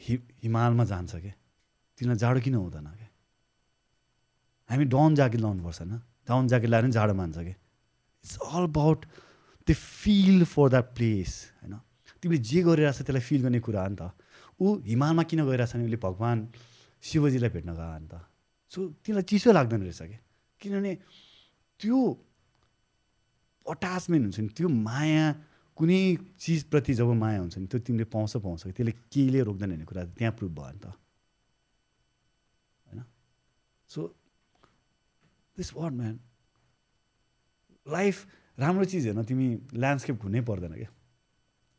हि 0.04 0.14
हिमालमा 0.42 0.84
जान्छ 0.92 1.12
क्या 1.16 1.34
तिनीलाई 1.98 2.18
जाडो 2.22 2.40
किन 2.40 2.54
हुँदैन 2.54 2.86
क्या 2.98 3.08
हामी 4.70 4.84
डाउन 4.94 5.14
ज्याकेट 5.14 5.40
लाउनुपर्छ 5.40 5.80
होइन? 5.82 6.00
डाउन 6.32 6.48
ज्याकेट 6.48 6.70
लगाएर 6.74 6.90
जाडो 6.98 7.14
मान्छ 7.20 7.36
क्या 7.38 7.56
it's 8.24 8.36
all 8.48 8.64
about 8.64 9.06
the 9.68 9.72
feel 9.76 10.44
for 10.48 10.68
that 10.68 10.94
place 10.96 11.30
होइन? 11.62 11.74
तिमीले 12.22 12.42
जे 12.42 12.62
गरिरहेछ 12.62 12.98
त्यसलाई 13.02 13.22
फिल 13.22 13.42
गर्ने 13.42 13.60
कुरा 13.60 13.82
हो 13.82 13.88
नि 13.88 13.96
त। 14.00 14.10
ऊ 14.60 14.66
हिमालमा 14.86 15.22
किन 15.30 15.40
गइरहेछ 15.46 15.72
भने 15.74 15.84
उसले 15.84 15.98
भगवान् 16.02 16.40
शिवजीलाई 17.02 17.50
भेट्न 17.50 17.70
गयो 17.74 17.98
नि 17.98 18.08
त। 18.10 18.14
सो 18.72 18.78
तिमीलाई 19.02 19.26
चिसो 19.30 19.52
लाग्दैन 19.52 19.82
रहेछ 19.82 20.02
क्या 20.02 20.20
किनभने 20.60 20.92
त्यो 21.80 21.98
अट्याचमेन्ट 23.66 24.22
हुन्छ 24.24 24.38
नि 24.38 24.48
त्यो 24.54 24.68
माया 24.68 25.26
कुनै 25.76 26.00
चिजप्रति 26.38 26.94
जब 26.94 27.10
माया 27.18 27.38
हुन्छ 27.42 27.58
नि 27.58 27.66
त्यो 27.66 27.78
तिमीले 27.86 28.06
पाउँछ 28.14 28.32
पाउँछ 28.38 28.62
त्यसले 28.70 28.92
केहीले 29.10 29.40
रोक्दैन 29.42 29.70
भन्ने 29.70 29.86
कुरा 29.90 30.02
त्यहाँ 30.14 30.32
प्रुभ 30.38 30.52
भयो 30.54 30.72
नि 30.72 30.78
त। 30.78 30.86
होइन? 32.86 33.00
So 33.90 34.00
this 35.56 35.68
what 35.74 35.92
man 35.92 36.16
life 37.86 38.16
राम्रो 38.58 38.84
चिज 38.84 39.06
हेर्न 39.06 39.22
तिमी 39.24 39.46
ल्यान्डस्केप 39.74 40.16
घुम्नै 40.22 40.40
पर्दैन 40.48 40.74
क्या। 40.74 40.90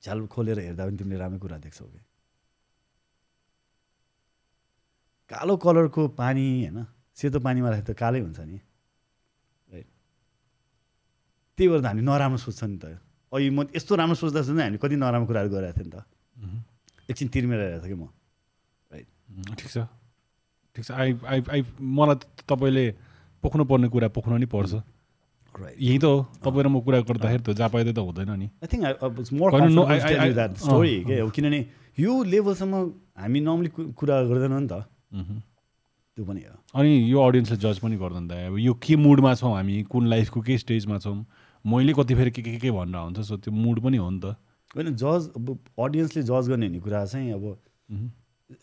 झ्याल 0.03 0.25
खोलेर 0.27 0.59
हेर्दा 0.59 0.83
पनि 0.85 0.97
तिमीले 0.97 1.17
राम्रो 1.19 1.39
कुरा 1.39 1.57
देख्छौ 1.63 1.85
क्या। 1.85 2.03
कालो 5.31 5.53
कलरको 5.57 6.01
पानी 6.19 6.45
होइन? 6.63 6.77
सेतो 7.15 7.39
पानीमा 7.39 7.69
राखेर 7.69 7.85
त 7.87 7.97
कालै 7.97 8.19
हुन्छ 8.19 8.39
नि। 8.39 8.57
राइट 9.71 9.87
त्यही 11.57 11.67
भएर 11.69 11.81
त 11.81 11.85
हामी 11.85 12.01
नराम्रो 12.03 12.37
सोच्छ 12.37 12.61
नि 12.63 12.77
त। 12.77 12.85
अहिले 13.31 13.49
म 13.49 13.59
यस्तो 13.71 13.95
राम्रो 13.95 14.15
सोच्दा 14.19 14.41
सोच्दै 14.43 14.63
हामी 14.63 14.77
कति 14.83 14.95
नराम्रो 14.99 15.27
कुराहरू 15.29 15.49
गरिरहेको 15.49 15.77
थियौँ 15.79 15.87
नि 15.87 15.95
त। 15.95 15.97
एकछिन 17.09 17.27
तिर्मेर 17.33 17.59
हेरेको 17.59 17.85
थिएँ 17.85 17.95
कि 17.95 17.99
म। 18.01 18.05
उम्, 19.33 19.55
ठिक 19.57 19.69
छ। 19.71 19.77
ठिक 20.75 20.83
छ। 20.85 20.91
आई 20.91 21.09
आई 21.25 21.39
आई 21.49 21.61
मलाई 21.79 22.15
तपाईँले 22.45 22.85
पोख्नु 23.43 23.63
पर्ने 23.67 23.87
कुरा 23.91 24.07
पोख्नु 24.15 24.37
नि 24.39 24.47
पर्छ। 24.47 24.73
यही 25.53 25.97
त 25.99 26.05
हो। 26.09 26.25
तपाईँ 26.41 26.63
र 26.63 26.67
म 26.71 26.81
कुरा 26.81 26.99
गर्दाखेरि 27.05 27.43
त 27.43 27.53
जहाँ 27.53 27.69
पाइँदै 27.69 27.93
त 27.93 27.99
हुँदैन 28.01 28.31
नि। 28.33 28.47
आई 28.57 28.67
थिङ्क 28.71 28.83
स्टोरी 30.57 30.95
के 31.05 31.19
हो 31.21 31.29
किनभने 31.29 31.59
यो 31.99 32.11
लेभलसम्म 32.25 32.73
हामी 33.21 33.39
नर्मली 33.39 33.69
कुरा 33.93 34.15
गर्दैनौँ 34.25 34.61
नि 34.61 34.67
त। 34.67 34.81
त्यो 36.17 36.25
पनि 36.25 36.41
हो। 36.41 36.57
अनि 36.73 36.89
यो 37.11 37.17
अडियन्सले 37.21 37.57
जज 37.61 37.77
पनि 37.85 37.95
गर्दैन 38.01 38.25
त। 38.27 38.31
अब 38.49 38.57
यो 38.57 38.73
के 38.81 38.95
मुडमा 38.97 39.33
छौँ 39.37 39.53
हामी? 39.53 39.85
कुन 39.89 40.09
लाइफको 40.09 40.41
के 40.41 40.57
स्टेजमा 40.57 40.97
छौँ? 41.05 41.25
मैले 41.65 41.93
कति 41.93 42.13
फेरि 42.15 42.31
के 42.33 42.41
के 42.41 42.57
के 42.57 42.71
भनेर 42.73 43.13
हुन्छ? 43.13 43.19
सो 43.21 43.37
त्यो 43.37 43.53
मुड 43.53 43.77
पनि 43.85 43.97
हो 43.97 44.09
नि 44.09 44.19
त। 44.25 44.35
होइन 44.73 44.93
जज 44.97 45.37
अब 45.37 45.45
अडियन्सले 45.77 46.21
जज 46.23 46.49
गर्ने 46.49 46.65
भन्ने 46.69 46.79
कुरा 46.81 47.05
चाहिँ 47.05 47.33
अब। 47.33 47.45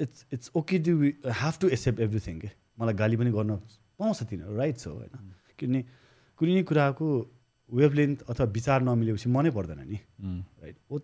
It's 0.01 0.27
it's 0.33 0.51
okay 0.57 0.79
to 0.79 0.93
have 1.27 1.55
to 1.61 1.69
accept 1.71 2.01
everything 2.01 2.39
के? 2.39 2.51
मलाई 2.79 2.95
गाली 2.95 3.17
पनि 3.17 3.31
गर्न 3.31 3.59
पाउँछ 4.01 4.19
तिनीहरू 4.31 4.57
राइट 4.57 4.77
छ 4.81 4.87
होइन। 4.89 5.13
किनभने 5.59 5.81
कुनै 6.41 6.63
कुराको 6.65 7.07
वेभलेन्थ 7.71 8.19
अथवा 8.33 8.47
विचार 8.57 8.83
नमिलेपछि 8.83 9.29
मनै 9.31 9.51
पर्दैन 9.53 9.81
नि। 9.87 9.99
राइट 10.65 10.77
ओ 10.91 10.99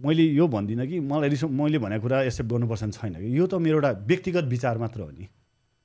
मैले 0.00 0.22
यो 0.22 0.46
भन्दिनँ 0.46 0.86
कि 0.86 0.98
मलाई 1.00 1.28
रिस 1.28 1.44
मैले 1.50 1.78
भनेको 1.78 2.02
कुरा 2.02 2.22
एक्सेप्ट 2.30 2.50
गर्नुपर्छ 2.50 2.82
नि 2.84 2.92
छैन 2.92 3.14
कि। 3.18 3.28
यो 3.38 3.46
त 3.46 3.54
मेरो 3.58 3.76
एउटा 3.78 3.90
व्यक्तिगत 4.10 4.44
विचार 4.54 4.78
मात्र 4.78 5.00
हो 5.00 5.10
नि। 5.10 5.26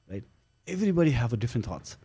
Right 0.10 0.26
everybody 0.68 1.12
have 1.22 1.32
a 1.34 1.40
different 1.46 1.66
thoughts 1.66 1.98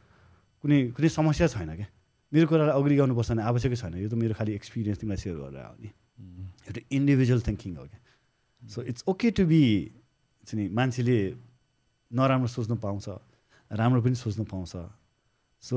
कुनै 0.64 0.78
कुनै 0.96 1.08
समस्या 1.08 1.46
छैन 1.52 1.70
क्या। 1.76 1.88
मेरो 2.32 2.46
कुरालाई 2.48 2.74
अग्री 2.80 2.94
गर्नुपर्छ 2.96 3.28
भने 3.32 3.42
आवश्यकै 3.42 3.76
छैन। 3.76 3.94
यो 4.00 4.08
त 4.08 4.14
मेरो 4.14 4.34
खालि 4.36 4.52
एक्सपिरियन्स 4.56 4.98
तिमीलाई 5.00 5.20
सेयर 5.20 5.36
गरेर 5.36 5.64
आउने। 5.68 5.88
एउटा 6.68 6.80
इन्डिभिजुअल 6.96 7.40
थिङ्किङ 7.48 7.72
हो 7.76 7.84
क्या। 7.92 8.00
So 8.62 8.78
it's 8.88 9.04
okay 9.08 9.28
to 9.36 9.44
be 9.44 9.62
नि 10.48 10.64
मान्छेले 10.72 11.18
नराम्रो 12.10 12.48
सोच्नु 12.48 12.76
पाउँछ। 12.80 13.06
राम्रो 13.70 14.00
पनि 14.02 14.14
सोच्नु 14.14 14.44
पाउँछ। 14.44 14.72
So 15.62 15.76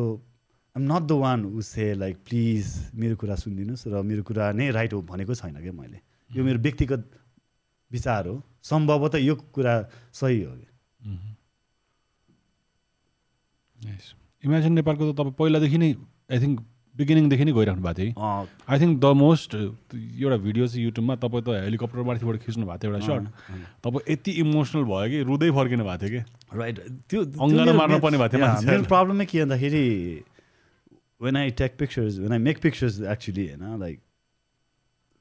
I'm 0.75 0.83
not 0.87 1.03
the 1.07 1.11
one 1.11 1.45
who 1.45 1.61
say 1.61 1.93
like 1.93 2.15
please 2.23 2.65
मेरो 2.95 3.15
कुरा 3.15 3.35
सुनिदिनुहोस् 3.35 3.87
र 3.87 4.01
मेरो 4.01 4.23
कुरा 4.23 4.51
नै 4.55 4.69
राइट 4.71 4.93
हो 4.93 5.01
भनेको 5.01 5.35
छैन 5.35 5.59
क्या 5.59 5.73
मैले। 5.73 5.99
यो 6.31 6.43
मेरो 6.43 6.59
व्यक्तिगत 6.59 7.03
विचार 7.91 8.27
हो। 8.27 8.41
सम्भवतः 8.63 9.17
यो 9.19 9.35
कुरा 9.35 9.73
सही 10.13 10.41
हो 10.43 10.55
क्या. 10.55 10.71
इमेजिन 14.43 14.73
नेपालको 14.73 15.11
त 15.11 15.15
तपाईँ 15.17 15.33
पहिलादेखि 15.37 15.77
नै 15.77 15.91
आई 16.31 16.39
थिङ्क 16.39 16.59
बिगिनिङदेखि 17.01 17.45
नै 17.45 17.53
गइराख्नु 17.57 17.83
भएको 17.87 17.97
थियो 17.99 18.13
आई 18.71 18.77
थिङ्क 18.81 18.93
द 19.01 19.05
मोस्ट 19.21 19.51
एउटा 19.55 20.37
भिडियो 20.45 20.67
चाहिँ 20.71 20.83
युट्युबमा 20.85 21.15
तपाईँ 21.23 21.43
त 21.45 21.49
हेलिकप्टर 21.65 22.03
माथिबाट 22.09 22.35
खिच्नु 22.45 22.65
भएको 22.69 22.79
थियो 22.81 22.91
एउटा 22.91 23.05
सर्ट 23.07 23.25
तपाईँ 23.85 24.03
यति 24.13 24.31
इमोसनल 24.43 24.83
भयो 24.91 25.07
कि 25.11 25.19
रुँदै 25.29 25.49
फर्किनु 25.57 25.83
भएको 25.89 26.07
थियो 26.07 26.11
कि। 26.15 26.21
राइट 26.61 26.77
त्यो 27.09 27.19
अङ्गालो 27.21 27.71
मेरो- 27.71 27.79
मार्नु 27.81 27.97
पर्ने 28.05 28.17
भएको 28.21 28.37
थियो। 28.37 28.47
मेरो 28.71 28.83
प्रब्लमै 28.93 29.25
के 29.31 29.37
भन्दाखेरि 29.43 29.83
when 31.21 31.35
I 31.37 31.49
take 31.61 31.71
pictures 31.79 32.13
when 32.19 32.31
I 32.31 32.39
make 32.47 32.57
pictures 32.61 32.93
actually 33.13 33.43
होइन 33.47 33.79
लाइक 33.79 33.97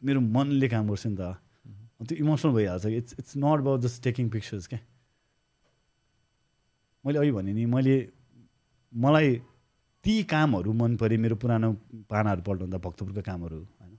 मेरो 0.03 0.21
मनले 0.37 0.69
काम 0.73 0.89
गर्छ 0.89 1.07
नि 1.07 1.17
त। 1.17 1.23
Mm-hmm. 1.23 2.07
त्यो 2.09 2.17
इमोसनल 2.25 2.53
भइहाल्छ 2.57 2.87
it's 3.01 3.13
it's 3.21 3.33
not 3.37 3.59
about 3.61 3.81
just 3.81 4.03
taking 4.05 4.29
pictures 4.37 4.67
क्या? 4.67 4.79
मैले 7.05 7.19
अघि 7.19 7.31
भने 7.33 7.53
नि 7.53 7.65
मैले 7.67 7.97
मलाई 8.93 9.29
ती 10.05 10.23
कामहरू 10.25 10.73
मन 10.73 10.97
परे 10.97 11.17
मेरो 11.17 11.37
पुरानो 11.37 11.69
पानाहरू 12.09 12.43
पल्टाउँदा 12.43 12.79
भक्तपुरको 12.85 13.23
कामहरू 13.23 13.59
होइन? 13.81 13.93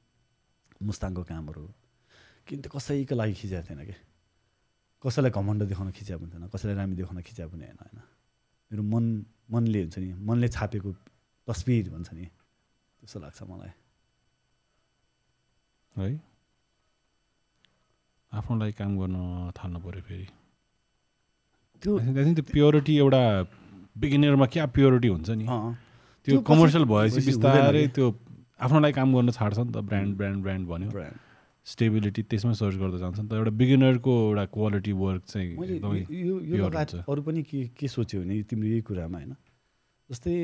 मुस्ताङको 0.81 1.23
कामहरू। 1.23 1.63
किन 2.47 2.61
त 2.61 2.67
कसैको 2.73 3.13
लागि 3.15 3.33
खिचेको 3.37 3.63
थिएन 3.69 3.81
क्या 3.85 3.99
कसैलाई 5.03 5.31
घमण्ड 5.31 5.61
देखाउन 5.69 5.91
खिच्या 5.93 6.17
पनि 6.17 6.29
थिएन 6.33 6.47
कसैलाई 6.49 6.75
रामी 6.77 6.95
देखाउन 6.97 7.21
खिच्या 7.21 7.45
पनि 7.53 7.65
होइन 7.65 7.77
होइन? 7.81 7.97
मेरो 8.71 8.83
मन 8.83 9.05
मनले 9.53 9.79
हुन्छ 9.81 9.97
नि 9.99 10.09
मनले 10.25 10.47
छापेको 10.49 10.89
तस्बिर 11.47 11.89
भन्छ 11.93 12.09
नि 12.13 12.25
त्यस्तो 12.25 13.17
लाग्छ 13.19 13.39
मलाई। 13.43 13.71
है? 15.95 16.09
आफ्नो 18.31 18.53
लागि 18.57 18.73
काम 18.79 18.91
गर्न 18.99 19.17
थाल्नु 19.57 19.79
पऱ्यो 19.85 20.01
फेरि। 20.01 20.27
त्यो 21.81 21.91
त्यो 21.99 22.43
प्योरिटी 22.53 22.93
एउटा 22.97 23.21
बिगिनरमा 24.01 24.45
क्या 24.53 24.65
प्योरिटी 24.65 25.07
हुन्छ 25.07 25.29
नि? 25.29 25.45
त्यो 26.25 26.41
कमर्सियल 26.49 26.85
भएपछि 26.85 27.17
पछि 27.17 27.25
बिस्तारै 27.27 27.87
त्यो 27.97 28.07
आफ्नो 28.61 28.79
लागि 28.79 28.93
काम 28.93 29.09
गर्न 29.15 29.31
छाड्छ 29.37 29.57
नि 29.57 29.71
त 29.73 29.77
ब्रान्ड 29.89 30.11
ब्रान्ड 30.17 30.39
ब्रान्ड 30.43 30.63
भन्यो। 30.69 30.89
स्टेबिलिटी 31.65 32.21
त्यसमै 32.29 32.53
सर्च 32.57 32.75
गर्दा 32.81 32.97
जान्छ 32.97 33.19
नि 33.19 33.27
त। 33.29 33.33
एउटा 33.37 33.51
बिगिनरको 33.61 34.13
एउटा 34.29 34.45
क्वालिटी 34.55 34.93
वर्क 35.01 35.23
चाहिँ 35.29 35.49
एकदमै 35.57 35.99
यो-। 36.09 37.05
अरू 37.09 37.21
पनि 37.21 37.41
के 37.45 37.59
के 37.77 37.87
सोच्यो 37.87 38.21
भने 38.21 38.41
तिम्रो 38.49 38.67
यही 38.69 38.81
कुरामा 38.89 39.17
होइन? 39.17 39.33
जस्तै 40.09 40.35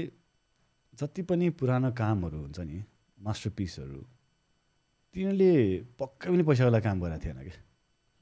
जति 0.94 1.22
पनि 1.30 1.50
पुरानो 1.62 1.90
कामहरू 1.94 2.38
हुन्छ 2.42 2.60
नि 2.60 2.78
मास्टर 3.18 3.50
पिसहरू 3.58 4.02
तिनीहरूले 5.14 5.54
पक्कै 6.00 6.28
पनि 6.34 6.44
पैसाको 6.50 6.70
लागि 6.74 6.86
काम 6.86 6.98
गरेको 7.02 7.22
थिएन 7.26 7.40
क्या 7.46 7.58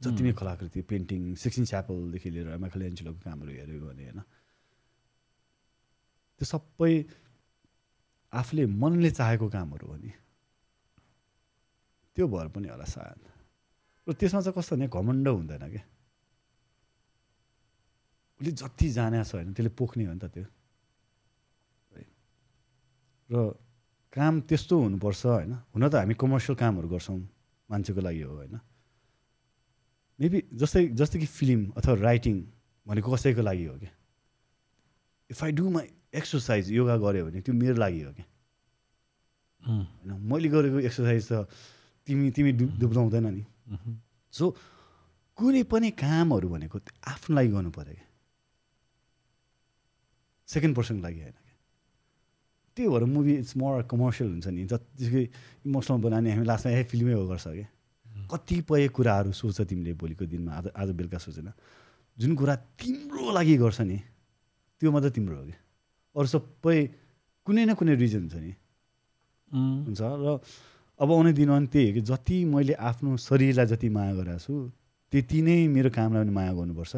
जति 0.02 0.22
नै 0.24 0.32
कलाकृति 0.40 0.80
पेन्टिङ 0.92 1.22
सिक्सटिन 1.40 1.66
च्यापलदेखि 1.72 2.30
लिएर 2.36 2.48
माइकल 2.64 2.82
एन्चुलोको 2.92 3.20
कामहरू 3.28 3.52
हेऱ्यो 3.52 3.80
भने 3.88 4.04
होइन? 4.04 4.20
त्यो 6.40 6.46
सबै 6.52 6.94
आफूले 8.36 8.66
मनले 8.66 9.10
चाहेको 9.12 9.48
कामहरू 9.50 9.88
हो 9.88 9.96
नि। 9.96 10.12
त्यो 12.16 12.26
भएर 12.28 12.48
पनि 12.52 12.68
होला 12.68 12.86
सायद। 12.86 13.22
र 14.08 14.14
त्यसमा 14.14 14.42
चाहिँ 14.42 14.56
कस्तो 14.56 14.76
भने 14.76 14.88
घमण्ड 14.88 15.28
हुँदैन 15.28 15.64
क्या 15.72 15.84
उसले 18.40 18.52
जति 18.52 18.88
जाने 18.92 19.24
छ 19.24 19.32
होइन 19.36 19.54
त्यसले 19.54 19.72
पोख्ने 19.80 20.04
हो 20.06 20.14
नि 20.14 20.20
त 20.20 20.26
त्यो। 20.28 20.46
र 23.30 23.36
काम 24.14 24.34
त्यस्तो 24.48 24.76
हुनुपर्छ 24.80 25.26
होइन। 25.26 25.52
हुन 25.74 25.84
त 25.90 25.96
हामी 25.96 26.16
कमर्सियल 26.16 26.56
कामहरू 26.56 26.88
गर्छौँ 26.88 27.20
मान्छेको 27.70 28.02
लागि 28.02 28.22
हो 28.22 28.34
होइन। 28.36 28.56
मेबी 30.20 30.40
जस्तै 30.54 30.96
जस्तै 30.96 31.20
कि 31.20 31.28
फिल्म 31.28 31.62
अथवा 31.76 31.94
राइटिङ 32.00 32.36
भनेको 32.88 33.10
कसैको 33.12 33.42
लागि 33.42 33.66
हो 33.66 33.76
क्या 33.80 33.92
if 35.30 35.44
I 35.44 35.52
do 35.52 35.70
my 35.70 35.88
exercise 36.16 36.72
yoga 36.72 36.96
गऱ्यो 36.98 37.26
भने 37.26 37.42
त्यो 37.42 37.54
मेरो 37.54 37.78
लागि 37.78 38.02
हो 38.02 38.12
क्या। 38.14 38.26
होइन 39.64 40.12
मैले 40.32 40.50
गरेको 40.50 40.80
एक्सर्साइज 40.90 41.24
त 41.32 41.48
तिमी 42.08 42.32
तिमी 42.32 42.52
डु 42.54 42.66
दुब्लाउँदैन 42.82 43.28
नि। 43.34 43.44
सो 44.34 44.44
कुनै 45.38 45.64
पनि 45.72 45.90
कामहरू 45.98 46.48
भनेको 46.50 46.78
आफ्नो 47.04 47.36
लागि 47.36 47.50
गर्नु 47.52 47.72
पऱ्यो 47.72 47.94
क्या। 47.96 48.08
सेकेन्ड 50.50 50.76
पर्सनको 50.76 51.02
लागि 51.04 51.20
होइन 51.22 51.34
क्या। 51.34 51.56
त्यही 52.78 52.88
भएर 52.90 53.04
मुभी 53.10 53.34
इट्स 53.42 53.58
मोर 53.58 53.84
कमर्सियल 53.90 54.30
हुन्छ 54.30 54.48
नि। 54.48 54.64
जतिसुकै 54.70 55.24
इमोसनल 55.66 55.98
बनाउने 56.02 56.30
हामी 56.32 56.46
लास्टमा 56.46 56.72
ए 56.72 56.84
फिल्मै 56.86 57.14
हो 57.14 57.26
गर्छ 57.28 57.48
क्या। 57.48 57.68
कतिपय 58.32 58.88
कुराहरू 58.96 59.32
सोच 59.34 59.62
तिमीले 59.70 59.94
भोलिको 59.98 60.26
दिनमा 60.26 60.52
आज 60.54 60.66
आज 60.78 60.90
बेलुका 60.94 61.18
सोचेन। 61.18 61.50
जुन 62.18 62.32
कुरा 62.36 62.56
तिम्रो 62.80 63.32
लागि 63.34 63.56
गर्छ 63.58 63.82
नि 63.82 63.98
त्यो 64.82 64.92
मात्रै 64.92 65.12
तिम्रो 65.12 65.36
हो 65.36 65.46
क्या। 65.50 65.58
अरू 66.16 66.28
सबै 66.28 66.78
कुनै 67.48 67.64
न 67.66 67.74
कुनै 67.74 67.96
रिजन 67.96 68.22
हुन्छ 68.26 68.36
नि। 68.36 68.52
हुन्छ 69.86 70.02
र 70.02 70.40
अब 71.00 71.12
आउने 71.12 71.32
दिनमा 71.34 71.56
पनि 71.58 71.68
त्यही 71.68 71.88
हो 71.88 71.94
कि 71.94 72.02
जति 72.02 72.38
मैले 72.46 72.74
आफ्नो 72.74 73.18
शरीरलाई 73.20 73.66
जति 73.66 73.88
माया 73.90 74.14
गरेको 74.16 74.40
छु 74.40 74.54
त्यति 75.14 75.40
नै 75.42 75.58
मेरो 75.68 75.90
कामलाई 75.90 76.24
पनि 76.24 76.32
माया 76.32 76.54
गर्नुपर्छ। 76.54 76.94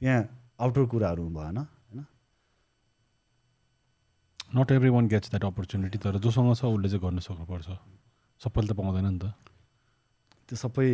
त्यहाँ 0.00 0.20
आउटर 0.60 0.84
कुराहरू 0.86 1.24
भएन 1.28 1.58
होइन? 1.58 2.00
Not 4.54 4.68
every 4.72 4.90
one 4.90 5.04
gets 5.08 5.30
that 5.30 5.44
opportunity 5.44 5.98
तर 5.98 6.18
जोसँग 6.18 6.54
छ 6.54 6.64
उसले 6.64 6.88
चाहिँ 6.88 7.02
गर्न 7.02 7.18
सक्नुपर्छ। 7.18 7.68
सबैले 8.40 8.68
त 8.68 8.72
पाउँदैन 8.78 9.06
नि 9.10 9.18
त। 9.18 9.34
त्यो 10.48 10.56
सबै 10.56 10.88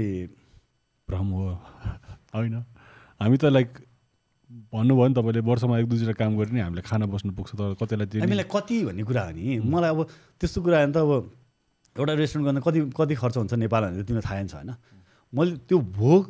भ्रम 1.09 1.29
हो। 1.37 1.45
होइन। 2.35 2.55
हामी 3.21 3.37
त 3.37 3.45
लाइक 3.53 3.71
भन्नुभयो 4.53 5.07
नि 5.09 5.15
तपाईँले 5.15 5.41
वर्षमा 5.49 5.75
एक 5.81 5.87
दुईवटा 5.89 6.13
काम 6.21 6.37
गरे 6.39 6.51
नि 6.53 6.61
हामीले 6.61 6.83
खाना 6.85 7.07
बस्नु 7.09 7.33
पुग्छ 7.33 7.51
तर 7.57 7.75
कतिलाई 7.81 8.07
त्यो 8.13 8.21
हामीलाई 8.21 8.47
कति 8.53 8.77
भन्ने 8.85 9.03
कुरा 9.09 9.23
हो 9.25 9.33
नि? 9.33 9.59
मलाई 9.65 9.91
अब 9.91 10.01
त्यस्तो 10.41 10.59
कुरा 10.63 10.77
हो 10.79 10.87
भने 10.87 10.93
त 10.93 10.97
अब 11.01 11.11
एउटा 11.97 12.13
रेस्टुरेन्ट 12.21 12.47
गर्न 12.49 12.61
कति 12.61 12.79
कति 12.93 13.15
खर्च 13.23 13.37
हुन्छ 13.37 13.53
नेपाल 13.65 13.83
भनेर 13.89 14.05
तिमीलाई 14.05 14.25
थाहा 14.29 14.45
छ 14.45 14.55
होइन? 14.61 14.71
मैले 15.33 15.57
त्यो 15.69 15.79
भोग 15.81 16.25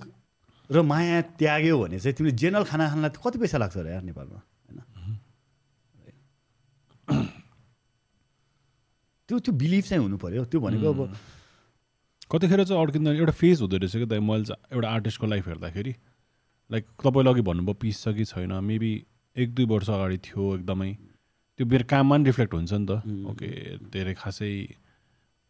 र 0.70 0.82
माया 0.82 1.20
त्याग्यो 1.42 1.76
भने 1.82 1.98
चाहिँ 1.98 2.14
तिमीले 2.16 2.36
जेनरल 2.38 2.64
खाना 2.70 2.84
खानलाई 2.88 3.10
कति 3.18 3.38
पैसा 3.42 3.58
लाग्छ 3.58 3.76
र 3.76 3.86
यार 3.90 4.02
नेपालमा 4.06 4.38
होइन? 4.38 4.78
त्यो 9.28 9.38
त्यो 9.38 9.52
बिलिभ 9.54 9.84
चाहिँ 9.84 10.02
हुनु 10.02 10.16
पऱ्यो 10.22 10.44
त्यो 10.46 10.60
भनेको 10.60 10.86
अब 10.94 11.00
कतिखेर 12.30 12.64
चाहिँ 12.64 12.80
अड्किँदा 12.82 13.10
एउटा 13.12 13.34
फेज 13.34 13.60
हुँदो 13.60 13.76
रहेछ 13.76 13.94
क्या 13.96 14.06
त? 14.06 14.12
मैले 14.22 14.54
एउटा 14.72 14.88
आर्टिस्टको 14.88 15.26
लाइफ 15.26 15.44
हेर्दाखेरि। 15.48 15.92
लाइक 16.72 16.84
तपाईँले 17.04 17.30
अघि 17.30 17.42
भन्नुभयो 17.48 17.74
पिस 17.80 18.02
छ 18.02 18.14
कि 18.16 18.24
छैन? 18.24 18.52
मेबी 18.64 18.92
एक 19.36 19.54
दुई 19.54 19.64
वर्ष 19.72 19.88
अगाडि 19.90 20.18
थियो 20.26 20.44
एकदमै। 20.56 20.92
त्यो 21.58 21.66
मेरो 21.66 21.84
काममा 21.88 22.16
पनि 22.16 22.24
रिफ्लेक्ट 22.24 22.54
हुन्छ 22.54 22.72
नि 22.72 22.86
त। 22.88 22.92
ओके 23.30 23.48
धेरै 23.92 24.14
खासै 24.16 24.52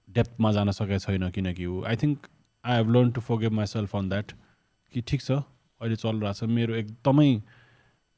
डेप्थमा 0.08 0.52
जान 0.52 0.70
सकेको 0.78 0.98
छैन 1.06 1.30
किनकि 1.30 1.66
ऊ 1.66 1.82
I 1.86 1.96
think 2.02 2.26
I 2.64 2.76
have 2.76 2.90
learn 2.94 3.10
to 3.12 3.20
forgive 3.22 3.52
myself 3.66 3.96
on 3.96 4.08
that 4.08 4.32
कि 4.94 5.00
ठिक 5.08 5.20
छ 5.22 5.30
अहिले 5.80 5.96
चलिरहेको 5.96 6.34
छ 6.38 6.50
मेरो 6.58 6.74
एकदमै 6.82 7.30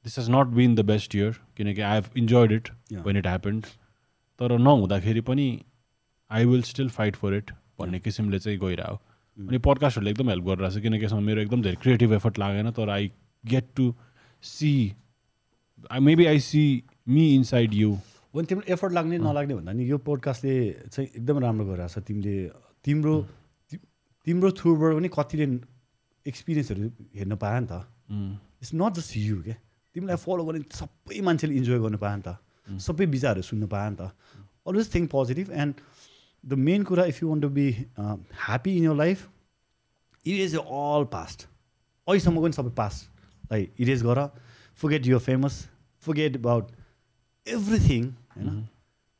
this 0.04 0.18
has 0.18 0.30
not 0.30 0.46
been 0.56 0.74
the 0.74 0.84
best 0.90 1.14
year 1.16 1.32
किनकि 1.56 1.80
I 1.80 1.94
have 1.94 2.06
enjoyed 2.18 2.52
it. 2.52 2.68
When 3.04 3.16
it 3.16 3.26
happened 3.26 3.66
तर 4.40 4.58
नहुँदाखेरि 4.58 5.20
पनि 5.28 5.48
I 6.30 6.44
will 6.44 6.62
still 6.70 6.88
fight 6.90 7.16
for 7.16 7.34
it 7.34 7.50
भन्ने 7.80 8.00
किसिमले 8.00 8.38
चाहिँ 8.38 8.58
गइरह्यो। 8.58 9.00
अनि 9.38 9.58
पडकास्टहरूले 9.58 10.10
एकदम 10.10 10.28
हेल्प 10.30 10.44
गरिरहेको 10.44 10.78
छ 10.78 10.82
किनकि 10.82 11.04
यसमा 11.04 11.20
मेरो 11.20 11.40
एकदम 11.40 11.62
धेरै 11.62 11.76
क्रिएटिभ 11.82 12.12
एफर्ट 12.14 12.38
लागेन 12.38 12.70
तर 12.70 12.90
I 12.90 13.10
get 13.44 13.66
to 13.76 13.86
see 14.42 14.70
maybe 16.02 16.26
I 16.26 16.40
see 16.40 16.62
me 17.08 17.24
inside 17.34 17.74
you 17.74 17.90
भने 18.34 18.46
तिम्रो 18.46 18.72
एफर्ट 18.72 18.92
लाग्ने 18.92 19.18
नलाग्ने 19.18 19.54
भन्दा 19.54 19.72
नि 19.72 19.84
यो 19.90 19.98
पोडकास्टले 20.06 20.54
चाहिँ 20.90 21.08
एकदम 21.10 21.38
राम्रो 21.40 21.64
गरिरहेको 21.66 22.00
छ 22.00 22.04
तिमीले 22.06 22.34
तिम्रो 22.84 23.14
ति- 23.72 23.80
तिम्रो 24.26 24.50
थ्रुबाट 24.60 24.94
पनि 24.96 25.08
कतिले 25.18 25.46
एक्सपिरियन्सहरू 26.26 26.88
हेर्न 27.14 27.36
पायो 27.36 27.60
नि 27.60 27.66
त। 27.66 27.84
इट्स 28.62 28.72
नट 28.74 28.92
जस्ट 28.96 29.16
यु 29.18 29.42
क्या 29.42 29.56
तिमीलाई 29.96 30.16
फलो 30.24 30.42
गर्ने 30.44 30.60
सबै 30.72 31.20
मान्छेले 31.20 31.54
इन्जोय 31.54 31.78
गर्नु 31.84 31.98
पायो 31.98 32.16
नि 32.16 32.22
त। 32.22 32.38
सबै 32.80 33.04
विचारहरू 33.06 33.42
सुन्नु 33.42 33.66
पायो 33.68 33.90
नि 33.90 33.96
त। 34.00 34.02
Always 34.66 34.86
think 34.94 35.10
positive 35.10 35.50
and 35.52 35.74
the 36.44 36.58
main 36.60 36.82
कुरा 36.84 37.04
if 37.06 37.22
you 37.22 37.28
want 37.28 37.42
to 37.42 37.48
be 37.50 37.70
happy 37.98 38.76
in 38.76 38.84
your 38.84 38.94
life 38.96 39.28
erase 40.26 40.54
all 40.56 41.04
past 41.12 41.46
अहिलेसम्मको 42.06 42.42
पनि 42.42 42.52
सबै 42.52 42.70
पास्टलाई 42.76 43.68
इरेज 43.80 44.02
गर 44.02 44.26
forget 44.78 45.06
your 45.06 45.20
famous 45.22 45.60
forget 46.02 46.36
about 46.36 46.70
everything 47.46 48.08
होइन 48.30 48.62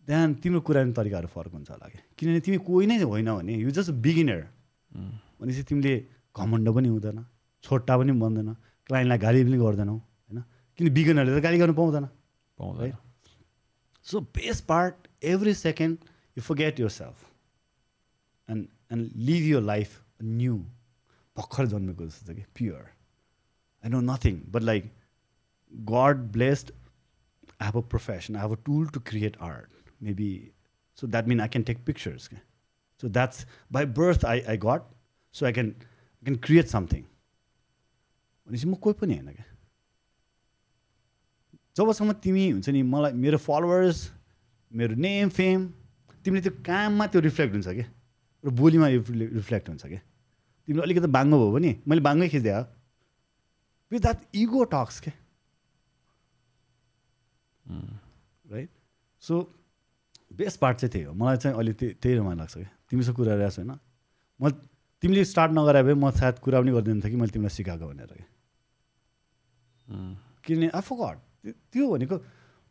त्यहाँ 0.09 0.33
तिम्रो 0.43 0.61
कुरा 0.62 0.85
तरिकाहरू 0.93 1.29
फरक 1.29 1.53
हुन्छ 1.53 1.70
होला 1.70 1.89
क्या 1.89 2.03
किनभने 2.18 2.41
तिमी 2.41 2.59
कोही 2.64 2.87
नै 2.87 2.99
होइन 3.03 3.31
भने 3.33 3.57
यु 3.59 3.70
जस्ट 3.72 3.91
बिगिनर 4.01 4.43
भनेपछि 4.91 5.62
तिमीले 5.64 5.95
घमण्ड 6.37 6.75
पनि 6.75 6.89
हुँदैन 6.89 7.25
छोटा 7.64 7.97
पनि 7.99 8.12
बन्दैन 8.20 8.51
क्लाइन्टलाई 8.91 9.18
गाली 9.18 9.45
पनि 9.45 9.59
गर्दैनौ 9.59 9.95
होइन 9.95 10.43
किन 10.79 10.93
बिगिनरले 10.95 11.39
त 11.39 11.43
गाली 11.43 11.59
गर्नु 11.59 11.75
पाउँदैन 11.75 12.09
पाउँदैन 12.59 12.93
so 14.07 14.20
best 14.32 14.65
part 14.66 15.09
every 15.32 15.55
second 15.57 16.12
forget 16.40 16.81
yourself 16.90 17.24
and 18.48 18.69
and 18.93 19.12
live 19.28 19.44
your 19.44 19.62
life 19.62 20.01
new 20.23 20.56
भर्खर 21.36 21.66
जन्मेको 21.66 22.06
जस्तो 22.06 22.32
छ 22.32 22.36
कि 22.36 22.44
pure 22.55 22.82
I 23.85 23.90
know 23.90 24.01
nothing 24.02 24.40
but 24.48 24.62
like 24.62 24.90
God 25.73 26.27
blessed 26.32 26.73
I 27.61 27.66
have 27.66 27.77
a 27.77 27.86
profession 27.89 28.36
I 28.36 28.43
have 28.43 28.52
a 28.52 28.62
tool 28.65 28.89
to 28.89 29.01
create 29.06 29.36
art 29.43 29.93
maybe 30.02 30.31
so 30.98 31.06
that 31.06 31.27
mean 31.27 31.40
I 31.40 31.48
can 31.48 31.65
take 31.65 31.85
pictures 31.85 32.28
क्या 32.28 32.40
so 33.02 33.09
that's 33.09 33.47
by 33.73 33.85
birth 33.94 34.24
I 34.24 34.40
I 34.43 34.56
got 34.56 34.93
so 35.35 35.47
I 35.47 35.52
can 35.52 35.66
I 35.69 36.24
can 36.24 36.36
create 36.39 36.66
something 36.66 37.02
भनेपछि 37.02 38.66
म 38.66 38.74
कोही 38.77 39.01
पनि 39.01 39.15
होइन 39.15 39.32
क्या 39.32 39.52
जबसम्म 41.77 42.12
तिमी 42.24 42.51
हुन्छ 42.51 42.69
नि 42.69 42.82
मलाई 42.89 43.12
मेरो 43.19 43.39
फलोवर्स 43.40 44.11
मेरो 44.70 44.94
नेम 44.97 45.28
फेम 45.39 45.73
तिमीले 46.25 46.43
त्यो 46.43 46.53
काममा 46.65 47.05
त्यो 47.07 47.21
रिफ्लेक्ट 47.21 47.53
हुन्छ 47.55 47.69
क्या? 47.69 47.87
र 48.45 48.49
बोलीमा 48.51 48.87
रिफ्लेक्ट 49.39 49.69
हुन्छ 49.69 49.85
क्या? 49.87 50.01
तिमीले 50.69 50.83
अलिकति 50.83 51.09
बाङ्गो 51.13 51.37
भयो 51.39 51.51
भने 51.55 51.71
मैले 51.89 52.01
बाङ्गै 52.01 52.29
खिच्दिएँ 52.33 52.63
विथ 53.93 54.01
द्याट 54.01 54.19
इगो 54.35 54.65
टक्स 54.73 55.01
क्या? 55.05 55.15
राइट 58.45 58.71
सो 59.23 59.35
बेस्ट 60.35 60.59
पार्ट 60.61 60.77
चाहिँ 60.79 60.93
त्यही 60.93 61.05
हो। 61.05 61.13
मलाई 61.15 61.37
चाहिँ 61.37 61.57
अहिले 61.57 61.73
त्यही 61.73 61.93
त्यही 62.01 62.15
रमाइलो 62.19 62.39
लाग्छ 62.41 62.55
क्या। 62.55 62.71
तिमीसँग 62.91 63.17
कुरा 63.17 63.35
रहेको 63.35 63.55
छैन 63.57 63.71
म 64.41 64.51
तिमीले 65.03 65.25
स्टार्ट 65.25 65.53
नगराए 65.53 65.83
भए 65.85 65.95
म 65.95 66.11
सायद 66.11 66.39
कुरा 66.41 66.61
पनि 66.61 66.73
गर्दैन 66.73 67.01
थिएँ 67.05 67.13
कि 67.13 67.17
मैले 67.21 67.33
तिमीलाई 67.33 67.55
सिकाएको 67.55 67.87
भनेर 67.89 68.13
क्या। 68.17 68.27
किनभने 70.45 70.69
आई 70.73 70.81
फगट 70.81 71.17
त्यो 71.73 71.85
भनेको 71.93 72.17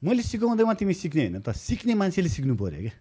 मैले 0.01 0.21
सिकाउँदैमा 0.25 0.73
तिमी 0.81 0.93
सिक्ने 0.93 1.21
होइन 1.29 1.39
त। 1.41 1.53
सिक्ने 1.53 1.93
मान्छेले 1.93 2.29
सिक्नु 2.29 2.55
पऱ्यो 2.57 2.81
क्या। 2.89 2.93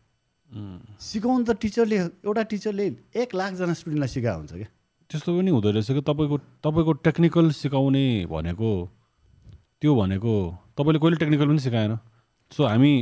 सिकाउनु 0.53 1.45
त 1.45 1.57
टिचरले 1.57 1.97
एउटा 1.97 2.43
टिचरले 2.53 2.87
एक 3.17 3.29
लाखजना 3.35 3.73
स्टुडेन्टलाई 3.73 4.11
सिकाएको 4.15 4.39
हुन्छ 4.39 4.53
क्या। 4.53 4.69
त्यस्तो 5.11 5.31
पनि 5.33 5.51
हुँदो 5.51 5.71
रहेछ 5.71 5.91
कि 5.91 6.03
तपाईँको 6.05 6.37
तपाईँको 6.61 6.93
टेक्निकल 7.07 7.51
सिकाउने 7.57 8.05
भनेको 8.29 8.71
त्यो 9.81 9.93
भनेको 9.97 10.35
तपाईँले 10.77 10.99
कहिले 11.01 11.17
टेक्निकल 11.21 11.47
पनि 11.49 11.63
सिकाएन? 11.67 11.93
सो 12.53 12.65
हामी 12.65 12.93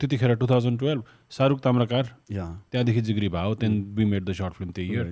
त्यतिखेर 0.00 0.34
two 0.40 0.46
thousand 0.46 0.80
twelve 0.80 1.02
Shahrukh 1.30 1.60
Tamrakar 1.60 2.04
या। 2.32 2.46
त्यहाँदेखि 2.72 3.00
जिग्री 3.08 3.28
भयो 3.28 3.54
त्यहाँदेखि 3.60 3.92
we 3.92 4.04
made 4.04 4.24
the 4.24 4.32
short 4.32 4.52
film 4.56 4.72
त्यही 4.72 4.88
इयर 4.92 5.06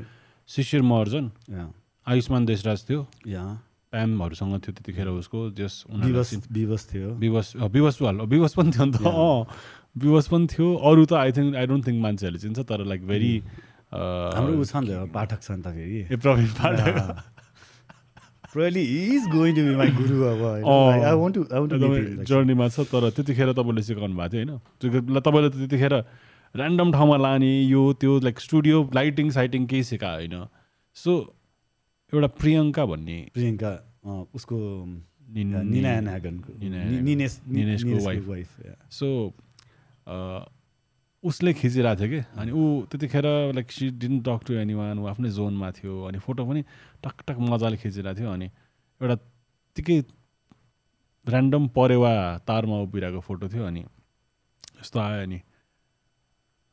शिशिर 0.48 0.82
महर्जन 0.82 1.30
आयुष्मान 2.06 2.44
देशराज 2.44 2.84
थियो। 2.88 3.00
प्यामहरूसँग 3.94 4.54
थियो 4.66 4.72
त्यतिखेर 4.74 5.08
उसको 5.14 5.38
जस 5.54 5.74
विवश 5.94 6.82
थियो। 6.90 7.08
विवश 7.22 7.48
विवश 7.78 7.96
वाल। 8.02 8.16
विवश 8.34 8.52
पनि 8.58 8.70
थियो 8.74 8.84
नि 8.84 8.92
त। 8.98 9.06
अँ 9.06 9.46
विवश 10.02 10.26
पनि 10.34 10.46
थियो। 10.50 10.68
अरू 10.90 11.02
त 11.06 11.12
I 11.22 11.30
think 11.38 11.54
I 11.54 11.66
don't 11.70 11.86
think 11.86 11.98
मान्छेहरूले 12.02 12.40
चिन्छ 12.42 12.58
तर 12.66 12.84
लाइक 12.90 13.06
भेरी 13.06 13.32
हाम्रो 13.94 14.52
ऊ 14.58 14.64
छ 14.66 14.82
नि 14.82 14.86
त 14.90 15.06
पाठक 15.14 15.40
छ 15.46 15.48
नि 15.54 15.62
त 15.62 15.70
फेरि। 15.70 15.98
ए 16.10 16.16
प्रवीण 16.18 16.50
पाठक। 16.58 16.94
अब 18.54 20.42
I 20.54 21.14
want 21.18 21.34
to 21.34 21.42
I 21.50 21.58
want 21.58 21.70
to 21.70 21.78
meet 21.78 21.86
him, 21.86 21.94
एकदमै 21.94 22.00
like, 22.06 22.26
जर्नीमा 22.30 22.66
छ 22.70 22.86
तर 22.90 23.10
त्यतिखेर 23.10 23.50
तपाईँले 23.50 23.82
सिकाउनु 23.82 24.14
भएको 24.14 24.30
थियो 24.34 24.90
होइन? 24.90 25.18
तपाईँले 25.26 25.48
त 25.50 25.54
त्यतिखेर 25.58 25.94
ऱ्यान्डम 26.54 26.88
ठाउँमा 26.94 27.16
लाने 27.18 27.52
यो 27.66 27.82
त्यो 27.98 28.12
लाइक 28.22 28.36
स्टुडियो 28.40 28.76
लाइटिङ 28.94 29.26
साइटिङ 29.38 29.66
केही 29.66 29.82
सिकायो 29.90 30.18
होइन? 30.22 30.34
सो 30.94 31.12
एउटा 32.14 32.28
प्रियङ्का 32.40 32.84
भन्ने 32.86 33.18
प्रियङ्का 33.34 33.70
उसको 34.34 34.56
नागनको. 36.00 36.50
सो 38.90 39.06
उसले 41.24 41.52
खिचिरहेको 41.56 42.00
थियो 42.00 42.10
कि 42.12 42.20
अनि 42.40 42.50
ऊ 42.52 42.62
त्यतिखेर 42.92 43.26
like 43.56 43.72
she 43.72 43.88
didn't 44.02 44.20
talk 44.20 44.40
to 44.46 44.54
any 44.62 44.74
one 44.76 44.98
ऊ 44.98 45.06
आफ्नै 45.12 45.30
जोनमा 45.30 45.70
थियो 45.78 45.94
अनि 46.08 46.18
फोटो 46.20 46.44
पनि 46.44 46.62
टक 47.04 47.16
टक 47.26 47.36
मजाले 47.50 47.76
खिचिरहेको 47.80 48.18
थियो 48.20 48.30
अनि 48.30 48.46
एउटा 49.00 49.16
त्यतिकै 49.16 49.96
ऱ्यान्डम 51.26 51.68
परेवा 51.76 52.12
तारमा 52.48 52.76
उभिरहेको 52.86 53.20
फोटो 53.28 53.48
थियो 53.48 53.64
अनि 53.64 53.80
यस्तो 53.80 55.00
आयो 55.00 55.22
अनि 55.22 55.38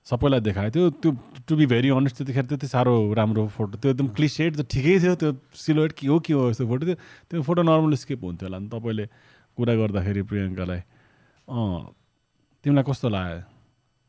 सबैलाई 0.05 0.39
देखाएको 0.41 0.71
थियो 0.75 0.89
त्यो 1.01 1.11
टु 1.47 1.55
बी 1.55 1.65
भेरी 1.71 1.89
अनेस्ट 1.93 2.15
त्यतिखेर 2.17 2.45
त्यति 2.45 2.67
साह्रो 2.67 3.13
राम्रो 3.13 3.47
फोटो। 3.53 3.77
त्यो 3.77 3.91
एकदम 3.91 4.07
क्लिसेड 4.17 4.57
त 4.57 4.65
ठिकै 4.65 4.99
थियो। 4.99 5.15
त्यो 5.15 5.31
सिलोएट 5.53 5.91
के 5.93 6.07
हो 6.07 6.19
के 6.19 6.33
हो 6.33 6.49
यस्तो 6.49 6.65
फोटो। 6.67 6.85
थियो 6.85 6.97
त्यो 7.29 7.41
फोटो 7.45 7.61
नर्मल 7.61 7.93
स्किप 8.01 8.23
हुन्थ्यो 8.23 8.47
होला 8.49 8.59
नि 8.59 8.69
तपाईँले 8.73 9.05
कुरा 9.57 9.73
गर्दाखेरि 9.77 10.21
प्रियङ्कालाई। 10.25 10.81
अँ 11.47 11.93
तिमीलाई 12.65 12.83
कस्तो 12.89 13.09
लाग्यो? 13.09 13.41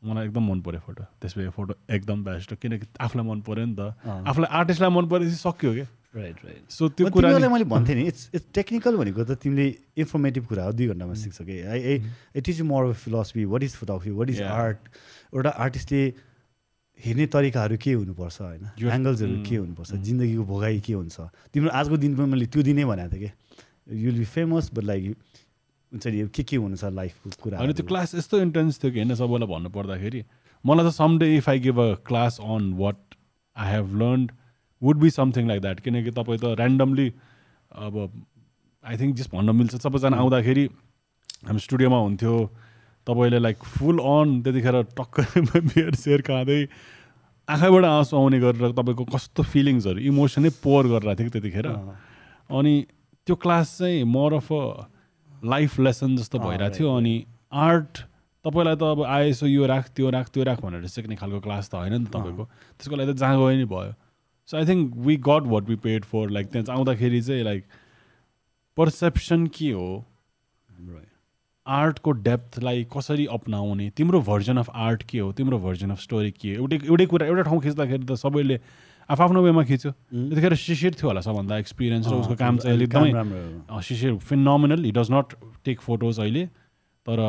मलाई 0.01 0.23
एकदम 0.27 0.43
मन 0.49 0.59
पऱ्यो 0.65 0.79
फोटो। 0.81 1.03
त्यसपछि 1.21 1.49
फोटो 1.55 1.73
एकदम 1.93 2.17
बेस्ट 2.23 2.51
हो। 2.51 2.57
किनकि 2.57 2.85
आफूलाई 2.99 3.25
मन 3.29 3.39
पऱ्यो 3.47 3.65
नि 3.65 3.75
त। 3.77 3.81
आफूलाई 4.03 4.49
आर्टिस्टलाई 4.49 4.91
मन 4.91 5.05
परेपछि 5.07 5.37
सक्यो 5.45 5.71
क्या। 5.73 5.87
राइट 6.13 6.37
राइट 6.45 6.69
सो 6.69 6.89
त्यो 6.89 7.05
त्यो 7.05 7.13
कुरा 7.13 7.29
कुरालाई 7.29 7.49
मैले 7.49 7.65
भन्थेँ 7.65 7.95
नि 7.95 8.03
इट्स 8.11 8.29
इट्स 8.33 8.47
टेक्निकल 8.53 8.97
भनेको 8.97 9.23
त 9.25 9.33
तिमीले 9.41 9.65
इन्फर्मेटिभ 9.97 10.45
कुरा 10.45 10.63
हो 10.63 10.71
दुई 10.77 10.87
घन्टामा 10.93 11.13
सिक्छ 11.17 11.41
कि। 11.41 11.55
I 11.65 11.79
uh 11.79 11.93
it 12.37 12.49
is 12.49 12.61
more 12.61 12.85
of 12.89 13.03
philosophy 13.05 13.45
what 13.49 13.63
is 13.63 13.73
photography 13.75 14.11
what 14.11 14.29
is. 14.29 14.41
Art 14.43 14.77
एउटा 15.33 15.49
आर्टिस्टले 15.49 16.01
हेर्ने 16.99 17.25
तरिकाहरू 17.25 17.77
के 17.77 17.91
हुनुपर्छ 17.93 18.41
होइन? 18.41 18.63
यो- 18.79 18.93
एङ्गल्सहरू 18.93 19.35
Mm. 19.35 19.47
के 19.49 19.55
हुनुपर्छ 19.55 19.91
जिन्दगीको 19.93 20.43
भोगाइ 20.45 20.79
के 20.81 20.93
हुन्छ? 20.93 21.17
तिम्रो 21.53 21.69
आजको 21.73 21.97
दिनमा 21.97 22.25
मैले 22.25 22.45
त्यो 22.53 22.61
दिनै 22.63 22.85
भनेको 22.85 23.09
थिएँ 23.15 23.29
कि? 23.29 23.31
You'll 24.05 24.15
be 24.17 24.25
famous 24.25 24.69
but 24.73 24.83
like 24.83 25.03
हुन्छ 25.91 26.07
नि 26.07 26.27
के 26.29 26.43
के 26.43 26.55
हुनु 26.57 26.75
छ 26.77 26.83
लाइफको 26.93 27.29
कुरा 27.41 27.57
होइन 27.57 27.73
त्यो 27.73 27.85
क्लास 27.85 28.15
यस्तो 28.15 28.39
इन्टेन्स 28.41 28.79
थियो 28.83 28.91
कि 28.91 28.99
होइन 28.99 29.15
सबैलाई 29.15 29.47
भन्नु 29.49 29.69
पर्दाखेरि 29.69 30.21
मलाई 30.65 30.85
त 30.89 30.93
someday 30.93 31.27
if 31.37 31.49
I 31.49 31.59
give 31.59 31.79
a 31.79 31.93
class 32.07 32.39
on 32.41 32.73
what 32.73 32.97
I 33.55 33.67
have 33.73 33.95
learn 33.97 34.29
would 34.81 34.97
be 34.97 35.09
something 35.09 35.47
like 35.47 35.61
that 35.61 35.79
किनकि 35.79 36.11
तपाईँ 36.11 36.39
त 36.39 36.45
ऱ्यान्डमली 36.57 37.07
अब 37.71 37.93
आई 38.83 38.97
थिङ्क 38.97 39.15
जस्ट 39.15 39.31
भन्न 39.31 39.55
मिल्छ। 39.55 39.75
सबैजना 39.81 40.17
आउँदाखेरि 40.17 40.65
हामी 41.47 41.59
स्टुडियोमा 41.59 41.97
हुन्थ्यो। 41.97 42.33
तपाईँले 43.07 43.39
लाइक 43.39 43.63
फुल 43.63 43.97
अन 43.99 44.41
त्यतिखेर 44.41 44.81
टक्कै 44.97 45.41
बियर 45.59 45.95
सेयर 45.95 46.21
खाँदै 46.21 46.59
आँखाबाट 47.47 47.83
आँसु 47.85 48.15
आउने 48.17 48.39
गरेर 48.39 48.71
तपाईँको 48.71 49.03
कस्तो 49.11 49.43
फिलिङ्सहरू 49.43 49.99
इमोसनै 49.99 50.49
पोर 50.63 50.87
गरिरहेको 50.87 51.19
थियो 51.19 51.29
कि 51.29 51.39
त्यतिखेर? 51.39 51.67
अनि 52.49 52.73
त्यो 53.27 53.35
क्लास 53.35 53.77
चाहिँ 53.77 54.03
more 54.07 54.33
of 54.33 54.47
a 54.51 54.87
life 55.43 55.79
lesson 55.79 56.15
जस्तो 56.17 56.39
भइरहेको 56.39 56.75
थियो। 56.77 56.95
अनि 56.95 57.15
आर्ट 57.51 57.93
तपाईँलाई 58.45 58.75
त 58.75 58.83
अब 58.83 59.03
आएसो 59.03 59.47
यो 59.47 59.65
राख 59.67 59.89
त्यो 59.95 60.09
राख 60.09 60.29
त्यो 60.31 60.43
राख 60.43 60.61
भनेर 60.63 60.87
सिक्ने 60.87 61.15
खालको 61.15 61.39
क्लास 61.43 61.69
त 61.69 61.75
होइन 61.75 61.93
नि 61.93 62.07
त 62.07 62.15
तपाईँको। 62.15 62.43
त्यसको 62.79 62.95
लागि 62.95 63.11
त 63.11 63.15
जहाँ 63.19 63.35
गए 63.39 63.55
नि 63.57 63.65
भयो। 63.67 63.93
So 64.47 64.57
I 64.57 64.65
think 64.65 64.95
we 65.03 65.15
got 65.27 65.43
what 65.51 65.63
we 65.67 65.75
paid 65.83 66.05
for 66.07 66.29
like 66.29 66.47
त्यहाँ 66.51 66.75
आउँदाखेरि 66.75 67.21
चाहिँ 67.21 67.43
लाइक 67.43 67.63
पर्सेप्सन 68.77 69.47
के 69.47 69.71
हो? 69.71 70.05
आर्टको 71.67 72.11
डेप्थलाई 72.11 72.85
कसरी 72.93 73.25
अप्नाउने? 73.31 73.89
तिम्रो 73.97 74.21
भर्जन 74.21 74.57
अफ 74.57 74.69
आर्ट 74.69 75.03
के 75.09 75.19
हो? 75.19 75.31
तिम्रो 75.31 75.59
भर्जन 75.59 75.89
अफ 75.91 75.99
स्टोरी 75.99 76.31
के 76.31 76.55
हो? 76.55 76.67
एउटै 76.67 76.77
एउटै 76.87 77.05
कुरा 77.05 77.27
एउटा 77.27 77.43
ठाउँ 77.47 77.61
खिच्दाखेरि 77.63 78.03
त 78.03 78.15
सबैले 78.19 78.59
आफ्नो 79.09 79.41
वेमा 79.43 79.63
खिच्यो। 79.63 79.91
त्यतिखेर 79.91 80.55
शिशिर 80.55 80.93
थियो 80.99 81.07
होला 81.07 81.21
सबभन्दा 81.23 81.57
एक्सपिरियन्स 81.63 82.07
र 82.07 82.13
उसको 82.19 82.35
काम 82.35 82.57
चाहिँ 82.57 82.75
अहिले 82.75 82.85
एकदमै 82.87 83.79
Shishir 83.79 84.15
phenomenal 84.19 84.83
he 84.83 84.91
does 84.91 85.07
not 85.11 85.27
take 85.63 85.79
photos 85.87 86.19
अहिले 86.19 86.43
तर. 87.07 87.19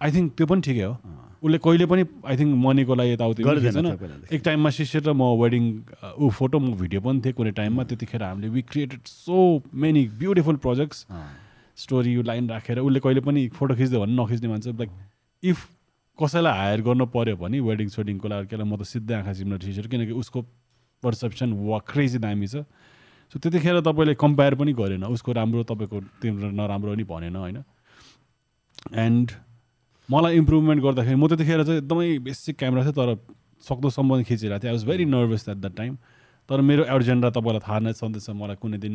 आई 0.00 0.10
थिङ्क 0.12 0.32
त्यो 0.36 0.46
पनि 0.46 0.60
ठिकै 0.60 0.84
हो। 0.84 0.96
उसले 1.44 1.58
कहिले 1.60 1.86
पनि 1.86 2.02
आई 2.24 2.36
थिङ्क 2.40 2.52
मनीको 2.56 2.94
लागि 2.96 3.12
यताउति 3.12 3.42
गर्दैन। 3.44 4.32
एक 4.32 4.40
टाइममा 4.44 4.70
शिशिर 4.72 5.02
र 5.04 5.12
म 5.12 5.36
वेडिङ 5.40 5.64
ऊ 6.16 6.28
फोटो 6.32 6.56
म 6.58 6.72
भिडियो 6.72 7.00
पनि 7.04 7.20
थिएँ 7.20 7.36
कुनै 7.36 7.52
टाइममा। 7.52 7.84
त्यतिखेर 7.84 8.22
हामीले 8.24 8.48
we 8.48 8.62
created 8.64 9.00
so 9.04 9.60
many 9.72 10.02
beautiful 10.20 10.56
projects. 10.64 10.98
Story 11.76 12.22
line 12.22 12.48
राखेर 12.50 12.78
उसले 12.78 13.00
कहिले 13.00 13.20
पनि 13.20 13.48
फोटो 13.54 13.74
खिच्दै 13.74 13.98
भने 13.98 14.14
नखिच्ने 14.14 14.48
मान्छे 14.48 14.72
लाइक 14.72 14.90
इफ 15.42 15.58
कसैलाई 16.18 16.54
हायर 16.58 16.80
गर्नु 16.86 17.06
पऱ्यो 17.10 17.36
भने 17.36 17.60
वेडिङ 17.60 17.88
सेडिङको 17.90 18.28
लागि 18.28 18.46
केलाई 18.46 18.66
म 18.66 18.76
त 18.76 18.82
सिधै 18.86 19.14
आँखा 19.14 19.32
चिम्न 19.34 19.58
ठिसेर 19.58 19.86
किनकि 19.90 20.14
उसको 20.14 20.42
पर्सेप्सन 21.02 21.52
वा 21.52 21.78
क्रेजी 21.90 22.18
दामी 22.18 22.46
छ। 22.46 22.62
सो 23.32 23.38
त्यतिखेर 23.42 23.80
तपाईँले 23.82 24.14
कम्पेयर 24.14 24.54
पनि 24.54 24.72
गरेन। 24.72 25.04
उसको 25.10 25.32
राम्रो 25.32 25.62
तपाईँको 25.66 26.00
तिम्रो 26.22 26.50
नराम्रो 26.54 26.92
पनि 26.94 27.04
भनेन 27.04 27.36
होइन? 27.36 27.58
एन्ड 28.94 29.30
मलाई 30.08 30.36
इम्प्रुभमेन्ट 30.38 30.80
गर्दाखेरि 30.82 31.16
म 31.16 31.26
त्यतिखेर 31.28 31.60
चाहिँ 31.64 31.78
एकदमै 31.82 32.18
बेसिक 32.22 32.56
क्यामेरा 32.56 32.82
थियो 32.84 32.94
तर 32.94 33.10
सक्दोसम्म 33.64 34.22
खिचिरहेको 34.22 34.62
थिएँ। 34.62 34.70
I 34.70 34.76
was 34.76 34.84
very 34.86 35.04
nervous 35.10 35.48
at 35.48 35.58
that 35.58 35.74
time 35.76 35.94
तर 36.48 36.60
मेरो 36.60 36.84
एजेन्डा 36.94 37.30
तपाईँलाई 37.34 37.62
थाहा 37.66 37.78
नै 37.82 37.92
छँदैछ 37.92 38.30
मलाई 38.30 38.56
कुनै 38.62 38.78
दिन 38.78 38.94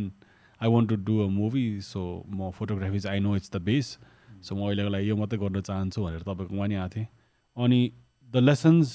I 0.62 0.70
want 0.70 0.90
to 0.90 0.96
do 1.08 1.20
a 1.24 1.28
movie 1.28 1.66
so 1.82 2.02
म 2.30 2.52
फोटोग्राफी 2.52 3.00
चाहिँ 3.00 3.18
I 3.18 3.24
know 3.24 3.36
it's 3.36 3.52
the 3.56 3.62
best 3.62 3.98
so 4.44 4.56
म 4.56 4.68
अहिलेको 4.68 4.90
लागि 4.90 5.10
यो 5.10 5.16
मात्रै 5.16 5.40
गर्न 5.40 5.62
चाहन्छु 5.62 6.04
भनेर 6.04 6.22
तपाईँकोमा 6.22 6.66
नि 6.68 6.76
आएको 6.76 6.96
थिएँ। 6.96 7.08
अनि 7.58 7.80
द 8.30 8.38
लेसन्स 8.44 8.88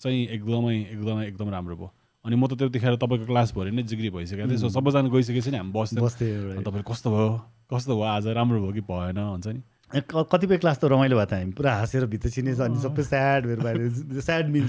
चाहिँ 0.00 0.26
एकदमै 0.28 0.76
एकदमै 0.92 1.26
एकदम 1.26 1.50
राम्रो 1.50 1.76
भयो। 1.76 1.90
अनि 2.24 2.36
म 2.36 2.46
त 2.46 2.58
त्यतिखेर 2.58 2.96
तपाईँको 2.96 3.26
क्लास 3.26 3.52
भरि 3.56 3.70
नै 3.70 3.82
जिग्री 3.82 4.10
भइसकेको 4.10 4.48
थिएँ। 4.48 4.58
सो 4.58 4.68
सबैजना 4.68 5.08
गइसकेपछि 5.08 5.50
नि 5.50 5.56
हामी 5.56 5.72
बस्थ्यौँ। 5.72 6.04
बस्थेँ 6.06 6.30
अनि 6.32 6.44
right. 6.48 6.64
तपाईँले 6.66 6.84
कस्तो 6.90 7.08
भयो? 7.10 7.30
कस्तो 7.72 7.92
भयो? 7.96 8.06
आज 8.08 8.26
राम्रो 8.36 8.58
भयो 8.62 8.72
कि 8.72 8.82
भएन? 8.88 9.18
हुन्छ 9.18 9.46
नि। 9.46 9.62
कतिपय 9.92 10.56
क्लास 10.58 10.76
त 10.80 10.84
रमाइलो 10.92 11.16
भयो 11.16 11.26
त 11.26 11.32
हामी 11.34 11.52
पुरा 11.52 11.70
हाँसेर 11.76 12.06
भित्र 12.08 12.28
छिने 12.30 12.52
अनि 12.56 12.78
सबै 12.80 13.02
स्याड 13.02 13.40
बाहिर 13.60 14.20
स्याड 14.28 14.46
अँ। 14.48 14.60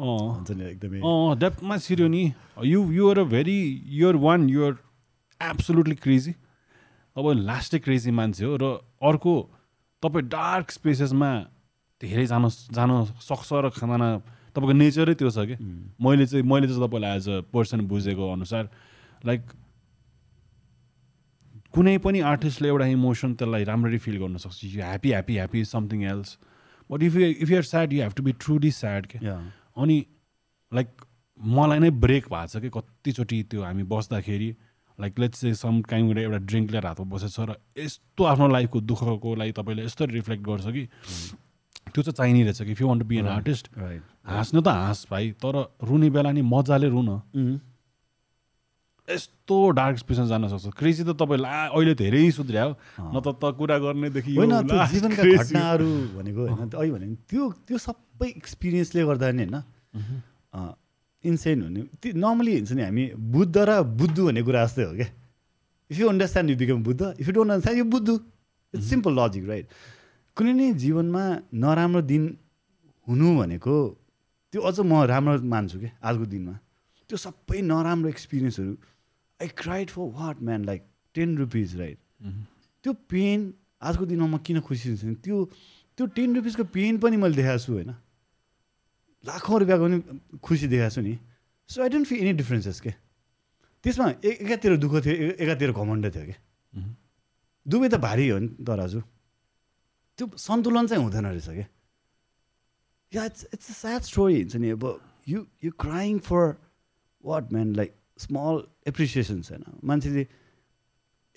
हुन्छ 0.00 0.50
नि 0.50 0.64
एकदमै। 0.64 1.00
अँ 1.00 1.36
डेप्थमा 1.38 1.76
छिर्यो 1.78 2.08
नि। 2.08 2.24
You 2.64 2.80
you're 2.92 3.18
a 3.18 3.24
very 3.32 3.58
you're 4.00 4.16
one 4.16 4.48
you're 4.48 4.72
absolutely 5.42 5.94
crazy 6.04 6.34
अब 7.16 7.24
लास्टै 7.48 7.78
क्रेजी 7.84 8.10
मान्छे 8.10 8.44
हो 8.44 8.56
र 8.62 8.64
अर्को 9.02 9.34
तपाईँ 10.02 10.28
डार्क 10.28 10.70
स्पेसेसमा 10.70 11.30
धेरै 12.00 12.26
जान 12.26 12.48
जान 12.76 12.90
सक्छ 13.20 13.48
र 13.52 13.70
खाना 13.76 14.08
तपाईँको 14.54 14.72
नेचरै 14.72 15.14
त्यो 15.14 15.30
छ 15.30 15.46
कि? 15.48 15.56
मैले 16.00 16.26
चाहिँ 16.26 16.44
मैले 16.44 16.66
चाहिँ 16.68 16.82
तपाईँलाई 16.82 17.16
एज 17.16 17.28
अ 17.28 17.40
पर्सन 17.54 17.80
बुझेको 17.86 18.32
अनुसार 18.32 18.64
लाइक 19.26 19.42
कुनै 21.74 21.96
पनि 22.04 22.20
आर्टिस्टले 22.30 22.68
एउटा 22.68 22.86
इमोसन 22.94 23.34
त्यसलाई 23.34 23.64
राम्ररी 23.64 23.98
फिल 23.98 24.16
गर्न 24.22 24.36
सक्छ। 24.42 24.64
You 24.64 24.80
happy 24.82 25.08
happy 25.10 25.34
happy 25.34 25.64
something 25.64 26.02
else 26.12 26.38
but 26.90 27.02
if 27.02 27.16
you 27.16 27.26
if 27.26 27.50
you're 27.50 27.62
sad 27.70 27.92
you 27.92 28.02
have 28.02 28.14
to 28.16 28.22
be 28.22 28.32
truly 28.40 28.70
sad 28.80 29.06
के. 29.06 29.18
अनि 29.18 29.98
लाइक 30.72 30.88
मलाई 31.40 31.78
नै 31.78 31.90
ब्रेक 31.90 32.24
भएको 32.32 32.46
छ 32.46 32.62
कि? 32.62 32.70
कतिचोटि 32.74 33.42
त्यो 33.50 33.62
हामी 33.62 33.82
बस्दाखेरि 33.92 34.50
लाइक 35.00 35.18
लेट्स 35.18 35.40
चाहिँ 35.40 35.54
सम 35.54 35.80
काइन्ड 35.82 36.18
एउटा 36.18 36.38
ड्रिङ्क 36.38 36.70
लिएर 36.70 36.86
हातमा 36.86 37.16
बसेको 37.16 37.32
छ 37.32 37.48
र 37.48 37.56
यस्तो 37.78 38.24
आफ्नो 38.24 38.48
लाइफको 38.48 38.80
दुःखको 38.80 39.34
लागि 39.34 39.52
तपाईँले 39.52 39.84
यस्तो 39.84 40.04
रिफ्लेक्ट 40.04 40.42
गर्छ 40.44 40.66
कि 40.66 40.84
त्यो 41.90 42.02
चाहिँ 42.02 42.14
चाहिने 42.14 42.42
रहेछ 42.42 42.62
कि 42.62 42.72
if 42.72 42.80
you 42.80 42.86
want 42.88 43.02
to 43.02 43.08
be 43.08 43.16
an 43.18 43.26
artist. 43.28 43.68
हाँस्नु 44.26 44.60
त 44.60 44.68
हाँस 44.68 45.06
भाइ 45.10 45.30
तर 45.42 45.56
रुने 45.82 46.10
बेला 46.10 46.30
नि 46.32 46.42
मजाले 46.42 46.88
रुन। 46.88 47.08
उम्. 47.08 47.58
यस्तो 49.08 49.70
डार्क 49.70 49.96
स्पेसमा 49.98 50.26
जान 50.26 50.48
सक्छ। 50.48 50.70
क्रेजी 50.78 51.02
त 51.04 51.16
तपाईँ 51.18 51.40
ला 51.40 51.74
अहिले 51.74 51.94
धेरै 51.94 52.30
सुध्रियो। 52.30 52.68
न 53.00 53.16
त 53.18 53.34
त 53.42 53.56
कुरा 53.58 53.78
गर्नेदेखि 53.78 54.36
होइन 54.36 54.54
जीवनका। 54.68 55.22
घटनाहरू 55.34 55.90
भनेको 56.14 56.40
होइन 56.46 56.70
अहिले 56.70 56.92
भने 56.92 57.06
त्यो 57.26 57.42
त्यो 57.66 57.78
सबै 57.78 58.28
एक्सपिरियन्सले 58.28 59.02
गर्दा 59.02 59.30
नि 59.32 59.44
होइन। 59.44 59.56
इन्सेन 61.24 61.62
हुने। 61.62 61.80
त्यो 62.00 62.12
नर्मली 62.16 62.52
हुन्छ 62.56 62.72
नि 62.72 62.82
हामी 62.82 63.04
बुद्ध 63.34 63.56
र 63.58 63.70
बुद्धु 64.00 64.20
भन्ने 64.26 64.42
कुरा 64.42 64.64
जस्तै 64.66 64.84
हो 64.84 64.94
क्या। 64.96 65.08
If 65.90 65.96
you 66.00 66.06
understand 66.08 66.50
you 66.50 66.56
become 66.56 66.82
Buddha 66.82 67.02
if 67.20 67.26
you 67.28 67.32
don't 67.34 67.50
understand 67.50 67.78
you 67.78 67.86
बुद्धु। 67.94 68.14
It's 68.74 68.86
simple 68.90 69.12
logic 69.18 69.44
right 69.48 69.66
कुनै 70.36 70.52
नै 70.54 70.72
जीवनमा 70.82 71.24
नराम्रो 71.62 72.00
दिन 72.10 72.24
हुनु 73.06 73.28
भनेको 73.38 73.76
त्यो 74.52 74.60
अझ 74.62 74.76
म 74.80 74.92
राम्रो 75.10 75.34
मान्छु 75.44 75.76
कि 75.80 75.88
आजको 76.02 76.24
दिनमा। 76.32 76.54
त्यो 77.10 77.16
सबै 77.18 77.60
नराम्रो 77.62 78.08
एक्सपिरियन्सहरू 78.08 78.72
I 79.40 79.48
cried 79.60 79.88
for 79.90 80.04
what 80.18 80.36
man 80.46 80.64
like 80.64 80.82
ten 81.14 81.36
rupees 81.38 81.76
right 81.80 81.98
त्यो 82.84 82.92
पेन 83.10 83.38
आजको 83.82 84.04
दिनमा 84.06 84.26
म 84.26 84.38
किन 84.46 84.60
खुसी 84.60 84.88
हुन्छु? 84.88 85.14
त्यो 85.24 85.36
त्यो 85.98 86.06
टेन 86.16 86.34
रुपिसको 86.36 86.64
पेन 86.70 86.98
पनि 87.02 87.16
मैले 87.16 87.36
देखाएको 87.36 87.62
छु 87.64 87.72
होइन? 87.72 87.90
लाखौँ 89.24 89.58
रुपियाँको 89.60 89.84
पनि 89.84 89.98
खुसी 90.40 90.66
देखाएको 90.68 90.94
छु 90.94 91.00
नि। 91.00 91.14
So 91.68 91.82
I 91.82 91.88
don't 91.88 92.06
feel 92.06 92.18
any 92.20 92.32
differences 92.40 92.80
के? 92.80 92.90
त्यसमा 93.84 94.06
एकातिर 94.24 94.76
दुःख 94.76 94.94
थियो 95.04 95.14
एकातिर 95.40 95.72
घमण्ड 95.72 96.04
थियो 96.14 96.24
कि? 96.26 96.36
दुवै 97.66 97.88
त 97.88 97.96
भारी 98.00 98.28
हो 98.28 98.38
नि 98.38 98.48
तर 98.64 98.80
हजुर 98.80 99.02
त्यो 100.18 100.24
सन्तुलन 100.36 100.86
चाहिँ 100.86 101.02
हुँदैन 101.04 101.26
रहेछ 101.26 101.48
क्या 101.48 101.68
yeah 103.12 103.24
it's 103.24 103.46
it's 103.54 103.70
a 103.70 103.74
sad 103.74 104.02
story 104.08 104.36
हुन्छ 104.40 104.56
नि 104.56 104.68
अब 104.76 104.84
you 105.28 105.38
you 105.64 105.70
crying 105.78 106.18
for 106.24 106.56
what 107.24 107.52
man 107.52 107.74
like 107.76 107.90
small 108.18 108.56
appreciations 108.88 109.50
होइन? 109.50 109.64
मान्छेले 109.84 110.26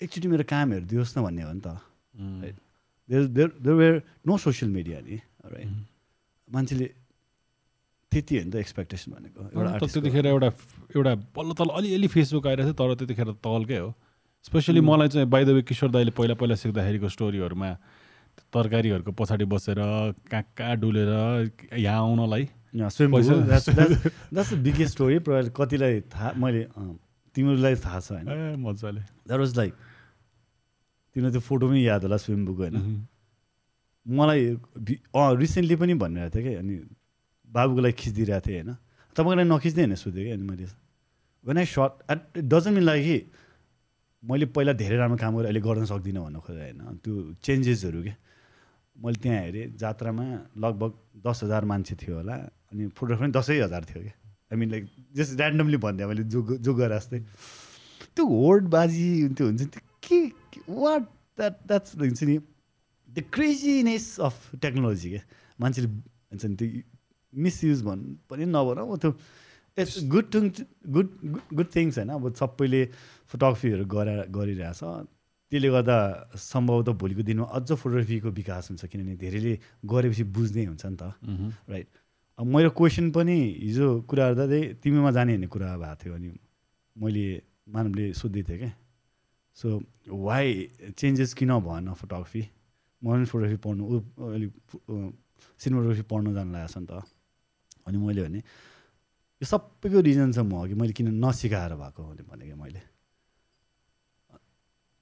एकचोटि 0.00 0.28
मेरो 0.28 0.44
काम 0.48 0.72
हेरिदियोस् 0.72 1.16
न 1.18 1.22
भन्ने 1.22 1.42
हो 1.42 1.52
नि 1.52 1.60
त. 1.60 1.68
There 3.08 3.26
there 3.28 3.48
there 3.60 3.76
were 3.76 4.02
no 4.26 4.36
social 4.38 4.70
media 4.72 5.00
नि 5.00 5.16
राइट 5.44 5.68
मान्छेले 6.48 6.86
त्यति 8.14 8.38
हो 8.38 8.44
नि 8.44 8.50
त 8.50 8.56
एक्सपेक्टेसन 8.62 9.12
भनेको। 9.12 9.40
एउटा। 9.50 9.78
त्यतिखेर 9.90 10.26
एउटा 10.26 10.48
एउटा 10.96 11.14
बल्ल 11.34 11.50
तल 11.58 11.70
अलिअलि 11.74 12.08
फेसबुक 12.14 12.46
आइरहेको 12.46 12.72
थियो 12.78 12.94
तर 12.94 12.98
त्यतिखेर 13.02 13.28
तलकै 13.42 13.78
हो। 13.78 13.90
स्पेसली. 14.46 14.80
मलाई 14.80 15.08
चाहिँ 15.08 15.26
बाई 15.28 15.44
द 15.44 15.48
वे 15.58 15.62
किशोर 15.66 15.90
दाईले 15.90 16.12
पहिला 16.14 16.34
पहिला 16.38 16.54
सिक्दाखेरिको 16.54 17.08
स्टोरीहरूमा 17.08 17.70
तरकारीहरूको 18.54 19.12
पछाडि 19.12 19.44
बसेर 19.44 19.78
कहाँ 20.30 20.44
कहाँ 20.58 20.76
डुलेर 20.76 21.10
यहाँ 21.78 22.00
आउनलाई 22.00 22.48
story 24.90 25.18
probably 25.22 25.50
कतिलाई 25.54 26.00
थाहा 26.00 26.32
मैले 26.34 26.62
तिमीहरूलाई 27.34 27.74
थाहा 27.78 28.00
छ 28.00 28.12
होइन। 28.12 28.58
मजाले। 28.58 29.00
द्याट 29.00 29.38
वाज 29.38 29.56
लाइक 29.56 29.72
तिमीलाई 31.14 31.32
त्यो 31.32 31.40
फोटो 31.40 31.68
पनि 31.68 31.86
याद 31.86 32.02
होला 32.02 32.16
स्विम 32.16 32.46
बुक 32.46 32.58
होइन। 32.58 33.06
मलाई 34.08 34.58
अँ 35.14 35.36
रिसेन्टली 35.38 35.76
पनि 35.76 35.94
भनिरहेको 35.94 36.34
थिएँ 36.34 36.44
कि 36.44 36.54
अनि 36.54 36.74
बाबुको 37.54 37.80
लागि 37.80 37.96
खिचिदिइरहेको 38.02 38.46
थिएँ 38.46 38.60
होइन। 38.60 38.70
तपाईँको 39.16 39.34
लागि 39.38 39.48
नखिच्दै 39.54 39.82
होइन 39.82 39.94
सोधेँ 39.94 40.24
कि 40.24 40.30
अनि 40.34 40.44
मैले 40.50 40.66
when 41.44 41.56
I 41.58 41.66
start 41.70 41.92
at 42.10 42.20
it 42.38 42.44
doesn't 42.44 42.74
mean 42.74 42.84
like 42.84 43.02
कि 43.04 43.16
मैले 44.22 44.46
पहिला 44.56 44.72
धेरै 44.82 44.96
राम्रो 44.96 45.18
काम 45.22 45.32
गरेँ 45.36 45.48
अहिले 45.48 45.60
गर्न 45.60 45.84
सक्दिनँ 45.84 46.22
भन्नु 46.24 46.40
खोजेँ 46.40 46.62
होइन। 46.64 46.98
त्यो 47.04 47.14
चेन्जेसहरू 47.44 48.00
के? 48.02 48.12
मैले 48.96 49.18
त्यहाँ 49.22 49.38
हेरेँ 49.44 49.66
जात्रामा 49.76 50.24
लगभग 50.56 50.92
दस 51.26 51.40
हजार 51.44 51.64
मान्छे 51.66 51.94
थियो 52.00 52.14
होला 52.16 52.34
अनि 52.72 52.82
फोटोग्राफर 52.96 53.22
पनि 53.22 53.32
दसै 53.34 53.58
हजार 53.60 53.82
थियो 53.84 54.02
क्या 54.02 54.14
I 54.50 54.56
mean 54.58 54.70
like 54.70 54.84
just 55.14 55.30
randomly 55.34 55.78
भनिदिएँ 55.82 56.08
मैले 56.08 56.22
जो 56.30 56.40
जो 56.58 56.72
गरे 56.74 56.96
जस्तै। 56.96 57.18
त्यो 58.14 58.24
होडबाजी 58.24 59.06
त्यो 59.34 59.46
हुन्छ 59.46 59.62
नि 59.62 59.68
त्यो 59.74 59.82
के 60.06 60.18
वाट 60.70 61.02
द्याट 61.38 61.54
द्याट्स 61.66 61.90
हुन्छ 61.98 62.22
नि 62.22 62.38
द 63.08 63.18
क्रेजिनेस 63.34 64.06
अफ 64.22 64.34
टेक्नोलोजी 64.62 65.08
क्या 65.10 65.22
मान्छेले 65.60 65.88
हुन्छ 65.88 66.44
नि 66.44 66.56
त्यो 66.56 66.68
मिसयुज 67.34 67.82
भन्नु 67.82 68.14
पनि 68.30 68.44
नभनौँ 68.46 68.98
त्यो 68.98 69.10
it's 69.78 69.94
good 70.06 70.26
thing 70.34 70.44
good 70.94 71.08
good 71.50 71.68
things 71.74 71.98
होइन। 71.98 72.10
अब 72.14 72.32
सबैले 72.34 72.82
फोटोग्राफीहरू 73.30 73.84
गरेर 73.94 74.20
गरिरहेछ। 74.30 74.80
त्यसले 75.52 75.68
गर्दा 75.70 75.96
सम्भवतः 76.34 76.92
भोलिको 76.98 77.22
दिनमा 77.22 77.46
अझ 77.58 77.68
फोटोग्राफीको 77.72 78.28
विकास 78.38 78.70
हुन्छ 78.70 78.82
किनभने 78.86 79.16
धेरैले 79.22 79.52
गरेपछि 79.86 80.24
बुझ्ने 80.34 80.62
हुन्छ 80.64 80.84
नि 80.86 80.96
त। 80.96 81.02
राइट 81.70 81.88
अब 82.38 82.46
मेरो 82.46 82.70
क्वेसन 82.74 83.10
पनि 83.14 83.36
हिजो 83.62 83.88
कुरा 84.10 84.24
गर्दा 84.30 84.46
चाहिँ 84.50 84.64
तिमीमा 84.82 85.10
जाने 85.10 85.32
भन्ने 85.34 85.46
कुरा 85.54 85.68
भएको 85.78 85.94
थियो 86.02 86.14
अनि 86.14 86.30
मैले 86.96 87.26
मानवले 87.70 88.06
सोध्दै 88.14 88.42
थिएँ 88.48 88.58
क्या। 88.58 88.72
सो 89.56 89.68
वाइ 90.10 90.46
चेन्जेस 90.98 91.34
किन 91.38 91.50
भएन 91.62 91.92
फोटोग्राफी 91.94 92.42
म 93.02 93.06
पनि 93.06 93.24
फोटोग्राफी 93.30 93.58
पढ्नु 93.62 93.82
ऊ 93.86 93.94
अलिक 94.34 94.52
सिनेमाटोग्राफी 95.60 96.04
पढ्न 96.10 96.34
जानु 96.34 96.50
लागेको 96.52 96.72
छ 96.74 96.78
नि 96.78 96.86
त। 96.90 96.92
अनि 97.86 97.98
मैले 97.98 98.22
भने 98.22 98.38
यो 98.38 99.44
सबैको 99.44 100.00
रिजन 100.00 100.32
चाहिँ 100.32 100.48
म 100.48 100.52
हो 100.52 100.66
कि 100.66 100.74
मैले 100.74 100.92
किन 100.92 101.24
नसिकाएर 101.24 101.74
भएको 101.74 102.02
भने 102.02 102.46
कि 102.46 102.54
मैले। 102.54 102.82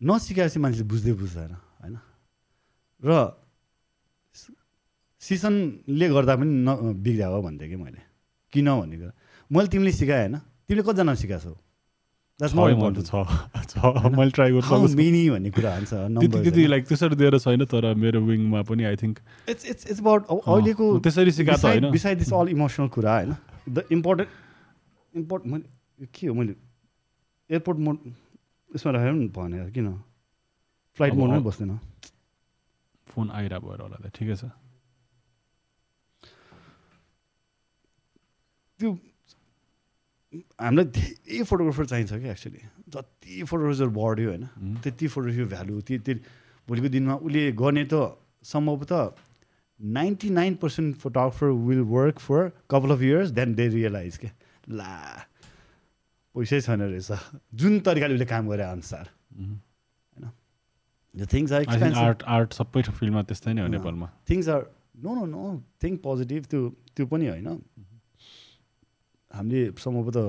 नसिकाएपछि 0.03 0.59
मान्छेले 0.59 0.85
बुझ्दै 0.85 1.13
बुझ्दैन 1.13 1.53
होइन? 1.53 1.99
र 3.05 3.43
सिजनले 5.21 6.09
गर्दा 6.09 6.37
पनि 6.37 6.47
न 6.47 6.93
बिग्रियो 6.93 7.31
हो 7.31 7.43
कि 7.43 7.77
मैले। 7.77 8.03
किन 8.53 8.81
भनेको? 8.81 9.11
मैले 9.53 9.69
तिमीले 9.69 9.93
सिकाएँ 9.93 10.21
होइन? 10.21 10.39
तिमीले 10.39 10.83
कतिजना 10.83 11.15
सिकाएको 11.15 11.45
छौ 11.45 11.51
That's 11.51 11.61
छ 11.61 11.61
more 11.61 11.61
है, 11.61 12.29
मैले 14.17 14.31
ट्राई 14.31 14.51
गर्छु। 14.53 14.69
लाइक 16.69 16.85
त्यसरी 16.87 17.15
दिएर 17.17 17.39
छैन 17.39 17.65
तर 17.73 17.85
मेरो 17.95 18.21
विङमा 18.27 18.61
पनि 18.71 18.83
I 18.85 18.97
think 19.03 19.17
it's 19.49 19.65
it's 19.71 19.87
it's 19.91 20.01
about 20.01 20.23
अहिलेको 20.31 20.87
त्यसरी 21.07 21.33
सिकाएको 21.39 21.63
त 21.63 21.65
होइन। 21.67 21.91
बिसाइड 21.91 22.19
दिस 22.19 22.33
अल 22.33 22.49
इमोसनल 22.49 22.89
कुरा 22.97 23.13
होइन। 23.17 23.31
द 23.69 23.85
इम्पोर्टेन्ट 23.93 24.31
इम्पोर्ट 25.15 25.43
मैले 25.47 26.07
के 26.15 26.27
हो 26.27 26.35
मैले 26.35 26.55
एयरपोर्ट 27.51 27.79
मोड 27.79 27.97
यसमा 28.71 28.91
राखेर 28.93 29.13
पनि 29.13 29.29
भने 29.37 29.71
किन? 29.71 29.87
फ्लाइट 30.99 31.15
मोडमै 31.15 31.41
बस्दैन। 31.47 31.79
फोन 33.07 33.31
आइरहेको 33.31 33.67
भएर 33.69 33.81
होला 33.81 33.97
त 34.03 34.11
ठिकै 34.19 34.37
छ। 34.37 34.45
त्यो 38.81 38.91
हामीलाई 40.33 40.87
धेरै 40.97 41.43
फोटोग्राफर 41.45 41.85
चाहिन्छ 41.93 42.13
क्या 42.13 42.33
एक्चुली 42.33 42.61
जति 42.89 43.43
फोटोग्राफर 43.51 43.89
बढ्यो 43.99 44.29
होइन. 44.29 44.45
त्यति 44.83 45.07
फोटोग्राफी 45.09 45.45
भ्यालु 45.55 45.81
त्यति 45.89 46.13
भोलिको 46.69 46.89
दिनमा 46.89 47.15
उसले 47.27 47.43
गर्ने 47.53 47.85
त 47.93 47.95
सम्भवतः 48.45 49.03
ninety 49.81 50.31
nine 50.31 50.55
percent 50.63 50.97
photographer 50.97 51.49
will 51.69 51.83
work 51.91 52.19
for 52.19 52.49
couple 52.71 52.91
of 52.97 53.03
years 53.03 53.29
then 53.37 53.55
they 53.55 53.69
realize 53.69 54.17
के 54.17 54.29
ला 54.73 54.93
पैसै 56.35 56.61
छैन 56.61 56.81
रहेछ। 56.81 57.11
जुन 57.55 57.81
तरिकाले 57.85 58.15
उसले 58.15 58.27
काम 58.27 58.49
गरे 58.49 58.65
अनुसार। 58.65 59.05
एक्सपेन्सिभ 61.13 61.99
आर्ट 61.99 62.23
आर्ट 62.25 62.53
सबै 62.53 62.83
फिल्डमा 62.83 63.23
त्यस्तै 63.29 63.53
नै 63.53 63.63
हो। 63.63 63.69
नेपालमा। 63.69 64.09
Things 64.29 64.49
are 64.49 64.61
no 65.05 65.15
no 65.15 65.25
no 65.29 65.43
think 65.83 66.01
positive 66.03 66.43
त्यो 66.49 66.61
त्यो 66.97 67.05
पनि 67.07 67.27
होइन। 67.29 67.49
हामीले 69.33 69.61
सम्भवतः 69.81 70.27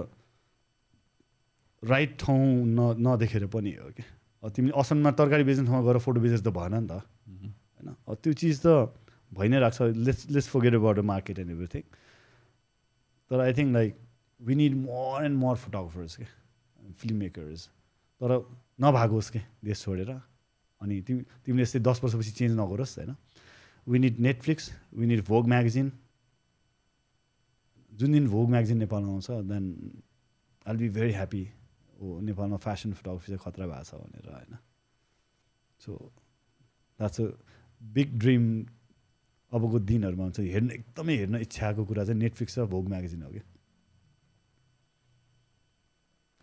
राइट 1.83 2.11
ठाउँ 2.19 2.43
न 2.65 2.79
नदेखेर 3.03 3.45
पनि 3.51 3.71
हो 3.75 3.89
कि? 3.91 4.03
तिमीले 4.43 4.73
असनमा 4.79 5.11
तरकारी 5.19 5.43
बेच्ने 5.43 5.65
ठाउँमा 5.67 5.83
गएर 5.87 5.97
फोटो 5.99 6.19
बेचेर 6.23 6.39
त 6.39 6.49
भएन 6.55 6.75
नि 6.75 6.87
त। 6.87 6.91
होइन? 6.93 7.87
त्यो 8.23 8.33
चिज 8.33 8.61
त 8.65 8.67
भइ 9.33 9.47
नै 9.49 9.59
रहेको 9.59 9.75
छ 9.75 9.95
let's 10.07 10.21
let's 10.31 10.47
forget 10.47 10.73
about 10.79 10.95
the 10.95 11.03
market 11.03 11.39
and 11.39 11.51
everything 11.51 11.83
तर 13.31 13.39
I 13.39 13.53
think 13.57 13.69
like 13.73 13.91
we 14.39 14.55
need 14.55 14.73
more 14.77 15.25
and 15.25 15.37
more 15.37 15.55
photographers 15.57 16.15
के 16.17 16.25
फिल्म 17.01 17.17
मेकर्स 17.17 17.67
तर 18.21 18.29
नभागोस् 18.81 19.29
के 19.31 19.39
देश 19.65 19.81
छोडेर। 19.83 20.11
अनि 20.81 21.01
तिमी 21.01 21.21
तिमीले 21.43 21.63
यस्तै 21.63 21.79
दस 21.79 22.03
वर्षपछि 22.03 22.31
चेन्ज 22.39 22.53
नगरोस् 22.59 22.97
होइन? 22.99 23.15
We 23.87 23.99
need 23.99 24.19
Netflix 24.19 24.71
we 24.95 25.05
need 25.05 25.21
Vogue 25.27 25.47
magazine 25.47 25.91
जुन 27.93 28.11
दिन 28.11 28.27
भोग 28.27 28.49
म्यागजिन 28.49 28.77
नेपालमा 28.77 29.11
आउँछ 29.11 29.29
then 29.49 29.65
I'll 30.65 30.77
be 30.77 30.89
very 30.89 31.13
happy 31.13 31.43
हो 32.01 32.19
नेपालमा 32.21 32.57
फेसन 32.57 32.93
फोटोग्राफी 32.93 33.27
चाहिँ 33.27 33.41
खतरा 33.45 33.65
भएको 33.67 33.83
छ 33.83 33.91
भनेर 34.01 34.27
होइन? 34.33 34.57
So 35.79 35.91
that's 36.99 37.21
a 37.21 37.25
big 37.81 38.17
dream 38.19 38.45
अबको 39.51 39.79
दिनहरूमा 39.79 40.23
हुन्छ। 40.23 40.39
हेर्न 40.39 40.71
एकदमै 40.71 41.15
हेर्न 41.17 41.35
इच्छाको 41.45 41.85
कुरा 41.85 42.03
चाहिँ 42.05 42.19
नेटफ्लिक्स 42.19 42.59
र 42.59 42.65
भोग 42.65 42.87
म्यागजिन 42.89 43.21
हो 43.23 43.29
कि 43.29 43.41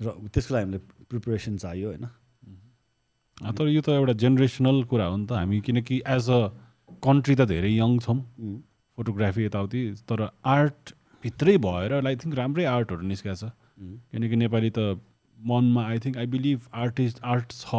र 0.01 0.07
त्यसको 0.33 0.55
लागि 0.55 0.65
हामीलाई 0.65 0.83
प्रिपरेसन 1.11 1.57
चाहियो 1.59 1.89
होइन? 1.89 2.07
अँ, 3.39 3.53
तर 3.53 3.69
यो 3.69 3.81
त 3.81 3.89
एउटा 3.89 4.13
जेनेरेसनल 4.23 4.85
कुरा 4.85 5.07
हो 5.07 5.17
नि 5.17 5.27
त। 5.27 5.33
हामी 5.33 5.61
किनकि 5.61 5.97
एज 6.07 6.31
अ 6.31 6.41
कन्ट्री 7.03 7.35
त 7.35 7.43
धेरै 7.49 7.73
यङ 7.73 7.99
छौँ। 7.99 8.19
फोटोग्राफी 8.99 9.45
यताउति 9.45 9.81
तर 10.09 10.29
आर्ट 10.45 10.95
भित्रै 11.23 11.57
भएर 11.67 11.93
आई 12.07 12.17
थिङ्क 12.17 12.35
राम्रै 12.37 12.65
आर्टहरू 12.65 13.03
निस्केको 13.13 13.37
छ। 13.37 13.53
किनकि 14.13 14.37
नेपाली 14.37 14.71
त 14.71 15.01
मनमा 15.39 15.83
I 15.89 15.99
think 16.05 16.17
I 16.17 16.27
believe 16.37 16.69
artist 16.85 17.21
art 17.25 17.49
छ। 17.53 17.71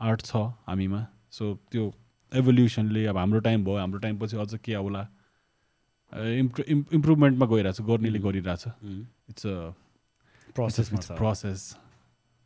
आर्ट 0.00 0.20
छ 0.22 0.36
हामीमा। 0.68 1.06
सो 1.30 1.44
त्यो 1.70 1.84
एभोल्युसनले 2.32 3.06
अब 3.06 3.16
हाम्रो 3.16 3.40
टाइम 3.46 3.64
भयो। 3.64 3.76
हाम्रो 3.76 3.98
टाइम 3.98 4.18
पछि 4.18 4.36
अझ 4.36 4.54
के 4.64 4.74
आउला? 4.74 5.02
इम्प्रु 6.12 6.64
इम्प्रुभमेन्टमा 6.68 7.46
गइरहेछ 7.46 7.80
गर्नेले 7.88 8.18
गरिरहेछ। 8.26 8.64
इट्स 9.30 9.46
अ 9.46 9.56
प्रोसेसमा 10.56 11.00
छ। 11.00 11.16
प्रोसेस 11.16 11.60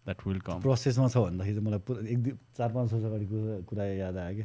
द्याट 0.07 0.27
विल 0.27 0.41
कम 0.47 0.61
प्रोसेसमा 0.63 1.09
छ 1.09 1.17
भन्दाखेरि 1.19 1.61
मलाई 1.67 1.81
पुरा 1.83 2.07
एक 2.07 2.19
दुई 2.23 2.33
चार 2.57 2.71
पाँच 2.73 2.93
वर्ष 2.93 3.05
अगाडिको 3.05 3.39
कुरा 3.67 3.85
याद 3.85 4.17
आयो 4.17 4.35
कि 4.37 4.45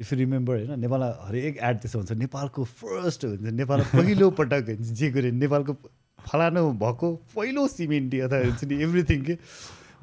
इफ 0.00 0.12
यु 0.12 0.18
रिमेम्बर 0.18 0.54
होइन 0.56 0.80
नेपालमा 0.80 1.08
हरेक 1.28 1.56
एड 1.56 1.76
त्यसो 1.80 1.98
हुन्छ। 1.98 2.12
नेपालको 2.12 2.64
फर्स्ट 2.64 3.24
हुन्छ। 3.24 3.40
नेपालमा 3.40 3.86
पहिलो 3.92 4.30
पटक 4.40 4.68
हुन्छ। 4.68 4.92
जे 4.92 5.10
कुरो 5.12 5.30
नेपालको 5.40 5.72
फलानु 6.28 6.62
भएको 6.82 7.08
पहिलो 7.34 7.66
सिमेन्टी 7.68 8.18
अथवा 8.26 8.38
हुन्छ 8.38 8.64
नि 8.64 8.82
एभ्रिथिङ 8.82 9.20
के। 9.24 9.34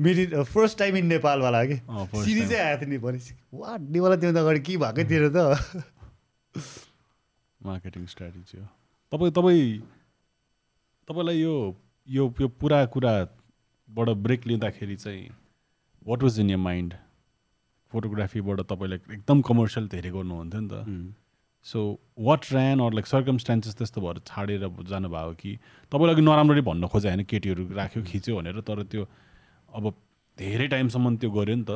इन 0.03 0.43
फर्स्ट 0.43 0.77
टाइम 0.77 0.95
इन 0.97 1.05
नेपालवाला 1.07 1.63
कि। 1.65 1.77
सिरिजै 2.25 2.59
आएको 2.59 2.79
थियो 2.81 2.89
नि 2.89 2.97
भनेपछि 2.97 3.33
वा 3.53 3.77
नेपालमा 3.77 4.15
त्योभन्दा 4.15 4.41
अगाडि 4.41 4.59
के 4.59 4.77
भएकै 4.77 5.03
थिएन 5.09 5.29
त? 5.29 5.37
मार्केटिङ 7.61 8.05
स्ट्राटेजी 8.05 8.57
हो। 8.57 8.65
तपाईँ 9.11 9.31
तपाईँ 9.31 9.63
तपाईँलाई 11.07 11.37
यो 11.37 11.53
यो 12.07 12.23
यो 12.41 12.47
पुरा 12.61 12.85
कुराबाट 12.93 14.09
ब्रेक 14.25 14.47
लिँदाखेरि 14.47 14.95
चाहिँ 14.95 15.29
what 16.07 16.23
was 16.23 16.39
in 16.39 16.49
your 16.49 16.57
mind 16.57 16.93
फोटोग्राफीबाट 17.93 18.59
तपाईँलाई 18.71 18.99
एकदम 19.17 19.41
कमर्सियल 19.49 19.85
धेरै 19.93 20.11
गर्नुहुन्थ्यो 20.17 20.61
नि 20.61 20.69
त। 20.73 20.75
So 21.65 21.79
what 22.19 22.41
ran 22.51 22.79
or 22.83 22.91
like 22.93 23.07
circumstances 23.07 23.75
त्यस्तो 23.79 24.01
भएर 24.01 24.17
छाडेर 24.27 24.67
जानुभयो 24.67 25.33
कि 25.39 25.51
तपाईँलाई 25.91 26.15
अघि 26.15 26.23
नराम्ररी 26.27 26.61
भन्न 26.67 26.87
खोजे 26.91 27.07
होइन 27.07 27.23
केटीहरू 27.23 27.63
राख्यो 27.71 28.01
खिच्यो 28.03 28.35
भनेर 28.35 28.59
तर 28.67 28.83
त्यो 28.91 29.03
अब 29.69 29.83
धेरै 30.37 30.67
टाइमसम्म 30.67 31.15
त्यो 31.23 31.29
गऱ्यो 31.31 31.55
नि 31.55 31.63
त। 31.63 31.71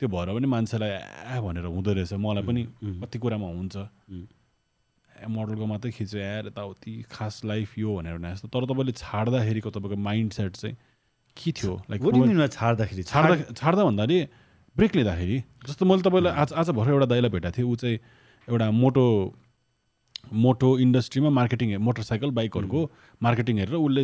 त्यो 0.00 0.08
भएर 0.10 0.28
पनि 0.34 0.46
मान्छेलाई 0.50 0.90
ए 0.90 1.38
भनेर 1.46 1.66
हुँदो 1.70 1.90
रहेछ। 1.94 2.12
मलाई 2.18 2.42
पनि 2.42 2.62
कति 3.06 3.16
कुरामा 3.22 3.48
हुन्छ। 3.54 3.76
ए 5.22 5.26
मोडलको 5.30 5.66
मात्रै 5.70 5.90
खिच्यो 5.94 6.18
यार 6.18 6.50
यताउति 6.50 6.92
खास 7.06 7.34
लाइफ 7.46 7.78
यो 7.78 7.94
भनेर 7.94 8.18
भने 8.18 8.34
जस्तो। 8.34 8.50
तर 8.50 8.66
तपाईँले 8.66 8.92
छाड्दाखेरिको 8.98 9.70
तपाईँको 9.70 9.96
माइन्ड 10.02 10.32
सेट 10.34 10.52
चाहिँ 10.58 10.76
के 11.36 11.50
थियो? 11.54 11.72
लाइक 11.86 12.02
छाड्दाखेरि? 12.50 13.02
छाड्दा 13.06 13.54
छाड्दा 13.54 13.82
भन्दाखेरि 13.84 14.18
ब्रेक 14.76 14.96
लिँदाखेरि 14.96 15.38
जस्तो 15.66 15.86
मैले 15.86 16.02
तपाईँलाई 16.02 16.32
आज 16.34 16.52
आज 16.52 16.70
भर्खर 16.74 16.92
एउटा 16.92 17.06
दाइलाई 17.06 17.30
भेटाएको 17.30 17.56
थिएँ 17.56 17.66
ऊ 17.66 17.74
चाहिँ 17.78 17.98
एउटा 18.48 18.70
मोटो 18.74 19.04
मोटो 20.34 20.68
इन्डस्ट्रीमा 20.78 21.30
मार्केटिङ 21.30 21.76
मोटरसाइकल 21.78 22.30
बाइकहरूको 22.34 22.80
मार्केटिङ 23.22 23.58
हेरेर 23.58 23.76
उसले 23.78 24.02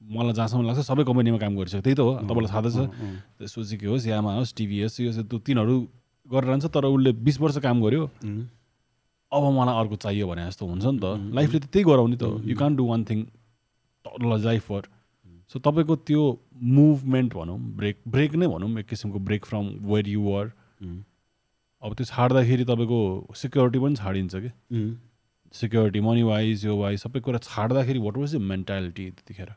मलाई 0.00 0.32
जहाँसम्म 0.32 0.66
लाग्छ 0.66 0.86
सबै 0.86 1.04
कम्पनीमा 1.10 1.38
काम 1.42 1.56
गरिसक्यो। 1.58 1.82
त्यही 1.82 1.96
त 1.98 2.00
हो 2.06 2.12
तपाईँलाई 2.30 2.50
थाहा 2.54 2.62
छ। 2.70 3.50
सुजुकी 3.50 3.86
होस् 3.90 4.06
यामा 4.06 4.34
होस् 4.38 4.54
टिभीएस 4.54 5.00
यो 5.00 5.10
त्यो 5.18 5.38
तिनीहरू 5.50 5.74
गरेर 6.30 6.48
जान्छ 6.50 6.64
तर 6.70 6.84
उसले 6.94 7.12
बिस 7.18 7.40
वर्ष 7.42 7.58
काम 7.66 7.82
गर्यो। 7.82 8.06
अब 9.34 9.42
मलाई 9.50 9.74
अर्को 9.82 9.96
चाहियो 9.98 10.30
भने 10.30 10.46
जस्तो 10.46 10.62
हुन्छ 10.62 10.84
नि 10.94 10.98
त। 11.02 11.34
लाइफले 11.34 11.58
त 11.58 11.66
त्यही 11.74 11.84
गराउने 11.90 12.16
त 12.22 12.24
you 12.46 12.54
can 12.54 12.76
do 12.78 12.86
one 12.86 13.02
thing 13.02 13.18
life 14.30 14.62
for 14.70 14.82
so 15.48 15.58
तपाईँको 15.58 15.96
त्यो 15.96 16.22
मुभमेन्ट 16.54 17.34
भनौँ 17.34 17.58
ब्रेक 17.76 17.96
ब्रेक 18.08 18.34
नै 18.34 18.46
भनौँ 18.46 18.78
एक 18.78 18.86
किसिमको 18.86 19.18
break 19.18 19.44
from 19.44 19.66
where 19.92 20.08
you 20.08 20.32
are 20.32 20.46
अब 21.82 21.94
त्यो 21.94 22.04
छाड्दाखेरि 22.04 22.64
तपाईँको 22.64 22.98
सिक्योरिटी 23.36 23.78
पनि 23.78 23.96
छाडिन्छ 23.96 24.34
कि? 24.36 24.50
सिक्योरिटी 25.52 26.00
मनी 26.00 26.22
वाइज 26.22 26.64
यो 26.66 26.76
वाइज 26.76 27.00
सबै 27.00 27.20
कुरा 27.20 27.38
छाड्दाखेरि 27.38 27.98
वाट 27.98 28.16
वाज 28.16 28.36
द 28.36 28.40
मेन्टालिटी 28.40 29.10
त्यतिखेर? 29.10 29.50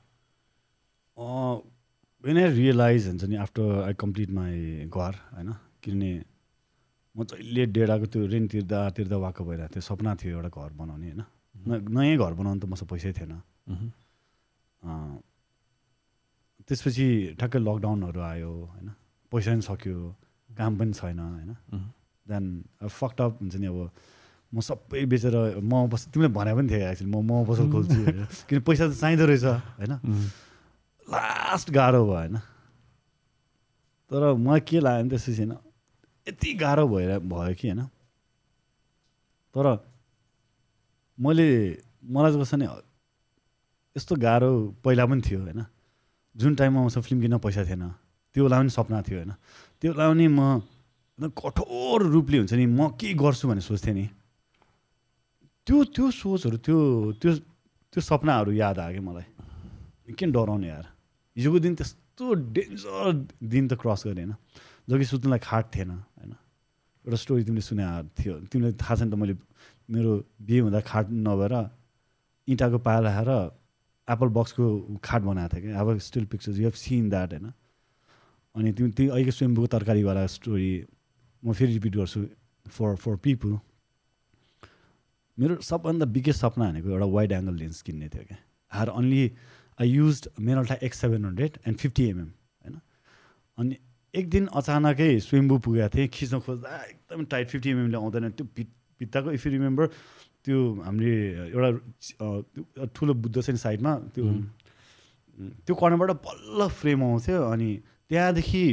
वेन 2.23 2.38
आई 2.38 2.49
रियलाइज 2.53 3.07
हुन्छ 3.07 3.23
नि 3.23 3.35
आफ्टर 3.35 3.84
आई 3.84 3.93
कम्प्लिट 3.93 4.30
माई 4.30 4.85
घर 4.85 5.14
होइन 5.34 5.53
किनभने 5.84 6.11
म 7.15 7.23
जहिले 7.23 7.65
डेढाको 7.65 8.05
त्यो 8.05 8.26
रेन्ट 8.26 8.51
तिर्दा 8.51 8.80
तिर्दा 8.97 9.18
वाक्क 9.18 9.41
भइरहेको 9.41 9.73
थियो 9.76 9.81
सपना 9.81 10.15
थियो 10.15 10.38
एउटा 10.38 10.49
घर 10.49 10.73
बनाउने 10.73 11.07
होइन। 11.07 11.23
न- 11.68 11.88
नयाँ 11.97 12.18
घर 12.18 12.34
बनाउनु 12.34 12.59
त 12.59 12.65
मसँग 12.65 12.88
पैसै 12.89 13.11
थिएन। 13.14 13.34
अँ, 14.84 15.19
त्यसपछि 16.68 17.07
ठ्याक्कै 17.39 17.60
लकडाउनहरू 17.60 18.19
आयो 18.22 18.52
होइन? 18.52 18.88
पैसा 19.31 19.52
पनि 19.52 19.64
सक्यो 19.69 19.98
काम 20.57 20.72
पनि 20.77 20.94
छैन 20.99 21.19
होइन। 21.19 21.52
देन 22.27 22.44
फक्टअप 22.84 23.31
हुन्छ 23.41 23.56
नि 23.56 23.68
अब 23.68 23.80
म 24.53 24.60
सबै 24.64 25.06
बेचेर 25.11 25.35
म 25.60 25.88
बस 25.91 26.07
तिमीले 26.11 26.31
भने 26.35 26.52
पनि 26.56 26.68
थियो 26.72 26.88
एक्चुली 26.91 27.11
म 27.11 27.23
म 27.23 27.44
पसल 27.48 27.68
खोल्छु 27.72 27.99
किन 28.48 28.60
पैसा 28.68 28.84
त 28.88 28.94
चाहिँदो 28.99 29.26
रहेछ 29.27 29.45
होइन। 29.80 29.94
लास्ट 31.07 31.68
गाह्रो 31.72 32.03
भयो 32.03 32.15
होइन? 32.15 32.35
तर 34.11 34.22
मलाई 34.35 34.60
के 34.68 34.80
लाग्यो 34.80 35.03
भने 35.03 35.10
त्यसपछि 35.10 35.41
होइन 35.44 35.56
यति 36.27 36.53
गाह्रो 36.64 36.84
भएर 36.88 37.11
भयो 37.31 37.53
कि 37.60 37.68
होइन? 37.68 37.81
तर 39.56 39.65
मैले 41.18 41.48
मलाई 42.03 42.31
चाहिँ 42.31 42.44
कस्तो 42.44 42.57
नि 42.57 42.68
यस्तो 43.95 44.15
गाह्रो 44.15 44.52
पहिला 44.84 45.06
पनि 45.06 45.22
थियो 45.27 45.39
होइन? 45.44 45.61
जुन 46.38 46.55
टाइममा 46.55 46.85
मसँग 46.85 47.03
फिल्म 47.03 47.22
किन्न 47.22 47.38
पैसा 47.41 47.65
थिएन 47.65 47.84
त्यो 48.35 48.43
बेला 48.45 48.57
पनि 48.61 48.69
सपना 48.69 49.01
थियो 49.01 49.18
होइन। 49.18 49.34
त्यो 49.81 49.89
बेला 49.93 50.05
पनि 50.09 50.27
म 50.27 50.39
कठोर 51.34 51.99
रूपले 52.14 52.38
हुन्छ 52.38 52.53
नि 52.53 52.65
म 52.65 52.93
के 52.93 53.14
गर्छु 53.18 53.47
भन्ने 53.49 53.61
सोच्थेँ 53.61 53.93
नि। 53.93 54.05
त्यो 55.68 55.77
त्यो 55.97 56.05
सोचहरू 56.14 56.57
त्यो 56.61 56.77
त्यो 57.18 57.31
त्यो 57.93 58.01
सपनाहरू 58.01 58.51
याद 58.53 58.80
आयो 58.80 58.93
कि 58.93 59.01
मलाई। 59.01 59.27
किन 60.14 60.30
डराउने 60.31 60.68
यार। 60.68 60.85
हिजोको 61.38 61.59
दिन 61.59 61.73
त्यस्तो 61.76 62.26
डेन्जर 62.53 63.05
दिन 63.41 63.64
त 63.68 63.73
क्रस 63.81 64.05
गरेँ 64.05 64.26
होइन 64.26 64.34
जो 64.85 64.93
कि 64.97 65.05
सुत्नुलाई 65.09 65.39
खाट 65.41 65.65
थिएन 65.73 65.89
होइन। 65.89 66.31
एउटा 67.05 67.18
स्टोरी 67.18 67.43
तिमीले 67.43 67.65
सुने 67.65 67.84
थियो। 68.14 68.34
तिमीलाई 68.45 68.73
थाहा 68.77 68.93
छ 68.95 69.01
नि 69.03 69.11
त 69.11 69.15
मैले 69.18 69.35
मेरो 69.89 70.11
बिहे 70.38 70.59
हुँदा 70.69 70.80
खाट 70.85 71.05
नभएर 71.09 71.53
इँटाको 72.47 72.77
पाल 72.77 73.05
आएर 73.09 73.30
एप्पल 74.07 74.27
बक्सको 74.38 74.65
खाट 75.03 75.21
बनाएको 75.21 75.55
थिएँ 75.55 75.63
क्या। 75.63 75.79
अब 75.79 75.97
still 75.99 76.25
pictures 76.25 76.57
you 76.57 76.63
have 76.63 76.73
seen 76.73 77.09
that 77.09 77.34
होइन? 77.34 77.51
अनि 78.55 78.71
त्यो 78.73 79.11
अहिलेको 79.11 79.31
स्वयम्भूको 79.31 79.67
तरकारीवाला 79.67 80.25
स्टोरी 80.27 80.71
म 81.43 81.53
फेरि 81.53 81.73
रिपिट 81.73 81.95
गर्छु 81.95 82.25
फर 82.65 82.95
फर 82.95 83.15
पिपुल 83.23 83.59
मेरो 85.38 85.55
सबभन्दा 85.61 86.05
बिगेस्ट 86.09 86.41
सपना 86.41 86.69
भनेको 86.71 86.89
एउटा 86.89 87.05
वाइड 87.05 87.31
एङ्गल 87.31 87.55
लेन्स 87.55 87.81
किन्ने 87.81 88.07
थियो 88.09 88.23
क्या। 88.25 88.38
Or 88.71 88.89
only 88.89 89.23
I 89.79 89.88
use 89.89 90.27
Minolta 90.39 90.75
X 90.81 90.97
seven 91.01 91.25
hundred 91.25 91.57
and 91.67 91.77
fifty 91.77 92.03
mm 92.09 92.31
होइन? 92.63 92.79
अनि 93.57 93.77
एक 94.13 94.29
दिन 94.29 94.45
अचानकै 94.57 95.19
स्वयम्भू 95.19 95.57
पुगेको 95.59 95.89
थिएँ 95.95 96.07
खिच्न 96.07 96.39
खोज्दा 96.41 96.69
एकदम 96.84 97.25
टाइट 97.25 97.47
फिफ्टी 97.47 97.69
एमएमले 97.69 97.97
आउँदैन। 97.97 98.29
त्यो 98.31 98.45
भित 98.55 98.69
भित्ताको 99.01 99.31
इफ 99.31 99.45
यु 99.45 99.51
रिमेम्बर 99.51 99.85
त्यो 100.48 100.60
हामीले 100.88 101.15
एउटा 101.52 102.86
ठुलो 102.95 103.14
बुद्ध 103.24 103.36
छ 103.44 103.49
नि 103.52 103.60
साइडमा 103.60 103.91
त्यो 104.15 104.26
त्यो 105.68 105.74
कर्नरबाट 105.76 106.11
बल्ल 106.28 106.68
फ्रेम 106.80 107.03
आउँथ्यो 107.03 107.38
अनि 107.53 107.69
त्यहाँदेखि 108.10 108.64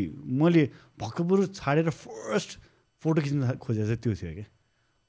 मैले 0.40 0.62
भक्कपुर 1.02 1.38
छाडेर 1.58 1.90
फर्स्ट 1.90 2.50
फोटो 3.02 3.20
खिच्न 3.22 3.58
खोजेको 3.58 3.86
चाहिँ 3.86 4.00
त्यो 4.02 4.14
थियो 4.14 4.32
क्या। 4.34 4.46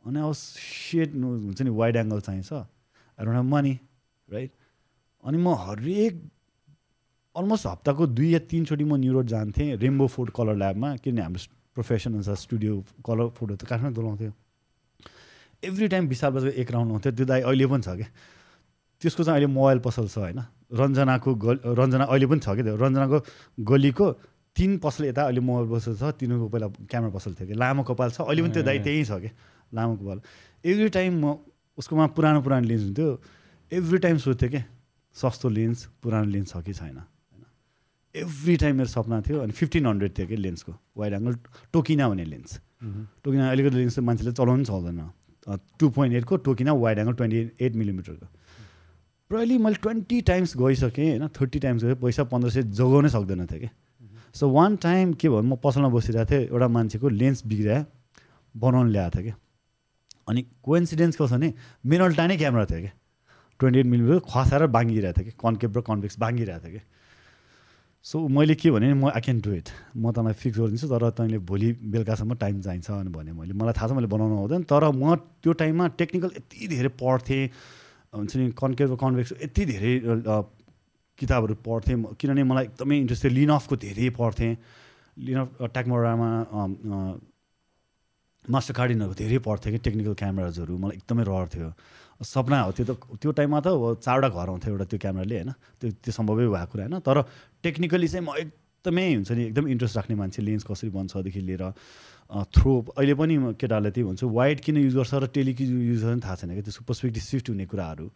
अनि 0.05 0.19
अब 0.19 0.31
सेट 0.33 1.09
हुन्छ 1.15 1.61
नि 1.61 1.71
वाइड 1.79 1.95
एङ्गल 1.95 2.19
चाहिन्छ। 2.27 2.51
एउटा 3.17 3.41
मनी 3.53 3.73
राइट 4.27 4.51
अनि 5.23 5.37
म 5.37 5.53
हरेक 5.65 6.13
अलमोस्ट 7.35 7.65
हप्ताको 7.67 8.03
दुई 8.17 8.29
या 8.33 8.39
तिनचोटि 8.49 8.83
म 8.83 8.95
न्यु 9.01 9.13
रोड 9.13 9.27
जान्थेँ 9.27 9.75
रेम्बो 9.77 10.07
फोर्ट 10.07 10.29
कलर 10.37 10.55
ल्याबमा 10.55 10.89
किनभने 11.03 11.21
हाम्रो 11.21 11.41
प्रोफेसन 11.75 12.13
अनुसार 12.13 12.35
स्टुडियो 12.45 12.73
कलर 13.05 13.27
फोटो 13.37 13.55
त 13.55 13.63
काठमाडौँ 13.69 13.95
बोलाउँथ्यो 13.95 14.31
एभ्री 15.67 15.87
टाइम 15.87 16.07
विशाल 16.07 16.31
बजारको 16.31 16.55
एक 16.61 16.71
राउन्ड 16.71 16.91
आउँथ्यो 16.91 17.11
त्यो 17.11 17.25
दाइ 17.25 17.41
अहिले 17.41 17.65
पनि 17.67 17.81
छ 17.81 17.89
क्या 17.99 18.09
त्यसको 19.01 19.23
चाहिँ 19.23 19.35
अहिले 19.37 19.49
मोबाइल 19.53 19.79
पसल 19.85 20.07
छ 20.07 20.17
होइन। 20.17 20.39
रञ्जनाको 20.73 21.29
गल 21.35 21.57
रञ्जना 21.77 22.05
अहिले 22.05 22.27
पनि 22.31 22.39
छ 22.39 22.47
क्या 22.55 22.63
त्यो? 22.65 22.75
रञ्जनाको 22.75 23.17
गलीको 23.69 24.05
तिन 24.55 24.77
पसल 24.79 25.05
यता 25.05 25.21
अहिले 25.27 25.41
मोबाइल 25.43 25.67
पसल 25.73 25.93
छ 25.99 26.03
तिनीहरूको 26.19 26.47
पहिला 26.49 26.67
क्यामेरा 26.89 27.11
पसल 27.17 27.31
थियो 27.35 27.47
कि? 27.47 27.55
लामो 27.59 27.83
कपाल 27.83 28.09
छ 28.15 28.21
अहिले 28.23 28.41
पनि 28.41 28.53
त्यो 28.55 28.63
दाइ 28.63 28.77
त्यहीँ 28.85 29.03
छ 29.03 29.19
क्या 29.23 29.31
लामो 29.73 29.93
कपाल। 29.99 30.19
एभ्री 30.63 30.89
टाइम 30.95 31.11
म 31.19 31.37
उसकोमा 31.77 32.05
पुरानो 32.15 32.39
पुरानो 32.41 32.65
लेन्स 32.67 32.83
हुन्थ्यो 32.83 33.09
एभ्री 33.71 33.97
टाइम 33.99 34.17
सोध्थेँ 34.23 34.49
क्या 34.49 34.63
सस्तो 35.15 35.49
लेन्स 35.49 35.79
पुरानो 35.99 36.27
लेन्स 36.31 36.53
छ 36.53 36.63
कि 36.63 36.73
छैन? 36.73 36.97
होइन 36.97 37.43
एभ्री 38.15 38.55
टाइम 38.63 38.75
मेरो 38.77 38.89
सपना 38.89 39.21
थियो 39.27 39.37
अनि 39.43 39.51
फिफ्टिन 39.51 39.85
हन्ड्रेड 39.85 40.11
थियो 40.17 40.27
कि 40.27 40.35
लेन्सको 40.39 40.73
वाइड 40.97 41.13
एङ्गल 41.13 41.35
टोकिना 41.73 42.09
भन्ने 42.09 42.25
लेन्स 42.25 42.59
टोकिना 43.23 43.43
अहिलेको 43.49 43.69
लेन्स 43.75 43.99
मान्छेले 43.99 44.31
चलाउनु 44.31 44.63
चल्दैन। 44.63 45.03
Two 45.47 45.89
point 45.89 46.15
एटको 46.15 46.37
Tokina 46.45 46.73
wide 46.73 46.99
angle 46.99 47.13
twenty 47.13 47.39
eight 47.61 47.75
मिलिमिटरको। 47.75 48.25
अहिले 49.31 49.57
मैले 49.57 49.75
ट्वेन्टी 49.81 50.21
टाइम्स 50.21 50.55
गइसकेँ 50.57 51.09
होइन 51.09 51.27
थर्टी 51.39 51.59
टाइम्स 51.59 51.83
गएँ 51.83 51.95
पैसा 52.01 52.23
पन्ध्र 52.31 52.49
सय 52.49 52.63
जोगाउनै 52.79 53.09
सक्दैन 53.09 53.45
थियो 53.45 53.59
कि 53.59 53.69
सो 54.35 54.49
वान 54.49 54.75
टाइम 54.83 55.13
के 55.13 55.29
भयो 55.29 55.41
म 55.41 55.55
पसलमा 55.63 55.89
बसिरहेको 55.89 56.31
थिएँ 56.31 56.43
एउटा 56.47 56.67
मान्छेको 56.67 57.09
लेन्स 57.09 57.45
बिग्रियो 57.45 57.83
बनाउनु 58.55 58.89
ल्याएको 58.91 59.17
थियो 59.17 59.23
कि 59.25 59.33
अनि 60.27 60.41
कोइन्सिडेन्स 60.63 61.15
कस्तो 61.15 61.35
भने 61.35 61.53
मेनल्टा 61.85 62.27
नै 62.27 62.37
क्यामेरा 62.37 62.65
थियो 62.65 62.81
क्या। 62.81 62.93
ट्वेन्टी 63.59 63.79
एट 63.79 63.85
मिलिमिटर 63.85 64.19
खसाएर 64.29 64.67
बाङ्गिरहेको 64.75 65.21
थियो 65.21 65.25
कि 65.25 65.37
कन्केप 65.43 65.77
र 65.77 65.81
कन्भेक्स 65.89 66.19
बाङ्गिरहेको 66.19 66.67
थियो 66.67 66.79
कि 66.79 66.81
सो 68.05 68.19
मैले 68.29 68.55
के 68.55 68.69
भने 68.71 68.93
म 68.93 69.09
आई 69.09 69.21
क्यान 69.25 69.39
डु 69.41 69.51
इट 69.57 69.69
म 69.97 70.11
तँलाई 70.13 70.33
फिक्स 70.37 70.57
गरिदिन्छु 70.61 70.87
तर 70.93 71.09
तैँले 71.17 71.37
भोलि 71.41 71.71
बेलुकासम्म 71.89 72.35
टाइम 72.37 72.61
चाहिन्छ 72.61 73.09
भने 73.09 73.31
मैले। 73.33 73.53
मलाई 73.57 73.73
थाहा 73.73 73.87
छ 73.89 73.91
मैले 73.97 74.07
बनाउनु 74.13 74.35
आउँदैन 74.45 74.61
तर 74.69 74.93
म 74.93 75.15
त्यो 75.41 75.51
टाइममा 75.57 75.85
टेक्निकल 75.97 76.29
यति 76.37 76.67
धेरै 76.69 76.89
पढ्थेँ 77.01 77.43
हुन्छ 78.13 78.31
नि 78.37 78.45
कन्केप 78.61 78.89
र 78.93 78.95
कन्भेक्स 79.01 79.33
यति 79.41 79.65
धेरै 79.65 79.93
किताबहरू 81.17 81.53
पढ्थेँ 81.65 81.97
किनभने 82.13 82.43
मलाई 82.45 82.63
एकदमै 82.69 82.95
इन्ट्रेस्ट 83.01 83.23
थियो। 83.25 83.33
लिनअफको 83.33 83.75
धेरै 83.81 84.09
पढ्थेँ। 84.21 84.53
लिनअफ 85.17 85.49
ट्याकमोरामा 85.73 86.29
मास्टर 88.45 88.73
कार्डिनहरूको 88.77 89.17
धेरै 89.17 89.37
पढ्थ्यो 89.49 89.69
कि 89.73 89.79
टेक्निकल 89.81 90.13
क्यामेराजहरू 90.21 90.77
मलाई 90.77 90.95
एकदमै 91.01 91.23
रहर 91.25 91.47
थियो। 91.49 91.69
सपना 92.15 92.57
हो 92.61 92.71
त्यो 92.71 92.85
त 92.85 92.91
त्यो 93.19 93.31
टाइममा 93.35 93.59
त 93.59 93.67
चारवटा 93.99 94.29
घर 94.29 94.47
आउँथ्यो 94.53 94.71
एउटा 94.71 94.85
त्यो 94.87 94.99
क्यामेराले 95.03 95.35
होइन? 95.35 95.51
त्यो 95.79 95.87
त्यो 95.99 96.11
सम्भवै 96.15 96.47
भएको 96.47 96.71
कुरा 96.71 96.83
होइन? 96.85 96.95
तर 97.03 97.17
टेक्निकली 97.65 98.07
चाहिँ 98.07 98.25
म 98.25 98.37
एकदमै 98.37 99.05
हुन्छ 99.13 99.31
नि 99.31 99.43
एकदम 99.49 99.67
इन्ट्रेस्ट 99.75 99.95
राख्ने 99.97 100.15
मान्छे 100.15 100.41
लेन्स 100.41 100.63
कसरी 100.69 100.89
बन्छदेखि 100.93 101.41
लिएर 101.41 101.63
थ्रो 102.53 102.71
अहिले 102.97 103.13
पनि 103.17 103.37
म 103.37 103.53
केटाहरूलाई 103.53 103.91
त्यही 103.91 104.07
भन्छु 104.09 104.25
वाइड 104.29 104.59
किन 104.65 104.77
युज 104.77 104.95
गर्छ 104.95 105.13
र 105.13 105.27
टेली 105.33 105.53
किन 105.53 105.81
युज 105.89 106.03
गर्छ 106.05 106.23
थाहा 106.25 106.35
छैन 106.41 106.49
क्या 106.53 106.63
त्यसको 106.65 106.83
पर्सपेक्टिभ 106.89 107.23
सिफ्ट 107.23 107.45
हुने 107.49 107.65
कुराहरू। 107.69 108.07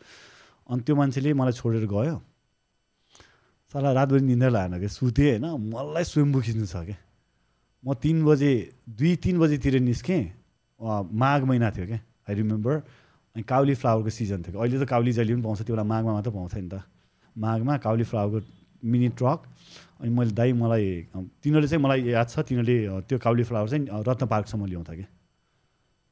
अनि 0.70 0.82
त्यो 0.82 0.96
मान्छेले 0.96 1.34
मलाई 1.34 1.54
छोडेर 1.58 1.86
गयो। 1.86 2.18
साला 3.74 3.90
रातभरि 3.94 4.22
निन्द्रा 4.26 4.50
लागेन 4.50 4.78
क्या 4.82 4.90
सुतेँ 4.90 5.30
होइन 5.38 5.46
मलाई 5.74 6.04
स्वयम्बु 6.10 6.40
खिच्नु 6.42 6.66
छ 6.66 6.76
क्या। 6.90 6.98
म 7.86 7.94
तिन 8.02 8.26
बजे 8.26 8.52
दुई 8.98 9.16
तिन 9.24 9.36
बजीतिर 9.40 9.80
निस्केँ 9.80 10.22
माघ 10.80 11.42
महिना 11.46 11.70
थियो 11.70 11.86
क्या 11.86 12.00
आई 12.30 12.34
रिमेम्बर 12.36 12.76
अनि 13.36 13.44
काउली 13.46 13.74
फ्लावरको 13.78 14.10
सिजन 14.10 14.42
थियो 14.42 14.58
अहिले 14.58 14.78
त 14.82 14.90
काउली 14.90 15.12
जहिले 15.14 15.34
पनि 15.38 15.44
पाउँछ 15.46 15.62
त्यो 15.62 15.74
बेला 15.76 15.86
माघमा 15.86 16.12
मात्र 16.18 16.32
पाउँछ 16.34 16.54
नि 16.58 16.70
त। 16.70 16.82
माघमा 17.36 17.78
काउली 17.78 18.06
फ्लावरको 18.10 18.59
मिनी 18.84 19.10
ट्रक 19.20 19.40
अनि 20.02 20.10
मैले 20.10 20.32
दाइ 20.32 20.54
मलाई 20.54 20.86
तिनीहरूले 21.44 21.68
चाहिँ 21.68 21.84
मलाई 21.84 22.00
याद 22.10 22.28
छ 22.30 22.40
तिनीहरूले 22.48 23.02
त्यो 23.08 23.18
काउली 23.20 23.44
फ्लावर 23.44 23.70
चाहिँ 23.70 24.04
रत्न 24.08 24.26
पार्कसम्म 24.26 24.66
ल्याउँछ 24.66 24.90
क्या 24.90 25.08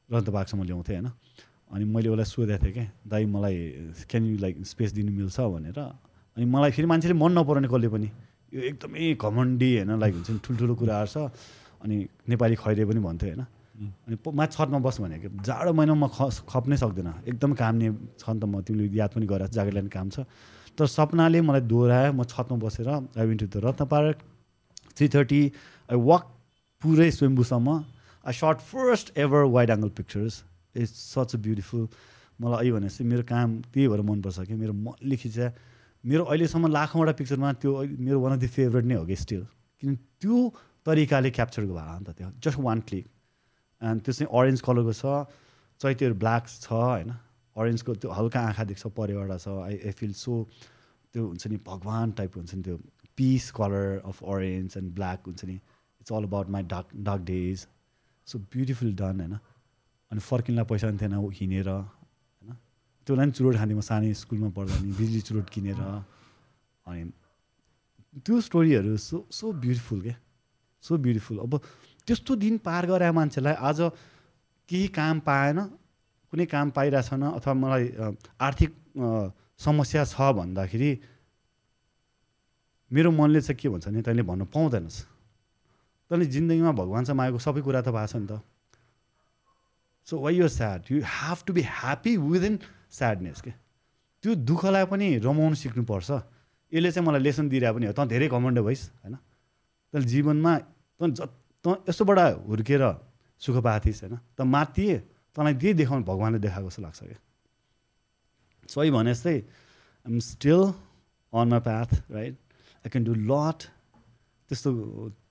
रत्न 0.08 0.32
पार्कसम्म 0.32 0.62
ल्याउँथेँ 0.64 0.96
होइन? 0.96 1.08
अनि 1.68 1.84
मैले 1.84 2.08
उसलाई 2.08 2.24
सोधेको 2.24 2.64
थिएँ 2.64 2.72
क्या 2.72 2.86
दाइ 3.06 3.24
मलाई 3.28 3.56
क्यान 4.08 4.22
यु 4.24 4.36
लाइक 4.40 4.54
स्पेस 4.64 4.92
दिनु 4.96 5.12
मिल्छ? 5.12 5.36
भनेर। 5.36 5.78
अनि 6.36 6.44
मलाई 6.44 6.70
फेरि 6.72 6.86
मान्छेले 6.88 7.14
मन 7.14 7.32
नपराउने 7.38 7.68
कसले 7.68 7.88
पनि। 7.88 8.08
यो 8.52 8.60
एकदमै 8.72 9.14
घमण्डी 9.20 9.70
होइन? 9.76 9.90
लाइक 10.00 10.12
हुन्छ 10.14 10.30
नि 10.30 10.40
ठुल्ठुलो 10.44 10.74
कुराहरू 10.80 11.08
छ 11.12 11.16
अनि 11.84 11.96
नेपाली 12.28 12.56
खैरे 12.56 12.84
पनि 12.88 13.00
भन्थ्यो 13.04 13.28
होइन? 13.28 13.44
अनि 14.08 14.16
मा 14.32 14.44
छतमा 14.48 14.78
बस 14.80 14.96
भनेको 15.00 15.28
जाडो 15.44 15.72
महिनामा 15.76 16.08
म 16.08 16.28
खप्नै 16.48 16.76
सक्दैन। 16.76 17.08
एकदम 17.28 17.52
काम्ने 17.52 17.88
छ 18.16 18.24
नि 18.32 18.40
त 18.40 18.44
म 18.48 18.60
तिमीले 18.64 18.96
याद 18.96 19.10
पनि 19.12 19.26
गरेर 19.28 19.48
ल्याउने 19.52 19.92
काम 19.92 20.08
छ। 20.08 20.24
तर 20.78 20.86
सपनाले 20.86 21.40
मलाई 21.42 21.62
दोहोऱ्यायो 21.72 22.12
म 22.12 22.24
छतमा 22.32 22.58
बसेर 22.64 22.88
I 22.90 23.26
went 23.26 23.40
to 23.42 23.48
the 23.54 23.64
Ratna 23.64 23.86
park 23.92 24.16
three 24.96 25.08
thirty 25.14 25.40
I 25.88 25.98
walk 26.10 26.22
पुरै 26.82 27.10
स्वयम्बुसम्म 27.18 27.74
I 28.26 28.32
shot 28.40 28.58
first 28.70 29.18
ever 29.24 29.42
wide 29.56 29.70
angle 29.76 29.90
pictures 29.98 30.42
it's 30.76 30.94
such 31.14 31.34
a 31.34 31.38
beautiful 31.46 31.88
मलाई 32.40 32.58
अहिले 32.58 32.72
भनेपछि 32.78 33.04
मेरो 33.12 33.22
काम 33.32 33.58
त्यही 33.74 33.88
भएर 33.92 34.02
मनपर्छ 34.10 34.46
कि 34.48 34.54
मेरो 34.62 34.72
मनले 34.86 35.16
खिचा 35.22 35.52
मेरो 36.04 36.24
अहिलेसम्म 36.24 36.72
लाखौँवटा 36.72 37.12
पिक्चरमा 37.20 37.52
त्यो 37.62 37.70
मेरो 38.06 38.20
वान 38.24 38.32
अफ 38.32 38.40
द 38.42 38.46
फेभरेट 38.56 38.84
नै 38.90 38.94
हो 38.94 39.04
कि 39.06 39.16
स्टिल 39.22 39.44
किन 39.82 39.94
त्यो 40.22 40.38
तरिकाले 40.86 41.30
क्याप्चर 41.38 41.62
भयो 41.70 41.98
नि 41.98 42.04
त 42.06 42.18
त्यो 42.18 42.28
जस्ट 42.44 42.58
वान 42.66 42.80
क्लिक 42.88 43.06
एन्ड 43.82 44.02
त्यो 44.02 44.12
चाहिँ 44.18 44.30
अरेन्ज 44.40 44.60
कलरको 44.68 44.92
छ 45.00 45.02
चैतेहरू 45.80 46.14
ब्ल्याक 46.22 46.46
छ 46.48 46.72
होइन। 46.72 47.10
अरेन्जको 47.58 47.94
त्यो 47.94 48.10
हल्का 48.10 48.40
आँखा 48.48 48.64
देख्छ 48.70 48.86
परेबाट 48.98 49.30
छ। 49.38 49.48
आई 49.48 49.74
आई 49.86 49.92
फिल 50.00 50.12
सो 50.14 50.32
त्यो 51.14 51.26
हुन्छ 51.26 51.46
नि 51.46 51.56
भगवान् 51.66 52.12
टाइपको 52.18 52.40
हुन्छ 52.40 52.54
नि 52.54 52.62
त्यो। 52.62 52.76
Piece 53.18 53.50
colour 53.50 53.86
of 54.06 54.22
orange 54.24 54.76
and 54.78 54.88
black 54.94 55.26
हुन्छ 55.26 55.44
नि। 55.44 55.54
It's 56.00 56.12
all 56.12 56.24
about 56.24 56.48
my 56.54 56.62
dark 56.72 56.88
dark 57.06 57.22
days 57.30 57.66
so 58.28 58.38
beautiful 58.52 58.94
dawn 58.94 59.20
होइन। 59.20 59.34
अनि 60.10 60.20
फर्किनलाई 60.20 60.64
पैसा 60.64 60.86
पनि 60.88 60.98
थिएन 60.98 61.14
हिँडेर 61.40 61.68
होइन। 61.68 62.52
त्यो 63.06 63.14
बेला 63.14 63.24
पनि 63.24 63.32
चुरोट 63.32 63.56
खाँदै 63.56 63.74
म 63.74 63.80
सानै 63.82 64.12
स्कुलमा 64.14 64.48
पढ्दा 64.56 64.78
नि 64.78 64.92
बिजुली 64.94 65.20
चुरोट 65.28 65.50
किनेर। 65.50 65.80
अनि 66.86 67.02
त्यो 68.24 68.40
स्टोरीहरू 68.40 68.96
सो 68.98 69.16
सो 69.30 69.52
ब्युटिफुल 69.64 70.00
क्या 70.02 70.16
सो 70.84 70.96
ब्युटिफुल 70.96 71.38
अब 71.44 71.52
त्यस्तो 72.06 72.32
दिन 72.36 72.56
पार 72.64 72.86
गरे 72.86 73.10
मान्छेलाई 73.12 73.54
आज 73.68 73.80
केही 74.68 74.88
काम 74.94 75.20
पाएन। 75.26 75.58
कुनै 76.32 76.46
काम 76.46 76.70
पाइरहेछन 76.76 77.22
अथवा 77.34 77.54
मलाई 77.54 77.84
आर्थिक 78.40 78.70
समस्या 79.60 80.04
छ 80.04 80.32
भन्दाखेरि 80.38 80.90
मेरो 82.90 83.10
मनले 83.10 83.40
चाहिँ 83.40 83.58
के 83.60 83.68
भन्छ 83.68 83.88
भने 83.88 84.02
तैँले 84.02 84.22
भन्नु 84.22 84.44
पाउँदैनस् 84.52 84.98
तैँले 86.10 86.24
जिन्दगीमा 86.24 86.72
भगवान्सँग 86.72 87.16
मागेको 87.16 87.38
सबै 87.38 87.60
कुरा 87.60 87.80
त 87.84 87.88
भएको 87.92 88.06
छ 88.06 88.16
नि 88.16 88.26
त। 88.28 88.40
So 90.08 90.14
why 90.20 90.34
you 90.40 90.48
sad 90.48 90.80
you 90.88 91.00
have 91.04 91.38
to 91.46 91.52
be 91.52 91.62
happy 91.64 92.16
within 92.16 92.54
sadness 92.88 93.40
के 93.44 93.52
त्यो 94.24 94.34
दुःखलाई 94.48 94.84
पनि 94.88 95.06
रमाउनु 95.20 95.56
सिक्नुपर्छ। 95.56 96.10
यसले 96.72 96.90
चाहिँ 96.92 97.06
मलाई 97.08 97.20
लेसन 97.20 97.48
दिइरहेको 97.48 97.76
पनि 97.76 97.86
हो। 97.86 97.92
त 97.92 98.08
धेरै 98.08 98.28
कमान्ड 98.28 98.58
भइस् 98.64 98.84
होइन? 99.04 99.14
तैँले 99.92 100.06
जीवनमा 100.08 100.52
त 101.00 101.02
ज 101.12 101.28
त 101.64 102.18
हुर्केर 102.48 102.82
सुख 103.42 103.56
पाएको 103.60 103.84
थिइस् 103.84 104.00
होइन? 104.04 104.16
त 104.36 104.40
माथिए 104.48 104.96
तँलाई 105.38 105.54
त्यही 105.54 105.74
देखाउनु 105.80 106.04
भगवान्ले 106.04 106.38
देखाएको 106.42 106.68
जस्तो 106.68 106.82
लाग्छ 106.82 107.00
क्या? 107.06 107.18
सही 108.68 108.90
भने 108.90 109.14
जस्तै 109.14 109.36
am 110.06 110.18
still 110.26 110.62
on 111.32 111.48
my 111.48 111.60
path 111.70 111.90
right 112.10 112.34
I 112.84 112.88
can 112.90 113.04
do 113.04 113.14
lot 113.30 113.58
त्यस्तो 114.50 114.70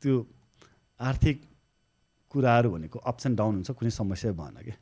त्यो 0.02 0.16
आर्थिक 1.00 1.38
कुराहरू 2.32 2.70
भनेको 2.72 3.00
अप्स 3.12 3.26
एन्ड 3.26 3.38
डाउन 3.38 3.54
हुन्छ 3.56 3.72
कुनै 3.72 3.92
समस्या 3.92 4.32
भएन 4.32 4.56
क्या? 4.64 4.76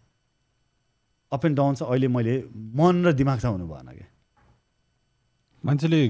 अप 1.31 1.45
एन्ड 1.45 1.57
डाउन 1.57 1.75
चाहिँ 1.75 1.89
अहिले 1.91 2.07
मैले 2.07 2.35
मन 2.79 3.05
र 3.05 3.13
दिमाग 3.13 3.39
चाहिँ 3.39 3.57
हुनु 3.57 3.67
भएन 3.73 3.89
क्या? 3.97 4.07
मान्छेले 5.63 6.01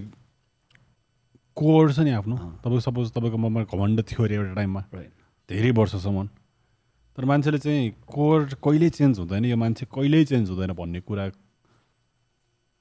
कोर 1.58 1.94
छ 1.94 2.00
नि 2.00 2.12
आफ्नो। 2.12 2.36
तपाईँको 2.36 2.80
सपोज 2.80 3.12
तपाईँको 3.12 3.38
ममा 3.38 3.64
घमण्ड 3.64 4.02
थियो 4.04 4.24
अरे 4.24 4.36
एउटा 4.36 4.54
टाइममा। 4.54 4.82
राइट 4.94 5.14
धेरै 5.50 5.72
वर्षसम्म। 5.72 6.28
तर 7.18 7.26
मान्छेले 7.26 7.58
चाहिँ 7.64 7.92
कोर 8.08 8.60
कहिल्यै 8.64 8.90
चेन्ज 8.92 9.20
हुँदैन 9.20 9.46
यो 9.46 9.58
मान्छे 9.58 9.86
कहिल्यै 9.88 10.26
चेन्ज 10.32 10.50
हुँदैन 10.50 10.72
भन्ने 10.76 11.00
कुरा 11.02 11.26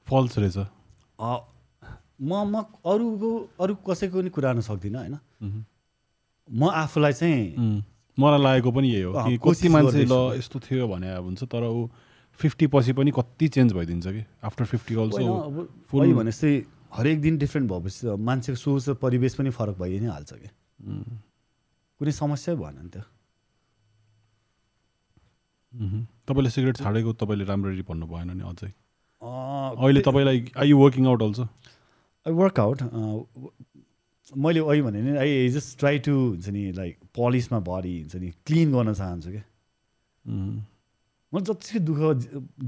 फल्स 0.07 0.39
रहेछ। 0.39 0.57
म 2.21 2.33
म 2.51 2.55
अरूको 2.85 3.31
अरू 3.61 3.75
कसैको 3.87 4.17
पनि 4.21 4.31
कुरा 4.35 4.49
गर्न 4.53 4.61
सक्दिनँ 4.67 4.99
होइन? 4.99 5.15
म 6.49 6.63
आफूलाई 6.83 7.13
चाहिँ 7.13 7.83
मलाई 8.19 8.41
लागेको 8.43 8.71
पनि 8.71 8.89
यही 8.91 9.03
हो 9.03 9.13
कि 9.13 9.39
कति 9.39 9.69
मान्छे 9.69 10.05
ल। 10.05 10.15
यस्तो 10.39 10.59
थियो 10.67 10.87
भने 10.89 11.09
अब 11.19 11.25
हुन्छ 11.25 11.43
तर 11.51 11.63
ऊ 11.71 11.89
फिफ्टी 12.39 12.67
पछि 12.75 12.93
पनि 12.99 13.11
कति 13.15 13.47
चेन्ज 13.49 13.73
भइदिन्छ 13.73 14.07
कि? 14.07 14.23
आफ्टर 14.43 14.65
फिफ्टी 14.65 14.95
अल्सो 14.95 15.23
अब 15.23 15.57
full- 15.91 16.03
अहिले 16.03 16.15
भने 16.15 16.33
चाहिँ 16.33 16.57
हरेक 16.95 17.21
दिन 17.23 17.39
डिफ्रेन्ट 17.39 17.71
भएपछि 17.71 18.17
मान्छेको 18.19 18.59
सोच 18.59 18.89
र 18.89 18.95
परिवेश 18.99 19.35
पनि 19.35 19.51
फरक 19.51 19.79
भइ 19.79 19.99
नै 20.01 20.11
हाल्छ 20.11 20.33
क्या 20.35 20.51
कुनै 22.01 22.13
समस्या 22.13 22.55
भएन 22.55 22.79
नि 22.83 22.91
त। 22.91 23.07
तपाईँले 25.75 26.51
सिगरेट 26.51 26.77
छाडेको 26.77 27.13
तपाईँले 27.19 27.45
राम्ररी 27.45 27.83
भन्नु 27.83 28.07
भएन 28.07 28.31
नि 28.39 28.45
अझै। 28.47 28.71
अहिले 29.23 30.01
तपाईँलाई 30.07 30.39
I 30.57 30.69
you 30.69 30.77
working 30.79 31.07
out 31.07 31.23
also 31.23 31.45
I 32.27 32.33
workout 32.33 32.79
मैले 34.45 34.61
अहिले 34.61 34.83
भने 34.83 35.01
नि 35.03 35.17
आई 35.19 35.49
जस्ट 35.51 35.79
ट्राई 35.79 35.99
टु 36.07 36.13
हुन्छ 36.13 36.49
नि 36.49 36.63
लाइक 36.73 36.95
पलिसमा 37.19 37.59
बडी 37.67 37.95
हुन्छ 38.01 38.15
नि 38.17 38.31
क्लिन 38.47 38.73
गर्न 38.73 38.93
चाहन्छु 38.95 39.31
क्या। 39.31 39.45
म 41.33 41.41
जति 41.43 41.79
दुःख 41.83 42.01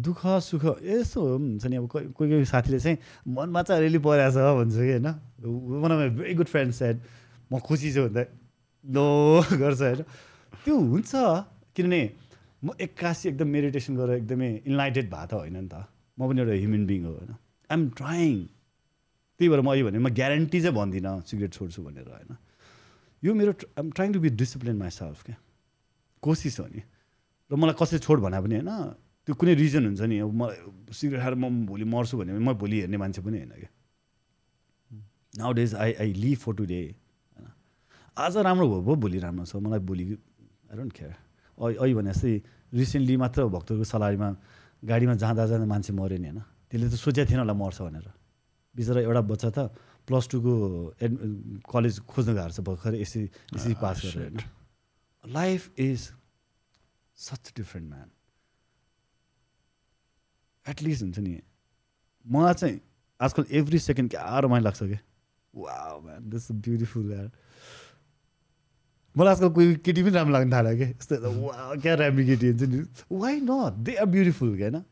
दुःख 0.04 0.22
सुख 0.42 0.64
यसो 0.82 1.20
हो 1.20 1.36
हुन्छ 1.38 1.66
नि 1.66 1.76
अब 1.76 1.86
कोही 1.86 2.06
कोही 2.10 2.44
साथीले 2.44 2.78
चाहिँ 2.82 2.98
मनमा 3.30 3.62
चाहिँ 3.62 3.78
अलिअलि 3.80 3.98
परेको 4.02 4.30
छ 4.34 4.38
भन्छ 4.58 4.74
कि 4.74 4.90
होइन? 4.90 5.06
One 5.80 5.90
of 5.92 5.98
my 5.98 6.08
very 6.18 6.34
good 6.34 6.46
friend 6.50 6.72
said 6.74 7.00
म 7.52 7.58
खुसी 7.62 7.92
छु 7.94 8.02
भन्दा 8.10 8.22
नो 8.84 9.06
गर्छ 9.62 9.80
होइन? 9.80 10.02
त्यो 10.64 10.74
हुन्छ 10.74 11.12
किनभने 11.76 12.00
म 12.66 12.74
एक्कासी 12.80 13.28
एकदम 13.28 13.48
मेडिटेसन 13.48 13.96
गरेर 13.96 14.16
एकदमै 14.16 14.50
इन्लाइटेड 14.66 15.06
भएको 15.06 15.26
त 15.30 15.32
होइन 15.38 15.56
नि 15.56 15.68
त। 15.70 15.86
म 16.18 16.20
पनि 16.26 16.40
एउटा 16.42 16.54
ह्युमन 16.58 16.82
बिङ 16.86 17.00
हो 17.06 17.12
होइन। 17.14 17.30
आइएम 17.70 17.82
ट्राइङ 17.94 18.34
त्यही 19.40 19.48
भएर 19.48 19.60
म 19.60 19.68
अहिले 19.70 19.84
भने 19.86 19.98
म 20.02 20.08
ग्यारेन्टी 20.10 20.58
चाहिँ 20.60 20.74
भन्दिनँ 20.74 21.14
सिगरेट 21.30 21.52
छोड्छु 21.52 21.80
भनेर 21.86 22.08
होइन। 22.10 22.36
यो 23.22 23.30
मेरो 23.34 23.52
I'm 23.52 23.90
trying 23.94 24.10
to 24.12 24.20
be 24.20 24.30
discipline 24.34 24.76
myself 24.90 25.22
क्या। 25.22 25.36
कोसिस 26.22 26.58
हो 26.60 26.66
नि। 26.66 26.82
र 27.50 27.54
मलाई 27.54 27.76
कसैले 27.78 28.00
छोड 28.02 28.18
भने 28.26 28.40
पनि 28.42 28.54
होइन 28.58 28.72
त्यो 29.28 29.34
कुनै 29.38 29.54
रिजन 29.54 29.82
हुन्छ 29.86 30.02
नि। 30.10 30.16
अब 30.26 30.32
मलाई 30.34 30.56
सिगरेट 30.90 31.20
खाएर 31.22 31.34
म 31.38 31.66
भोलि 31.66 31.84
मर्छु 31.86 32.14
भने 32.18 32.32
म 32.34 32.50
भोलि 32.58 32.76
हेर्ने 32.82 32.96
मान्छे 32.98 33.20
पनि 33.22 33.36
होइन 33.38 33.52
क्या। 33.62 33.70
Nowadays 35.52 35.74
I 35.76 35.92
I 36.02 36.10
live 36.18 36.38
for 36.42 36.52
today 36.58 36.80
होइन। 36.82 37.46
आज 38.16 38.36
राम्रो 38.42 38.66
भयो 38.66 38.80
भयो 38.82 38.96
भोलि 38.96 39.18
राम्रो 39.22 39.44
छ। 39.44 39.54
मलाई 39.62 39.80
भोलि 39.84 40.04
आई 40.10 40.74
डोन्ट 40.74 40.92
केयर 40.92 41.14
अहिले 41.58 41.94
भने 41.94 42.12
जस्तै 42.12 42.32
रिसेन्टली 42.72 43.14
मात्र 43.16 43.46
भक्तहरूको 43.46 43.86
सलारीमा 43.86 44.28
गाडीमा 44.82 45.14
जाँदा 45.22 45.44
जाँदा 45.46 45.66
मान्छे 45.66 45.92
मऱ्यो 45.92 46.18
नि 46.18 46.28
होइन। 46.28 46.40
त्यसले 46.70 46.86
त 46.90 46.94
सोचेको 46.94 47.28
थिएन 47.30 47.40
होला 47.42 47.54
मर्छ 47.54 47.78
भनेर। 47.82 48.08
बिचरा 48.74 49.00
एउटा 49.00 49.22
बच्चा 49.32 49.50
त 49.50 49.58
प्लस 50.06 50.24
टूको 50.30 50.52
एड 51.02 51.12
कलेज 51.64 51.94
खोज्न 52.06 52.30
गएको 52.34 52.52
छ 52.54 52.60
भर्खर 52.62 52.94
एससी 52.94 53.22
एससी 53.56 53.74
पास 53.80 53.96
गरेर 54.04 54.22
होइन। 54.22 54.38
Life 55.24 55.62
is 55.80 56.00
such 57.18 57.44
different 57.56 57.86
man 57.90 58.08
at least 60.66 61.02
हुन्छ 61.02 61.18
नि। 61.18 61.34
मलाई 62.26 62.54
चाहिँ 62.54 62.76
आजकल 63.20 63.44
एभ्री 63.50 63.78
सेकेन्ड 63.78 64.10
क्या 64.10 64.38
रमाइलो 64.44 64.64
लाग्छ 64.64 64.82
क्या 64.82 65.00
वा 65.54 65.76
म्यान 66.04 66.28
दिस 66.30 66.52
ब्युटिफुल 66.52 67.12
यार 67.12 67.28
मलाई 69.16 69.32
आजकल 69.32 69.48
कोही 69.56 69.74
केटी 69.80 70.02
पनि 70.02 70.12
राम्रो 70.12 70.32
लाग्न 70.32 70.52
थाल्यो 70.52 70.76
क्या। 70.76 70.88
यस्तो 70.88 71.16
वा 71.16 71.74
क्या 71.82 71.94
राम्रो 71.96 72.24
केटी 72.26 72.46
हुन्छ 72.52 72.62
नि। 72.68 72.78
Why 73.12 73.34
not 73.40 73.72
they 73.84 73.92
are 73.96 74.06
beautiful 74.06 74.56
क्या 74.56 74.68
होइन? 74.68 74.82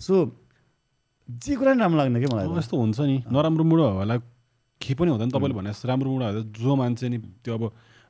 सो 0.00 0.14
जे 1.28 1.56
कुरा 1.56 1.70
पनि 1.72 1.80
राम्रो 1.80 1.98
लाग्ने 1.98 2.18
क्या 2.22 2.30
मलाई। 2.30 2.58
यस्तो 2.58 2.76
हुन्छ 2.76 3.00
नि। 3.00 3.16
नराम्रो 3.26 3.64
मुड 3.64 3.80
होला 3.80 4.16
के 4.80 4.94
पनि 4.94 5.10
हुँदैन 5.10 5.30
तपाईँले 5.30 5.54
भने 5.54 5.70
जस्तो। 5.70 5.88
राम्रो 5.88 6.10
मुड 6.10 6.22
जो 6.58 6.74
मान्छे 6.76 7.08
नि 7.08 7.18
त्यो 7.42 7.54
अब 7.54 7.62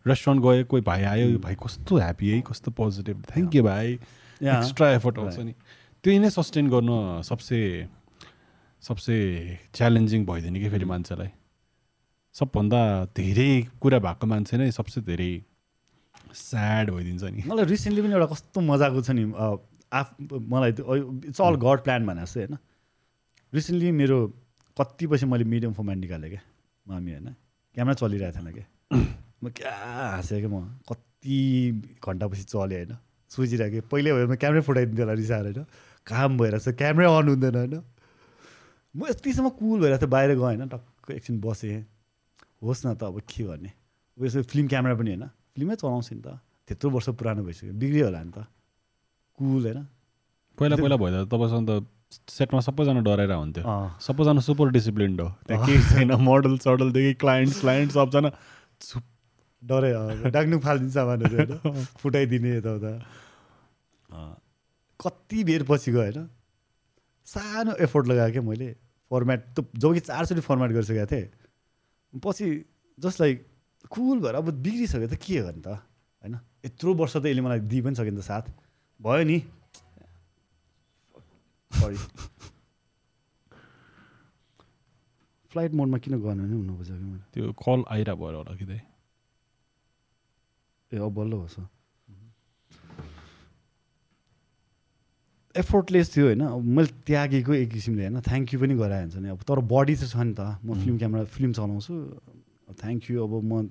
रेस्टुरेन्ट 0.07 0.43
गयो 0.45 0.65
कोही 0.69 0.83
भाइ 0.83 1.03
आयो 1.05 1.27
यो 1.29 1.39
भाइ 1.39 1.55
कस्तो 1.57 1.97
ह्याप्पी 1.97 2.29
है 2.31 2.41
कस्तो 2.43 2.71
पोजिटिभ 2.71 3.17
थ्याङ्क 3.31 3.55
यू 3.55 3.63
भाइ. 3.63 3.87
एक्स्ट्रा 4.43 4.91
एफर्ट 4.93 5.19
आउँछ 5.19 5.39
नि। 5.39 5.55
त्यही 6.05 6.19
नै 6.19 6.31
सस्टेन 6.31 6.69
गर्न 6.69 7.23
सबसे 7.23 7.59
सबसे 8.83 9.15
च्यालेन्जिङ 9.75 10.25
भइदिने 10.27 10.61
कि 10.61 10.69
फेरि 10.69 10.85
मान्छेलाई। 10.85 11.31
सबभन्दा 12.35 12.81
धेरै 13.17 13.53
कुरा 13.81 13.99
भएको 13.99 14.27
मान्छे 14.27 14.57
नै 14.59 14.71
सबसे 14.71 15.01
धेरै 15.07 15.33
स्याड 16.35 16.91
भइदिन्छ 16.91 17.23
नि। 17.25 17.43
मलाई 17.47 17.65
रिसेन्टली 17.65 18.03
पनि 18.03 18.13
एउटा 18.13 18.27
कस्तो 18.33 18.61
मजाको 18.61 19.01
छ 19.03 19.11
नि 19.13 19.25
आफ 19.93 20.09
मलाई 20.49 20.71
इट्स 21.29 21.41
अल 21.41 21.57
गड 21.61 21.79
प्लान 21.85 22.07
भने 22.07 22.23
जस्तो 22.25 22.41
होइन। 22.41 22.57
रिसेन्टली 23.53 23.91
मेरो 23.93 24.19
कति 24.77 25.07
पछि 25.07 25.27
मैले 25.27 25.45
मिडियम 25.45 25.73
फर्मेट 25.73 25.99
निकालेँ 25.99 26.31
क्या 26.31 26.43
मामी 26.87 27.11
होइन। 27.13 27.29
क्यामेरा 27.77 27.95
चलिरहेको 28.01 28.39
थिएन 28.39 28.53
क्या। 28.53 28.67
म 29.45 29.49
क्या 29.51 29.73
हाँसेँ 30.17 30.41
क्या 30.41 30.51
म 30.51 30.81
कति 30.89 31.39
घन्टापछि 32.01 32.45
चलेँ 32.49 32.79
होइन। 32.79 32.97
सोचिरहेको 33.31 33.73
थिएँ 33.73 33.89
पहिल्यै 33.93 34.13
भयो 34.13 34.27
म 34.29 34.35
क्यामेरा 34.37 34.63
फुटाइदिन्थेँ 34.65 35.05
होला 35.05 35.15
रिसाएर 35.21 35.45
होइन। 35.53 35.65
काम 36.07 36.31
भइरहेको 36.39 36.65
छ 36.65 36.75
क्यामेरा 36.77 37.09
अन 37.19 37.29
हुँदैन 37.29 37.57
होइन। 37.57 37.75
म 38.95 39.01
यतिसम्म 39.09 39.49
कुल 39.61 39.81
भइरहेको 39.81 40.01
थिएँ 40.01 40.11
बाहिर 40.11 40.31
गएँ 40.33 40.43
होइन 40.43 40.69
टक्क 40.69 41.11
एकछिन 41.13 41.41
बसेँ। 41.41 41.85
होस् 42.63 42.87
न 42.87 42.95
त 42.95 43.03
अब 43.05 43.21
के 43.25 43.45
गर्ने? 43.45 43.71
यसो 44.17 44.43
फिल्म 44.49 44.67
क्यामेरा 44.69 44.95
पनि 44.95 45.11
होइन। 45.13 45.25
फिल्मै 45.57 45.75
चलाउँछु 45.77 46.15
नि 46.15 46.23
त 46.23 46.39
त्यत्रो 46.69 46.91
वर्ष 46.91 47.09
पुरानो 47.21 47.43
भइसक्यो 47.45 47.73
बिग्रियो 47.77 48.05
होला 48.07 48.23
नि 48.23 48.33
त 48.33 48.47
कुल 49.39 49.65
होइन 49.67 49.81
पहिला 50.59 50.77
पहिला 50.77 50.97
भइदा 50.97 51.25
तपाईँसँग 51.29 51.69
त 51.69 51.73
सेटमा 52.13 52.61
सबैजना 52.61 53.01
डराएर 53.01 53.33
हुन्थ्यो। 53.33 53.65
सबैजना 54.01 54.41
सुपर 54.49 54.71
डिसिप्लिन्ड 54.73 55.21
हो 55.21 55.29
त्यहाँ 55.49 55.67
केही 55.67 55.83
छैन 55.91 56.13
मोडल 56.21 56.57
सडलदेखि 56.65 57.15
क्लाइन्ट 57.23 57.61
क्लाइन्ट 57.61 57.93
सबजना 57.93 58.31
चुप 58.81 59.05
डरै 59.63 59.93
डाक्नु 60.31 60.59
फालिदिन्छ 60.61 60.97
होइन 60.97 61.85
फुटाइदिने 62.01 62.57
यताउता 62.57 62.93
कति 65.01 65.45
बेर 65.45 65.63
पछि 65.69 65.93
गयो 65.93 66.01
होइन 66.01 66.29
सानो 67.29 67.73
एफोर्ट 67.87 68.07
लगाएँ 68.09 68.33
क्या 68.33 68.43
मैले 68.43 68.73
फर्मेट 69.11 69.41
त 69.57 69.65
जब 69.77 69.95
कि 69.95 70.01
चारचोटि 70.11 70.41
फर्मेट 70.49 70.71
गरिसकेको 70.77 71.07
थिएँ 71.13 72.21
पछि 72.23 72.49
जस्ट 72.99 73.21
लाइक 73.21 73.47
कुल 73.93 74.17
भएर 74.25 74.35
अब 74.35 74.49
बिग्रिसक्यो 74.65 75.09
त 75.09 75.15
के 75.21 75.41
गर्ने 75.45 75.63
त 75.63 75.69
होइन? 75.69 76.35
यत्रो 76.65 76.95
वर्ष 76.97 77.17
त 77.17 77.27
यसले 77.29 77.43
मलाई 77.45 77.61
दिइ 77.69 77.81
पनि 77.85 77.95
सक्यो 77.95 78.13
नि 78.13 78.21
त 78.21 78.25
साथ। 78.25 78.45
भयो 79.01 79.25
नि। 79.25 79.39
सरी 81.71 81.97
फ्लाइट 85.53 85.73
मोडमा 85.77 85.99
किन 86.01 86.15
गर्नु 86.25 86.45
नि 86.49 86.55
हुनु 86.57 86.73
खोजेको 86.77 87.05
मैले? 87.05 87.25
त्यो 87.35 87.53
कल 87.53 87.85
आइरह 87.93 88.15
भएर 88.17 88.35
होला 88.35 88.53
कि 88.57 88.65
त्यही? 88.65 88.81
ए 90.93 90.97
अब 90.97 91.13
बल्ल 91.13 91.33
होस् 91.33 91.61
एफोर्टलेस 95.55 96.17
थियो 96.17 96.25
होइन? 96.27 96.41
अब 96.41 96.65
मैले 96.65 96.91
त्यागेको 97.05 97.53
एक 97.53 97.69
किसिमले 97.69 98.03
होइन? 98.09 98.21
थ्याङ्क 98.25 98.55
यू 98.55 98.61
पनि 98.61 98.75
गराए 98.75 99.01
हुन्छ 99.05 99.17
नि। 99.21 99.29
अब 99.29 99.41
तर 99.45 99.61
बडी 99.61 99.95
त 100.01 100.09
छ 100.09 100.17
नि 100.17 100.33
त। 100.33 100.57
म 100.65 100.81
फिल्म 100.81 100.97
क्यामेरा 100.99 101.25
फिल्म 101.29 101.53
चलाउँछु। 101.53 101.93
थ्याङ्क 102.73 103.11
यू 103.11 103.27
अब 103.27 103.33
म 103.45 103.69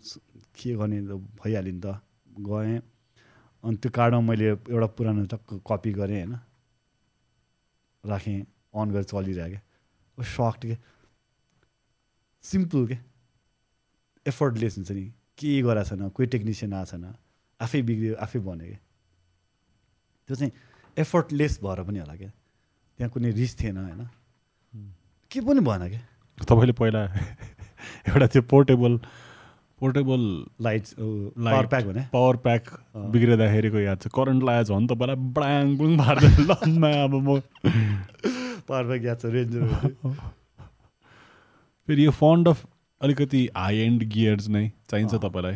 के 0.55 0.75
गर्ने 0.75 1.01
भइहाल्यो 1.41 1.73
नि 1.73 1.81
त। 1.85 2.01
गएँ। 2.39 2.81
अनि 3.63 3.77
त्यो 3.77 3.91
कार्डमा 3.91 4.21
मैले 4.21 4.45
एउटा 4.49 4.87
पुरानो 4.97 5.25
टक्क 5.25 5.61
कपी 5.67 5.91
गरेँ 5.93 6.17
होइन। 6.17 6.33
राखेँ। 8.03 8.39
अन 8.73 8.87
गरेर 8.91 9.03
चलिरहेको 9.03 9.59
क्या। 10.17 10.25
सक्ट 10.25 10.61
के 10.65 10.77
सिम्पल 12.43 12.87
के 12.87 12.97
एफर्टलेस 14.25 14.77
हुन्छ 14.77 14.91
नि। 14.91 15.05
के 15.37 15.61
गराएको 15.61 15.89
छैन 15.89 16.09
कोही 16.09 16.27
टेक्निसियन 16.27 16.73
आएको 16.73 16.91
छैन। 16.91 17.05
आफै 17.61 17.81
बिग्रियो 17.81 18.15
आफै 18.15 18.39
बन्यो 18.39 18.67
क्या। 18.67 18.79
त्यो 20.27 20.35
चाहिँ 20.35 20.51
एफर्टलेस 20.97 21.59
भएर 21.63 21.83
पनि 21.83 21.99
होला 21.99 22.15
क्या। 22.15 22.31
त्यहाँ 22.97 23.11
कुनै 23.11 23.31
रिस 23.31 23.59
थिएन 23.59 23.77
होइन। 23.77 24.01
के 25.31 25.41
पनि 25.41 25.59
भएन 25.59 25.83
क्या। 25.89 26.01
तपाईँले 26.45 26.73
पहिला 26.73 27.01
एउटा 28.07 28.27
त्यो 28.27 28.41
portable 28.53 28.99
portable 29.81 30.21
light 30.61 30.83
power 30.97 31.65
pack 31.65 31.85
भने? 31.85 32.01
पावर 32.13 32.35
प्याक 32.45 32.63
बिग्रिँदाखेरिको 33.13 33.79
याद 33.79 33.97
छ। 34.01 34.07
करेन्ट 34.13 34.43
लगाएछ 34.43 34.69
भने 34.71 34.87
तपाईँलाई 34.87 35.15
ब्राङ 35.37 35.75
बुङ 35.77 35.91
लम्मा 35.97 36.91
अब 37.03 37.13
म। 37.15 37.39
पावर 38.67 38.83
प्याक 38.87 39.03
याद 39.05 39.19
छ 39.21 39.25
रेन्जर 39.33 39.61
फेरि 41.87 42.05
यो 42.05 42.11
फन्ड 42.13 42.47
अफ 42.47 42.65
अलिकति 43.01 43.49
हाई 43.57 43.77
एन्ड 43.85 44.03
गियर्स 44.13 44.47
नै 44.49 44.71
चाहिन्छ 44.89 45.13
तपाईँलाई? 45.15 45.55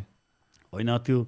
होइन 0.74 0.98
त्यो 1.06 1.24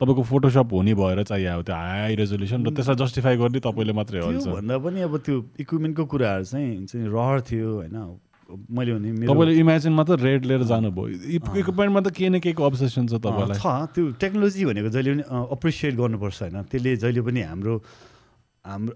तपाईँको 0.00 0.22
फोटोसप 0.22 0.72
हुने 0.72 0.94
भएर 0.94 1.22
चाहियो 1.26 1.52
अब 1.58 1.62
त्यो 1.66 1.74
हाई 1.74 2.14
रेजोल्युसन 2.22 2.66
र 2.66 2.70
त्यसलाई 2.70 2.96
जस्टिफाई 3.02 3.36
गर्ने 3.36 3.60
तपाईँले 3.66 3.92
मात्रै 3.98 4.20
हुन्छ 4.22 4.46
भन्दा 4.46 4.78
पनि 4.78 5.00
अब 5.02 5.16
त्यो 5.26 5.36
इक्विपमेन्टको 5.58 6.04
कुराहरू 6.06 6.44
चाहिँ 6.54 6.70
हुन्छ 6.76 6.94
नि 6.94 7.06
रहर 7.10 7.40
थियो 7.50 7.82
होइन। 7.82 7.98
मैले 8.48 8.92
भने 8.96 9.26
तपाईँले 9.28 9.54
इमेजिन 9.60 9.92
मात्र 9.92 10.18
रेड 10.18 10.44
लिएर 10.48 10.62
जानुभयो 10.72 11.04
इक्विपमेन्टमा 11.36 12.00
त 12.00 12.08
केही 12.16 12.30
न 12.32 12.40
केहीको 12.40 12.62
अब्सेसन 12.64 13.06
छ 13.06 13.20
तपाईँलाई? 13.20 13.60
छ। 13.60 13.92
त्यो 13.92 14.04
टेक्नोलोजी 14.16 14.64
भनेको 14.64 14.88
जहिले 14.88 15.10
पनि 15.20 15.24
अप्रिसिएट 15.52 15.94
गर्नुपर्छ 16.00 16.38
होइन। 16.42 16.56
त्यसले 16.72 16.96
जहिले 16.96 17.20
पनि 17.28 17.40
हाम्रो 17.44 17.74
हाम्रो 18.64 18.94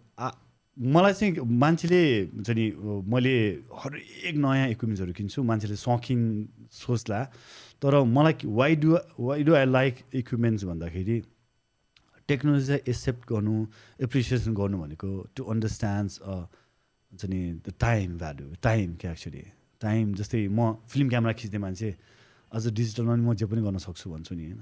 मलाई 0.77 1.13
चाहिँ 1.13 1.45
मान्छेले 1.45 2.01
हुन्छ 2.33 2.51
नि 2.57 2.65
मैले 3.13 3.35
हरेक 3.77 4.37
नयाँ 4.41 4.69
इक्विपमेन्ट्सहरू 4.73 5.13
किन्छु। 5.21 5.39
मान्छेले 5.45 5.77
सौखिन 5.77 6.21
सोच्ला। 6.73 7.21
तर 7.77 7.93
मलाई 8.09 8.35
why 8.49 8.73
do 8.81 8.97
why 9.21 9.43
do 9.45 9.53
I 9.53 9.67
like 9.69 9.95
equipments 10.17 10.65
भन्दाखेरि 10.65 11.17
टेक्नोलोजीलाई 12.29 12.81
एक्सेप्ट 12.89 13.23
गर्नु 13.29 13.55
एप्रिसिएसन 14.07 14.55
गर्नु 14.55 14.77
भनेको 14.81 15.11
टु 15.37 15.45
अन्डरस्ट्यान्ड्स 15.45 16.13
हुन्छ 17.13 17.25
नि 17.29 17.41
द 17.61 17.75
टाइम 17.79 18.17
भ्यालु 18.19 18.45
टाइम 18.63 18.97
क्या 18.97 19.13
एक्चुली 19.13 19.45
टाइम 19.81 20.15
जस्तै 20.17 20.49
म 20.49 20.73
फिल्म 20.89 21.09
क्यामेरा 21.09 21.33
खिच्ने 21.37 21.59
मान्छे 21.59 21.89
अझ 22.53 22.65
डिजिटलमा 22.73 23.13
पनि 23.13 23.23
म 23.23 23.35
जे 23.37 23.47
पनि 23.47 23.61
गर्न 23.63 23.79
सक्छु 23.79 24.11
भन्छु 24.11 24.35
नि 24.35 24.45
होइन? 24.45 24.61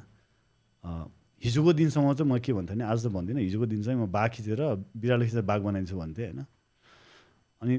हिजोको 1.43 1.73
दिनसम्म 1.73 2.13
चाहिँ 2.15 2.31
म 2.31 2.39
के 2.39 2.53
भन्थेँ 2.53 2.77
भने 2.77 2.85
आज 2.85 2.99
त 3.05 3.09
भन्दिनँ 3.15 3.41
हिजोको 3.41 3.67
दिन 3.67 3.83
चाहिँ 3.83 3.99
म 4.01 4.07
बाघ 4.11 4.29
खिचेर 4.35 4.61
बिरालो 4.99 5.25
खिचेर 5.25 5.43
बाघ 5.47 5.61
बनाइदिन्छु 5.63 5.97
भन्थेँ 5.97 6.27
होइन? 6.27 6.45
अनि 7.63 7.75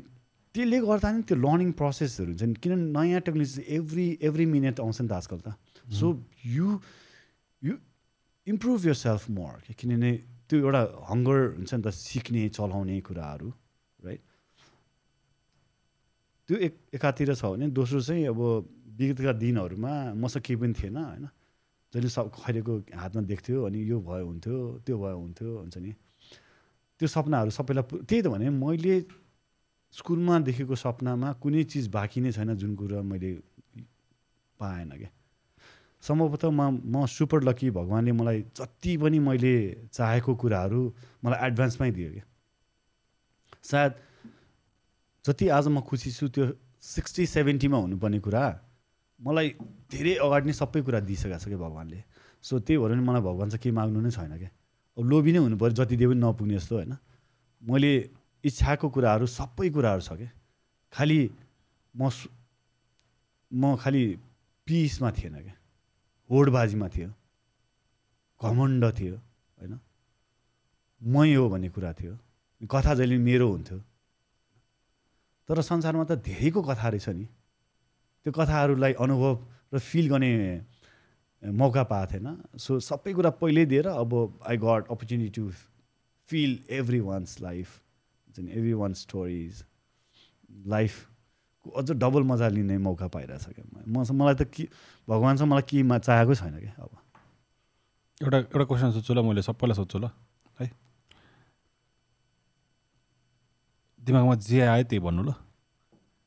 त्यसले 0.55 0.77
गर्दा 0.81 1.09
नि 1.11 1.21
त्यो 1.27 1.35
लर्निङ 1.37 1.71
प्रोसेसहरू 1.79 2.31
हुन्छ 2.31 2.43
नि 2.43 2.55
किनभने 2.63 2.91
नयाँ 2.91 3.21
टेक्नोलोजी 3.21 3.61
एभ्री 3.77 4.07
एभ्री 4.21 4.45
मिनट 4.45 4.79
आउँछ 4.79 5.01
नि 5.01 5.07
त 5.07 5.13
आजकल 5.13 5.39
त। 5.45 5.47
So 5.93 6.07
you 6.45 6.67
you 7.61 7.73
improve 8.47 8.79
yourself 8.97 9.29
more 9.29 9.53
किनभने 9.77 10.11
त्यो 10.49 10.57
एउटा 10.59 10.81
हङ्गर 11.09 11.37
हुन्छ 11.55 11.71
नि 11.73 11.81
त 11.81 11.87
सिक्ने 11.95 12.49
चलाउने 12.49 12.99
कुराहरू। 13.07 13.49
त्यो 16.51 16.59
एक 16.67 16.99
एकातिर 16.99 17.31
छ 17.39 17.47
भने 17.47 17.71
दोस्रो 17.71 17.99
चाहिँ 18.03 18.27
अब 18.27 18.39
विगतका 18.99 19.31
दिनहरूमा 19.39 20.19
मसँग 20.19 20.43
केही 20.43 20.59
पनि 20.59 20.73
थिएन 20.75 20.97
होइन। 20.99 21.25
जहिले 21.95 22.09
सब 22.11 22.27
खैरेको 22.27 22.73
हातमा 22.91 23.21
देख्थ्यो 23.23 23.63
अनि 23.71 23.79
यो 23.87 23.97
भयो 24.03 24.25
हुन्थ्यो 24.27 24.57
त्यो 24.83 24.95
भयो 24.99 25.15
हुन्थ्यो 25.15 25.51
हुन्छ 25.63 25.77
नि। 25.79 25.91
त्यो 26.99 27.07
सपनाहरू 27.07 27.51
सबैलाई 27.55 28.03
त्यही 28.03 28.21
त 28.21 28.27
भने 28.27 28.51
मैले 28.51 28.95
स्कुलमा 29.95 30.35
देखेको 30.43 30.75
सपनामा 30.75 31.29
कुनै 31.39 31.63
चिज 31.71 31.87
बाँकी 31.87 32.19
नै 32.19 32.31
छैन 32.35 32.51
जुन 32.59 32.75
कुरा 32.75 32.99
मैले 32.99 33.31
पाएन 34.59 34.91
क्या। 34.91 35.09
सम्भवतः 36.03 36.51
म 36.51 36.83
म 36.83 37.07
सुपर 37.07 37.47
लकी 37.47 37.71
भगवान्ले 37.71 38.11
मलाई 38.11 38.39
जति 38.59 38.91
पनि 38.99 39.19
मैले 39.23 39.55
चाहेको 39.87 40.35
कुराहरू 40.35 40.81
मलाई 41.23 41.39
एडभान्समै 41.47 41.91
दियो 41.95 42.11
क्या। 42.11 42.25
सायद 43.63 43.91
जति 45.25 45.47
आज 45.49 45.67
म 45.67 45.81
खुसी 45.85 46.11
छु 46.11 46.27
त्यो 46.27 46.45
सिक्सटी 46.81 47.25
सेभेन्टीमा 47.25 47.77
हुनुपर्ने 47.77 48.19
कुरा 48.25 48.43
मलाई 49.19 49.47
धेरै 49.91 50.13
अगाडि 50.25 50.45
नै 50.49 50.53
सबै 50.57 50.81
कुरा 50.81 50.99
दिइसकेको 51.05 51.37
छ 51.37 51.45
क्या 51.45 51.57
भगवान्ले। 51.61 51.99
सो 52.41 52.59
त्यही 52.65 52.77
भएर 52.81 52.91
नि 52.97 53.03
मलाई 53.05 53.21
भगवान् 53.21 53.49
चाहिँ 53.53 53.61
केही 53.61 53.75
माग्नु 53.77 54.01
नै 54.01 54.11
छैन 54.17 54.33
क्या 54.37 54.49
अब 54.97 55.03
लोभी 55.05 55.31
नै 55.31 55.39
हुनु 55.45 55.57
पऱ्यो 55.61 55.77
जति 55.77 55.95
दिए 55.95 56.07
पनि 56.09 56.19
नपुग्ने 56.25 56.57
जस्तो 56.57 56.75
होइन। 56.75 56.93
मैले 57.61 57.91
इच्छाको 58.43 58.89
कुराहरू 58.89 59.25
सबै 59.29 59.69
कुराहरू 59.69 60.01
छ 60.01 60.17
क्या 60.17 60.31
खालि 60.93 61.19
म 61.93 62.09
म 63.51 63.75
खालि 63.77 64.03
पिसमा 64.67 65.09
थिएन 65.11 65.35
क्या 65.45 65.55
होडबाजीमा 66.29 66.87
थियो। 66.97 67.09
घमण्ड 68.41 68.83
थियो 68.97 69.15
होइन। 69.15 69.73
मै 71.01 71.29
हो 71.35 71.45
भन्ने 71.49 71.69
कुरा 71.69 71.93
थियो। 71.93 72.13
कथा 72.61 72.93
जहिले 72.97 73.17
मेरो 73.21 73.47
हुन्थ्यो। 73.53 73.77
तर 75.51 75.61
संसारमा 75.67 76.03
त 76.07 76.23
धेरैको 76.23 76.61
कथा 76.63 76.87
रहेछ 76.95 77.07
नि। 77.11 77.27
त्यो 78.23 78.31
कथाहरूलाई 78.31 78.93
अनुभव 79.03 79.33
र 79.75 79.79
फिल 79.83 80.07
गर्ने 80.07 80.31
मौका 81.43 81.83
पाएको 81.91 82.07
थिएन। 82.07 82.27
सो 82.55 82.79
सबै 82.79 83.11
कुरा 83.19 83.29
पहिल्यै 83.35 83.65
दिएर 83.67 83.87
अब 83.91 84.11
I 84.47 84.55
got 84.63 84.87
opportunity 84.87 85.31
to 85.35 85.51
feel 86.29 86.51
everyone's 87.03 87.41
life 87.41 87.67
हुन्छ 87.67 88.39
नि 88.39 88.51
एभ्री 88.55 88.73
वान 88.79 88.93
स्टोरिज 88.95 89.63
लाइफको 90.71 91.69
अझ 91.75 91.87
डबल 91.91 92.23
मजा 92.31 92.47
लिने 92.47 92.77
मौका 92.87 93.07
पाइरहेछ 93.11 93.45
क्या। 93.51 93.65
म 93.83 94.07
मलाई 94.07 94.35
त 94.39 94.47
के 94.47 94.63
भगवान्सँग 95.07 95.49
मलाई 95.51 95.65
केमा 95.67 95.97
चाहेकै 95.99 96.35
छैन 96.39 96.55
क्या 96.63 96.73
अब। 96.79 96.93
एउटा 98.21 98.37
एउटा 98.37 98.65
क्वेसन 98.71 98.91
सोध्छु 98.95 99.13
ल 99.13 99.19
मैले 99.27 99.41
सबैलाई 99.41 99.75
सोध्छु 99.75 99.97
ल 99.99 100.05
है? 100.61 100.65
दिमागमा 104.01 104.35
जे 104.35 104.61
आयो 104.61 104.83
त्यही 104.83 104.99
भन्नु 104.99 105.23
ल। 105.23 105.31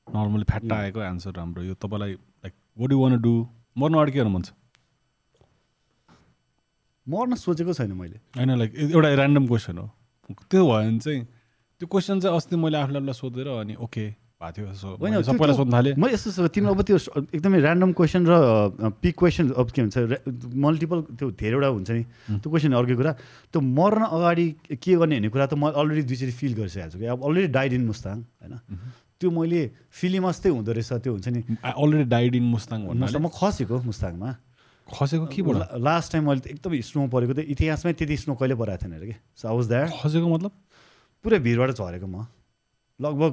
नर्मली 0.09 0.45
फ्याट्टा 0.45 0.75
आएको 0.77 1.01
एन्सर 1.03 1.33
राम्रो। 1.37 1.63
यो 1.63 1.75
तपाईँलाई 1.75 2.13
like 2.13 2.55
what 2.79 2.91
you 2.93 2.99
want 3.01 3.21
do 3.23 3.33
मर्नु 3.79 3.99
अगाडि 3.99 4.13
के 4.13 4.19
गर्नु 4.19 4.31
मन 4.31 4.43
छ। 4.43 4.53
मर्न 7.07 7.35
सोचेको 7.35 7.73
छैन 7.75 7.93
मैले। 7.93 8.19
होइन 8.37 8.51
लाइक 8.59 8.75
एउटा 8.75 9.09
ऱ्यान्डम 9.09 9.47
क्वेसन 9.47 9.79
हो। 9.79 9.87
त्यो 10.51 10.63
भयो 10.65 10.73
भने 10.73 10.99
चाहिँ 10.99 11.25
त्यो 11.81 11.87
क्वेसन 11.89 12.21
चाहिँ 12.21 12.37
अस्ति 12.37 12.57
मैले 12.57 12.79
आफूलाई 12.79 13.01
आफूलाई 13.01 13.15
सोधेर 13.15 13.49
अनि 13.49 13.75
ओके 13.77 14.24
होइन 14.45 15.97
म 15.97 16.05
यस्तो 16.13 16.31
छ 16.37 16.39
तिम्रो 16.53 16.73
अब 16.75 16.81
त्यो 16.85 16.99
एकदमै 17.33 17.59
ऱ्यान्डम 17.65 17.91
क्वेसन 17.97 18.23
र 18.29 18.33
पिक 19.01 19.15
क्वेसन 19.17 19.45
अब 19.57 19.69
के 19.71 19.81
भन्छ 19.83 19.97
मल्टिपल 20.53 20.99
त्यो 21.17 21.27
धेरैवटा 21.33 21.69
हुन्छ 21.73 21.91
नि। 21.91 22.03
त्यो 22.43 22.49
क्वेसन 22.53 22.73
अर्कै 22.77 22.95
कुरा। 23.01 23.13
त्यो 23.53 23.61
मर्न 23.61 24.03
अगाडि 24.05 24.47
के 24.77 24.93
गर्ने 25.01 25.17
भन्ने 25.17 25.29
कुरा 25.33 25.47
त 25.47 25.55
म 25.55 25.73
अलरेडी 25.73 26.03
दुईचोटि 26.05 26.35
फिल 26.35 26.53
गरिसकेको 26.61 26.91
छु 26.93 26.99
कि 26.99 27.07
अब 27.09 27.19
अलरेडी 27.25 27.49
डाइड 27.55 27.73
इन 27.79 27.85
मुस्ताङ 27.89 28.17
होइन? 28.21 28.55
त्यो 29.21 29.29
मैले 29.31 29.61
फिल्म 29.89 30.25
जस्तै 30.29 30.49
हुँदो 30.53 30.73
रहेछ 30.75 30.93
त्यो 31.05 31.13
हुन्छ 31.15 31.29
नि। 31.33 31.41
अलरेडी 31.65 32.07
डाइड 32.11 32.33
इन 32.35 32.47
मुस्ताङ 32.55 32.79
भन्नु 32.91 33.19
म 33.19 33.29
खसेको 33.33 33.77
मुस्ताङमा 33.89 34.31
खसेको 34.85 35.27
के 35.33 35.41
भयो 35.41 35.81
लास्ट 35.81 36.13
टाइम 36.13 36.23
मैले 36.29 36.45
एकदमै 36.53 36.79
स्नो 36.85 37.09
परेको 37.09 37.33
थियो 37.41 37.47
इतिहासमै 37.57 37.93
त्यति 37.97 38.17
स्नो 38.21 38.35
कहिले 38.37 38.55
परेको 38.61 38.79
थिएन 38.85 38.93
अरे 39.01 39.07
कि। 39.09 39.17
सो 39.41 39.49
द्याट 39.49 39.89
खसेको 39.97 40.29
मतलब? 40.29 40.53
पुरै 41.25 41.39
भिरबाट 41.41 41.71
झरेको 41.73 42.07
म। 42.07 42.29
लगभग 43.01 43.33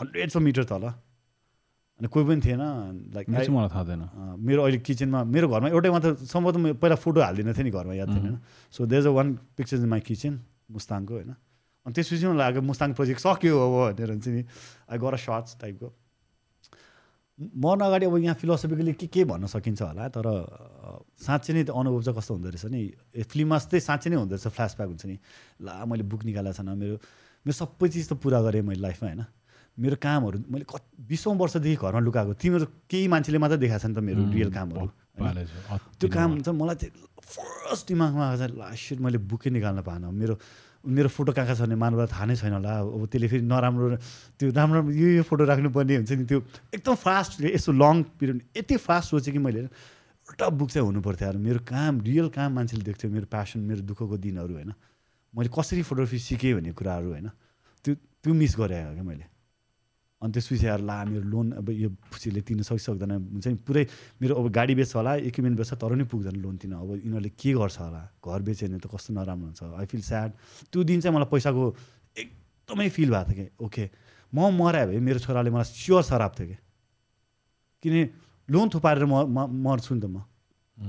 हन्ड्रेड्स 0.00 0.36
अफ 0.36 0.42
मिटर 0.42 0.64
तल। 0.70 0.84
अनि 2.00 2.08
कोही 2.12 2.24
पनि 2.28 2.40
थिएन 2.44 2.62
लाइक 3.16 3.26
मलाई 3.30 3.68
थाहा 3.72 3.84
थिएन। 3.88 4.02
मेरो 4.36 4.60
अहिले 4.62 4.78
किचनमा 4.84 5.24
मेरो 5.24 5.46
घरमा 5.48 5.68
एउटै 5.72 5.90
मात्र 5.90 6.14
सम्भवतः 6.28 6.58
म 6.60 6.64
पहिला 6.76 6.96
फोटो 7.00 7.20
हालिदिनु 7.24 7.52
थिएँ 7.56 7.64
नि 7.64 7.72
घरमा 7.72 7.94
याद 7.96 8.08
थिएन। 8.12 8.24
होइन 8.26 8.38
so 8.68 8.84
is 8.84 9.06
a 9.06 9.12
one 9.16 9.26
picture 9.56 9.76
in 9.80 9.88
my 9.88 10.00
kitchen 10.04 10.32
मुस्ताङको 10.76 11.14
होइन। 11.16 11.32
अनि 11.86 11.92
त्यसपछि 11.96 12.26
मलाई 12.26 12.36
लाग्यो 12.36 12.62
मुस्ताङ 12.68 12.88
प्रोजेक्ट 12.98 13.20
सक्यो 13.24 13.54
अब 13.56 13.74
भनेर 13.96 14.10
हुन्छ 14.12 14.26
नि। 14.28 14.42
आई 14.92 14.96
गर 14.98 15.16
सर्ट्स 15.16 15.56
टाइपको 15.56 15.88
मर्न 17.38 17.80
अगाडि 17.80 18.04
अब 18.06 18.16
यहाँ 18.16 18.36
फिलोसफिकली 18.40 18.92
के 18.96 19.06
के 19.12 19.24
भन्न 19.28 19.46
सकिन्छ 19.46 19.80
होला 19.82 20.08
तर 20.08 20.26
साँच्चै 21.20 21.52
नै 21.52 21.62
त्यो 21.64 21.74
अनुभव 21.76 22.00
चाहिँ 22.02 22.16
कस्तो 22.16 22.32
हुँदो 22.32 22.48
रहेछ 22.48 22.64
नि? 22.72 22.80
फिल्ममा 23.24 23.56
चाहिँ 23.72 23.80
साँच्चै 23.80 24.08
नै 24.10 24.16
हुँदो 24.16 24.34
रहेछ 24.36 24.48
फ्ल्यासब्याक 24.56 24.88
हुन्छ 24.88 25.04
नि। 25.04 25.16
ला 25.64 25.84
मैले 25.84 26.04
बुक 26.08 26.24
निकालेको 26.28 26.56
छैन 26.56 26.68
मेरो 26.76 26.96
मेरो 27.44 27.56
सबै 27.56 27.88
चिज 27.92 28.08
त 28.08 28.12
पुरा 28.20 28.40
गरेँ 28.40 28.64
मैले 28.64 28.80
लाइफमा 28.80 29.08
होइन। 29.08 29.24
मेरो 29.78 29.96
कामहरू 30.00 30.36
मैले 30.48 30.64
कति 30.64 30.88
बिसौँ 31.08 31.34
वर्षदेखि 31.36 31.76
घरमा 31.76 32.00
लुकाएको 32.00 32.32
तिमीहरू 32.40 32.66
केही 32.90 33.08
मान्छेले 33.12 33.38
मात्रै 33.38 33.58
देखाएको 33.60 33.82
छ 33.82 33.86
नि 33.86 33.94
त 33.94 33.98
मेरो 34.08 34.20
रियल 34.32 34.50
कामहरू 34.56 34.88
त्यो 36.00 36.08
काम 36.08 36.40
चाहिँ 36.40 36.58
मलाई 36.60 36.76
चाहिँ 36.80 36.92
फर्स्ट 37.26 37.84
दिमागमा 37.88 38.24
आएको 38.26 38.38
चाहिँ 38.38 38.56
लास्ट 38.56 39.00
मैले 39.04 39.18
बुकै 39.18 39.50
निकाल्न 39.50 39.82
पाएन। 39.82 40.04
मेरो 40.14 40.34
मेरो 40.86 41.08
फोटो 41.10 41.32
कहाँ 41.34 41.46
कहाँ 41.46 41.56
छ 41.58 41.60
भने 41.66 41.74
मानवलाई 41.74 42.06
थाहा 42.06 42.24
नै 42.30 42.36
छैन 42.38 42.52
होला। 42.62 42.72
अब 42.86 43.10
त्यसले 43.10 43.28
फेरि 43.28 43.42
नराम्रो 43.42 43.96
त्यो 44.38 44.54
राम्रो 44.54 44.80
यो 44.94 45.08
यो 45.18 45.22
फोटो 45.26 45.44
राख्नुपर्ने 45.44 45.94
हुन्छ 45.98 46.12
नि 46.14 46.24
त्यो। 46.30 46.38
एकदम 46.78 46.94
फास्ट 46.94 47.42
यस्तो 47.42 47.72
लङ 47.74 48.02
पिरियड 48.16 48.38
यति 48.56 48.76
फास्ट 48.78 49.06
सोचेँ 49.10 49.32
कि 49.34 49.40
मैले 49.42 49.66
एउटा 49.66 50.46
बुक 50.46 50.70
चाहिँ 50.70 50.86
हुनु 50.86 51.00
पर्थ्यो 51.02 51.28
अरे 51.28 51.38
मेरो 51.42 51.60
काम 51.66 52.00
रियल 52.06 52.28
काम 52.30 52.50
मान्छेले 52.54 52.84
देख्थ्यो 52.86 53.10
मेरो 53.10 53.26
प्यासन 53.26 53.60
मेरो 53.66 53.82
दुःखको 53.82 54.16
दिनहरू 54.16 54.54
होइन? 54.54 54.72
मैले 55.34 55.50
कसरी 55.50 55.82
फोटोग्राफी 55.82 56.18
सिकेँ 56.22 56.54
भन्ने 56.54 56.72
कुराहरू 56.72 57.08
होइन? 57.18 57.28
त्यो 57.82 57.94
त्यो 58.22 58.32
मिस 58.34 58.54
गरेँ 58.54 58.94
क्या 58.94 59.02
मैले। 59.02 59.26
अनि 60.22 60.32
त्यसपछि 60.32 60.66
आएर 60.66 60.80
ला 60.80 60.96
मेरो 61.04 61.26
लोन 61.28 61.46
अब 61.60 61.68
यो 61.70 61.88
खुसीले 62.08 62.40
तिर्न 62.40 62.62
सकिसक्दैन। 62.64 63.12
हुन्छ 63.36 63.46
नि? 63.46 63.54
पुरै 63.60 63.84
मेरो 64.20 64.34
अब 64.34 64.46
गाडी 64.48 64.74
बेच्छ 64.74 64.96
होला 64.96 65.12
इक्विपमेन्ट 65.28 65.56
बेच्छ 65.60 65.72
तर 65.76 65.90
पनि 65.92 66.04
पुग्दैन 66.08 66.36
लोन 66.40 66.56
तिर्न। 66.56 66.74
अब 66.80 66.90
यिनीहरूले 67.04 67.30
के 67.36 67.52
गर्छ 67.52 67.78
होला? 67.84 68.02
घर 68.24 68.40
बेच्यो 68.48 68.68
भने 68.68 68.78
त 68.80 68.86
कस्तो 68.88 69.12
नराम्रो 69.12 69.46
हुन्छ। 69.52 69.62
आई 69.76 69.86
फिल 69.86 70.02
स्याड 70.02 70.30
त्यो 70.72 70.80
दिन 70.88 70.98
चाहिँ 71.04 71.14
मलाई 71.16 71.28
पैसाको 71.28 71.62
एकदमै 72.16 72.88
फिल 72.96 73.08
भएको 73.12 73.32
थियो 73.32 73.44
कि 73.44 73.64
ओके 73.64 73.84
म 74.32 74.50
मरायो 74.56 74.86
भने 74.88 75.00
मेरो 75.04 75.18
छोराले 75.20 75.50
मलाई 75.52 75.68
स्योर 75.68 76.02
सराप 76.02 76.32
थियो 76.40 76.48
कि। 76.48 76.56
किन 77.84 77.94
लोन 78.48 78.66
थुपारेर 78.72 79.04
म 79.04 79.36
मर्छु 79.52 79.94
नि 79.94 80.00
त 80.00 80.06
म। 80.08 80.24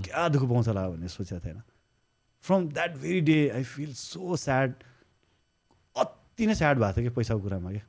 क्या 0.08 0.24
दुःख 0.32 0.44
पाउँछ 0.48 0.68
होला 0.72 0.88
भन्ने 0.88 1.08
सोचेको 1.12 1.44
थिएन। 1.44 1.60
From 2.48 2.60
that 2.72 2.92
very 2.96 3.22
day 3.28 3.40
I 3.60 3.64
feel 3.64 3.92
so 3.92 4.36
sad 4.40 4.74
अति 5.96 6.44
नै 6.48 6.56
स्याड 6.56 6.80
भएको 6.80 6.96
थियो 6.96 7.10
कि 7.10 7.16
पैसाको 7.16 7.42
कुरामा 7.44 7.72
क्या 7.76 7.86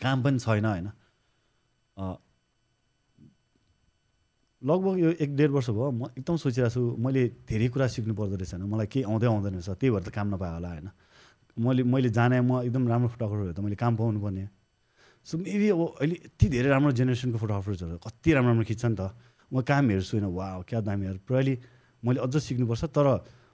काम 0.00 0.22
पनि 0.24 0.38
छैन 0.40 0.64
होइन। 0.64 0.88
लगभग 4.62 4.98
यो 5.00 5.10
एक 5.24 5.30
डेढ 5.36 5.50
वर्ष 5.50 5.68
भयो 5.70 5.90
म 5.90 6.04
एकदम 6.16 6.36
सोचिरहेको 6.36 6.72
छु 6.74 6.82
मैले 7.00 7.22
धेरै 7.48 7.68
कुरा 7.72 7.86
सिक्नु 7.92 8.12
पर्दो 8.12 8.36
रहेछ 8.36 8.52
होइन। 8.54 8.64
मलाई 8.68 8.86
केही 8.92 9.04
आउँदै 9.08 9.26
आउँदैन 9.32 9.54
रहेछ 9.56 9.68
त्यही 9.80 9.90
भएर 9.92 10.02
त 10.04 10.08
काम 10.12 10.26
नपायो 10.36 10.54
होला 10.56 10.68
होइन। 10.68 10.88
मैले 11.56 11.82
मैले 11.84 12.08
जाने 12.12 12.40
म 12.40 12.60
एकदम 12.68 12.84
राम्रो 12.88 13.08
फोटोग्राफर 13.08 13.52
त 13.56 13.60
मैले 13.60 13.76
काम 13.76 13.92
पाउनु 13.96 14.20
पर्ने 14.20 14.44
सो 15.26 15.36
मेबी 15.36 15.68
अब 15.72 15.80
अहिले 16.00 16.16
यति 16.28 16.46
धेरै 16.48 16.68
राम्रो 16.72 16.92
जेनेरेसनको 16.92 17.38
फोटोग्राफर्सहरू 17.40 17.96
कति 18.04 18.28
राम्रो 18.36 18.50
राम्रो 18.52 18.66
खिच्छ 18.68 18.84
नि 18.84 18.96
त। 19.00 19.02
म 19.52 19.60
काम 19.64 19.84
हेर्छु 19.90 20.12
होइन 20.16 20.26
वा 20.28 20.46
क्या 20.68 20.80
दामीहरू 20.80 21.18
पुराले 21.24 21.54
मैले 22.04 22.18
अझ 22.20 22.34
सिक्नुपर्छ 22.36 22.84
तर 22.96 23.06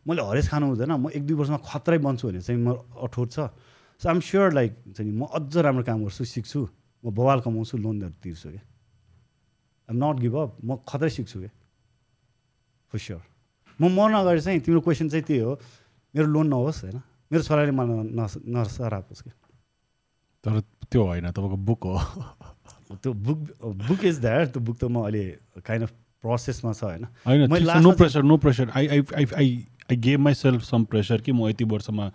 मैले 0.07 0.23
हरेस 0.23 0.47
खानु 0.51 0.67
हुँदैन। 0.71 0.93
म 1.03 1.11
एक 1.11 1.23
दुई 1.27 1.37
वर्षमा 1.39 1.59
खत्रै 1.67 1.99
बन्छु 2.03 2.25
भने 2.29 2.41
चाहिँ 2.43 2.61
म 2.63 2.75
अठोट 3.03 3.29
छ। 3.31 3.39
सो 4.01 4.09
आइम 4.09 4.21
स्योर 4.21 4.53
लाइक 4.53 4.73
हुन्छ 4.87 5.01
नि 5.01 5.13
म 5.13 5.25
अझ 5.25 5.57
राम्रो 5.57 5.85
काम 5.85 6.05
गर्छु 6.05 6.25
सिक्छु। 6.25 6.69
म 7.05 7.11
बवाल 7.11 7.41
कमाउँछु 7.41 7.77
लोनहरू 7.77 8.15
तिर्छु 8.23 8.49
क्या। 8.51 8.63
आइम 9.89 9.97
नट 10.05 10.17
गिभ 10.21 10.35
अप 10.37 10.57
म 10.65 10.77
खतरै 10.89 11.11
सिक्छु 11.11 11.39
क्या। 11.41 11.51
फर 12.93 12.99
स्योर 12.99 13.23
म 13.81 13.91
मर्न 13.93 14.15
अगाडि 14.15 14.41
चाहिँ 14.41 14.61
तिम्रो 14.61 14.81
क्वेसन 14.81 15.09
चाहिँ 15.09 15.25
त्यही 15.25 15.41
हो। 15.41 15.59
मेरो 16.15 16.27
लोन 16.27 16.47
नहोस् 16.49 16.85
होइन? 16.85 17.01
मेरो 17.33 17.43
छोराले 17.43 17.71
मलाई 17.71 18.43
नसरापोस् 18.49 19.23
कि 19.23 19.31
तर 20.45 20.61
त्यो 20.91 21.03
होइन 21.03 21.31
तपाईँको 21.31 21.57
बुक 21.57 21.83
हो। 21.85 21.99
त्यो 23.03 23.13
बुक 23.13 23.39
बुक 23.89 24.05
इज 24.05 24.21
द्याट 24.21 24.47
त्यो 24.53 24.61
बुक 24.63 24.77
त 24.79 24.85
म 24.85 25.03
अहिले 25.03 25.25
काइन्ड 25.61 25.83
अफ 25.85 25.93
प्रोसेसमा 26.23 26.73
छ 26.73 26.83
होइन? 26.85 27.07
I 29.87 29.97
gave 29.97 30.21
myself 30.35 30.63
some 30.63 30.85
pressure 30.91 31.21
कि 31.23 31.33
म 31.33 31.49
यति 31.49 31.65
वर्षमा 31.65 32.11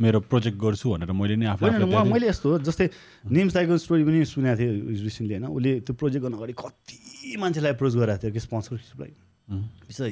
मेरो 0.00 0.20
प्रोजेक्ट 0.30 0.58
गर्छु 0.58 0.90
भनेर 0.90 1.12
मैले 1.12 1.36
नै 1.36 1.46
आफूलाई 1.52 2.10
मैले 2.12 2.26
यस्तो 2.28 2.46
हो 2.50 2.58
जस्तै 2.62 2.88
निम्स 3.34 3.54
दाईको 3.54 3.78
स्टोरी 3.82 4.04
पनि 4.04 4.24
सुनेको 4.24 4.56
थिएँ 4.58 5.02
रिसेन्टली 5.04 5.34
होइन? 5.34 5.46
उसले 5.50 5.72
त्यो 5.80 5.94
प्रोजेक्ट 5.94 6.22
गर्नु 6.22 6.36
अगाडि 6.36 6.54
कति 6.54 7.36
मान्छेलाई 7.42 7.72
एप्रोच 7.72 7.94
गरेको 7.96 8.22
थियो 8.22 8.32
कि 8.32 8.40
स्पोन्सरसिपलाई 8.40 9.12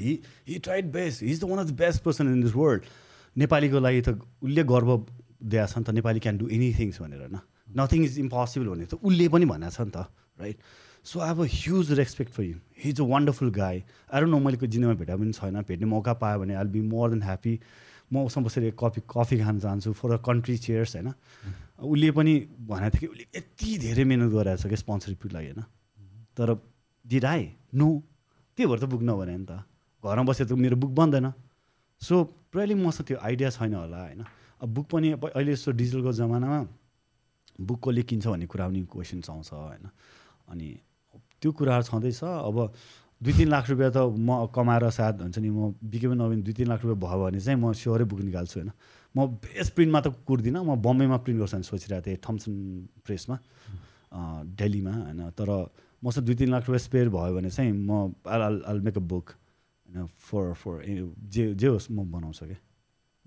he 0.05 0.13
he 0.49 0.59
tried 0.59 0.93
best 0.93 1.23
he 1.23 1.31
is 1.31 1.41
the 1.41 1.45
one 1.51 1.59
of 1.59 1.67
the 1.71 1.77
best 1.79 2.03
person 2.03 2.33
in 2.35 2.43
this 2.43 2.55
world 2.57 2.83
नेपालीको 3.37 3.79
लागि 3.81 4.01
त 4.01 4.19
उसले 4.43 4.65
गर्व 4.65 4.91
दिएको 5.43 5.67
छ 5.67 5.79
नि 5.79 5.85
त 5.85 5.91
नेपाली 5.99 6.21
क्यान 6.27 6.39
डु 6.39 6.49
एनिथिङ्स 6.51 7.01
भनेर 7.03 7.21
होइन? 7.21 7.39
नथिङ 7.79 8.05
इज 8.05 8.19
इम्पोसिबल 8.19 8.67
भनेर 8.75 8.87
त 8.91 8.95
उसले 9.03 9.29
पनि 9.29 9.47
भनेको 9.47 9.71
छ 9.71 9.81
नि 9.87 9.93
त 9.95 10.07
right 10.43 10.57
so 11.05 11.21
I 11.21 11.29
have 11.29 11.41
a 11.41 11.47
huge 11.53 11.93
respect 11.93 12.33
for 12.33 12.43
you 12.43 12.57
he 12.79 12.91
is 12.91 13.01
a 13.01 13.05
wonderful 13.05 13.51
guy 13.53 13.83
I 14.13 14.21
don't 14.21 14.31
know 14.31 14.39
मैले 14.39 14.57
जिन्दगीमा 14.57 14.95
भेटा 14.95 15.17
पनि 15.17 15.33
छैन। 15.33 15.61
भेट्ने 15.63 15.87
मौका 15.87 16.13
पायो 16.23 16.39
भने 16.41 16.55
I 16.55 16.65
be 16.65 16.81
more 16.81 17.11
than 17.11 17.23
happy 17.23 17.59
म 18.13 18.25
उसँग 18.25 18.45
बसेर 18.45 18.71
कफी 18.81 19.01
कफी 19.11 19.39
खान 19.41 19.61
चाहन्छु 19.61 19.93
फर 19.93 20.13
अ 20.13 20.17
कन्ट्री 20.25 20.57
चेयर्स 20.59 20.97
होइन? 20.97 21.13
उसले 21.81 22.11
पनि 22.11 22.35
भनेको 22.69 22.99
थियो 22.99 23.01
कि 23.01 23.13
उसले 23.13 23.27
यति 23.37 23.79
धेरै 23.79 24.05
मिहिनेत 24.05 24.33
गरेको 24.33 24.63
छ 24.63 24.67
कि 24.69 24.77
स्पोन्सरसिपको 24.77 25.29
लागि 25.29 25.47
होइन? 25.47 25.63
तर 26.37 26.49
डिड 27.05 27.25
आई 27.25 27.43
नो 27.75 27.89
त्यही 28.59 28.69
भएर 28.71 28.79
त 28.81 28.85
बुक 28.89 29.03
नभने 29.03 29.37
नि 29.37 29.45
त। 29.45 29.53
घरमा 30.05 30.25
बसेर 30.25 30.47
त 30.47 30.53
मेरो 30.53 30.77
बुक 30.77 30.93
बन्दैन। 30.97 31.33
सो 32.03 32.25
प्रायली 32.53 32.75
मसँग 32.81 33.07
त्यो 33.09 33.19
आइडिया 33.21 33.51
छैन 33.51 33.75
होला 33.75 34.01
होइन? 34.01 34.25
अब 34.63 34.69
बुक 34.75 34.87
पनि 34.89 35.09
अहिले 35.21 35.53
यस्तो 35.53 35.73
डिजिटलको 35.73 36.13
जमानामा 36.13 36.61
बुक 37.61 37.79
कसले 37.85 38.03
किन्छ 38.09 38.27
भन्ने 38.27 38.47
कुरा 38.47 38.69
पनि 38.69 38.81
क्वेसन्स 38.93 39.31
आउँछ 39.31 39.53
होइन? 39.53 39.85
अनि 40.49 40.69
त्यो 41.45 41.53
कुराहरू 41.53 41.85
छँदैछ। 41.85 42.25
अब 42.25 42.57
दुई 43.21 43.33
तिन 43.33 43.49
लाख 43.49 43.65
रुपियाँ 43.71 43.93
त 43.93 43.99
म 44.17 44.49
कमाएर 44.49 44.89
सायद 44.91 45.21
हुन्छ 45.29 45.39
नि 45.39 45.51
म 45.53 45.77
बिके 45.77 46.09
पनि 46.09 46.17
नभए 46.17 46.37
दुई 46.41 46.55
तिन 46.57 46.69
लाख 46.73 46.81
रुपियाँ 46.85 47.01
भयो 47.05 47.21
भने 47.25 47.41
चाहिँ 47.41 47.59
म 47.61 47.73
स्योरै 47.73 48.05
बुक 48.09 48.21
निकाल्छु 48.25 48.57
होइन। 48.61 48.73
म 49.15 49.19
बेस्ट 49.45 49.71
प्रिन्टमा 49.77 50.01
त 50.01 50.07
कुर्दिनँ 50.25 50.61
म 50.65 50.75
बम्बईमा 50.81 51.17
प्रिन्ट 51.23 51.39
गर्छु 51.41 51.57
भने 51.57 51.67
सोचिरहेको 51.69 52.05
थिएँ 52.05 52.19
थम्सन 52.19 52.53
प्रेसमा 53.05 53.37
दिल्लीमा 54.57 54.93
होइन। 54.93 55.21
तर 55.39 55.49
मसँग 56.03 56.25
दुई 56.25 56.35
तिन 56.35 56.49
लाख 56.51 56.63
रुपियाँ 56.69 56.85
स्पेयर 56.85 57.09
भयो 57.09 57.33
भने 57.37 57.51
चाहिँ 57.51 57.73
म 57.73 58.13
आल 58.27 58.81
मेक 58.83 58.97
अ 58.99 59.05
बुक 59.05 59.27
होइन 59.87 60.07
फर 60.21 60.53
फर 60.57 60.75
जे 61.29 61.55
जे 61.55 61.67
होस् 61.67 61.91
म 61.93 62.05
बनाउँछु 62.11 62.45
क्या। 62.45 62.59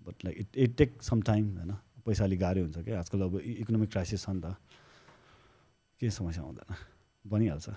But 0.05 0.15
like 0.25 0.35
it 0.37 0.49
it 0.57 0.71
take 0.77 1.01
some 1.01 1.21
time 1.21 1.43
होइन। 1.57 1.71
पैसा 2.05 2.23
अलिक 2.23 2.39
गाह्रो 2.39 2.61
हुन्छ 2.61 2.77
क्या। 2.85 2.99
आजकल 2.99 3.21
अब 3.21 3.33
इकोनोमिक 3.39 3.89
क्राइसिस 3.91 4.23
छ 4.23 4.29
नि 4.29 4.41
त। 4.43 4.55
केही 5.99 6.11
समस्या 6.11 6.43
हुँदैन। 6.43 6.75
बनिहाल्छ। 7.25 7.67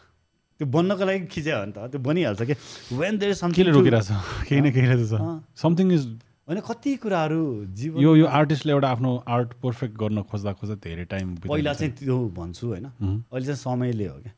त्यो 0.61 0.69
बन्नको 0.69 1.05
लागि 1.09 1.21
खिच्यो 1.33 1.57
भने 1.57 1.73
त 1.73 1.89
त्यो 1.89 2.01
बनिहाल्छ 2.05 2.43
कि? 2.45 2.55
वेन 2.93 3.15
देयर 3.17 3.33
समथिङ 3.33 3.65
रोकिरहेछ? 3.73 4.09
केही 4.45 4.61
न 4.61 4.69
केहीले 4.77 4.97
त 5.01 5.05
छ। 5.09 5.17
समथिङ 5.57 5.87
इज 5.97 6.05
होइन 6.45 6.61
कति 6.61 6.91
कुराहरू 7.01 7.41
जीवन 7.73 7.97
यो 8.05 8.11
यो 8.21 8.27
आर्टिस्टले 8.29 8.73
एउटा 8.77 8.89
आफ्नो 8.93 9.11
आर्ट 9.25 9.49
पर्फेक्ट 9.65 9.95
गर्न 9.97 10.23
खोज्दा 10.29 10.53
खोज्दा 10.61 10.77
धेरै 10.85 11.05
टाइम 11.09 11.27
पहिला 11.49 11.73
चाहिँ 11.73 11.93
त्यो 11.97 12.17
भन्छु 12.37 12.67
होइन. 12.67 12.87
अहिले 13.33 13.47
चाहिँ 13.49 13.57
समयले 13.57 14.07
हो 14.07 14.19
क्या। 14.21 14.33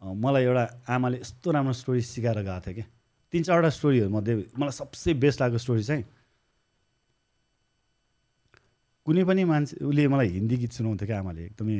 मलाई 0.00 0.42
एउटा 0.48 0.64
आमाले 0.96 1.16
यस्तो 1.20 1.48
राम्रो 1.52 1.72
स्टोरी 1.76 2.02
सिकाएर 2.08 2.40
गएको 2.40 2.60
थियो 2.64 2.74
कि। 2.80 2.84
तिन 3.32 3.42
चारवटा 3.44 3.70
स्टोरीहरूमध्ये 3.76 4.34
मलाई 4.56 4.74
सबसे 4.80 5.14
बेस्ट 5.20 5.40
लागेको 5.44 5.60
स्टोरी 5.60 5.82
चाहिँ 5.84 6.04
कुनै 9.06 9.22
पनि 9.28 9.44
मान्छे 9.44 9.84
उसले 9.84 10.08
मलाई 10.08 10.28
हिन्दी 10.40 10.56
गीत 10.56 10.72
सुनाउँथ्यो 10.72 11.06
क्या 11.06 11.18
आमाले 11.20 11.40
एकदमै 11.52 11.76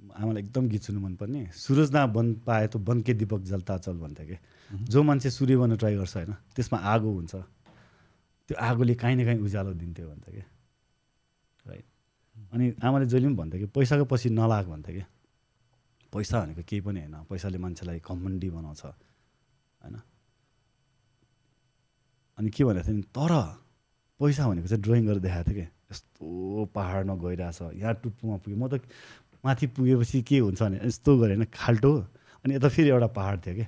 आमालाई 0.00 0.42
एकदम 0.42 0.68
गीत 0.68 0.82
सुन्नु 0.82 1.00
मनपर्ने। 1.00 1.42
सुरजना 1.54 2.06
बन 2.06 2.26
पाए 2.46 2.66
त 2.68 2.76
बन 2.80 3.00
के 3.04 3.12
दिपक 3.14 3.40
जल्ता 3.44 3.78
चल 3.84 3.96
भन्थ्यो 4.00 4.26
कि। 4.26 4.36
जो 4.88 5.02
मान्छे 5.02 5.30
सूर्य 5.30 5.56
बन्न 5.56 5.76
ट्राई 5.76 5.94
गर्छ 5.96 6.16
होइन 6.16 6.32
त्यसमा 6.56 6.78
आगो 6.78 7.10
हुन्छ। 7.10 7.34
त्यो 8.48 8.56
आगोले 8.56 8.94
काहीँ 8.94 9.16
न 9.16 9.24
काहीँ 9.24 9.40
उज्यालो 9.40 9.72
दिन्थ्यो 9.76 10.06
भन्थ्यो 10.08 10.32
कि। 10.34 10.44
राइट 11.66 11.84
अनि 12.52 12.64
आमाले 12.82 13.06
जहिले 13.06 13.26
पनि 13.28 13.36
भन्थ्यो 13.36 13.58
कि 13.60 13.66
पैसाको 13.76 14.04
पछि 14.08 14.28
नलाग 14.30 14.66
भन्थ्यो 14.68 14.94
कि। 14.96 15.04
पैसा 16.12 16.40
भनेको 16.40 16.62
केही 16.66 16.80
पनि 16.80 17.00
होइन 17.00 17.16
पैसाले 17.30 17.58
मान्छेलाई 17.58 17.98
घमण्डी 18.00 18.48
बनाउँछ 18.50 18.82
होइन। 18.84 19.96
अनि 22.38 22.48
के 22.50 22.64
भनेको 22.64 22.86
थियो 22.88 22.94
भने 22.94 23.02
तर 23.14 23.32
पैसा 24.20 24.42
भनेको 24.48 24.68
चाहिँ 24.68 24.82
ड्रइङ 24.82 25.02
गरेर 25.06 25.20
देखाएको 25.20 25.50
थियो 25.50 25.60
कि। 25.60 25.68
यस्तो 25.90 26.26
पाहाडमा 26.74 27.14
गइरहेछ 27.18 27.58
यहाँ 27.78 27.94
टुप्पोमा 28.02 28.36
पुग्यो। 28.42 28.58
म 28.58 28.66
त 28.70 28.82
माथि 29.44 29.66
पुगेपछि 29.76 30.22
के 30.22 30.38
हुन्छ 30.38 30.62
भने 30.62 30.80
यस्तो 30.86 31.18
गरेँ 31.18 31.36
होइन 31.36 31.46
खाल्टो। 31.54 31.92
अनि 32.44 32.54
यता 32.54 32.68
फेरि 32.68 32.88
एउटा 32.88 33.06
पाहाड 33.16 33.46
थियो 33.46 33.54
कि। 33.54 33.66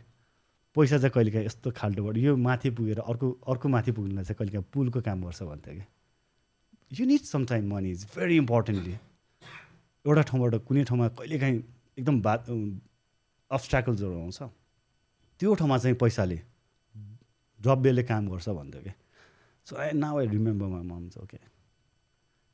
पैसा 0.77 0.99
चाहिँ 0.99 1.13
कहिलेकाहीँ 1.13 1.47
यस्तो 1.47 1.71
खाल्टोबाट 1.77 2.17
यो 2.17 2.37
माथि 2.37 2.71
पुगेर 2.77 2.99
अर्को 3.01 3.31
अर्को 3.49 3.69
माथि 3.69 3.93
पुग्नुलाई 3.93 4.25
चाहिँ 4.25 4.37
कहिलेकाहीँ 4.39 4.65
पुलको 4.73 5.01
काम 5.01 5.23
गर्छ 5.25 5.43
भन्थ्यो 5.43 5.75
कि। 5.75 5.85
You 6.91 7.07
need 7.07 7.21
some 7.21 7.45
time 7.47 7.75
money 7.75 7.91
is 7.91 8.05
very 8.17 8.37
importantly 8.37 8.95
एउटा 10.05 10.23
ठाउँबाट 10.29 10.55
कुनै 10.69 10.85
ठाउँमा 10.85 11.09
कहिलेकाहीँ 11.21 11.59
एकदम 11.99 12.21
बा 12.23 12.35
अब्सट्याकल्सहरू 13.51 14.21
आउँछ। 14.21 14.39
त्यो 15.41 15.55
ठाउँमा 15.55 15.79
चाहिँ 15.79 15.97
पैसाले 15.97 16.41
द्रव्यले 17.61 18.03
काम 18.03 18.29
गर्छ 18.29 18.49
भन्थ्यो 18.49 18.83
कि। 18.83 18.93
So 19.67 19.77
I 19.77 19.93
now 19.93 20.19
I 20.19 20.27
remember 20.27 20.67
my 20.67 20.83
moms 20.83 21.17
okay 21.19 21.39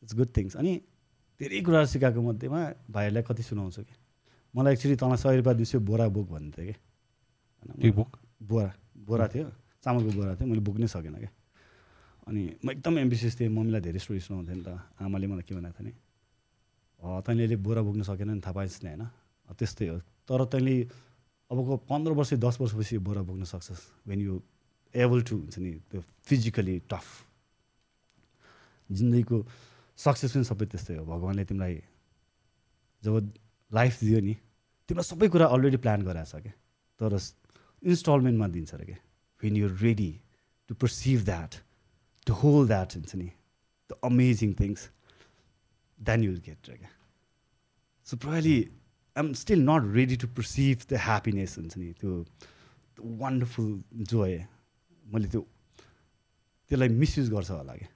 it's 0.03 0.15
good 0.15 0.29
things 0.37 0.57
अनि 0.57 0.73
धेरै 1.41 1.61
कुराहरू 1.63 1.87
सिकाएको 1.87 2.21
मध्येमा 2.21 2.61
भाइहरूलाई 2.91 3.23
कति 3.23 3.43
सुनाउँछु 3.43 3.83
कि? 3.83 3.95
मलाई 4.55 4.73
एक्चुली 4.75 4.97
तँलाई 4.99 5.19
सय 5.23 5.37
रुपियाँ 5.39 5.65
सय 5.65 5.79
बोरा 5.79 6.07
बोक 6.11 6.27
भन्थ्यो 6.29 6.65
कि? 6.67 6.75
के 7.79 7.91
बुक? 7.95 8.11
बोरा 8.43 8.71
बोरा 9.07 9.27
थियो 9.31 9.47
चामलको 9.85 10.11
बोरा 10.19 10.35
थियो 10.35 10.47
मैले 10.51 10.63
बोक्नै 10.67 10.87
सकेन 10.91 11.15
क्या 11.15 11.31
अनि 12.27 12.43
म 12.65 12.71
एकदम 12.71 12.99
एम्बिसियस 12.99 13.39
थिएँ 13.41 13.49
मम्मीलाई 13.49 13.81
धेरै 13.81 13.99
स्टोरी 13.99 14.21
सुनाउँथेँ 14.21 14.57
नि 14.57 14.63
त 14.67 14.69
आमाले 14.99 15.27
मलाई 15.27 15.45
के 15.47 15.55
भनेको 15.55 15.75
थियो 15.79 15.87
नि? 15.87 15.93
"अँ, 17.01 17.23
तैँले 17.23 17.43
अहिले 17.43 17.57
बोरा 17.57 17.83
बोक्न 17.87 18.03
सकेन 18.03 18.31
नि 18.35 18.41
थाहा 18.43 18.53
पाइस् 18.53 18.83
नि 18.85 18.91
होइन 18.91 19.03
त्यस्तै 19.49 19.87
हो। 19.89 19.99
तर 20.29 20.41
तैँले 20.53 20.75
अबको 21.51 21.77
पन्ध्र 21.89 22.13
वर्ष 22.19 22.35
दस 22.35 22.55
वर्षपछि 22.61 22.99
बोरा 22.99 23.23
बोक्न 23.23 23.45
सक्छस् 23.47 23.83
वेन 24.09 24.21
यु 24.21 24.35
एबल 24.95 25.23
टु 25.23 25.35
हुन्छ 25.39 25.59
नि 25.59 25.73
त्यो 25.89 26.01
फिजिकली 26.27 26.77
टफ 26.91 27.07
जिन्दगीको 28.91 29.39
सक्सेस 29.99 30.33
पनि 30.35 30.45
सबै 30.45 30.67
त्यस्तै 30.73 30.95
हो। 30.97 31.05
भगवान्ले 31.05 31.45
तिमीलाई 31.45 31.75
जब 33.03 33.15
लाइफ 33.71 34.01
दियो 34.01 34.21
नि 34.21 34.35
तिमीलाई 34.89 35.09
सबै 35.13 35.29
कुरा 35.29 35.47
अलरेडी 35.55 35.79
प्लान 35.85 36.03
गराएको 36.03 36.31
छ 36.31 36.43
क्या 36.45 36.55
तर 37.01 37.13
इन्स्टलमेन्टमा 37.83 38.49
दिन्छ 38.55 38.75
अरे 38.75 38.87
क्या 38.91 39.01
when 39.43 39.57
you 39.57 39.69
ready 39.83 40.11
to 40.71 40.75
perceive 40.83 41.25
that 41.25 41.59
to 42.27 42.33
hold 42.43 42.69
that 42.69 42.97
हुन्छ 42.97 43.15
नि 43.17 43.29
the 43.91 43.99
amazing 44.05 44.55
things 44.61 44.89
then 45.99 46.25
you'll 46.25 46.39
get 46.47 46.69
रे 46.69 46.77
क्या 46.79 46.91
so 48.07 48.17
probably 48.25 48.57
I 49.17 49.25
am 49.25 49.33
still 49.43 49.61
not 49.71 49.93
ready 49.95 50.17
to 50.25 50.29
perceive 50.39 50.87
the 50.91 51.05
happiness 51.07 51.59
हुन्छ 51.59 51.77
नि 51.79 51.93
त्यो 52.01 52.17
वन्डरफुल 53.21 53.71
जोय 54.11 54.35
मैले 55.15 55.29
त्यो 55.29 55.43
त्यसलाई 56.71 56.89
मिसयुज 57.03 57.31
गर्छ 57.31 57.51
होला 57.51 57.75
क्या 57.77 57.91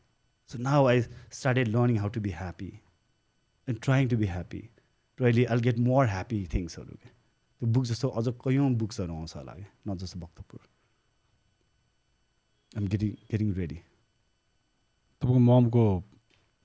so 0.51 0.59
now 0.59 0.87
I 0.87 1.03
started 1.39 1.69
learning 1.69 1.99
how 1.99 2.09
to 2.17 2.21
be 2.21 2.31
happy 2.41 2.71
and 3.69 3.81
trying 3.81 4.09
to 4.09 4.17
be 4.17 4.27
happy 4.27 4.63
probably 5.19 5.45
I'll 5.45 5.61
get 5.69 5.79
more 5.89 6.07
happy 6.09 6.45
थिङ्सहरू 6.55 6.97
क्या 7.03 7.11
त्यो 7.11 7.69
बुक 7.73 7.85
जस्तो 7.87 8.09
अझ 8.21 8.27
कयौँ 8.45 8.71
बुक्सहरू 8.77 9.17
आउँछ 9.17 9.37
होला 9.37 9.53
क्या 9.55 9.69
न 9.89 9.97
जस्तो 10.05 10.21
Bhaktapur 10.21 10.61
I'm 12.73 12.87
getting 12.89 13.11
getting 13.33 13.53
ready 13.55 13.79
तपाईँको 15.23 15.39
ममको 15.51 15.85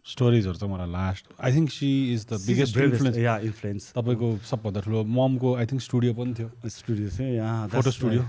स्टोरिजहरू 0.05 0.57
चाहिँ 0.57 0.73
मलाई 0.73 0.89
last 0.91 1.25
I 1.39 1.51
think 1.53 1.69
she 1.71 1.87
is 2.13 2.21
the 2.27 2.39
biggest 2.43 2.77
influence 2.77 3.17
yeah 3.17 3.37
influence 3.47 3.91
तपाईँको 3.95 4.27
सबभन्दा 4.51 4.81
ठुलो 4.81 5.03
ममको 5.17 5.49
आई 5.55 5.65
थिङ्क 5.71 5.81
स्टुडियो 5.83 6.13
पनि 6.19 6.33
थियो। 6.33 6.69
स्टुडियो 6.75 7.09
थियो 7.17 7.27
यहाँ 7.33 7.67
Photo 7.69 7.91
studio. 7.91 8.23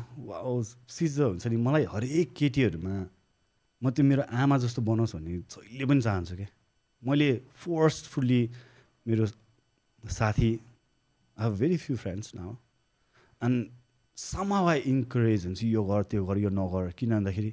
सिज 0.97 1.21
हुन्छ 1.21 1.47
नि 1.47 1.57
मलाई 1.69 1.85
हरेक 1.93 2.35
केटीहरूमा 2.37 2.97
म 3.83 3.91
त्यो 3.91 4.05
मेरो 4.05 4.23
आमा 4.43 4.57
जस्तो 4.59 4.83
बनाओस् 4.83 5.15
भन्ने 5.17 5.39
जहिले 5.55 5.85
पनि 5.87 6.01
चाहन्छु 6.03 6.35
क्या। 6.37 6.49
मैले 7.03 7.29
फोर्सफुल्ली 7.63 8.43
मेरो 9.07 9.27
साथी 10.05 10.51
I 11.39 11.45
have 11.45 11.59
very 11.59 11.77
few 11.79 11.97
friends 11.97 12.35
now 12.35 12.51
and 13.43 13.71
some 14.19 14.53
I 14.53 14.79
encourage 14.93 15.47
हुन्छ 15.47 15.63
यो 15.65 15.85
गर 15.85 16.03
त्यो 16.11 16.25
गर 16.27 16.39
यो 16.39 16.51
नगर 16.51 16.91
किन 16.99 17.11
भन्दाखेरि 17.15 17.53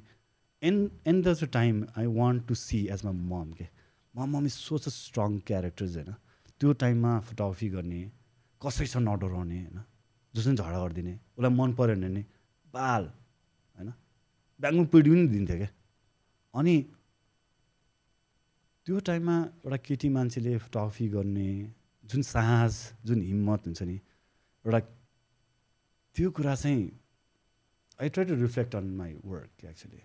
and 0.62 0.90
and 1.06 1.28
the 1.28 1.48
time 1.52 1.84
I 1.98 2.06
want 2.20 2.46
to 2.48 2.54
see 2.56 2.78
as 2.94 3.04
my 3.04 3.14
mom 3.14 3.52
के 3.58 3.68
म 4.14 4.26
mom 4.34 4.46
is 4.46 4.52
so 4.52 4.76
a 4.76 4.90
strong 4.92 5.38
characters 5.46 5.96
होइन 5.96 6.12
त्यो 6.60 6.72
टाइममा 6.82 7.18
फोटोग्राफी 7.20 7.68
गर्ने 7.68 8.00
कसैसँग 8.62 9.08
नडराउने 9.08 9.58
होइन। 9.58 9.82
जसले 10.34 10.54
झगडा 10.54 10.78
गरिदिने 10.82 11.14
उसलाई 11.38 11.52
मन 11.54 11.72
परेन 11.74 12.02
भने 12.02 12.22
बाल 12.74 13.04
होइन। 13.04 13.88
ब्याङ्कमा 14.60 14.84
पिडी 14.92 15.10
पनि 15.10 15.26
दिन्थ्यो 15.28 15.56
क्या। 15.56 15.70
अनि 16.56 16.76
त्यो 18.86 18.98
टाइममा 19.08 19.36
एउटा 19.64 19.78
केटी 19.86 20.08
मान्छेले 20.16 20.52
फोटोग्राफी 20.58 21.06
गर्ने 21.08 21.48
जुन 22.04 22.22
साहस 22.22 22.74
जुन 23.04 23.22
हिम्मत 23.22 23.66
हुन्छ 23.66 23.82
नि 23.82 23.96
एउटा 24.64 24.80
त्यो 26.16 26.30
कुरा 26.36 26.54
चाहिँ 26.54 26.82
I 28.00 28.08
try 28.08 28.24
to 28.26 28.34
reflect 28.42 28.74
on 28.74 28.86
my 28.96 29.12
work 29.24 29.64
actually 29.64 30.02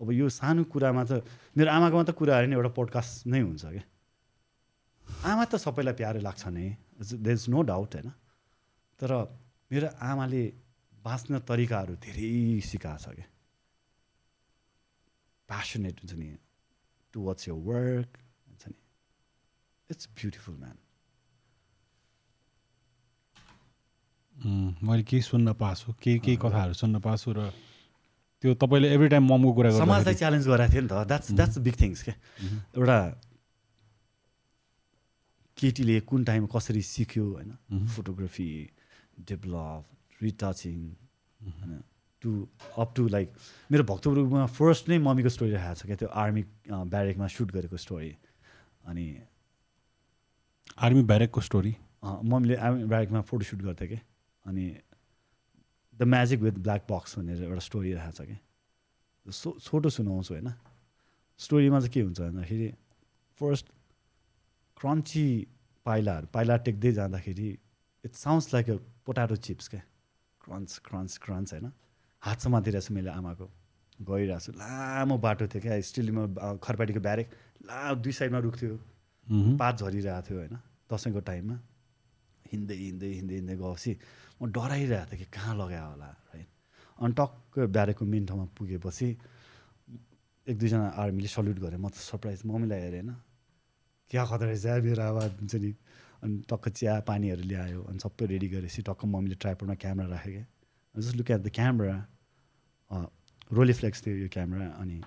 अब 0.00 0.10
यो 0.12 0.28
सानो 0.28 0.64
कुरामा 0.72 1.04
त 1.04 1.12
मेरो 1.56 1.70
आमाको 1.70 1.96
मात्र 1.96 2.12
कुरा 2.20 2.36
हेऱ्यो 2.36 2.50
नि 2.50 2.56
एउटा 2.56 2.72
पोडकास्ट 2.76 3.26
नै 3.26 3.40
हुन्छ 3.40 3.64
क्या। 3.64 3.84
आमा 5.30 5.44
त 5.44 5.56
सबैलाई 5.64 5.94
प्यारो 6.00 6.20
लाग्छ 6.20 6.42
नै 6.56 6.66
दे 7.24 7.32
इज 7.32 7.44
नो 7.52 7.62
डाउट 7.70 7.94
होइन? 7.94 8.08
तर 9.00 9.10
मेरो 9.70 9.88
आमाले 10.00 10.42
बाँच्न 11.04 11.38
तरिकाहरू 11.48 11.94
धेरै 12.04 12.60
सिकाएको 12.68 13.02
छ 13.04 13.16
क्या। 13.16 13.26
प्यासनेट 15.50 15.96
हुन्छ 16.00 16.12
नि 16.18 16.28
टु 17.14 17.18
वाट्स 17.26 17.48
यर 17.48 17.54
वर्क 17.70 18.10
हुन्छ 18.48 18.62
नि. 18.68 18.78
इट्स 19.90 20.08
ब्युटिफुल 20.18 20.54
म्यान 20.56 20.76
मैले 24.86 25.02
केही 25.04 25.22
सुन्न 25.22 25.52
पाएको 25.52 25.80
छु 25.80 25.92
केही 26.02 26.18
केही 26.24 26.36
कथाहरू 26.44 26.74
सुन्न 26.74 27.00
पाएको 27.04 27.22
छु 27.24 27.32
र 27.36 27.50
त्यो 28.42 28.54
तपाईँले 28.56 28.88
एभ्री 28.94 29.08
टाइम 29.12 29.24
ममको 29.28 29.52
कुरा 29.52 29.70
समाजलाई 29.78 30.14
च्यालेन्ज 30.16 30.46
गराएको 30.48 30.72
थियो 30.72 30.82
नि 30.82 30.88
त 30.88 31.04
द्याट्स 31.10 31.28
द्याट्स 31.36 31.58
बिग 31.66 31.74
थिङ्स 31.80 32.02
क्या? 32.02 32.14
एउटा 32.76 32.98
केटीले 35.58 36.00
कुन 36.08 36.24
टाइम 36.24 36.46
कसरी 36.48 36.82
सिक्यो 36.82 37.24
होइन? 37.32 37.50
फोटोग्राफी 37.92 38.48
डेभलप 39.28 39.84
रिटचिङ 40.22 40.78
होइन? 41.40 41.82
टु 42.22 42.30
अप 42.76 42.92
टु 42.96 43.06
लाइक 43.08 43.32
मेरो 43.70 43.84
भक्तपुरमा 43.90 44.46
फर्स्ट 44.58 44.88
नै 44.88 44.98
मम्मीको 45.06 45.30
स्टोरी 45.36 45.52
राखेको 45.52 45.74
छ 45.74 45.86
क्या 45.86 45.96
त्यो 46.02 46.08
आर्मी 46.24 46.42
ब्यारेकमा 46.94 47.26
सुट 47.36 47.52
गरेको 47.52 47.76
स्टोरी 47.86 48.12
अनि 48.86 49.06
आर्मी 50.84 51.02
ब्यारेकको 51.12 51.40
स्टोरी 51.48 51.74
मम्मीले 52.04 52.56
आर्मी 52.68 52.84
ब्यारेकमा 52.92 53.20
फोटो 53.30 53.44
सुट 53.50 53.62
गर्थ्यो 53.62 53.88
क्या 53.88 54.00
अनि 54.44 54.64
the 55.96 56.02
magic 56.12 56.40
with 56.40 56.56
black 56.66 56.86
box 56.90 57.18
भनेर 57.18 57.42
एउटा 57.44 57.64
स्टोरी 57.68 57.92
राखेको 57.94 58.24
छ 58.24 58.28
क्या 58.28 58.38
सो 59.26 59.50
छोटो 59.60 59.88
सुनाउँछु 59.90 60.34
होइन। 60.34 60.48
स्टोरीमा 61.40 61.78
चाहिँ 61.80 61.92
के 61.92 62.00
हुन्छ 62.00 62.20
भन्दाखेरि 62.20 62.68
फर्स्ट 63.40 63.66
क्रन्ची 64.76 65.26
पाइलाहरू 65.86 66.26
पाइला 66.34 66.56
टेक्दै 66.66 66.92
जाँदाखेरि 66.92 67.48
it 68.04 68.12
sounds 68.14 68.54
like 68.54 68.70
a 68.70 68.76
potato 69.06 69.36
chips 69.46 69.68
क्या। 69.68 69.80
क्रन्च 70.44 70.80
क्रन्च 70.84 71.16
क्रन्च 71.24 71.52
होइन। 71.52 71.72
हात 72.22 72.38
समातिरहेको 72.40 72.86
छु 72.86 72.94
मैले 72.94 73.10
आमाको। 73.10 73.46
गइरहेको 74.00 74.40
छु 74.40 74.52
लामो 74.52 75.16
बाटो 75.18 75.44
थियो 75.48 75.60
क्या 75.62 75.80
स्टिलमा 75.80 76.24
खरपाटीको 76.60 77.00
ब्यारेक। 77.00 77.28
ला 77.64 77.94
दुई 77.96 78.12
साइडमा 78.12 78.38
रुख्थ्यो। 78.44 78.74
मह्म। 79.26 79.56
पात 79.56 79.74
झरिरहेको 79.80 80.22
थियो 80.28 80.38
होइन 80.38 80.56
दसैँको 80.90 81.20
टाइममा। 81.20 81.56
हिँड्दै 82.52 82.76
हिँड्दै 82.76 83.08
हिँड्दै 83.14 83.34
हिँड्दै 83.34 83.56
गएपछि 83.56 83.92
म 84.40 84.50
डराइरहेको 84.50 85.10
थिएँ 85.10 85.18
कि 85.20 85.26
कहाँ 85.30 85.54
लगायो 85.56 85.88
होला 85.90 86.08
राइट 86.34 86.48
अनि 86.98 87.12
टक्क 87.14 87.58
ब्यारेकको 87.70 88.04
मेन 88.04 88.24
ठाउँमा 88.26 88.46
पुगेपछि 88.58 89.08
एक 90.46 90.56
दुईजना 90.58 90.86
आर्मीले 90.98 91.28
सल्युट 91.28 91.58
गरेँ। 91.62 91.78
म 91.78 91.88
त 91.88 91.94
सरप्राइज 91.94 92.42
मम्मीलाई 92.44 92.80
हेरेँ 92.80 93.00
होइन। 93.00 93.10
क्या 94.10 94.22
खतरा 94.26 94.48
रहेछ 94.50 94.84
मेरो 94.84 95.02
आवाज 95.02 95.30
हुन्छ 95.40 95.54
नि? 95.62 95.72
अनि 96.24 96.34
टक्क 96.50 96.68
चिया 96.74 96.92
पानीहरू 97.06 97.42
ल्यायो 97.48 97.80
अनि 97.88 97.98
सबै 98.02 98.24
रेडी 98.26 98.48
गरेपछि 98.50 98.82
टक्क 98.88 99.04
मम्मीले 99.04 99.36
ट्राइपरमा 99.40 99.74
क्यामेरा 99.78 100.08
राख्यो 100.10 100.32
क्या। 100.32 100.44
Just 100.94 101.16
look 101.16 101.30
at 101.30 101.40
the 101.40 101.48
camera 101.54 101.96
Rolleiflex 103.52 104.06
थियो 104.06 104.16
यो 104.16 104.28
क्यामेरा 104.32 104.66
अनि 104.82 104.98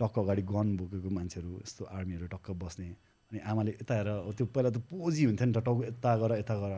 टक्क 0.00 0.18
अगाडि 0.18 0.42
गन 0.50 0.76
बोकेको 0.76 1.10
मान्छेहरू 1.10 1.50
यस्तो 1.60 1.84
आर्मीहरू 1.98 2.26
टक्क 2.34 2.50
बस्ने 2.64 2.88
अनि 3.30 3.38
आमाले 3.50 3.72
यता 3.72 3.94
हेर 3.94 4.10
त्यो 4.36 4.46
पहिला 4.54 4.70
त 4.70 4.78
पोजी 4.90 5.24
हुन्थ्यो 5.24 5.46
नि 5.46 5.52
त 5.52 5.64
टाउको 5.66 5.82
यता 5.84 6.10
गर 6.18 6.30
यता 6.38 6.54
गर। 6.62 6.72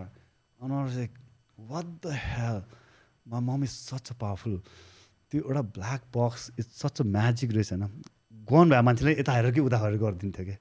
अनि 0.61 1.07
वाट 1.71 1.87
द 2.03 2.07
हेल 2.21 2.63
मा 3.29 3.41
mom 3.41 3.65
is 3.65 3.71
such 3.71 4.11
a 4.11 4.15
powerful 4.21 4.57
त्यो 5.33 5.41
एउटा 5.41 5.63
black 5.77 6.03
box 6.17 6.43
is 6.59 6.67
such 6.67 7.01
a 7.01 7.05
magic 7.17 7.51
रहेछ 7.53 7.73
होइन। 7.73 7.85
गन 8.49 8.71
भए 8.71 8.81
मान्छेले 8.83 9.13
यता 9.21 9.33
हेरेर 9.33 9.53
कि 9.55 9.61
उता 9.61 9.79
हेरेर 9.79 9.99
गरिदिन्थ्यो 10.01 10.45
क्या 10.47 10.59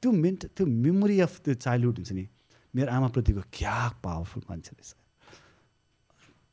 त्यो 0.00 0.10
मेन्ट 0.12 0.46
त्यो 0.56 0.66
मेमोरी 0.66 1.20
अफ 1.20 1.38
त्यो 1.44 1.54
चाइल्डहुड 1.66 1.96
हुन्छ 1.98 2.12
नि 2.12 2.24
मेरो 2.74 2.90
आमाप्रतिको 2.92 3.42
क्या 3.58 3.76
पावरफुल 4.04 4.42
मान्छे 4.50 4.72
रहेछ। 4.72 4.90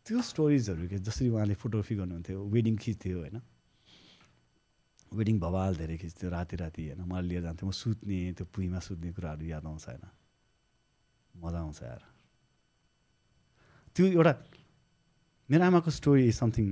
त्यो 0.10 0.22
स्टोरिजहरू 0.26 0.90
के 0.90 0.98
जसरी 1.06 1.30
उहाँले 1.30 1.54
फोटोग्राफी 1.54 1.96
गर्नुहुन्थ्यो 1.96 2.42
वेडिङ 2.50 2.76
खिच्थ्यो 2.82 3.18
होइन? 3.20 3.38
वेडिङ 5.14 5.36
भवाल 5.40 5.76
धेरै 5.78 5.98
खिच्थ्यो 5.98 6.30
राति 6.30 6.56
राति 6.56 6.82
होइन? 6.88 7.02
मलाई 7.06 7.28
लिएर 7.30 7.42
जान्थ्यो 7.42 7.70
म 7.70 7.72
सुत्ने 7.72 8.34
त्यो 8.34 8.46
पुइमा 8.50 8.80
सुत्ने 8.82 9.10
कुराहरू 9.14 9.46
याद 9.46 9.66
आउँछ 9.66 9.86
होइन? 9.86 10.06
मजा 11.36 11.60
आउँछ 11.62 11.82
यार। 11.84 12.02
त्यो 13.96 14.06
एउटा 14.18 14.34
मेरो 15.50 15.64
आमाको 15.66 15.92
स्टोरी 15.92 16.26
इज 16.26 16.36
समथिङ 16.36 16.66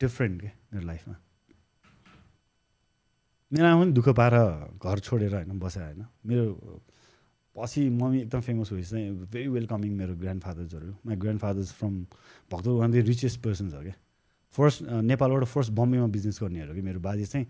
डिफ्रेन्ट 0.00 0.40
के 0.42 0.50
मेरो 0.70 0.86
लाइफमा 0.86 1.16
मेरो 3.52 3.66
आमा 3.66 3.82
पनि 3.82 3.92
दुःख 3.92 4.08
पाएर 4.14 4.34
घर 4.78 4.98
छोडेर 5.02 5.34
होइन 5.34 5.58
बस्यो 5.58 5.82
होइन? 5.82 6.06
मेरो 6.26 6.44
पछि 7.62 7.88
मम्मी 7.90 8.20
एकदम 8.20 8.40
फेमस 8.40 8.72
भएपछि 8.72 8.90
चाहिँ 8.90 9.10
भेरी 9.32 9.48
वेलकमिङ 9.48 9.92
मेरो 9.92 10.14
ग्रान्ड 10.16 10.42
फादर्सहरू 10.42 10.96
my 11.06 11.16
grandfathers 11.40 11.72
from 11.72 11.94
Bhaktapur 12.52 12.78
one 12.80 12.90
the 12.92 12.94
richest 12.94 13.40
persons 13.40 13.74
हो 13.74 13.82
क्या। 13.82 13.94
फर्स्ट 14.50 14.82
नेपालबाट 14.82 15.44
फर्स्ट 15.44 15.70
बम्बेमा 15.72 16.06
बिजनेस 16.06 16.38
गर्नेहरू 16.42 16.74
कि 16.74 16.80
मेरो 16.80 17.00
बाजे 17.00 17.24
चाहिँ 17.26 17.46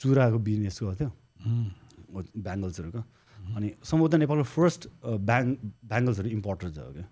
चुराको 0.00 0.38
बिजनेस 0.38 0.78
गर्थ्यो 0.82 1.08
ब्याङ्गल्सहरूको 2.36 3.02
अनि 3.56 3.68
सम्भवतः 3.84 4.18
नेपालको 4.18 4.44
फर्स्ट 4.44 4.88
ब्याङ 5.06 5.44
ब्याङ्गल्सहरू 5.84 6.28
इम्पोर्टर्स 6.28 6.78
हो 6.78 6.92
क्या। 6.92 7.06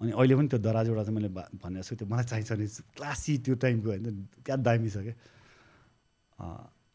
अनि 0.00 0.10
अहिले 0.10 0.34
पनि 0.36 0.48
त्यो 0.48 0.58
दराजबाट 0.58 0.98
चाहिँ 0.98 1.14
मैले 1.14 1.28
भा- 1.28 1.50
भने 1.64 1.80
जस्तो 1.80 1.96
त्यो 1.96 2.08
मलाई 2.08 2.24
चाहिन्छ 2.24 2.52
नि। 2.52 2.66
क्लासी 2.66 3.38
त्यो 3.38 3.54
टाइमको 3.54 3.88
होइन। 3.88 4.28
क्या 4.46 4.56
दामी 4.56 4.90
छ 4.90 4.96
क्या। 4.96 5.14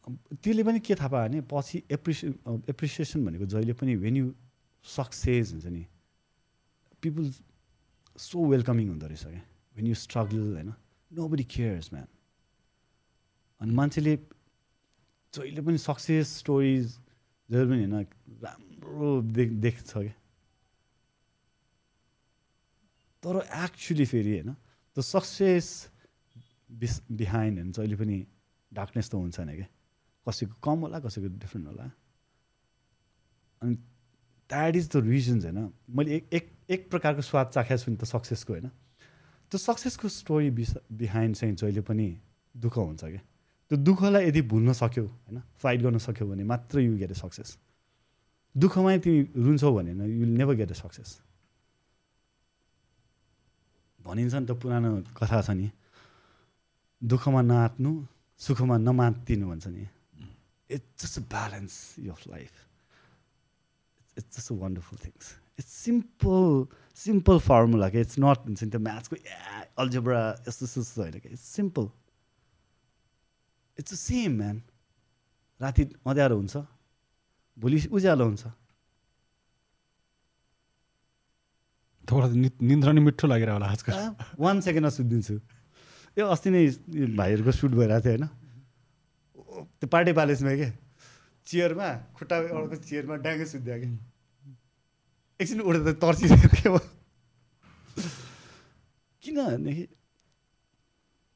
त्यसले 0.08 0.62
पनि 0.64 0.80
के 0.80 0.94
थाहा 0.94 1.08
पायो 1.08 1.28
भने 1.28 1.40
पछि 1.52 1.76
एप्रिसिए 1.90 2.30
एप्रिसिएसन 2.72 3.24
भनेको 3.26 3.46
जहिले 3.46 3.72
पनि 3.76 3.94
वेन 4.04 4.16
यु 4.16 4.26
सक्सेस 4.84 5.52
हुन्छ 5.52 5.66
नि 5.66 5.84
पिपुल 7.02 7.32
सो 8.18 8.38
वेलकमिङ 8.48 8.88
हुँदो 8.88 9.06
रहेछ 9.06 9.24
क्या। 9.24 9.42
वेन 9.76 9.86
यु 9.86 9.94
स्ट्रगल 9.94 10.42
होइन। 10.54 10.72
नो 11.10 11.28
बडी 11.28 11.44
केयर्स 11.44 11.92
म्यान 11.92 12.08
अनि 13.60 13.72
मान्छेले 13.74 14.14
जहिले 15.34 15.60
पनि 15.62 15.78
सक्सेस 15.78 16.26
स्टोरिज 16.38 16.86
जहिले 17.48 17.66
पनि 17.70 17.84
होइन 17.84 17.94
राम्रो 18.44 19.10
देख 19.38 19.48
देख्छ 19.64 19.90
क्या। 19.92 20.14
तर 23.22 23.34
एक्चुली 23.64 24.06
फेरि 24.06 24.32
होइन 24.32 24.52
त्यो 24.96 25.02
सक्सेस 25.02 25.66
बिस 26.80 26.94
बिहाइन्ड 27.12 27.58
होइन 27.58 27.72
जहिले 27.72 27.96
पनि 27.96 28.16
डार्कनेस 28.72 29.06
त 29.10 29.14
हुन्छ 29.14 29.40
नि 29.40 29.54
क्या। 29.56 29.68
कसैको 30.28 30.54
कम 30.64 30.78
होला 30.84 30.98
कसैको 31.00 31.28
डिफ्रेन्ट 31.38 31.66
होला। 31.68 31.90
अनि 33.62 33.74
द्याट 34.50 34.76
इज 34.76 34.88
द 34.92 34.96
रिजन्स 35.06 35.44
होइन। 35.44 35.72
मैले 35.90 36.16
एक 36.16 36.28
एक 36.34 36.46
एक 36.70 36.90
प्रकारको 36.90 37.22
स्वाद 37.22 37.46
चाखेको 37.54 37.78
छु 37.82 37.90
नि 37.90 37.96
त 37.96 38.04
सक्सेसको 38.04 38.52
होइन। 38.52 38.68
त्यो 39.52 39.58
सक्सेसको 39.58 40.08
स्टोरी 40.08 40.50
बिहाइन्ड 40.50 41.36
चाहिँ 41.36 41.54
जहिले 41.56 41.80
पनि 41.80 42.08
दुःख 42.54 42.76
हुन्छ 42.78 43.04
क्या। 43.04 43.22
त्यो 43.70 43.76
दुःखलाई 43.78 44.28
यदि 44.28 44.42
भुल्न 44.48 44.72
सक्यौ 44.72 45.04
होइन 45.04 45.42
फाइट 45.60 45.80
गर्न 45.82 45.98
सक्यौ 46.00 46.26
भने 46.28 46.44
मात्र 46.44 46.80
यु 46.80 46.96
गेट 46.96 47.10
अ 47.12 47.18
सक्सेस 47.20 47.50
दुःखमै 48.54 48.98
तिमी 49.04 49.20
रुन्छौ 49.44 49.72
भने 49.76 49.92
you 49.92 50.24
never 50.24 50.54
get 50.60 50.70
a 50.72 50.78
success 50.80 51.10
भनिन्छ 54.00 54.34
नि 54.34 54.46
त 54.46 54.50
पुरानो 54.56 54.90
कथा 55.12 55.40
छ 55.42 55.50
नि 55.52 55.68
दुःखमा 57.02 57.40
नाच्नु 57.42 57.92
सुखमा 58.40 58.76
नमात्तिनु 58.78 59.44
भन्छ 59.48 59.66
नि। 59.68 59.84
It's 60.70 61.04
just 61.04 61.18
a 61.18 61.22
balance 61.34 61.74
of 62.10 62.26
life 62.28 62.52
it's 64.18 64.36
just 64.36 64.52
a 64.52 64.54
wonderful 64.54 64.98
things 65.04 65.34
it's 65.58 65.72
simple 65.84 66.66
simple 67.04 67.38
formula 67.48 67.88
क्या 67.90 68.00
इट्स 68.00 68.18
नट 68.18 68.38
हुन्छ 68.46 68.62
नि 68.62 68.70
त्यो 68.70 69.16
ए 69.16 69.66
अल्जेब्रा 69.78 70.20
यस्तो 70.48 70.64
यस्तो 70.66 71.02
होइन 71.02 71.18
क्या 71.18 71.32
it's 71.32 71.48
simple 71.58 71.90
it's 73.78 74.00
same 74.00 74.32
man 74.38 74.62
राति 75.60 75.82
अँध्यारो 76.06 76.36
हुन्छ। 76.36 76.56
भोलि 77.56 77.78
उज्यालो 77.90 78.24
हुन्छ। 78.24 78.44
तपाईँलाई 82.06 82.50
निन्द्रा 82.62 82.92
नि 82.92 83.00
मिठो 83.00 83.26
लागेर 83.26 83.50
होला 83.50 83.66
आजकल। 83.66 83.94
वान 84.38 84.60
सेकेन्डमा 84.60 84.90
सुत्दिन्छु। 84.90 85.34
यो 86.18 86.26
अस्ति 86.26 86.50
नै 86.50 86.62
भाइहरूको 87.18 87.52
सुट 87.52 87.70
भइरहेको 87.70 88.04
थियो 88.06 88.14
होइन? 88.14 88.24
त्यो 89.78 89.88
पार्टी 89.88 90.12
प्यालेसमा 90.12 90.52
के 90.58 90.68
चेयरमा 91.46 91.88
खुट्टा 92.16 92.36
अरूको 92.36 92.76
चेयरमा 92.76 93.14
डाँगै 93.24 93.46
सुत्दियो 93.46 93.76
कि 93.78 93.88
एकछिन 95.40 95.60
उठेर 95.60 95.82
त 95.86 95.88
तर्सिरहेको 96.02 96.48
थियो। 96.56 96.78
किनभनेदेखि 99.22 99.84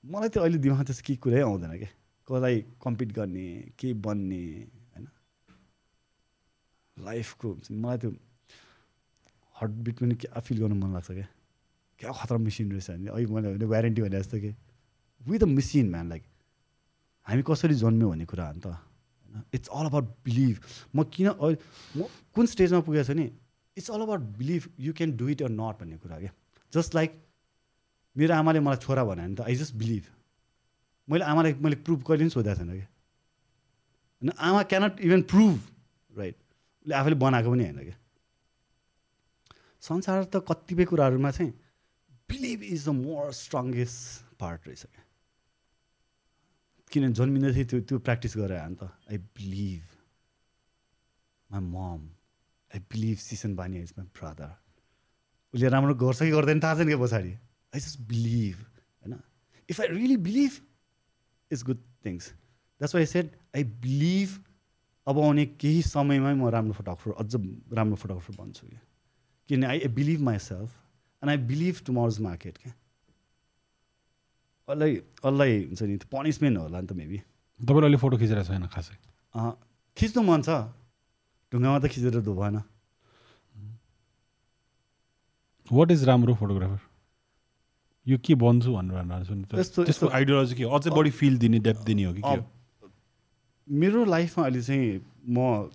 मलाई 0.05 0.28
त्यो 0.35 0.43
अहिले 0.43 0.59
दिमागमा 0.59 0.85
त्यस्तो 0.90 1.05
केही 1.06 1.19
कुरै 1.23 1.40
आउँदैन 1.47 1.73
क्या। 1.78 1.90
कसलाई 2.28 2.56
कम्पिट 2.82 3.10
गर्ने 3.12 3.47
के 3.78 3.89
बन्ने 4.02 4.43
होइन? 4.90 5.06
लाइफको 6.97 7.48
मलाई 7.70 7.98
त्यो 8.02 8.10
हार्टबिट 9.56 9.94
पनि 10.02 10.14
क्या 10.19 10.40
फिल 10.43 10.59
गर्नु 10.59 10.74
मन 10.82 10.90
लाग्छ 10.98 11.10
क्या। 11.14 11.28
क्या 11.98 12.10
खतरा 12.10 12.39
मेसिन 12.43 12.66
रहेछ 12.74 12.90
भने? 12.90 13.10
अहिले 13.14 13.31
मैले 13.31 13.48
भने 13.55 13.66
वारेन्टी 13.70 14.02
भने 14.02 14.19
जस्तो 14.19 14.36
कि। 14.43 14.51
With 15.23 15.43
a 15.43 15.47
machine 15.47 15.90
man 15.90 16.09
like 16.09 16.24
हामी 17.27 17.43
कसरी 17.47 17.74
जन्म्यौँ 17.74 18.11
भन्ने 18.11 18.24
कुरा 18.27 18.47
हो 18.47 18.53
नि 18.53 18.61
त। 18.61 18.66
होइन 18.66 19.43
इट्स 19.55 19.69
अल 19.69 19.86
अबाउट 19.86 20.07
बिलिभ 20.24 20.57
म 20.94 21.03
किन 21.09 21.28
म 21.28 22.05
कुन 22.35 22.47
स्टेजमा 22.47 22.81
पुगेको 22.86 23.07
छु 23.07 23.15
नि? 23.15 23.27
It's 23.77 23.90
all 23.90 24.01
about 24.03 24.20
believe 24.39 24.62
you 24.81 24.93
can 24.93 25.16
do 25.16 25.28
it 25.28 25.43
or 25.43 25.51
not 25.51 25.74
भन्ने 25.81 25.97
कुरा 25.99 26.19
क्या। 26.19 26.32
जस्ट 26.73 26.94
लाइक 26.94 27.11
मेरो 28.16 28.35
आमाले 28.35 28.61
मलाई 28.61 28.81
छोरा 28.85 29.05
भन्यो 29.05 29.24
भने 29.24 29.35
त 29.35 29.40
आई 29.47 29.55
जस्ट 29.57 29.74
बिलिभ 29.77 30.05
मैले 31.09 31.24
आमालाई 31.24 31.53
मैले 31.61 31.77
प्रुभ 31.86 32.01
कहिले 32.03 32.24
पनि 32.24 32.31
सोधेको 32.31 32.57
छैन 32.59 32.70
क्या। 32.73 32.89
होइन 34.23 34.31
आमा 34.39 34.62
क्यानट 34.70 35.01
इभन 35.01 35.23
प्रुभ 35.32 35.57
राइट 36.12 36.36
उसले 36.85 36.94
आफैले 36.94 37.16
बनाएको 37.24 37.51
पनि 37.51 37.65
होइन 37.65 37.78
क्या। 37.78 37.97
संसार 39.82 40.24
त 40.24 40.44
कतिपय 40.49 40.85
कुराहरूमा 40.85 41.31
चाहिँ 41.31 41.53
believe 42.31 42.62
is 42.65 42.85
the 42.86 42.89
more 42.99 43.32
strongest 43.35 44.36
part 44.39 44.61
रहेछ 44.66 44.82
क्या। 44.85 45.03
किन 46.93 47.12
जन्मिँदैथियो 47.19 47.64
त्यो 47.64 47.81
त्यो 47.89 47.98
प्र्याक्टिस 47.98 48.36
गरेर 48.36 48.60
हो 48.60 48.69
नि 48.69 48.77
त। 48.77 48.85
I 49.10 49.19
believe 49.19 49.85
my 51.51 51.60
mom 51.60 52.01
I 52.70 52.81
believe 52.93 53.19
सिसन 53.19 53.55
बानी 53.56 53.81
इज 53.81 53.93
माई 53.98 54.06
ब्रदर 54.19 54.52
उसले 55.55 55.69
राम्रो 55.69 55.94
गर्छ 56.05 56.19
कि 56.23 56.31
गर्दैन 56.31 56.60
थाहा 56.60 56.74
छैन 56.77 56.86
क्या 56.89 57.01
पछाडि। 57.01 57.32
आई 57.73 57.81
जस्ट 57.81 58.01
बिलिभ 58.12 58.56
होइन? 58.56 59.14
If 59.69 59.81
I 59.81 59.86
really 59.89 60.16
believe 60.28 60.52
it's 61.51 61.64
good 61.64 61.81
things 62.05 62.28
that's 62.28 62.94
why 62.94 63.06
said 63.06 63.31
I 63.56 63.64
believe 63.85 64.28
अब 65.06 65.19
आउने 65.19 65.44
केही 65.60 65.82
समयमै 65.82 66.35
म 66.35 66.48
राम्रो 66.55 66.74
फोटोग्राफर 66.74 67.10
अझ 67.20 67.31
राम्रो 67.77 67.97
फोटोग्राफर 67.97 68.35
बन्छु 68.36 68.66
क्या 68.66 68.81
किन? 69.48 69.64
I 69.64 69.89
believe 69.97 70.20
myself 70.39 70.70
and 71.23 71.31
I 71.31 71.36
believe 71.48 71.82
tomorrow's 71.86 72.20
market 72.20 72.59
क्या? 72.59 72.73
अलि 74.69 74.97
अलि 75.25 75.65
हुन्छ 75.65 75.83
नि 75.83 75.97
पनिसमेन्ट 75.97 76.59
होला 76.59 76.81
नि 76.81 76.87
त 76.87 76.93
मेबी 76.93 77.19
तपाईँले 77.63 77.83
अहिले 77.83 77.97
फोटो 77.97 78.19
खिचेर 78.19 78.45
छैन 78.45 78.67
खासै। 78.67 78.95
खिच्नु 79.97 80.23
मन 80.23 80.43
छ। 80.43 80.49
ढुङ्गामा 81.53 81.79
त 81.79 81.87
खिचेर 81.87 82.21
धो 82.21 82.35
भएन। 82.35 82.63
वाट 85.73 85.91
इज 85.91 86.05
राम्रो 86.05 86.35
फोटोग्राफर 86.35 86.79
यो 88.09 88.19
के 88.19 88.35
बन्छु 88.35 88.75
भनेर 88.75 89.03
भन्नु 89.03 89.17
नि 89.19 89.25
त। 89.25 89.29
यस्तो- 89.35 89.55
त्यसको 89.55 89.83
यस्तो- 89.83 90.11
आइडियोलोजी 90.11 90.55
के? 90.55 90.65
अझै 90.65 90.91
बढी 90.91 91.11
फिल 91.11 91.39
दिने 91.39 91.59
डेप्थ 91.59 91.81
दिने 91.81 92.05
हो 92.05 92.15
कि 92.15 92.45
मेरो 93.69 94.05
लाइफमा 94.05 94.45
अहिले 94.45 94.63
चाहिँ 94.63 95.13
म 95.29 95.71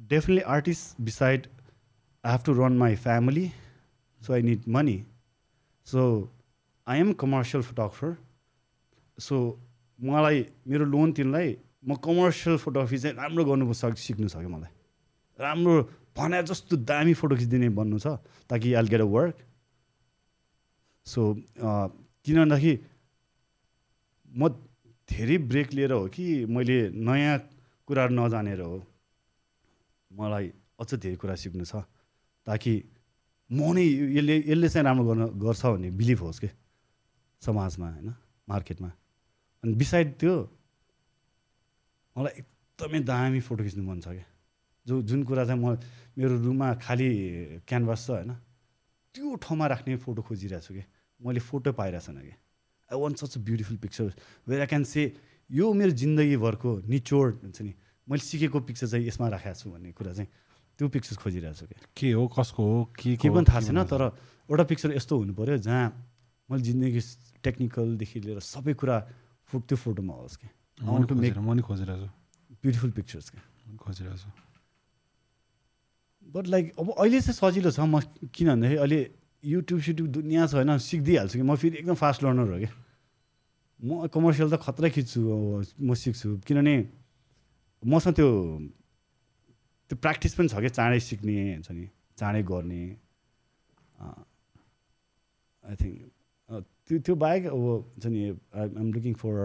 definitely 0.00 0.40
artist 0.40 1.00
beside 1.00 1.46
I 2.26 2.26
have 2.26 2.48
to 2.48 2.58
run 2.58 2.72
my 2.78 2.96
family, 2.96 3.50
so 4.22 4.30
I 4.30 4.42
need 4.42 4.64
money. 4.68 4.98
So 5.94 6.28
I 6.86 6.96
am 6.98 7.14
commercial 7.14 7.62
photographer. 7.62 8.16
So 9.18 9.36
मलाई 10.00 10.38
मेरो 10.68 10.84
लोन 10.84 11.12
तिनलाई 11.16 11.48
म 11.86 11.94
कमर्सियल 12.02 12.56
फोटोग्राफी 12.58 12.98
चाहिँ 12.98 13.16
राम्रो 13.16 13.44
गर्नु 13.44 13.72
सक 13.72 13.96
सिक्नु 13.96 14.28
छ 14.28 14.36
क्या 14.42 14.50
मलाई। 14.50 14.72
राम्रो 15.38 15.74
भने 16.18 16.42
जस्तो 16.50 16.76
दामी 16.82 17.14
फोटो 17.14 17.34
खिचिदिने 17.36 17.68
बन्नु 17.78 17.98
छ 18.02 18.18
ताकि 18.50 18.74
I'll 18.74 18.86
get 18.90 19.00
a 19.00 19.08
work 19.16 19.36
so 21.06 21.20
किन 22.26 22.36
भन्दाखेरि 22.42 22.74
म 24.34 24.48
धेरै 25.08 25.36
ब्रेक 25.46 25.68
लिएर 25.78 25.92
हो 25.92 26.08
कि 26.10 26.44
मैले 26.50 26.78
नयाँ 26.90 27.38
कुराहरू 27.86 28.14
नजानेर 28.18 28.60
हो। 28.60 28.82
मलाई 30.10 30.46
अझ 30.82 30.90
धेरै 30.94 31.16
कुरा 31.22 31.34
सिक्नु 31.38 31.64
छ 31.64 31.86
ताकि 32.46 32.72
म 33.50 33.72
नै 33.78 33.84
यसले 34.18 34.34
यसले 34.50 34.68
चाहिँ 34.68 34.84
राम्रो 34.84 35.04
गर्न 35.06 35.22
गर्छ 35.38 35.62
भन्ने 35.70 35.90
बिलिभ 35.94 36.20
होस् 36.26 36.40
कि? 36.42 36.50
समाजमा 37.44 37.88
होइन 37.90 38.08
मार्केटमा। 38.48 38.90
अनि 39.64 39.74
बिसाइड 39.80 40.08
त्यो 40.20 40.34
मलाई 42.16 42.32
एकदमै 42.40 43.00
दामी 43.04 43.40
फोटो 43.40 43.62
खिच्नु 43.64 43.84
मन 43.84 44.00
छ 44.00 44.08
क्या। 44.16 44.26
जो 44.86 44.94
जुन 45.02 45.20
कुरा 45.24 45.44
चाहिँ 45.44 45.60
म 45.60 45.76
मेरो 46.18 46.34
रुममा 46.44 46.68
खालि 46.80 47.08
क्यानभास 47.68 48.00
छ 48.06 48.10
होइन 48.10 48.32
त्यो 49.14 49.34
ठाउँमा 49.40 49.66
राख्ने 49.66 49.96
फोटो 50.04 50.20
खोजिरहेको 50.22 50.64
छु 50.66 50.74
कि 50.74 50.84
मैले 51.20 51.40
फोटो 51.40 51.72
पाइरहेको 51.72 52.04
छैन 52.06 52.18
कि 52.20 52.34
I 52.90 52.96
want 53.00 53.16
such 53.18 53.38
beautiful 53.40 53.76
picture 53.80 54.06
where 54.48 54.60
I 54.60 54.68
can 54.68 54.84
say 54.84 55.02
यो 55.50 55.66
मेरो 55.72 55.92
जिन्दगीभरको 55.96 56.70
निचोड 56.88 57.32
हुन्छ 57.42 57.60
नि। 57.62 57.72
मैले 58.08 58.20
सिकेको 58.20 58.60
पिक्चर 58.68 58.86
चाहिँ 58.92 59.06
यसमा 59.08 59.28
राखेको 59.32 59.56
छु 59.56 59.70
भन्ने 59.72 59.92
कुरा 59.96 60.12
चाहिँ 60.12 60.28
त्यो 60.78 60.86
पिक्चर 60.92 61.16
खोजिरहेको 61.16 61.56
छु 61.56 61.66
क्या। 61.66 61.80
के 61.96 62.08
हो 62.12 62.22
कसको 62.28 62.62
हो 62.62 62.78
के 62.92 63.16
केही 63.16 63.32
पनि 63.32 63.46
थाहा 63.48 63.60
छैन 63.64 63.80
तर 63.88 64.02
एउटा 64.50 64.64
पिक्चर 64.68 64.92
यस्तो 65.00 65.14
हुनु 65.16 65.32
पऱ्यो 65.32 65.56
जहाँ 65.64 65.84
मैले 66.50 66.62
जिन्दगी 66.62 67.00
टेक्निकलदेखि 67.44 68.18
लिएर 68.24 68.40
सबै 68.40 68.74
कुरा 68.80 68.96
फो 69.48 69.54
त्यो 69.68 69.76
फोटोमा 69.76 70.14
होस् 70.14 70.36
कि। 70.40 70.48
म 70.82 71.04
टु 71.06 71.14
मेक 71.14 71.36
म 71.38 71.52
नि 71.54 71.62
खोजिरहेको 71.62 72.06
छु 72.06 72.10
ब्युटिफुल 72.62 72.90
पिक्चर्स 72.98 73.26
क्या 73.30 73.42
म 73.68 73.76
खोजिरहेको 73.78 74.18
छु 74.22 74.30
बट 76.34 76.44
लाइक 76.50 76.64
अब 76.80 76.88
अहिले 76.98 77.20
चाहिँ 77.20 77.36
सजिलो 77.38 77.70
छ 77.70 77.80
म 77.84 78.00
किन 78.32 78.48
भन्दाखेरि 78.50 78.80
अहिले 78.80 79.00
युट्युब 79.44 79.80
सुट्युब 79.86 80.08
दुनियाँ 80.18 80.46
छ 80.48 80.52
होइन 80.56 80.72
सिक्दिहाल्छु 80.80 81.36
कि। 81.38 81.44
म 81.44 81.54
फेरि 81.60 81.76
एकदम 81.84 81.96
फास्ट 82.00 82.20
लर्नर 82.24 82.48
हो 82.48 82.58
क्या 82.64 82.72
म 83.80 84.08
कमर्सियल 84.08 84.48
त 84.50 84.56
खत्रै 84.64 84.90
खिच्छु 84.96 85.20
म 85.84 85.88
सिक्छु। 85.94 86.28
किनभने 86.48 86.74
मसँग 87.82 88.14
त्यो 88.16 88.28
त्यो 89.90 89.96
प्र्याक्टिस 90.00 90.32
पनि 90.34 90.48
छ 90.48 90.56
क्या 90.64 90.72
चाँडै 90.72 91.00
सिक्ने 91.04 91.60
हुन्छ 91.60 91.70
नि 91.76 91.84
चाँडै 92.16 92.42
गर्ने। 92.48 92.82
आई 95.64 95.76
थिङ्क 95.76 95.96
त्यो 96.88 96.98
त्यो 97.00 97.14
बाहेक 97.16 97.46
अब 97.46 97.60
हुन्छ 97.60 98.06
नि 98.06 98.22
I 98.30 98.64
am 98.82 98.92
looking 98.92 99.14
for 99.22 99.36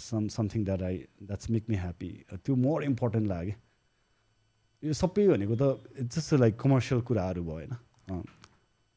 some 0.00 0.28
something 0.34 0.64
that 0.64 0.82
I 0.82 0.96
that's 1.22 1.50
make 1.50 1.64
me 1.68 1.76
happy 1.76 2.10
त्यो 2.44 2.54
मोर 2.56 2.84
इम्पोर्टेन्ट 2.84 3.26
लाग्यो। 3.28 3.54
यो 4.82 4.92
सबै 4.94 5.26
भनेको 5.28 5.54
त 5.60 5.62
जस्तो 6.14 6.36
लाइक 6.36 6.54
कमर्सियल 6.60 7.00
कुराहरू 7.08 7.42
भयो 7.44 7.54
होइन। 7.54 7.72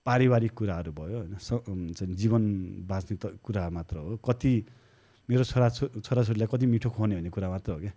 पारिवारिक 0.05 0.53
कुराहरू 0.59 0.91
भयो 0.91 1.17
होइन। 1.17 1.33
हुन्छ 1.67 2.03
नि 2.03 2.13
जीवन 2.21 2.43
बाँच्ने 2.89 3.17
त 3.17 3.25
कुरा 3.43 3.69
मात्र 3.69 3.97
हो। 3.97 4.17
कति 4.27 4.53
मेरो 5.29 5.43
छोरा 5.43 5.69
छोराछोरीलाई 6.03 6.47
कति 6.51 6.65
मिठो 6.65 6.89
खुवाउने 6.89 7.15
भन्ने 7.15 7.29
कुरा 7.29 7.49
मात्र 7.49 7.71
हो 7.71 7.79
क्या। 7.79 7.93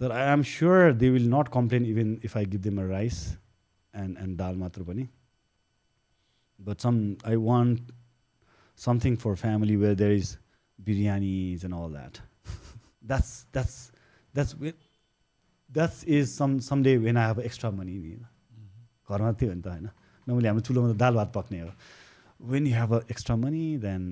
तर 0.00 0.12
I 0.12 0.32
am 0.32 0.42
sure 0.46 0.92
they 0.94 1.08
will 1.10 1.28
not 1.34 1.48
complain 1.52 1.86
even 1.86 2.08
if 2.24 2.36
I 2.36 2.46
give 2.46 2.60
them 2.62 2.82
a 2.82 2.86
rice 2.88 3.16
and 3.94 4.18
and 4.18 4.38
dal 4.38 4.54
मात्र 4.56 4.82
पनि। 4.82 5.08
But 6.58 6.76
some 6.80 6.94
I 7.26 7.36
want 7.46 7.80
for 8.78 9.34
family 9.34 9.76
where 9.76 9.94
there 9.94 10.12
is 10.12 10.36
biryanis 10.78 11.64
and 11.64 11.74
all 11.74 11.92
that 11.92 12.18
that's 13.04 13.30
that's 13.52 13.76
that's 14.34 14.54
that's 15.70 16.04
is 16.06 16.28
some 16.28 16.58
some 16.66 16.82
day 16.82 16.96
when 16.96 17.16
I 17.16 17.26
have 17.26 17.40
extra 17.40 17.70
money 17.70 17.98
नि 17.98 18.16
घरमा 19.08 19.32
त्यो 19.32 19.48
हो 19.48 19.54
नि 19.54 19.62
त 19.62 19.66
होइन 19.68 19.88
normally 20.26 20.48
हाम्रो 20.48 20.62
चुलोमा 20.62 20.92
त 20.92 20.96
दाल 20.96 21.14
भात 21.14 21.32
पक्ने 21.34 21.60
हो 21.60 21.70
when 22.40 22.66
you 22.66 22.74
have 22.74 22.92
a 22.94 23.00
extra 23.10 23.36
money 23.36 23.64
then 23.78 24.04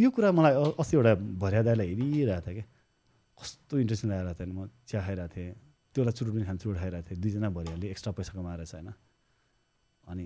यो 0.00 0.10
कुरा 0.10 0.32
मलाई 0.32 0.54
अस्ति 0.78 0.96
एउटा 0.96 1.14
भरिया 1.38 1.62
दाइलाई 1.62 1.88
हेरिरहेको 1.88 2.40
थियो 2.46 2.54
क्या 2.54 2.66
कस्तो 3.38 3.78
इन्ट्रेस्टिङ 3.78 4.10
लागेको 4.10 4.34
थियो 4.38 4.54
म 4.54 4.68
चिया 4.88 5.00
खाइरहेको 5.06 5.34
थिएँ 5.34 5.54
त्यसलाई 5.94 6.14
चुरोट 6.18 6.34
पनि 6.34 6.44
खानु 6.44 6.58
चुरोट 6.58 6.78
खाइरहेको 6.78 7.08
थिएँ 7.08 7.20
दुईजना 7.22 7.48
भरियाले 7.50 7.86
एक्स्ट्रा 7.90 8.12
पैसा 8.12 8.32
कमाएर 8.34 8.64
छ 8.64 8.74
होइन 8.74 8.92
अनि 10.04 10.24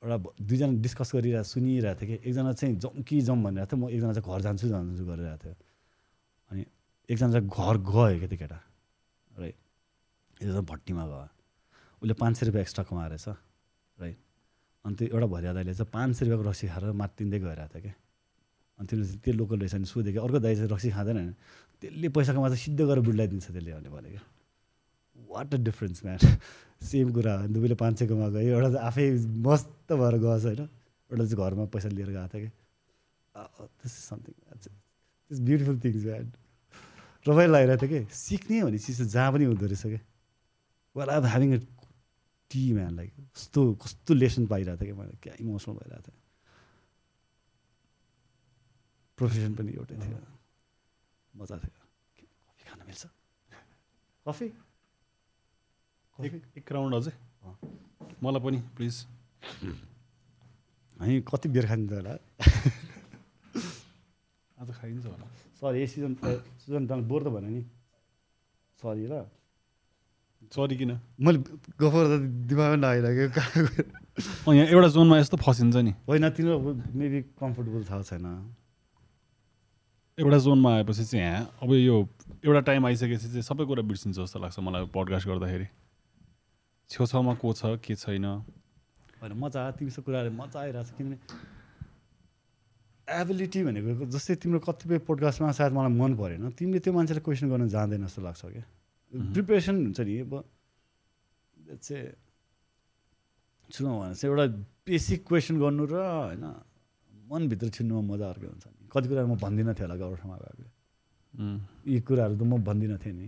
एउटा 0.00 0.16
दुईजना 0.40 0.72
डिस्कस 0.80 1.10
गरिरहेको 1.14 1.44
सुनिरहेको 1.44 2.00
थियो 2.00 2.08
कि 2.08 2.28
एकजना 2.28 2.52
चाहिँ 2.56 2.76
जाउँ 2.80 3.02
कि 3.04 3.20
जाउँ 3.20 3.38
भनिरहेको 3.44 3.76
थियो 3.76 3.84
म 3.84 3.88
एकजना 3.92 4.12
चाहिँ 4.16 4.32
घर 4.32 4.40
जान्छु 4.40 4.66
जान्छु 4.68 5.04
गरिरहेको 5.04 5.38
थियो। 5.44 5.54
अनि 6.50 6.64
एकजना 7.12 7.30
चाहिँ 7.32 7.46
घर 7.46 7.76
गयो 7.84 8.18
क्या 8.18 8.28
त्यो 8.28 8.38
केटा 8.40 8.58
राइट 9.40 9.56
एकजना 10.40 10.60
भट्टीमा 10.72 11.04
गयो 11.04 11.28
उसले 12.00 12.14
पाँच 12.16 12.32
सय 12.36 12.46
रुपियाँ 12.46 12.62
एक्स्ट्रा 12.64 12.84
कमाएर 12.88 13.16
छ 13.20 13.28
राइट? 14.00 14.18
अनि 14.84 14.94
त्यो 14.96 15.06
एउटा 15.12 15.26
भरिया 15.36 15.52
दाइले 15.52 15.74
चाहिँ 15.76 15.90
पाँच 15.92 16.16
सय 16.16 16.24
रुपियाँको 16.24 16.48
रक्सी 16.48 16.66
खाएर 16.72 16.92
मात्तिँदै 16.96 17.38
गइरहेको 17.44 17.68
थियो 17.76 17.82
क्या 17.84 17.94
अनि 18.80 18.86
त्यसले 18.88 19.16
त्यो 19.20 19.32
लोकल 19.36 19.58
रहेछ 19.60 19.74
भने 19.74 19.84
सोधेँ 19.84 20.12
कि 20.16 20.20
अर्को 20.24 20.38
दाइ 20.40 20.54
चाहिँ 20.56 20.70
रक्सी 20.72 20.90
खाँदैन 20.96 21.18
त्यसले 21.80 22.08
पैसा 22.08 22.32
कमाएर 22.32 22.56
सिद्धो 22.56 22.84
गरेर 22.88 23.04
बुढ्लाइदिन्छ 23.04 23.46
त्यसले 23.52 23.72
भने 23.76 23.90
भने 23.92 24.10
क्या 24.16 24.24
what 25.28 25.54
a 25.54 25.58
difference 25.58 26.04
man 26.04 26.18
same 26.90 27.12
कुरा 27.12 27.34
हो 27.40 27.46
दुवैले 27.54 27.74
पाँच 27.74 27.98
सय 27.98 28.06
कमाएको 28.06 28.38
एउटा 28.38 28.68
चाहिँ 28.72 28.86
आफै 28.86 29.06
मस्त 29.46 29.92
भएर 29.92 30.16
गएछ 30.24 30.44
होइन? 30.44 30.68
एउटा 31.10 31.24
चाहिँ 31.24 31.38
घरमा 31.44 31.64
पैसा 31.74 31.88
लिएर 31.88 32.10
गएको 32.10 32.28
थियो 32.34 32.46
कि? 32.46 32.52
This 33.82 33.92
is 33.92 34.04
something 34.04 34.34
this 35.30 35.40
beautiful 35.40 35.80
things 35.80 36.04
man 36.04 36.32
रमाइलो 37.28 37.52
लागिरहेको 37.52 37.86
थियो 37.86 38.04
कि? 38.06 38.14
सिक्ने 38.14 38.62
भने 38.64 38.78
चिज 38.78 39.02
जहाँ 39.02 39.32
पनि 39.32 39.44
हुँदो 39.44 39.66
रहेछ 39.66 39.82
क्या 39.82 40.00
what 40.96 41.08
are 41.08 41.24
having 41.26 41.50
a 41.58 41.60
tea 42.50 42.72
man 42.72 42.96
like 42.96 43.12
कस्तो 43.36 43.60
कस्तो 43.84 44.14
लेसन 44.14 44.46
पाइरहेको 44.46 44.84
थियो 44.84 44.94
कि 44.94 45.00
मैले? 45.00 45.16
क्या 45.22 45.34
इमोसनल 45.40 45.74
भइरहेको 45.74 46.02
थियो। 46.02 46.18
प्रोफेसन 49.18 49.54
पनि 49.54 49.72
एउटै 49.72 49.96
थियो। 50.00 50.18
मजा 51.34 51.56
थियो। 51.62 51.78
कफी 52.48 52.64
खान 52.70 52.80
मिल्छ? 52.86 53.06
कफी? 54.26 54.48
एक 56.20 56.34
एक 56.58 56.72
राउन्ड 56.72 56.94
अझै। 56.94 57.12
मलाई 58.22 58.40
पनि 58.44 58.58
प्लिज। 58.76 58.94
हामी 61.00 61.20
कति 61.24 61.48
बेर 61.48 61.66
खान्छ 61.66 61.92
होला? 61.92 62.12
आज 64.60 64.68
खाइन्छ 64.76 65.04
होला। 65.06 65.26
सरी 65.56 65.86
सिजन 65.86 66.12
सिजन 66.60 66.82
त 66.86 66.92
बोर 67.08 67.22
त 67.24 67.28
भएन 67.32 67.46
नि। 67.48 67.62
सरी 68.82 69.06
ल। 69.08 69.24
सरी 70.52 70.76
किन? 70.76 70.92
मैले 71.16 71.38
गफर 71.80 72.04
त 72.04 72.20
दिमागमा 72.52 72.76
नआइरहेको 72.84 74.52
यहाँ 74.52 74.66
एउटा 74.68 74.88
जोनमा 74.92 75.16
यस्तो 75.24 75.36
फसिन्छ 75.40 75.76
नि। 75.88 75.92
होइन 76.04 76.28
तिनीहरू 76.36 76.70
मेबी 77.00 77.20
कम्फोर्टेबल 77.40 77.82
थाहा 77.88 78.02
छैन। 78.04 78.26
एउटा 80.18 80.38
जोनमा 80.44 80.70
आएपछि 80.76 81.04
चाहिँ 81.08 81.24
यहाँ 81.24 81.64
अब 81.64 81.70
यो 81.80 81.96
एउटा 82.44 82.60
टाइम 82.68 82.86
आइसकेपछि 82.86 83.28
चाहिँ 83.32 83.46
सबै 83.48 83.64
कुरा 83.64 83.82
बिर्सिन्छ 83.88 84.16
जस्तो 84.20 84.36
लाग्छ 84.36 84.58
मलाई 84.60 84.84
पडकास्ट 84.92 85.28
गर्दाखेरि। 85.28 85.79
छेउछाउमा 86.90 87.34
को 87.38 87.48
छ 87.54 87.62
के 87.78 87.94
छैन? 87.94 88.26
होइन 89.20 89.32
मजा 89.38 89.60
तिमीसँग 89.78 90.04
कुराहरू 90.04 90.30
मजा 90.34 90.58
आइरहेको 90.60 90.88
छ 90.90 90.92
किनभने 90.98 91.18
एबिलिटी 93.20 93.60
भनेको 93.64 94.06
जस्तै 94.10 94.34
तिम्रो 94.42 94.58
कतिपय 94.66 94.98
पोडकास्टमा 95.06 95.50
सायद 95.58 95.72
मलाई 95.72 95.92
मन 95.94 96.12
परेन। 96.18 96.44
तिमीले 96.58 96.78
त्यो 96.82 96.92
मान्छेलाई 96.94 97.22
क्वेसन 97.26 97.46
गर्न 97.50 97.66
जाँदैन 97.74 98.06
जस्तो 98.06 98.20
लाग्छ 98.22 98.42
क्या। 98.54 98.64
प्रिपेरेसन 99.34 99.74
हुन्छ 99.86 100.00
नि 100.06 100.14
अब 100.26 100.32
चाहिँ 101.78 102.06
सुनौ 103.70 103.90
भने 103.98 104.14
चाहिँ 104.14 104.30
एउटा 104.30 104.46
बेसिक 104.86 105.20
क्वेसन 105.26 105.54
गर्नु 105.62 105.84
र 105.90 105.94
होइन 105.94 106.44
मनभित्र 107.30 107.68
छिन्नुमा 107.70 108.02
मजा 108.10 108.26
अर्कै 108.34 108.46
हुन्छ 108.50 108.66
नि। 108.66 108.90
कति 108.90 109.06
कुराहरू 109.10 109.28
म 109.30 109.34
भन्दिनँ 109.38 109.74
थिएँ 109.78 109.86
होला 109.86 109.96
गाउँठाउँमा 110.02 110.36
गएको 110.42 110.66
यी 111.86 111.98
कुराहरू 112.02 112.34
त 112.34 112.42
म 112.42 112.58
भन्दिनँ 112.62 112.98
थिएँ 112.98 113.14
नि। 113.14 113.26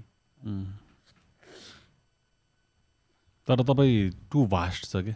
तर 3.48 3.62
तपाईँ 3.62 4.10
टु 4.30 4.46
भास्ट 4.46 4.90
छ 4.90 5.02
कि? 5.02 5.12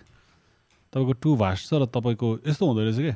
तपाईँको 0.92 1.12
टु 1.22 1.36
भास्ट 1.36 1.68
छ 1.70 1.74
र 1.82 1.86
तपाईँको 1.86 2.28
यस्तो 2.46 2.66
हुँदो 2.66 2.82
रहेछ 2.82 2.98
कि? 2.98 3.14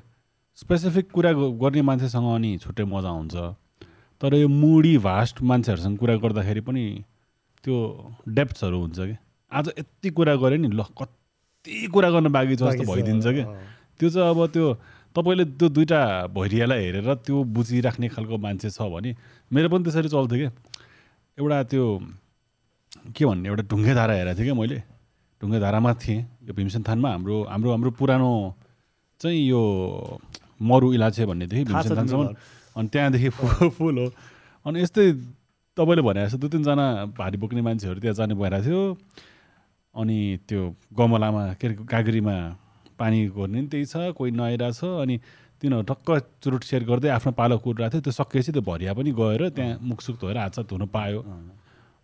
स्पेसिफिक 0.59 1.11
कुरा 1.11 1.33
गर्ने 1.33 1.83
मान्छेसँग 1.83 2.27
अनि 2.35 2.57
छुट्टै 2.63 2.85
मजा 2.85 3.09
हुन्छ। 3.09 3.35
तर 4.21 4.35
यो 4.35 4.49
मुडी 4.49 4.97
भास्ट 4.99 5.43
मान्छेहरूसँग 5.43 5.99
कुरा 5.99 6.17
गर्दाखेरि 6.23 6.61
पनि 6.61 6.85
त्यो 7.65 7.77
डेप्थहरू 8.29 8.79
हुन्छ 8.81 8.99
कि? 9.01 9.17
आज 9.53 9.69
यति 9.79 10.11
कुरा 10.11 10.35
गऱ्यो 10.37 10.59
नि 10.63 10.69
ल 10.77 10.83
कति 10.95 11.87
कुरा 11.93 12.11
गर्न 12.11 12.29
बाँकी 12.33 12.57
छ 12.57 12.63
जस्तो 12.71 12.85
भइदिन्छ 12.93 13.27
कि? 13.27 13.43
त्यो 13.99 14.09
चाहिँ 14.11 14.31
अब 14.31 14.47
त्यो 14.53 14.67
तपाईँले 15.17 15.45
त्यो 15.59 15.69
दुइटा 15.69 16.01
भैरियालाई 16.37 16.81
हेरेर 16.85 17.15
त्यो 17.27 17.43
बुझिराख्ने 17.57 18.09
खालको 18.15 18.37
मान्छे 18.39 18.71
छ 18.71 18.87
भने 18.87 19.11
मेरो 19.51 19.69
पनि 19.69 19.85
त्यसरी 19.85 20.09
चल्थ्यो 20.09 20.39
कि? 20.39 20.49
एउटा 21.39 21.63
त्यो 21.73 21.85
के 23.17 23.25
भन्ने 23.27 23.49
एउटा 23.49 23.63
ढुङ्गे 23.67 23.95
धारा 23.95 24.15
हेरेको 24.15 24.39
थिएँ 24.39 24.47
क्या 24.47 24.55
मैले? 24.55 24.79
ढुङ्गेधारामा 25.41 25.93
थिएँ। 26.03 26.21
यो 26.47 26.53
भीमसेन 26.55 26.83
थानमा 26.89 27.09
हाम्रो 27.11 27.37
हाम्रो 27.49 27.71
हाम्रो 27.73 27.91
पुरानो 27.97 28.31
चाहिँ 29.21 29.41
यो 29.49 29.61
मरु 30.61 30.93
इलाचे 30.95 31.27
भन्नेदेखि 31.27 31.65
थाहा 31.65 31.83
छ 31.83 31.89
भीमसेन 31.89 31.97
थानसम्म। 31.99 32.27
अनि 32.77 32.89
त्यहाँदेखि 32.89 33.29
फुल 33.37 33.69
फुल 33.77 33.97
हो। 33.99 34.07
अनि 34.67 34.77
यस्तै 34.81 35.05
तपाईँले 35.77 36.03
भने 36.03 36.21
जस्तो 36.27 36.39
दुई 36.39 36.51
तिनजना 36.51 36.87
भारी 37.17 37.37
बोक्ने 37.41 37.61
मान्छेहरू 37.65 38.01
त्यहाँ 38.01 38.17
जाने 38.21 38.35
भइरहेको 38.37 38.65
थियो। 38.65 38.81
अनि 39.95 40.19
त्यो 40.49 40.61
गमलामा 40.93 41.43
के 41.57 41.67
अरे 41.67 41.75
गाग्रीमा 41.89 42.37
पानी 43.01 43.19
गर्ने 43.33 43.61
नि 43.61 43.69
त्यही 43.73 43.85
छ 43.89 44.13
कोही 44.13 44.31
नुहाइरहेको 44.37 44.77
छ। 44.77 44.85
अनि 45.03 45.17
तिनीहरू 45.61 45.85
टक्क 45.89 46.09
चुरुट 46.45 46.63
सेयर 46.69 46.83
गर्दै 46.85 47.09
आफ्नो 47.17 47.33
पालो 47.33 47.57
कुरिरहेको 47.65 47.97
थियो। 47.97 48.05
त्यो 48.05 48.13
सकिएपछि 48.13 48.53
त्यो 48.53 48.63
भरिया 48.63 48.93
पनि 48.93 49.11
गएर 49.13 49.43
त्यहाँ 49.57 49.79
मुखसुख 49.81 50.21
धोएर 50.21 50.37
हात 50.37 50.69
धुन 50.69 50.85
पायो। 50.93 51.21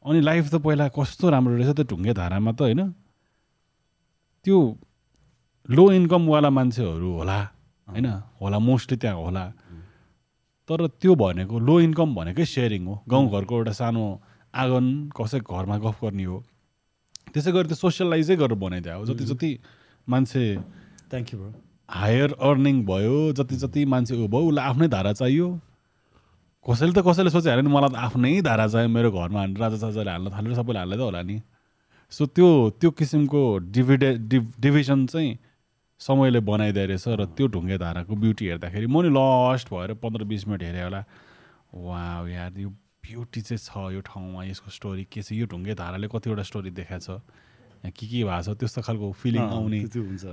अनि 0.04 0.20
लाइफ 0.20 0.44
त 0.52 0.56
पहिला 0.64 0.88
कस्तो 0.96 1.24
राम्रो 1.30 1.54
रहेछ 1.56 1.76
त्यो 1.76 1.84
ढुङ्गे 1.84 2.12
धारामा 2.16 2.52
त 2.52 2.60
होइन। 2.64 2.80
त्यो 4.47 4.59
लो 5.68 5.85
इन्कमवाला 5.93 6.51
मान्छेहरू 6.55 7.10
होला 7.18 7.39
होइन? 7.90 8.06
होला 8.40 8.59
मोस्टली 8.59 8.97
त्यहाँ 9.02 9.18
होला। 9.18 9.44
तर 10.68 10.86
त्यो 11.02 11.14
भनेको 11.14 11.59
लो 11.59 11.74
इन्कम 11.81 12.14
भनेकै 12.14 12.44
सेयरिङ 12.55 12.86
हो। 12.86 12.94
गाउँघरको 13.10 13.55
एउटा 13.59 13.73
सानो 13.81 14.05
आँगन 14.55 14.86
कसै 15.18 15.39
घरमा 15.43 15.77
गफ 15.82 15.98
गर्ने 16.02 16.24
हो। 16.24 16.39
त्यसै 17.35 17.51
गरी 17.52 17.66
त्यो 17.70 17.78
सोसियलाइजै 17.82 18.36
गरेर 18.39 18.59
बनाइदियो 18.62 19.05
जति 19.10 19.24
जति 19.31 19.51
मान्छे 20.09 20.43
thank 21.10 21.28
you 21.32 21.39
bro 21.39 21.51
higher 21.90 22.32
earning 22.48 22.77
भयो 22.86 23.16
जति 23.39 23.56
जति 23.62 23.85
मान्छे 23.85 24.14
ऊ 24.14 24.27
भयो 24.27 24.47
उसलाई 24.51 24.64
आफ्नै 24.70 24.89
धारा 24.89 25.12
चाहियो। 25.20 25.48
कसैले 26.66 26.93
त 26.94 27.02
कसैले 27.06 27.31
सोचे 27.31 27.51
हाल्यो 27.51 27.66
नि 27.66 27.74
मलाई 27.74 27.90
त 27.90 27.97
आफ्नै 28.06 28.32
धारा 28.43 28.66
चाहियो 28.70 28.90
मेरो 28.94 29.10
घरमा 29.10 29.39
हाल्नु 29.43 29.59
राजा 29.62 29.78
साजाले 29.82 30.10
हाल्न 30.10 30.31
थालेर 30.35 30.55
सबैले 30.55 30.78
हाल्दै 30.78 30.97
त 30.98 31.02
होला 31.06 31.23
नि। 31.23 31.36
सो 32.10 32.26
त्यो 32.26 32.48
त्यो 32.80 32.90
किसिमको 32.90 33.42
डिभिडे 33.74 34.10
डिभ 34.30 34.52
डिभिजन 34.60 35.06
चाहिँ 35.06 35.38
समयले 36.00 36.40
बनाइदिए 36.40 36.86
रहेछ 36.86 37.08
र 37.08 37.24
त्यो 37.36 37.46
ढुङ्गे 37.54 37.76
धाराको 37.78 38.14
ब्युटी 38.14 38.44
हेर्दाखेरि 38.46 38.86
म 38.86 39.02
नि 39.02 39.10
लस्ट 39.10 39.66
भएर 39.72 39.94
पन्ध्र 40.02 40.24
बिस 40.24 40.46
मिनट 40.48 40.62
हेरेँ 40.62 40.82
होला। 40.84 41.02
वा 41.74 42.28
यार 42.30 42.52
यो 42.58 42.68
ब्युटी 43.02 43.40
चाहिँ 43.40 43.58
छ 43.58 43.92
यो 43.94 44.00
ठाउँमा 44.06 44.44
यसको 44.44 44.70
स्टोरी 44.70 45.04
के 45.10 45.22
छ? 45.22 45.32
यो 45.32 45.46
ढुङ्गे 45.50 45.74
धाराले 45.74 46.06
कतिवटा 46.08 46.42
स्टोरी 46.42 46.70
देखाएको 46.70 47.00
छ? 47.00 47.20
के 47.90 48.06
के 48.06 48.24
भएको 48.24 48.42
छ? 48.42 48.58
त्यस्तो 48.60 48.80
खालको 48.86 49.12
फिलिङ 49.22 49.42
आउने। 49.56 49.78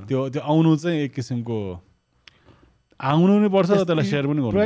त्यो- 0.10 0.30
त्यो 0.34 0.42
आउनु 0.42 0.76
चाहिँ 0.78 1.00
एक 1.06 1.12
किसिमको 1.14 1.58
आउनु 3.00 3.34
नै 3.40 3.50
पर्छ 3.50 3.70
त्यसलाई 3.72 4.06
सेयर 4.06 4.26
पनि 4.30 4.42
गर्नु 4.46 4.58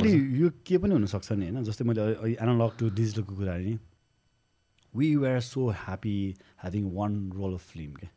यो 0.44 0.48
के 0.66 0.76
पनि 0.78 0.94
हुनसक्छ 0.98 1.32
नि 1.40 1.46
होइन? 1.46 1.64
जस्तै 1.64 1.84
मैले 1.88 2.02
एनालग 2.42 2.72
टु 2.80 2.86
डिजिटलको 2.92 3.34
कुरा 3.36 3.56
नि 3.64 3.74
we 4.98 5.16
were 5.16 5.40
so 5.42 5.70
happy 5.70 6.18
having 6.62 6.92
one 6.94 7.32
roll 7.32 7.54
of 7.54 7.70
film 7.72 7.94
के 7.94 8.08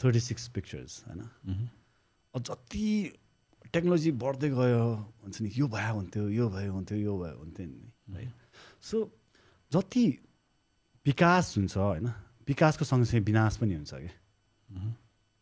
थर्टी 0.00 0.20
सिक्स 0.20 0.48
पिक्चर्स 0.54 1.04
होइन 1.06 1.68
जति 2.34 2.86
टेक्नोलोजी 3.74 4.10
बढ्दै 4.22 4.48
गयो 4.50 4.82
हुन्छ 5.22 5.40
नि 5.42 5.50
यो 5.56 5.66
भयो 5.68 5.94
हुन्थ्यो 5.94 6.28
यो 6.28 6.48
भयो 6.48 6.72
हुन्थ्यो 6.72 6.98
यो 6.98 7.18
भयो 7.18 7.36
हुन्थ्यो 7.38 7.66
नि 7.66 8.16
है 8.16 8.32
सो 8.82 8.96
जति 9.72 10.04
विकास 11.06 11.56
हुन्छ 11.58 11.76
होइन? 11.76 12.06
विकासको 12.48 12.84
सँगसँगै 12.84 13.20
विनाश 13.24 13.56
पनि 13.56 13.74
हुन्छ 13.74 13.94
क्या 13.94 14.12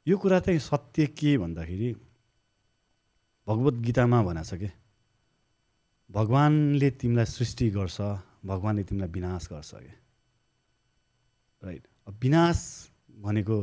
यो 0.06 0.16
कुरा 0.18 0.38
चाहिँ 0.40 0.58
सत्य 0.60 1.06
के 1.18 1.36
भन्दाखेरि 1.38 1.90
भगवत 3.46 3.74
गीतामा 3.86 4.22
भनेको 4.22 4.44
छ 4.44 4.58
कि 4.60 4.70
भगवान्ले 6.10 6.90
तिमीलाई 7.00 7.24
सृष्टि 7.26 7.70
गर्छ 7.70 8.00
भगवान्ले 8.46 8.84
तिमीलाई 8.84 9.10
विनाश 9.10 9.48
गर्छ 9.52 9.70
कि 9.74 9.92
राइट 11.64 11.86
विनाश 12.22 12.90
भनेको 13.18 13.60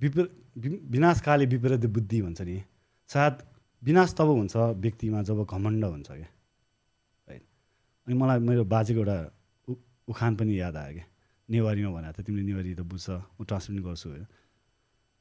विपर 0.00 0.44
वि- 0.58 0.78
विनाशकाले 0.84 1.46
विपरीत 1.46 1.86
बुद्धि 1.86 2.22
भन्छ 2.22 2.40
नि। 2.40 2.62
सायद 3.08 3.38
विनाश 3.84 4.14
तब 4.18 4.24
हुन्छ 4.24 4.56
व्यक्तिमा 4.56 5.22
जब 5.22 5.46
घमण्ड 5.50 5.84
हुन्छ 5.84 6.06
क्या। 6.06 6.26
राइट 7.28 7.42
अनि 8.06 8.14
मलाई 8.14 8.38
मेरो 8.38 8.64
बाजेको 8.64 9.00
एउटा 9.00 9.32
उ- 9.68 9.74
उखान 10.08 10.36
पनि 10.36 10.60
याद 10.60 10.76
आयो 10.76 10.94
क्या। 10.94 11.04
नेवारीमा 11.50 11.90
भनेको 11.90 12.12
थियो 12.12 12.24
तिमीले 12.24 12.46
नेवारी 12.46 12.74
त 12.74 12.80
बुझ्छ 12.80 13.10
म 13.10 13.44
ट्रान्सलेट 13.48 13.82
गर्छु 13.82 14.08
होइन 14.08 14.26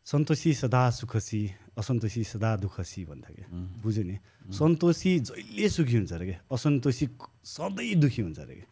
सन्तोषी 0.05 0.53
सदा 0.53 0.89
सुखसी 0.89 1.51
असन्तोषी 1.77 2.23
सदा 2.23 2.55
दुःखसी 2.55 3.05
भन्थ्यो 3.05 3.35
क्या। 3.35 3.47
बुझ्यो 3.81 4.03
नि? 4.03 4.19
सन्तोषी 4.53 5.19
जहिले 5.19 5.69
सुखी 5.69 5.97
हुन्छ 5.97 6.13
अरे 6.13 6.25
क्या। 6.25 6.39
असन्तोषी 6.51 7.09
सधैँ 7.43 7.95
दुःखी 7.95 8.21
हुन्छ 8.21 8.39
अरे 8.39 8.55
क्या। 8.55 8.65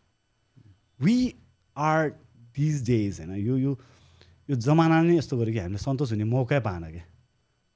वी 1.02 1.36
आर 1.78 2.12
दिज 2.56 2.86
डेज 2.86 3.20
होइन? 3.20 3.36
यो 3.38 3.58
यो 3.58 3.78
यो 4.50 4.56
जमाना 4.58 5.02
नै 5.02 5.18
यस्तो 5.18 5.38
गर्यो 5.38 5.54
कि 5.54 5.60
हामीले 5.60 5.78
सन्तोष 5.80 6.12
हुने 6.12 6.24
मौकै 6.28 6.60
पाएन 6.62 6.84
क्या 6.92 7.06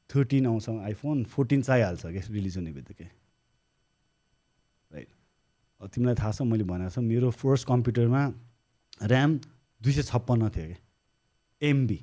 थर्टिन 0.09 0.45
आउँछ 0.47 0.69
आइफोन 0.69 1.23
फोर्टिन 1.25 1.61
चाहिहाल्छ 1.61 2.05
क्या 2.05 2.21
रिलिज 2.29 2.57
हुने 2.57 2.71
बित्तिकै? 2.73 3.09
राइट 4.91 5.09
तिमीलाई 5.93 6.15
थाहा 6.15 6.31
छ 6.31 6.41
मैले 6.43 6.63
भनेको 6.65 6.89
छ 6.89 6.99
मेरो 7.03 7.29
फर्स्ट 7.33 7.67
कम्प्युटरमा 7.67 8.21
ऱ्याम 9.03 9.37
दुई 9.81 9.93
सय 9.93 10.03
छप्पन्न 10.03 10.49
थियो 10.49 10.67
क्या 10.67 10.79
एमबी 11.61 11.99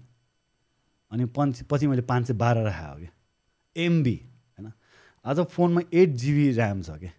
अनि 1.12 1.24
पञ्च 1.36 1.62
पछि 1.70 1.86
मैले 1.86 2.03
पाँच 2.09 2.27
सय 2.27 2.35
बाह्र 2.35 2.62
राखेको 2.65 2.99
क्या 2.99 3.12
एमबी 3.77 4.15
होइन? 4.59 4.73
आज 5.24 5.40
फोनमा 5.53 5.81
एट 5.93 6.09
जिबी 6.20 6.47
ऱ्याम 6.53 6.82
छ 6.82 6.90
क्या 7.01 7.12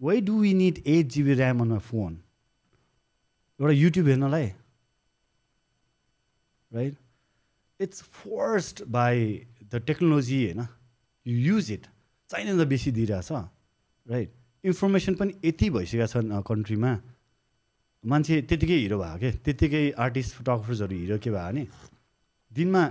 why 0.00 0.20
do 0.20 0.40
we 0.40 0.52
need 0.54 0.82
eight 0.86 1.06
GB 1.06 1.32
RAM 1.34 1.60
on 1.60 1.68
my 1.68 1.78
phone 1.88 2.12
एउटा 3.60 3.74
युट्युब 3.74 4.06
हेर्नलाई। 4.08 4.52
Right 6.74 6.94
it's 7.80 8.02
forced 8.02 8.84
by 8.96 9.16
the 9.72 9.82
technology 9.86 10.44
होइन 10.44 10.66
यु 11.26 11.36
युज 11.52 11.70
इट 11.72 11.86
चाहिने 12.30 12.52
त 12.64 12.68
बेसी 12.68 12.90
दिइरहेछ 12.92 13.32
राइट 14.06 14.32
इन्फर्मेसन 14.64 15.14
पनि 15.14 15.34
यति 15.44 15.70
भइसकेका 15.70 16.06
छन् 16.12 16.42
कन्ट्रीमा 16.48 16.92
मान्छे 18.04 18.40
त्यतिकै 18.48 18.76
हिरो 18.78 18.98
भएको 18.98 19.18
के? 19.18 19.30
त्यतिकै 19.44 19.90
आर्टिस्ट 20.04 20.34
फोटोग्राफर्सहरू 20.36 20.96
हिरो 20.96 21.18
के 21.18 21.30
भयो 21.30 21.44
भने 21.44 21.66
दिनमा 22.50 22.82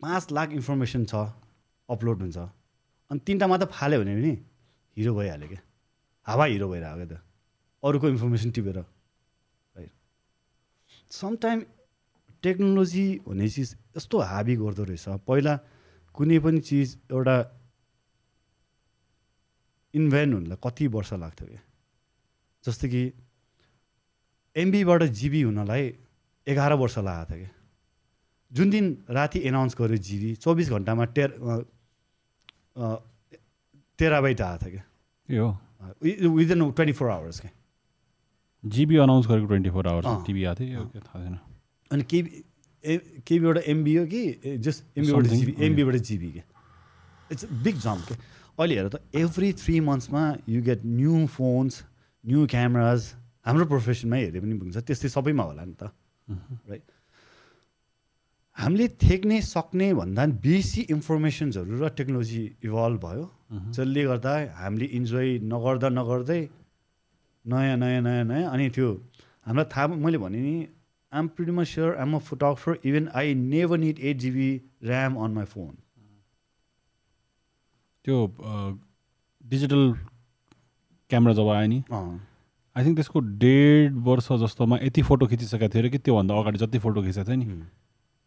पाँच 0.00 0.32
लाख 0.32 0.48
इन्फर्मेसन 0.58 1.04
छ 1.04 1.14
अपलोड 1.88 2.20
हुन्छ। 2.22 2.38
अनि 3.10 3.20
तिनवटा 3.26 3.46
मात्र 3.52 3.66
फाल्यो 3.74 4.00
भने 4.00 4.14
पनि 4.16 4.32
हिरो 4.96 5.12
भइहाल्यो 5.14 5.48
क्या 5.48 5.60
हावा 6.26 6.44
हिरो 6.44 6.68
भइरहेको 6.70 6.96
क्या 6.96 7.18
त? 7.18 7.20
अरूको 7.82 8.08
इन्फर्मेसन 8.08 8.50
टिपेर 8.56 8.78
राइट 8.78 9.92
समटाइम 11.12 11.60
टेक्नोलोजी 12.42 13.06
भन्ने 13.26 13.48
चिज 13.48 13.68
यस्तो 13.96 14.18
हाबी 14.18 14.54
गर्दो 14.56 14.84
रहेछ। 14.84 15.04
पहिला 15.28 15.54
कुनै 16.14 16.38
पनि 16.44 16.60
चिज 16.60 16.88
एउटा 17.12 17.36
इन्भेन्ट 19.94 20.34
हुनलाई 20.34 20.58
कति 20.64 20.86
वर्ष 20.94 21.12
लाग्थ्यो 21.14 21.46
क्या? 21.48 21.62
जस्तो 22.64 22.88
कि 22.88 23.02
एमबीबाट 24.56 25.02
जिबी 25.20 25.40
हुनलाई 25.42 25.84
एघार 26.46 26.72
वर्ष 26.82 26.98
लागेको 26.98 27.34
थियो 27.34 27.38
क्या? 27.38 27.50
जुन 28.52 28.70
दिन 28.70 28.86
राति 29.10 29.38
एनाउन्स 29.48 29.74
गर्यो 29.78 29.96
जिबी 29.96 30.34
चौबिस 30.36 30.70
घन्टामा 30.70 31.04
टेर 31.16 31.30
टेराबाइट 33.98 34.40
आएको 34.40 34.66
थियो 34.66 34.80
क्या? 35.28 36.28
विदिन 36.28 36.70
ट्वेन्टी 36.70 36.92
फोर 36.92 37.10
आवर्स 37.10 37.40
क्या? 37.40 37.50
जिबी 38.62 38.96
अनाउन्स 38.96 39.26
गरेको 39.26 39.46
ट्वेन्टी 39.46 39.70
फोर 39.70 39.86
आवर्स। 39.88 40.26
टिभी 40.26 40.44
आएको 40.44 40.60
थियो? 40.60 40.80
यो 40.80 41.00
थाहा 41.00 41.24
छैन। 41.24 41.38
अनि 41.90 42.02
केबी 42.10 42.30
ए 42.84 42.96
केबीबाट 43.26 43.58
एमबी 43.72 43.94
हो 43.96 44.04
कि? 44.06 44.22
जस्ट 44.66 44.98
एमबीबाट 44.98 45.26
जिबी 45.26 45.52
एमबीबाट 45.66 45.96
जिबी 46.10 46.30
क्या 46.32 46.44
इट्स 47.32 47.44
बिग 47.64 47.76
जम्प 47.86 48.06
क्या 48.08 48.16
अहिले 48.58 48.74
हेर 48.78 48.88
त 48.88 49.00
every 49.16 49.52
three 49.62 49.80
मन्थ्समा 49.88 50.22
you 50.48 50.62
get 50.62 50.80
new 50.84 51.26
phones 51.34 51.82
new 52.24 52.46
cameras 52.54 53.00
हाम्रो 53.46 53.64
प्रोफेसनमा 53.66 54.16
हेरे 54.16 54.40
पनि 54.40 54.54
हुन्छ। 54.60 54.76
त्यस्तै 54.86 55.08
सबैमा 55.16 55.44
होला 55.50 55.64
नि 55.64 55.74
त। 55.80 55.82
राइट 56.70 56.84
हामीले 58.56 58.86
थेक्ने 59.00 59.40
सक्ने 59.42 59.88
भन्दा 59.96 60.22
पनि 60.24 60.32
बेसी 60.44 60.80
इन्फर्मेसन्सहरू 60.94 61.72
र 61.80 61.88
टेक्नोलोजी 61.96 62.42
इभल्भ 62.68 63.00
भयो। 63.04 63.24
जसले 63.74 64.02
गर्दा 64.04 64.32
हामीले 64.60 64.86
इन्जोय 64.98 65.28
नगर्दा 65.52 65.88
नगर्दै 65.88 66.42
नयाँ 67.44 67.76
नयाँ 67.82 68.02
नयाँ 68.06 68.24
नयाँ 68.30 68.50
अनि 68.52 68.68
त्यो 68.76 68.88
हामीलाई 69.46 69.66
थाहा 69.72 69.86
मैले 70.04 70.18
भने 70.20 70.40
नि 70.44 70.54
pretty 71.12 71.52
much 71.52 71.66
sure 71.66 71.96
I'm 71.96 72.14
a 72.14 72.18
photographer 72.28 72.78
even 72.88 73.08
I 73.14 73.34
never 73.34 73.78
need 73.78 73.98
eight 74.10 74.16
GB 74.18 74.50
RAM 74.86 75.16
on 75.24 75.30
my 75.34 75.44
phone 75.54 75.76
त्यो 78.04 78.16
डिजिटल 79.44 79.92
क्यामेरा 81.10 81.34
जब 81.34 81.48
आयो 81.48 81.66
नि 81.68 81.82
आई 82.76 82.84
थिङ्क 82.84 82.96
त्यसको 82.96 83.20
डेढ 83.44 83.94
वर्ष 84.08 84.32
जस्तोमा 84.42 84.78
यति 84.82 85.02
फोटो 85.02 85.26
खिचिसकेको 85.26 85.68
थियो 85.74 85.80
अरे 85.82 85.90
कि 85.90 85.98
त्योभन्दा 85.98 86.38
अगाडि 86.40 86.58
जति 86.58 86.78
फोटो 86.78 87.02
खिचेको 87.02 87.30
थियो 87.30 87.36
नि। 87.36 87.62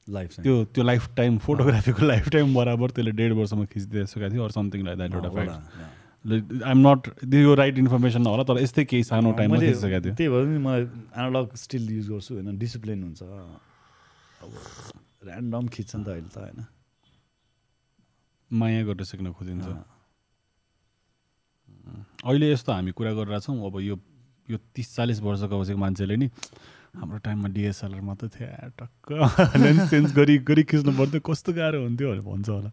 लाइफ 0.07 0.39
त्यो 0.39 0.63
त्यो 0.75 0.83
लाइफ 0.83 1.07
टाइम 1.17 1.37
फोटोग्राफीको 1.47 2.05
लाइफ 2.05 2.29
टाइम 2.29 2.53
बराबर 2.55 2.91
त्यसले 2.91 3.11
डेढ 3.19 3.31
वर्षमा 3.33 3.65
खिचिदिइसकेको 3.73 4.29
थियो 4.33 4.43
अरू 4.43 4.53
समथिङ 4.53 4.83
लाइक 4.85 4.97
द्याट 4.97 5.13
एउटा 5.13 5.29
फ्याक्ट 5.29 6.01
आइएम 6.25 6.87
नट 6.87 7.07
यो 7.33 7.53
राइट 7.55 7.77
इन्फर्मेसन 7.77 8.25
होला 8.25 8.43
तर 8.43 8.61
यस्तै 8.61 8.85
केही 8.85 9.03
सानो 9.03 9.31
टाइममा 9.37 9.59
थियो। 9.59 9.99
त्यही 10.15 10.29
भएर 10.29 10.45
नि 10.47 10.59
मलाई 10.59 10.81
एनालग 10.83 11.55
स्टिल 11.55 11.89
युज 11.89 12.09
गर्छु 12.09 12.33
होइन 12.33 12.57
डिसिप्लिन 12.57 13.03
हुन्छ। 13.03 13.21
अब 13.23 14.51
ऱ्यान्डम 15.27 15.67
खिच्छ 15.67 15.95
नि 15.95 16.03
त 16.03 16.07
अहिले 16.07 16.29
त 16.31 16.37
होइन। 16.37 16.65
माया 18.51 18.83
गर्न 18.83 19.03
सिक्न 19.03 19.31
खोजिन्छ। 19.33 19.67
अहिले 22.23 22.51
यस्तो 22.51 22.71
हामी 22.71 22.91
कुरा 22.91 23.11
गरिरहेछौँ 23.19 23.55
अब 23.65 23.79
यो 23.81 23.95
यो 24.47 24.57
तिस 24.75 24.95
चालिस 24.95 25.19
वर्षको 25.21 25.59
बसेको 25.59 25.79
मान्छेले 25.79 26.15
नि 26.15 26.27
हाम्रो 26.95 27.17
टाइममा 27.25 27.49
डिएसएलआर 27.51 28.01
मात्रै 28.01 28.29
थियो। 28.29 28.69
टक्क। 28.79 29.11
लेन्स 29.63 29.89
चेन्ज 29.89 30.13
गरी 30.15 30.37
गरी 30.47 30.63
खिच्नु 30.63 30.91
पर्थ्यो। 30.93 31.19
कस्तो 31.19 31.53
गाह्रो 31.53 31.83
हुन्थ्यो 31.83 32.07
भनेर 32.11 32.23
भन्छ 32.23 32.49
होला। 32.49 32.71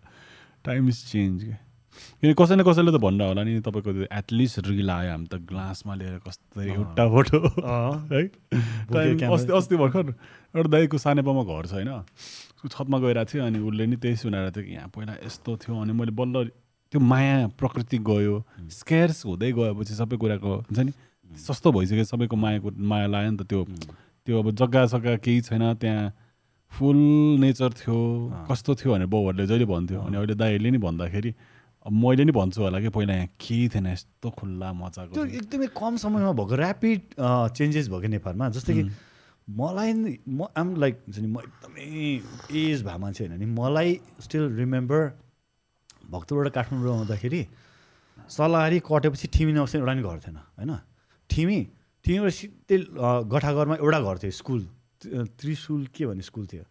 टाइम 0.64 0.88
इज 0.88 0.98
चेन्ज 1.10 1.44
के? 1.44 1.69
किनकि 1.90 2.34
कसै 2.38 2.54
न 2.56 2.62
कसैले 2.62 2.92
त 2.92 2.98
भन्दा 3.02 3.24
होला 3.30 3.42
नि 3.44 3.60
तपाईँको 3.60 3.90
त्यो 3.92 4.06
एटलिस्ट 4.12 4.58
रिल 4.66 4.90
आयो 4.90 5.10
हामी 5.10 5.26
त 5.26 5.34
ग्लासमा 5.48 5.94
लिएर 5.94 6.18
कस्तो 6.26 6.60
एउटा 6.62 7.04
फोटो। 7.10 7.38
है। 8.10 8.22
अस्ति 9.26 9.52
अस्ति 9.52 9.76
भर्खर 9.76 10.06
एउटा 10.54 10.68
दाइको 10.70 10.98
सानेपामा 10.98 11.42
घर 11.44 11.66
छ 11.66 11.72
होइन। 11.78 11.90
उसको 11.90 12.68
छतमा 12.68 12.98
गइरहेको 12.98 13.30
थियो 13.32 13.42
अनि 13.46 13.58
उसले 13.58 13.86
नि 13.86 13.96
त्यही 13.96 14.16
सुनाएर 14.16 14.50
थियो 14.50 14.64
कि 14.64 14.72
यहाँ 14.72 14.88
पहिला 14.94 15.14
यस्तो 15.26 15.56
थियो 15.62 15.74
अनि 15.82 15.92
मैले 15.92 16.12
बल्ल 16.14 16.44
त्यो 16.92 17.00
माया 17.00 17.36
प्रकृति 17.58 17.98
गयो। 18.06 18.34
स्केर्स 18.70 19.24
हुँदै 19.26 19.50
गएपछि 19.52 19.94
सबै 19.94 20.16
कुराको 20.16 20.54
हुन्छ 20.70 20.78
नि 20.78 20.92
सस्तो 21.30 21.68
भइसक्यो 21.72 22.04
सबैको 22.04 22.36
मायाको 22.36 22.70
माया 22.74 23.06
लाग्यो 23.06 23.30
नि 23.30 23.38
त 23.38 23.42
त्यो। 23.46 23.60
त्यो 24.26 24.38
अब 24.38 24.50
जग्गा 24.52 24.86
सग्गा 24.94 25.16
केही 25.24 25.40
छैन 25.46 25.74
त्यहाँ 25.80 26.12
फुल 26.72 26.98
नेचर 27.42 27.70
थियो 27.78 27.98
कस्तो 28.50 28.74
थियो 28.78 28.92
भनेर 28.94 29.06
बाउहरूले 29.10 29.46
जहिले 29.46 29.66
भन्थ्यो 29.66 30.00
अनि 30.00 30.16
अहिले 30.16 30.34
दाइहरूले 30.34 30.70
नि 30.70 30.78
भन्दाखेरि 30.78 31.30
मैले 31.86 32.24
नि 32.24 32.32
भन्छु 32.32 32.60
होला 32.62 32.80
कि 32.80 32.88
पहिला 32.92 33.14
यहाँ 33.14 33.28
केही 33.40 33.68
थिएन 33.72 33.86
यस्तो 33.86 34.30
खुल्ला 34.30 34.72
मजाको 34.72 35.12
त्यो। 35.16 35.24
एकदमै 35.24 35.66
कम 35.72 35.96
समयमा 35.96 36.32
भएको 36.36 36.54
ऱ्यापिड 36.56 37.00
चेन्जेस 37.56 37.88
भयो 37.88 38.00
क्या 38.00 38.10
नेपालमा? 38.10 38.48
जस्तै 38.52 38.72
कि 38.74 38.82
मलाई 39.48 39.92
नि 39.96 40.12
म 40.28 40.46
आम 40.56 40.76
लाइक 40.76 40.94
हुन्छ 41.08 41.18
नि 41.18 41.28
म 41.28 41.38
एकदमै 41.40 41.88
एज 42.52 42.82
भएको 42.84 42.98
मान्छे 43.00 43.20
होइन 43.24 43.38
नि 43.40 43.46
मलाई 43.48 43.90
स्टिल 44.20 44.44
रिमेम्बर 44.60 45.00
भक्तपुरबाट 46.10 46.52
काठमाडौँ 46.52 46.94
आउँदाखेरि 46.96 47.42
सल्लाहारी 48.28 48.78
कटेपछि 48.84 49.26
ठिमी 49.32 49.52
नबस्ने 49.56 49.80
एउटा 49.80 49.94
नि 49.94 50.02
घर 50.04 50.18
थिएन 50.20 50.36
होइन? 50.36 50.72
ठिमी 51.30 51.58
ठिमीबाट 52.04 52.32
सिधै 52.32 52.76
अ, 52.76 53.08
गठाघरमा 53.24 53.74
एउटा 53.80 53.98
घर 54.04 54.16
थियो 54.20 54.30
स्कुल। 54.36 54.60
त्रि- 55.00 55.26
त्रिशुल 55.40 55.86
के 55.96 56.06
भन्ने 56.06 56.22
स्कुल 56.22 56.44
थियो? 56.46 56.64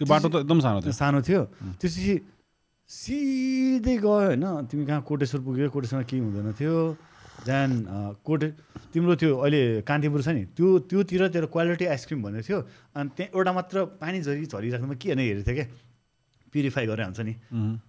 त्यो 0.00 0.06
बाटो 0.06 0.28
त 0.28 0.34
एकदम 0.44 0.58
सानो 0.60 0.78
थियो। 0.82 0.92
सानो 0.92 1.18
थियो। 1.22 1.40
त्यसपछि 1.80 2.14
सिधै 2.92 3.96
गयो 4.04 4.12
होइन। 4.12 4.44
तिमी 4.68 4.84
कहाँ 4.86 5.02
कोटेश्वर 5.08 5.40
पुग्यो 5.40 5.70
कोटेश्वरमा 5.72 6.04
केही 6.10 6.20
हुँदैन 6.22 6.52
थियो। 6.60 6.76
जान 7.46 7.70
अ, 7.88 7.98
कोटे 8.22 8.48
तिम्रो 8.92 9.14
त्यो 9.16 9.30
अहिले 9.32 9.62
कान्तिपुर 9.88 10.20
छ 10.22 10.28
नि 10.36 10.42
त्यो 10.52 10.68
त्योतिर 10.92 11.22
तेरो 11.34 11.46
क्वालिटी 11.48 11.84
आइसक्रिम 11.88 12.20
भन्ने 12.22 12.42
थियो। 12.44 12.58
अनि 12.94 13.08
त्यहाँ 13.16 13.30
एउटा 13.32 13.52
मात्र 13.58 13.76
पानी 13.98 14.20
झरी 14.22 14.44
झरिराख्नुमा 14.46 14.94
के 15.00 15.08
होइन 15.08 15.18
हेरेको 15.18 15.46
थियो 15.48 15.56
क्या? 15.56 15.66
प्युरिफाई 16.52 16.86
गरेर 16.86 17.04
हुन्छ 17.08 17.20
नि। 17.24 17.34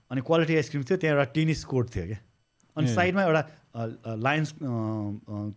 अनि 0.09 0.21
क्वालिटी 0.23 0.53
आइसक्रिम 0.55 0.83
थियो 0.87 0.97
त्यहाँ 0.97 1.13
एउटा 1.15 1.31
टेनिस 1.35 1.63
कोर्ट 1.67 1.87
थियो 1.95 2.05
क्या। 2.07 2.19
अनि। 2.77 2.87
साइडमा 2.95 3.21
एउटा 3.27 3.43
लायन्स 4.23 4.49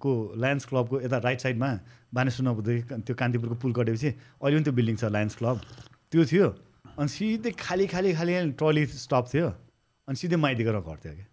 को 0.02 0.12
लायन्स 0.43 0.64
क्लबको 0.66 1.01
यता 1.06 1.16
राइट 1.23 1.40
साइडमा 1.40 1.68
बानेश्वर 2.12 2.43
नपुग्दै 2.51 2.77
त्यो 3.06 3.14
कान्तिपुरको 3.14 3.56
पुल 3.62 3.73
कटेपछि 3.78 4.09
अहिले 4.43 4.56
पनि 4.59 4.64
त्यो 4.66 4.74
बिल्डिङ 4.74 4.97
छ 4.97 5.05
लायन्स 5.16 5.35
क्लब 5.39 5.56
त्यो 6.12 6.24
थियो। 6.27 6.47
अनि 6.98 7.09
सिधै 7.09 7.51
खाली 7.59 7.86
खाली 7.86 8.12
खाली 8.14 8.32
ट्रली 8.59 8.85
स्टप 8.86 9.24
थियो। 9.32 9.48
अनि 10.09 10.16
सिधै 10.16 10.36
माइतीको 10.36 10.73
घर 10.73 10.98
थियो 11.05 11.14
क्या 11.14 11.27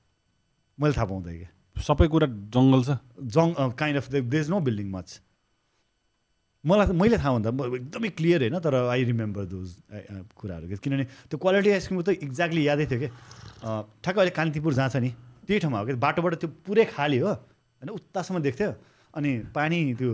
मैले 0.77 0.94
थाहा 0.94 1.07
पाउँदै 1.11 1.34
क्या 1.38 1.49
सबै 1.84 2.07
कुरा 2.07 2.27
जङ्गल 2.56 2.81
छ? 2.84 2.90
जङ 3.35 3.48
kind 3.77 3.98
of 3.98 4.07
there 4.10 4.40
is 4.40 4.49
no 4.49 4.60
building 4.68 4.90
much 4.91 5.10
मलाई 6.64 6.95
मैले 6.95 7.18
थाहा 7.19 7.31
हुँदा 7.35 7.49
एकदमै 7.76 8.10
क्लियर 8.18 8.40
होइन 8.44 8.60
तर 8.64 8.76
आई 8.88 9.03
रिमेम्बर 9.03 9.44
दोज 9.52 9.69
कुराहरू 10.40 10.68
के। 10.68 10.76
किनभने 10.80 11.06
त्यो 11.27 11.38
क्वालिटी 11.44 11.69
आइसक्रिमको 11.76 12.03
त 12.07 12.10
एक्ज्याक्टली 12.23 12.61
यादै 12.68 12.85
थियो 12.88 12.99
कि। 13.03 13.10
ठ्याक्क 13.99 14.18
अहिले 14.19 14.31
कान्तिपुर 14.31 14.73
जहाँ 14.73 14.90
छ 14.90 15.03
नि 15.03 15.11
त्यही 15.44 15.60
ठाउँमा 15.60 15.80
हो 15.80 15.85
कि। 15.85 15.94
बाटोबाट 15.99 16.34
त्यो 16.40 16.49
पुरै 16.64 16.85
खाली 16.95 17.18
हो। 17.19 17.31
होइन 17.35 17.90
उत्तासम्म 17.99 18.40
देख्थ्यो। 18.48 18.69
अनि 19.11 19.31
पानी 19.52 19.80
त्यो 19.99 20.11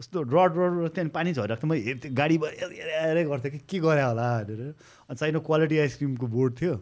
यस्तो 0.00 0.22
रड 0.22 0.52
रड 0.54 0.74
रड 0.78 0.88
त्यहाँदेखि 0.94 1.14
पानी 1.14 1.32
झरिरहेको 1.32 1.66
थियो 1.66 1.68
म 1.68 1.74
हेर्थेँ 1.86 2.12
गाडी 2.14 2.36
हेरे 2.38 3.24
गर्थेँ 3.24 3.50
कि 3.50 3.58
के 3.66 3.78
गरे 3.82 4.02
होला 4.02 4.26
भनेर। 4.46 4.74
अनि 5.10 5.16
चाहिने 5.18 5.38
क्वालिटी 5.42 5.78
आइसक्रिमको 5.78 6.26
बोर्ड 6.26 6.52
थियो। 6.60 6.74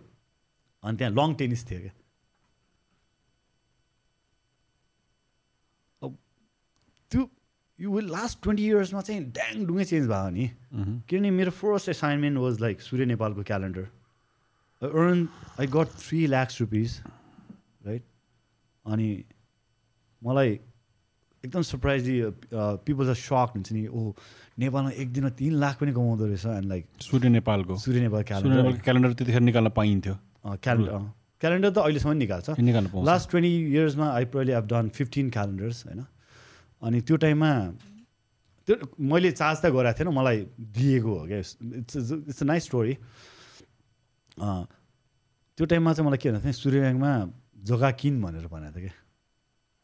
अनि 0.84 0.96
त्यहाँ 0.96 1.12
लङ 1.16 1.34
टेनिस 1.40 1.62
थियो 1.70 1.80
क्या। 1.80 1.94
अब 6.04 6.16
त्यो 7.10 7.22
यो 7.78 8.00
लास्ट 8.00 8.42
ट्वेन्टी 8.42 8.64
इयर्समा 8.66 9.00
चाहिँ 9.00 9.24
ड्याङ 9.32 9.64
डुङ्गै 9.66 9.84
चेन्ज 9.84 10.06
भयो 10.12 10.30
नि। 10.36 10.44
मह्म। 10.76 11.00
किनभने 11.08 11.30
मेरो 11.40 11.50
first 11.56 11.88
assignment 11.88 12.38
was 12.38 12.60
like 12.60 12.80
Surya 12.80 13.04
नेपालको 13.16 13.42
calendar 13.48 13.88
I 14.82 14.88
earn 14.92 15.28
I 15.60 15.66
got 15.72 15.88
three 16.04 16.26
lakhs 16.26 16.60
rupees 16.60 17.00
right 17.86 18.04
अनि 18.84 19.08
मलाई 20.22 20.60
एकदम 21.46 21.62
सरप्राइजली 21.70 22.16
पिपल 22.86 23.08
आर 23.08 23.18
सक 23.22 23.48
हुन्छ 23.54 23.68
नि 23.72 23.82
ओ 23.86 24.12
नेपालमा 24.58 24.90
एक 24.90 25.08
दिनमा 25.12 25.30
तिन 25.38 25.52
लाख 25.62 25.74
पनि 25.80 25.92
कमाउँदो 25.92 26.24
रहेछ 26.26 26.46
एन्ड 26.46 26.68
लाइक 26.68 26.84
सूर्य 27.06 27.28
नेपालको। 27.38 27.76
सूर्य 27.78 28.00
नेपाल 28.00 28.22
क्यालेन्डर 28.30 28.82
क्यालेन्डर 28.84 29.12
त्यतिखेर 29.12 29.42
निकाल्न 29.48 29.68
पाइन्थ्यो। 29.78 30.14
क्यालेन्डर 30.64 30.98
क्यालेन्डर 31.40 31.70
त 31.70 31.78
अहिलेसम्म 31.78 32.16
निकाल्छ। 32.16 32.46
Last 33.08 33.30
twenty 33.30 33.52
इयर्समा 33.72 34.06
I 34.12 34.24
probably 34.32 34.52
have 34.56 34.66
done 34.66 34.88
fifteen 34.96 35.26
calendars 35.30 35.78
होइन। 35.86 36.00
अनि 36.82 37.00
त्यो 37.08 37.16
टाइममा 37.24 37.50
त्यो 38.68 38.74
मैले 38.98 39.30
चार्ज 39.32 39.58
त 39.62 39.64
गराएको 39.76 39.98
थिएन 39.98 40.10
मलाई 40.16 40.38
दिएको 40.58 41.12
हो 41.18 41.26
क्या 41.26 41.38
it's 41.38 41.96
it's 42.32 42.42
a 42.42 42.44
nice 42.46 42.62
story 42.64 42.94
त्यो 44.36 45.64
टाइममा 45.66 45.92
चाहिँ 45.92 46.06
मलाई 46.08 46.18
के 46.18 46.28
भनेको 46.30 46.44
थियो 46.44 46.56
सूर्य 46.62 46.78
ब्याङ्कमा 46.80 47.12
जग्गा 47.68 47.90
किन 48.00 48.14
भनेर 48.22 48.46
भनेको 48.48 48.78
थियो 48.80 48.88
क्या 48.88 48.96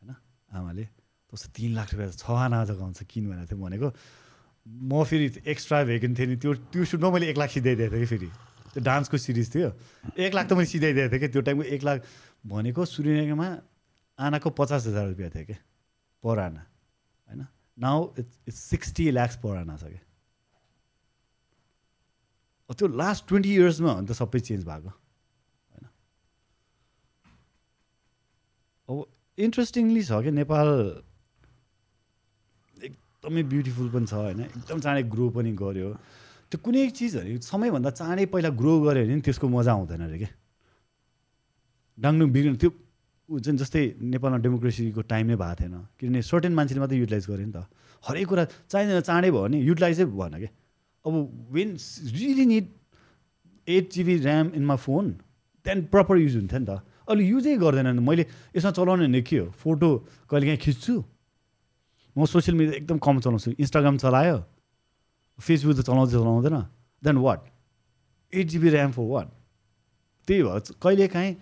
होइन 0.01 0.11
आमाले। 0.59 0.85
तस्तो 1.33 1.49
तिन 1.57 1.75
लाख 1.75 1.89
रुपियाँ 1.95 2.13
छ 2.13 2.31
आना 2.31 2.65
जग्गा 2.65 2.85
हुन्छ 2.85 3.03
किन 3.09 3.25
भनेको 3.33 3.47
थियो 3.49 3.59
भनेको 3.65 3.89
म 4.69 5.05
फेरि 5.05 5.43
एक्स्ट्रा 5.47 5.85
भेकेन्ट 5.85 6.19
थिएँ 6.19 6.29
नि 6.29 6.37
त्यो 6.37 6.55
त्यो 6.71 6.85
सुटमा 6.85 7.11
मैले 7.11 7.31
एक 7.31 7.39
लाख 7.39 7.51
सिधाइदिएको 7.51 7.97
थिएँ 7.97 8.01
कि 8.01 8.07
फेरि। 8.07 8.29
त्यो 8.73 8.83
डान्सको 8.85 9.17
सिरिज 9.19 9.55
थियो। 9.55 9.69
एक 10.19 10.35
लाख 10.35 10.47
त 10.49 10.53
मैले 10.53 10.67
सिधाइदिएको 10.67 11.11
थिएँ 11.13 11.21
कि 11.21 11.29
त्यो 11.29 11.43
टाइमको 11.43 11.65
एक 11.65 11.83
लाख 11.83 11.99
भनेको 12.47 12.85
सूर्यमा 12.85 13.49
आनाको 14.19 14.51
पचास 14.51 14.87
हजार 14.87 15.09
रुपियाँ 15.09 15.31
थियो 15.31 15.45
कि 15.45 15.57
पर 16.23 16.39
आना 16.39 16.63
होइन? 17.29 17.47
Now 17.79 17.99
it's 18.19 18.39
it's 18.49 18.61
sixty 18.61 19.11
lakhs 19.11 19.37
per 19.37 19.57
aana 19.57 19.77
छ 19.77 19.85
क्या 19.85 20.01
त्यो 22.73 22.89
लास्ट 22.89 23.29
ट्वेन्टी 23.29 23.55
इयर्समा 23.55 23.93
हो 23.93 24.03
त 24.03 24.13
सबै 24.13 24.41
चेन्ज 24.41 24.65
भएको 24.65 24.89
होइन? 24.89 25.85
अब 28.89 28.97
इन्ट्रेस्टिङली 29.39 30.03
छ 30.05 30.13
कि 30.25 30.31
नेपाल 30.31 30.69
एकदमै 33.23 33.43
ब्युटिफुल 33.47 33.89
पनि 33.95 34.07
छ 34.11 34.15
होइन। 34.19 34.41
एकदम 34.51 34.79
चाँडै 34.83 35.03
ग्रो 35.07 35.31
पनि 35.31 35.51
गर्यो। 35.55 35.89
त्यो 36.51 36.59
कुनै 36.59 36.91
चिजहरू 36.91 37.39
समयभन्दा 37.39 37.91
चाँडै 37.95 38.27
पहिला 38.35 38.51
ग्रो 38.51 38.73
गऱ्यो 38.83 39.07
भने 39.07 39.23
त्यसको 39.23 39.47
मजा 39.47 39.71
आउँदैन 39.79 40.03
अरे 40.03 40.19
क्या। 40.19 40.31
डाङडुङ 42.03 42.29
बिग्रिनु 42.35 42.59
त्यो 42.59 42.71
चाहिँ 43.31 43.59
जस्तै 43.63 43.83
नेपालमा 44.11 44.39
डेमोक्रेसीको 44.43 45.01
टाइम 45.07 45.25
नै 45.31 45.37
भएको 45.39 45.55
थिएन। 45.55 45.75
किनभने 46.03 46.21
सर्टेन 46.27 46.53
मान्छेले 46.59 46.81
मात्रै 46.83 46.99
युटिलाइज 46.99 47.25
गर्यो 47.31 47.47
नि 47.47 47.55
त। 47.55 47.59
हरेक 48.03 48.27
कुरा 48.27 48.45
चाहिँदैन 48.67 49.01
चाँडै 49.07 49.31
भयो 49.31 49.43
भने 49.47 49.59
युटिलाइजै 49.71 50.05
भएन 50.11 50.35
क्या। 50.43 50.51
अब 51.07 51.15
when 51.55 51.69
really 52.19 52.45
need 52.51 52.67
eight 53.71 53.85
GB 53.95 54.15
RAM 54.19 54.47
in 54.59 54.65
my 54.67 54.79
phone 54.83 55.05
then 55.63 55.79
proper 55.95 56.19
use 56.27 56.35
हुन्थ्यो 56.43 56.59
नि 56.59 56.67
त। 56.67 56.83
अहिले 57.07 57.23
युजै 57.23 57.55
गर्दैनन् 57.63 58.03
मैले 58.03 58.27
यसमा 58.51 58.71
चलाउने 58.75 59.07
भने 59.07 59.23
के 59.23 59.39
हो? 59.39 59.47
फोटो 59.55 59.89
कहिलेकाहीँ 60.27 60.59
खिच्छु। 60.59 60.95
म 62.17 62.25
सोसियल 62.27 62.57
मिडिया 62.57 62.77
एकदम 62.77 62.99
कम 62.99 63.21
चलाउँछु। 63.21 63.51
इन्स्टाग्राम 63.57 63.97
चलायो 63.99 64.37
फेसबुक 65.39 65.77
त 65.77 65.81
चलाउँदै 65.89 66.13
चलाउँदैन। 66.13 66.57
Then 67.03 67.17
what 67.17 67.41
eight 68.33 68.47
GB 68.53 68.69
RAM 68.71 68.91
for 68.93 69.05
what 69.13 69.29
त्यही 70.29 70.43
भयो। 70.43 70.61
कहिलेकाहीँ 70.83 71.33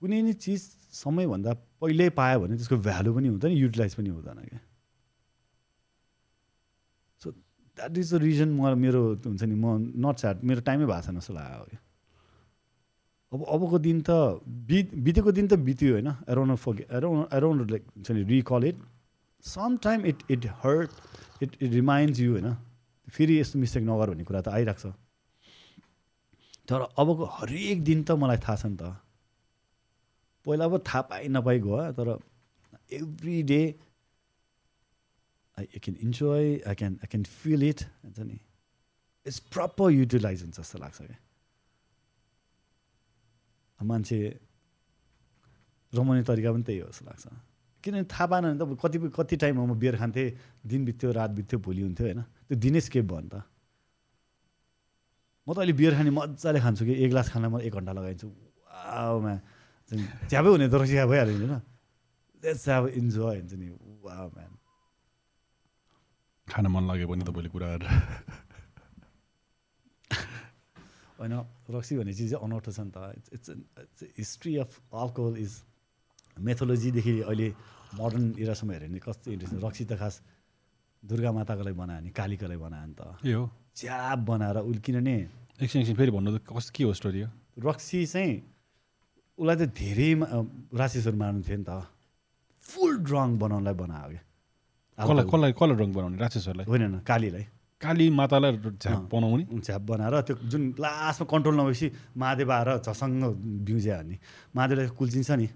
कुनै 0.00 0.20
नि 0.22 0.32
चिज 0.32 0.60
समयभन्दा 0.92 1.52
पहिल्यै 1.80 2.10
पायो 2.16 2.36
भने 2.40 2.54
त्यसको 2.56 2.76
भ्यालु 2.84 3.10
पनि 3.16 3.28
हुँदैन 3.32 3.52
युटिलाइज 3.52 3.94
पनि 3.96 4.08
हुँदैन 4.10 4.38
क्या। 4.48 4.60
So 7.20 7.30
that 7.30 7.92
is 7.98 8.08
the 8.12 8.16
reason 8.22 8.48
म 8.56 8.76
मेरो 8.76 9.02
हुन्छ 9.24 9.42
नि 9.42 9.56
म 9.56 9.92
नट 10.04 10.16
स्याड 10.20 10.36
मेरो 10.44 10.60
टाइमै 10.68 10.86
भएको 10.86 11.02
छैन 11.06 11.16
जस्तो 11.20 11.34
लाग्यो 11.34 11.64
क्या 11.70 11.80
अब 13.32 13.44
अबको 13.46 13.78
दिन 13.78 14.00
त 14.08 14.10
बित 14.70 14.94
बितेको 15.06 15.32
दिन 15.32 15.48
त 15.48 15.54
बित्यो 15.66 15.92
होइन 15.92 16.08
around 16.28 16.56
for 16.56 16.80
around 16.90 17.34
around 17.34 17.70
like 17.70 17.84
हुन्छ 17.96 18.10
नि 18.10 18.22
recall 18.30 18.64
it 18.68 18.76
some 19.44 19.76
time 19.84 20.06
it 20.06 20.22
it 20.30 20.46
hurt 20.62 20.90
it 21.42 21.50
it 21.62 21.70
reminds 21.72 22.20
you 22.20 22.32
होइन। 22.32 22.54
फेरि 23.08 23.38
यस्तो 23.40 23.58
मिस्टेक 23.58 23.82
नगर 23.84 24.10
भन्ने 24.10 24.24
कुरा 24.24 24.40
त 24.40 24.48
आइरहेको 24.48 24.90
छ। 24.90 24.92
तर 26.68 26.80
अबको 26.98 27.24
हरेक 27.36 27.84
दिन 27.84 28.02
त 28.02 28.10
मलाई 28.18 28.38
थाहा 28.42 28.56
छ 28.56 28.66
नि 28.66 28.76
त। 28.76 28.82
पहिला 30.46 30.64
अब 30.64 30.74
थाहा 30.86 31.00
पाइ 31.14 31.28
नपाइ 31.28 31.58
गयो 31.60 31.78
तर 31.94 32.08
every 32.98 33.42
day 33.46 33.62
I 35.58 35.64
I 35.64 35.78
can 35.78 35.96
enjoy 36.02 36.46
I 36.66 36.74
can 36.74 36.92
I 37.02 37.06
can 37.10 37.24
feel 37.38 37.62
it 37.70 37.80
हुन्छ 38.04 38.18
नि। 38.26 38.38
इट्स 39.26 39.38
प्रपर 39.54 39.90
युटिलाइज 39.90 40.42
हुन्छ 40.42 40.56
जस्तो 40.60 40.78
लाग्छ 40.78 40.98
क्या। 41.02 41.18
मान्छे 43.80 44.18
रमाउने 45.92 46.22
तरिका 46.22 46.50
पनि 46.52 46.62
त्यही 46.62 46.78
हो 46.80 46.88
जस्तो 46.88 47.04
लाग्छ। 47.06 47.26
किनभने 47.84 48.04
थाहा 48.04 48.26
पाएन 48.30 48.44
भने 48.44 48.58
त 48.60 48.62
कतिपय 48.82 49.08
कति 49.16 49.36
टाइममा 49.42 49.64
म 49.64 49.74
बियर 49.78 49.96
खान्थेँ 49.96 50.28
दिन 50.66 50.80
बित्थ्यो 50.84 51.10
रात 51.12 51.30
बित्थ्यो 51.30 51.58
भोलि 51.60 51.82
हुन्थ्यो 51.82 52.06
होइन। 52.06 52.20
त्यो 52.48 52.56
दिनै 52.60 52.80
स्केप 52.80 53.04
भयो 53.04 53.20
नि 53.20 53.28
त 53.32 53.36
म 55.46 55.48
त 55.54 55.58
अहिले 55.58 55.72
बियर 55.72 55.92
खाने 55.96 56.10
मजाले 56.10 56.60
खान्छु 56.60 56.82
कि 56.84 56.92
एक 57.02 57.08
गिलास 57.10 57.28
खाना 57.32 57.48
म 57.48 57.60
एक 57.64 57.72
घन्टा 57.72 57.92
लगाइदिन्छु। 57.92 58.28
वामा 58.70 59.34
च्यापै 60.30 60.50
हुने 60.52 60.66
त 60.68 60.74
रसिया 60.78 61.04
भइहाल्यो 61.10 61.36
नि 61.40 61.46
होइन? 61.48 61.60
द्याट्स 62.42 62.68
अब 62.68 62.84
इन्जोय 63.00 63.36
हुन्छ 63.40 63.52
नि। 63.58 63.66
वा 64.04 64.14
म्यान 64.34 64.52
खान 66.46 66.66
मन 66.66 66.82
लाग्यो 66.88 67.06
भने 67.08 67.24
तपाईँले 67.24 67.50
कुरा 67.50 67.68
गरेर 67.74 67.90
होइन 71.20 71.34
रक्सी 71.68 71.92
भन्ने 72.00 72.12
चिज 72.16 72.30
चाहिँ 72.32 72.44
अनौठो 72.44 72.70
छ 72.72 72.80
नि 72.80 72.92
त। 72.96 72.98
It's 73.36 73.48
it's 73.52 74.00
history 74.18 74.56
of 74.64 74.70
alcohol 74.88 75.36
is 75.36 75.52
मेथोलोजीदेखि 76.40 77.14
अहिले 77.28 77.48
मोडर्न 78.00 78.24
इरासम्म 78.40 78.70
हेऱ्यो 78.72 78.88
भने 78.88 79.00
कस्तो 79.04 79.28
इन्ट्रेस्ट 79.36 79.54
रक्सी 79.60 79.84
त 79.84 79.92
खास 80.00 80.14
दुर्गा 81.02 81.30
माताको 81.36 81.62
लागि 81.68 81.76
बनायो 81.76 82.00
नि 82.00 82.10
कालीको 82.16 82.46
लागि 82.48 82.60
बनायो 82.64 82.86
नि 82.88 82.94
त। 82.96 83.02
ए 83.20 83.32
हो 83.36 83.44
च्याप 83.76 84.18
बनाएर 84.30 84.56
उसले 84.64 84.80
किनभने 84.80 85.16
एकछिन 85.60 85.78
एकछिन 85.84 85.96
फेरि 86.00 86.10
भन्नु 86.16 86.30
त 86.36 86.40
कस 86.48 86.70
के 86.72 86.82
हो 86.88 86.92
स्टोरी 86.96 87.20
हो 87.20 87.28
रक्सी 87.68 88.00
चाहिँ 88.06 88.32
उसलाई 89.38 89.56
त 89.60 89.62
धेरै 89.76 90.10
राक्षसहरू 90.72 91.16
मार्नु 91.20 91.40
थियो 91.44 91.58
नि 91.60 91.66
त। 91.68 91.84
फुल 92.64 92.92
ड्रङ 93.04 93.28
बनाउनलाई 93.42 93.74
बनायो 93.76 94.08
क्या। 94.08 94.22
कसलाई 95.00 95.24
कसलाई 95.28 95.52
कसलाई 95.52 95.76
रङ 95.80 95.90
बनाउने? 95.92 96.16
राक्षसहरूलाई? 96.16 96.66
होइन 96.70 97.00
कालीलाई। 97.04 97.44
काली 97.80 98.08
मातालाई 98.10 98.52
झ्याप। 98.56 99.08
बनाउने 99.12 99.44
झ्याप 99.60 99.82
बनाएर 99.88 100.20
त्यो 100.28 100.36
जुन 100.52 100.62
लास्टमा 100.78 101.26
कन्ट्रोल 101.32 101.54
नभएपछि 101.60 101.86
महादेव 102.16 102.52
आएर 102.52 102.68
झसङ्ग 102.84 103.24
बिउज्या 103.66 104.00
नि 104.02 104.16
महादेवलाई 104.56 104.88
कुल्चिन्छ 105.00 105.30
नि 105.40 105.48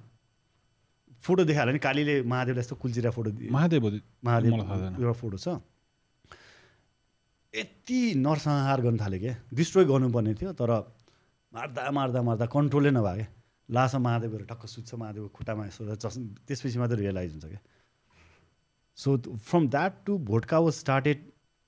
फोटो 1.22 1.44
देखाएर 1.44 1.68
नि 1.72 1.78
कालीले 1.84 2.14
महादेवलाई 2.24 2.60
यस्तो 2.64 2.76
कुल्चिरहेको 2.80 3.14
फोटो 3.16 3.30
महादेव। 3.52 3.84
महादेव। 4.24 4.52
एउटा 4.54 5.12
फोटो 5.20 5.36
छ 5.36 5.60
यति 7.54 8.00
नरसंहार 8.18 8.80
गर्न 8.82 8.96
थाल्यो 9.00 9.20
क्या 9.20 9.34
डिस्ट्रोय 9.54 9.84
गर्नुपर्ने 9.84 10.34
थियो 10.40 10.52
तर 10.58 10.70
मार्दा 11.52 11.90
मार्दा 11.90 12.20
मार्दा 12.28 12.46
कन्ट्रोलै 12.50 12.90
नभयो 12.90 13.14
क्या 13.14 13.28
लास्टमा 13.68 14.00
महादेवहरू 14.08 14.44
टक्क 14.44 14.66
सुत्छ 14.66 14.94
महादेवको 14.94 15.28
खुट्टामा 15.36 15.66
यसो 15.66 15.94
चस 15.96 16.16
त्यसपछि 16.48 16.78
मात्रै 16.78 16.98
रियलाइज 16.98 17.30
हुन्छ 17.32 17.46
क्या 17.52 17.60
so 18.98 19.08
from 19.48 19.68
that 19.68 19.92
to 20.06 20.18
vodka 20.30 20.58
was 20.58 20.74
started 20.74 21.18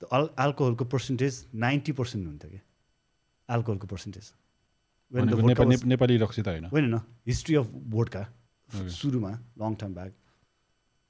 all 0.05 0.29
अल्कोहलको 0.39 0.85
पर्सेन्टेज 0.85 1.47
नाइन्टी 1.55 1.91
पर्सेन्ट 1.91 2.27
हुन्थ्यो 2.27 2.51
क्या। 2.51 2.59
अल्कोहलको 3.49 3.87
पर्सेन्टेज 3.87 4.33
नेपाली 5.13 5.69
नेप- 5.69 5.85
नेपाली 5.85 6.17
रक्सी 6.17 6.41
त 6.41 6.47
होइन। 6.47 6.65
होइन 6.65 6.95
न 6.95 6.97
हिस्ट्री 7.27 7.55
अफ 7.55 7.65
भोटका. 7.65 8.33
सुरुमा 8.75 9.31
long 9.31 9.75
term 9.75 9.93
back 9.93 10.13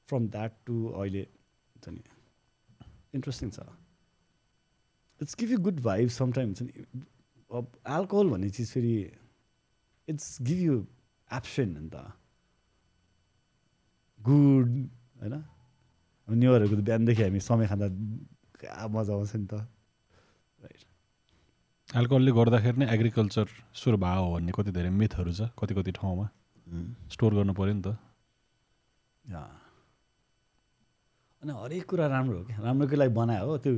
from 0.08 0.28
that 0.28 0.54
to 0.66 0.88
अहिले 0.88 1.22
हुन्छ 1.22 1.90
नि। 1.90 2.00
इन्ट्रेस्टिङ 3.16 3.50
छ। 3.50 3.60
It's 5.22 5.36
give 5.40 5.52
you 5.52 5.58
good 5.58 5.80
vibe 5.80 6.10
sometime 6.10 6.48
हुन्छ 6.48 6.62
नि। 6.62 7.02
अब 7.54 7.72
एल्कोहल 7.88 8.30
भन्ने 8.30 8.50
चिज 8.50 8.72
फेरि 8.72 9.12
इट्स 10.08 10.42
गिभ 10.42 10.58
यु 10.58 10.88
एब्सेन्ट 11.34 11.78
नि 11.78 11.90
त। 11.90 11.96
गुड 14.22 14.90
होइन? 15.22 15.42
त 16.30 16.86
बिहानदेखि 16.86 17.24
हामी 17.24 17.40
समय 17.40 17.68
खाँदा 17.68 17.88
क्या 18.60 18.88
मजा 18.90 19.14
आउँछ 19.14 19.34
नि 19.36 19.48
त। 19.48 19.54
राइट 20.60 20.82
एल्कोहलले 21.90 22.32
गर्दाखेरि 22.32 22.78
नै 22.78 22.88
एग्रिकल्चर 22.94 23.48
सुरु 23.72 23.98
भयो 23.98 24.26
भन्ने 24.34 24.52
कति 24.52 24.72
धेरै 24.76 24.92
मिथहरू 24.92 25.32
छ 25.32 25.42
कति 25.56 25.74
कति 25.78 25.92
ठाउँमा। 25.96 26.26
स्टोर 27.14 27.32
गर्नु 27.38 27.54
पऱ्यो 27.56 27.74
नि 27.74 27.84
त। 27.86 27.96
या। 29.24 29.44
अनि 31.44 31.52
हरेक 31.54 31.86
कुरा 31.86 32.06
राम्रो 32.12 32.38
हो 32.38 32.44
क्या। 32.50 32.58
राम्रोकै 32.60 32.98
लागि 32.98 33.14
बनायो 33.14 33.46
हो। 33.48 33.56
त्यो 33.64 33.74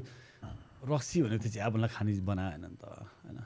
रक्सी 0.89 1.17
भनेको 1.21 1.43
त्यो 1.43 1.51
चाहिँ 1.53 1.65
आफूलाई 1.69 1.89
खाने 1.91 2.11
बनायो 2.23 2.49
होइन 2.49 2.65
नि 2.65 2.77
त 2.81 2.83
होइन। 2.87 3.39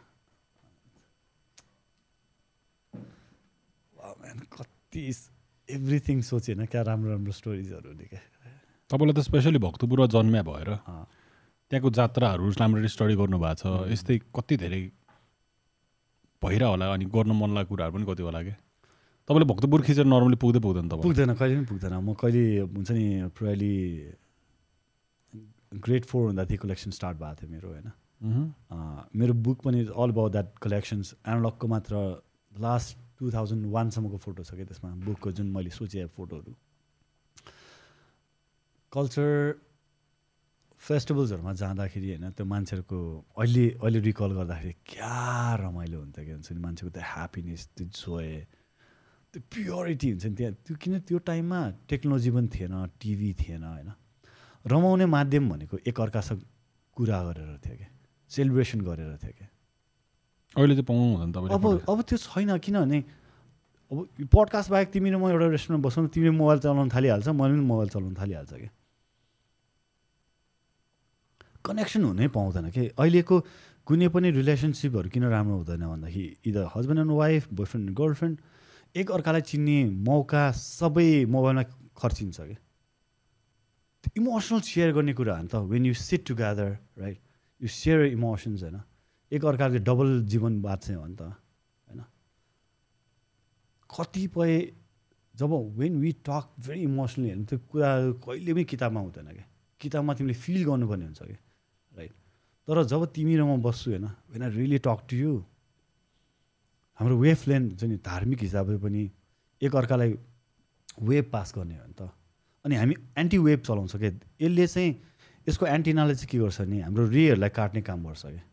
कति 4.53 5.01
एभ्रिथिङ 5.69 6.17
सोचेन 6.21 6.65
क्या 6.71 6.81
राम्रो 6.87 7.09
राम्रो 7.11 7.31
स्टोरिजहरूले 7.33 8.05
क्या। 8.05 8.21
तपाईँलाई 8.91 9.15
त 9.15 9.19
स्पेसली 9.27 9.59
भक्तपुर 9.59 10.07
जन्म्या 10.07 10.43
भएर। 10.43 10.69
त्यहाँको 11.71 11.89
जात्राहरू 11.99 12.49
राम्ररी 12.59 12.89
स्टडी 12.95 13.15
गर्नु 13.21 13.37
भएको 13.39 13.55
छ 13.61 13.91
यस्तै 13.91 14.17
कति 14.35 14.55
धेरै 14.63 14.81
भइरह 16.41 16.67
होला 16.67 16.85
अनि 16.93 17.05
गर्नु 17.15 17.33
मन 17.33 17.49
लागेको 17.55 17.75
कुराहरू 17.75 17.93
पनि 17.95 18.05
कति 18.11 18.23
होला 18.23 18.41
क्या 18.43 18.57
तपाईँले 19.29 19.47
भक्तपुर 19.53 19.81
खिचेर 19.87 20.05
नर्मली 20.05 20.37
पुग्दै 20.43 20.59
पुग्दैन 20.59 20.87
तपाईँ 20.89 21.03
पुग्दैन 21.03 21.33
कहिले 21.39 21.55
पनि 21.55 21.65
पुग्दैन। 21.71 21.93
म 22.03 22.13
कहिले 22.19 22.43
हुन्छ 22.75 22.89
नि 22.91 23.05
प्रायली 23.37 23.73
ग्रेड 25.85 26.03
फोर 26.05 26.23
हुँदाखेरि 26.27 26.57
कलेक्सन 26.63 26.91
स्टार्ट 26.91 27.17
भएको 27.17 27.35
थियो 27.41 27.51
मेरो 27.51 27.67
होइन। 27.69 27.87
अँ, 28.71 29.09
मेरो 29.15 29.33
बुक 29.33 29.57
पनि 29.63 29.79
अल 29.87 30.09
अबाउट 30.11 30.31
द्याट 30.31 30.47
कलेक्सन्स 30.61 31.13
एनालगको 31.27 31.67
मात्र 31.67 31.93
लास्ट 32.51 32.97
टु 33.19 33.31
थाउजन्ड 33.31 33.63
वानसम्मको 33.71 34.17
फोटो 34.25 34.43
छ 34.43 34.59
क्या 34.59 34.65
त्यसमा। 34.67 34.89
बुकको 35.07 35.31
जुन 35.31 35.47
मैले 35.55 35.69
सोचेँ 35.71 36.07
फोटोहरू 36.11 36.53
कल्चर 38.91 39.29
फेस्टिभल्सहरूमा 40.83 41.53
जाँदाखेरि 41.63 42.07
होइन 42.11 42.25
त्यो 42.35 42.45
मान्छेहरूको 42.45 42.99
अहिले 43.39 43.65
अहिले 43.79 43.99
रिकल 44.09 44.31
गर्दाखेरि 44.39 44.73
क्या 44.91 45.15
रमाइलो 45.63 45.97
हुन्थ्यो 45.99 46.23
क्या 46.25 46.35
हुन्छ 46.35 46.51
नि 46.51 46.59
मान्छेको 46.59 46.89
त्यो 46.91 47.03
ह्याप्पिनेस 47.13 47.61
त्यो 47.75 47.85
जोय 47.87 48.27
त्यो 49.33 49.41
प्योरिटी 49.53 50.07
हुन्छ 50.11 50.25
नि 50.25 50.35
त्यहाँ। 50.35 50.53
त्यो 50.65 50.75
किन 50.83 50.93
त्यो 51.07 51.17
टाइममा 51.23 51.59
टेक्नोलोजी 51.89 52.29
पनि 52.35 52.47
थिएन 52.53 52.73
टिभी 52.99 53.29
थिएन 53.39 53.63
होइन। 53.63 53.89
रमाउने 54.65 55.05
माध्यम 55.15 55.49
भनेको 55.49 55.75
एकअर्कासँग 55.87 56.41
कुरा 56.97 57.19
गरेर 57.27 57.51
थियो 57.63 57.75
क्या 57.79 57.89
सेलिब्रेसन 58.31 58.79
गरेर 58.83 59.11
थियो 59.23 59.33
क्या। 59.39 59.47
अहिले 60.55 60.73
चाहिँ 60.75 60.85
पाउनु 60.85 61.03
हुँदैन 61.15 61.31
तपाईँले 61.31 61.55
अब 61.55 61.65
अब 61.89 62.01
त्यो 62.11 62.17
छैन 62.27 62.57
किनभने 62.59 62.99
अब 63.91 63.97
पडकास्ट 64.35 64.69
बाहेक 64.69 64.87
तिमी 64.91 65.09
र 65.09 65.17
म 65.17 65.31
एउटा 65.31 65.47
रेस्टुरेन्टमा 65.47 65.87
बसौँ 65.87 66.07
तिमीले 66.11 66.33
मोबाइल 66.37 66.59
चलाउन 66.59 66.89
थालिहाल्छ 66.91 67.27
मैले 67.31 67.55
पनि 67.55 67.65
मोबाइल 67.71 67.89
चलाउन 67.89 68.15
थालिहाल्छ 68.19 68.53
क्या। 68.53 68.71
कनेक्सन 71.65 72.03
हुनै 72.03 72.27
पाउँदैन 72.27 72.69
कि? 72.75 72.83
अहिलेको 72.99 73.35
कुनै 73.87 74.07
पनि 74.15 74.27
रिलेसनसिपहरू 74.31 75.09
किन 75.09 75.23
राम्रो 75.31 75.55
हुँदैन 75.59 75.83
भन्दाखेरि 75.87 76.49
either 76.49 76.63
husband 76.75 76.99
and 77.03 77.11
wife 77.11 77.41
boyfriend 77.53 77.83
and 77.87 77.97
girlfriend 77.99 78.35
एक 78.95 79.07
अर्कालाई 79.11 79.41
चिन्ने 79.41 79.77
मौका 80.07 80.43
सबै 80.51 81.25
मोबाइलमा 81.25 81.63
खर्चिन्छ 81.97 82.37
कि? 82.49 82.55
इमोसनल 84.19 84.59
सेयर 84.59 84.91
गर्ने 84.93 85.13
कुरा 85.15 85.35
हो 85.37 85.43
नि 85.43 85.49
त। 85.51 85.55
When 85.71 85.85
you 85.85 85.93
sit 85.95 86.21
together 86.27 86.69
right 86.99 87.19
you 87.61 87.67
share 87.67 87.99
emotions 88.15 88.63
होइन? 88.63 88.77
एक 89.31 89.41
अर्काले 89.45 89.79
डबल 89.87 90.09
जीवन 90.31 90.61
बाँच्छ 90.61 90.91
हो 90.91 91.07
नि 91.07 91.15
त 91.15 91.21
होइन? 91.21 91.99
कतिपय 93.89 94.53
जब 95.35 95.51
when 95.79 95.93
we 95.99 96.11
talk 96.27 96.45
very 96.59 96.81
emotionally 96.91 97.29
होइन 97.29 97.45
त्यो 97.45 97.59
कुरा 97.71 97.89
कहिले 98.23 98.51
पनि 98.53 98.63
किताबमा 98.63 98.99
हुँदैन 98.99 99.27
क्या 99.33 99.45
किताबमा 99.81 100.13
तिमीले 100.13 100.35
फिल 100.43 100.63
गर्नुपर्ने 100.69 101.05
हुन्छ 101.05 101.21
कि? 101.23 101.35
तर 102.67 102.83
जब 102.83 103.05
तिमी 103.11 103.35
र 103.35 103.43
म 103.43 103.61
बस्छु 103.61 103.91
होइन? 103.91 104.05
When 104.31 104.41
I 104.43 104.49
really 104.49 104.77
talk 104.79 104.99
to 105.09 105.15
you 105.15 105.31
हाम्रो 106.99 107.15
वेभ 107.17 107.39
लेन्थ 107.47 107.65
हुन्छ 107.71 107.83
नि 107.83 107.97
धार्मिक 107.99 108.39
हिसाबले 108.41 108.77
पनि 108.77 109.03
एक 109.61 109.75
अर्कालाई 109.75 110.11
वेभ 111.01 111.25
पास 111.31 111.53
गर्ने 111.55 111.75
हो 111.75 111.85
नि 111.87 111.95
त। 111.99 112.01
अनि 112.65 112.75
हामी 112.75 112.95
एन्टी 113.17 113.37
वेभ 113.37 113.59
चलाउँछ 113.67 113.95
क्या 113.95 114.11
यसले 114.41 114.67
चाहिँ 114.67 114.91
यसको 115.47 115.65
एन्टिनाले 115.67 116.15
चाहिँ 116.15 116.29
के 116.31 116.37
गर्छ 116.39 116.61
नि 116.71 116.79
हाम्रो 116.87 117.03
रेहरूलाई 117.09 117.49
काट्ने 117.49 117.81
काम 117.83 117.99
गर्छ 118.07 118.23
क्या 118.25 118.43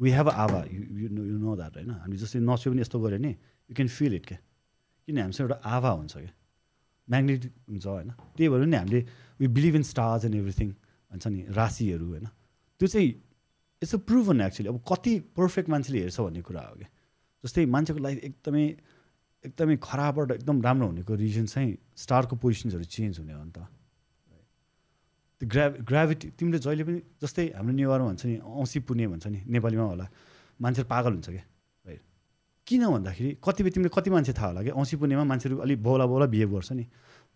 वी 0.00 0.10
हेभ 0.10 0.28
आभा 0.28 0.60
यु 0.72 0.80
यु 1.04 1.36
नो 1.38 1.56
द्याट 1.56 1.76
होइन? 1.76 1.90
हामी 2.00 2.16
जस्तै 2.16 2.40
नसुयो 2.40 2.72
पनि 2.72 2.80
यस्तो 2.80 2.98
गऱ्यो 3.00 3.18
भने 3.18 3.30
यु 3.68 3.74
क्यान 3.76 3.88
फिल 3.88 4.14
इट 4.16 4.24
क्या 4.26 4.38
किन 5.08 5.18
हामीसँग 5.18 5.44
एउटा 5.44 5.58
आभा 5.60 5.90
हुन्छ 5.90 6.14
क्या 6.16 6.32
म्याग्नेटिक 7.08 7.52
हुन्छ 7.68 7.86
होइन? 7.86 8.10
त्यही 8.36 8.48
भएर 8.48 8.64
नि 8.64 8.76
हामीले 8.76 9.00
we 9.40 9.46
believe 9.52 9.74
in 9.76 9.84
stars 9.84 10.24
and 10.24 10.36
everything 10.40 10.68
भन्छ 11.10 11.26
नि 11.26 11.40
राशिहरू 11.52 12.06
होइन? 12.08 12.26
त्यो 12.80 12.88
चाहिँ 12.88 13.10
इट्स 13.82 13.94
अ 13.94 13.98
प्रुभन 14.08 14.40
एक्चुली 14.40 14.68
अब 14.68 14.80
कति 14.88 15.12
पर्फेक्ट 15.36 15.68
मान्छेले 15.70 15.98
हेर्छ 16.00 16.20
भन्ने 16.20 16.42
कुरा 16.48 16.62
हो 16.62 16.74
क्या 16.78 16.88
जस्तै 17.44 17.66
मान्छेको 17.74 18.00
लाइफ 18.06 18.18
एकदमै 18.24 18.64
एकदमै 19.44 19.76
खराबबाट 19.82 20.30
एकदम 20.32 20.62
राम्रो 20.62 20.86
हुनेको 20.86 21.14
रिजन 21.18 21.46
चाहिँ 21.52 21.70
स्टारको 21.98 22.36
पोजिसन्सहरू 22.38 22.84
चेन्ज 22.96 23.18
हुने 23.18 23.32
हो 23.32 23.44
नि 23.44 23.52
त। 23.52 23.66
त्यो 25.40 25.48
ग्रा 25.52 25.64
ग्राभिटी 25.82 26.26
तिमीले 26.38 26.58
जहिले 26.62 26.84
पनि 26.86 26.98
जस्तै 27.22 27.46
हाम्रो 27.58 27.74
नेवारमा 27.74 28.06
भन्छ 28.06 28.22
नि 28.26 28.36
औँसी 28.38 28.78
पुर्णे 28.86 29.06
भन्छ 29.12 29.26
नि 29.26 29.40
नेपालीमा 29.50 29.84
होला 29.84 30.06
मान्छेहरू 30.60 30.88
पागल 30.88 31.12
हुन्छ 31.18 31.28
क्या 31.34 31.44
राइट 31.86 32.02
किन 32.66 32.82
भन्दाखेरि 32.86 33.30
कतिपय 33.42 33.70
तिमीले 33.74 33.90
कति 33.90 34.10
मान्छे 34.14 34.32
थाहा 34.38 34.48
होला 34.54 34.62
कि? 34.62 34.70
औँसी 34.70 34.94
पुर्णेमा 35.02 35.24
मान्छेहरू 35.26 35.58
अलिक 35.58 35.82
बौला 35.82 36.06
बौला 36.06 36.26
बिहेभ 36.30 36.50
गर्छ 36.54 36.72
नि। 36.78 36.86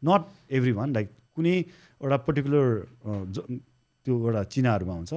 नट 0.02 0.22
एभ्री 0.54 0.72
वान 0.78 0.88
लाइक 0.94 1.08
कुनै 1.34 1.56
एउटा 1.98 2.16
पर्टिकुलर 2.22 2.66
त्यो 4.06 4.14
एउटा 4.14 4.42
चिनाहरूमा 4.54 4.94
हुन्छ। 4.94 5.12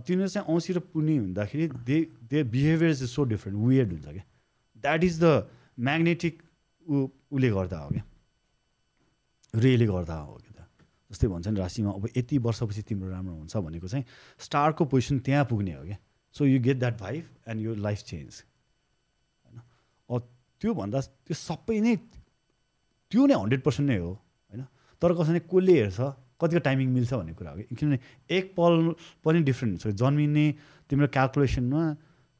तिनीहरू 0.00 0.28
चाहिँ 0.28 0.48
औँसी 0.54 0.72
र 0.72 0.78
पुर्णी 0.90 1.16
हुँदाखेरि 1.16 1.66
they 1.86 1.98
they 2.30 2.42
behaviour 2.50 2.90
is 2.90 3.02
so 3.10 3.24
different 3.24 3.58
weird 3.62 3.92
हुन्छ 3.92 4.06
क्या? 4.06 4.24
द्याट 4.82 5.04
इज 5.04 5.22
द 5.22 5.26
म्याग्नेटिक 5.78 6.42
ऊ 6.86 7.08
उसले 7.30 7.50
गर्दा 7.50 7.78
हो 7.78 7.88
क्या? 7.90 8.04
रेले 9.54 9.86
गर्दा 9.86 10.14
हो 10.14 10.34
कि 10.34 10.52
त? 10.52 10.66
जस्तै 11.10 11.28
भन्छ 11.28 11.46
नि 11.48 11.58
राशिमा 11.60 11.90
अब 11.90 12.08
यति 12.16 12.38
वर्षपछि 12.38 12.82
तिम्रो 12.82 13.08
राम्रो 13.10 13.34
हुन्छ 13.34 13.56
भनेको 13.56 13.88
चाहिँ 13.88 14.04
स्टारको 14.38 14.84
पोजिसन 14.84 15.18
त्यहाँ 15.22 15.44
पुग्ने 15.46 15.72
हो 15.72 15.84
क्या? 15.84 15.98
So 16.34 16.46
you 16.46 16.60
get 16.60 16.78
that 16.78 16.98
vibe 16.98 17.22
and 17.48 17.60
यो 17.62 17.74
लाइफ 17.74 17.98
चेन्ज 18.02 18.42
होइन? 19.46 19.60
अब 20.10 20.22
त्योभन्दा 20.60 21.00
त्यो 21.00 21.34
सबै 21.34 21.80
नै 21.80 21.96
त्यो 23.10 23.26
नै 23.26 23.34
हन्ड्रेड 23.34 23.62
पर्सेन्ट 23.62 23.90
नै 23.90 23.98
हो 23.98 24.10
होइन? 24.10 24.66
तर 25.02 25.10
कसैले 25.14 25.40
कसले 25.46 25.72
हेर्छ? 25.80 26.00
कतिको 26.40 26.60
टाइमिङ 26.60 26.88
मिल्छ 26.90 27.12
भन्ने 27.14 27.32
कुरा 27.34 27.50
हो 27.50 27.56
कि? 27.56 27.74
किनभने 27.74 27.98
एक 28.30 28.44
पल 28.56 28.94
पनि 29.24 29.38
डिफ्रेन्ट 29.42 29.84
हुन्छ। 29.84 29.96
जन्मिने 29.96 30.46
तिम्रो 30.90 31.06
क्यालकुलेसनमा 31.08 31.82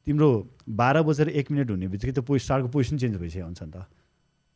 तिम्रो 0.06 0.28
बाह्र 0.68 1.02
बजेर 1.02 1.28
एक 1.40 1.50
मिनट 1.50 1.70
हुने 1.70 1.88
बित्तिकै 1.88 2.12
त्यो 2.12 2.24
पोइ 2.28 2.38
स्टारको 2.38 2.68
पोजिसन 2.68 2.98
चेन्ज 2.98 3.16
भइसकेको 3.16 3.46
हुन्छ 3.46 3.62
नि 3.62 3.72
त। 3.72 3.86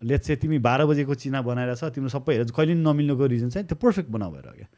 लेट्स 0.03 0.27
चाहिँ 0.27 0.41
तिमी 0.41 0.59
बाह्र 0.63 0.87
बजेको 0.87 1.15
चिना 1.15 1.43
बनाएर 1.43 1.75
छ 1.75 1.91
तिम्रो 1.91 2.11
सबै 2.13 2.33
हेरेर 2.35 2.51
कहिले 2.53 2.75
पनि 2.75 2.83
नमिल्नुको 2.85 3.25
रिजन 3.27 3.49
चाहिँ 3.51 3.67
त्यो 3.67 3.77
पर्फेक्ट 3.83 4.09
बना 4.11 4.29
भएर 4.31 4.49
क्या। 4.59 4.69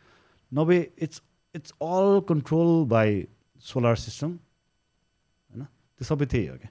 नभए 0.53 0.79
it's 1.05 1.23
it's 1.55 1.71
all 1.83 2.21
control 2.29 2.71
by 2.89 3.27
solar 3.61 3.97
system 3.97 4.31
होइन? 4.31 5.65
त्यो 5.65 6.05
सबै 6.07 6.27
त्यही 6.27 6.47
हो 6.47 6.57
क्या। 6.57 6.71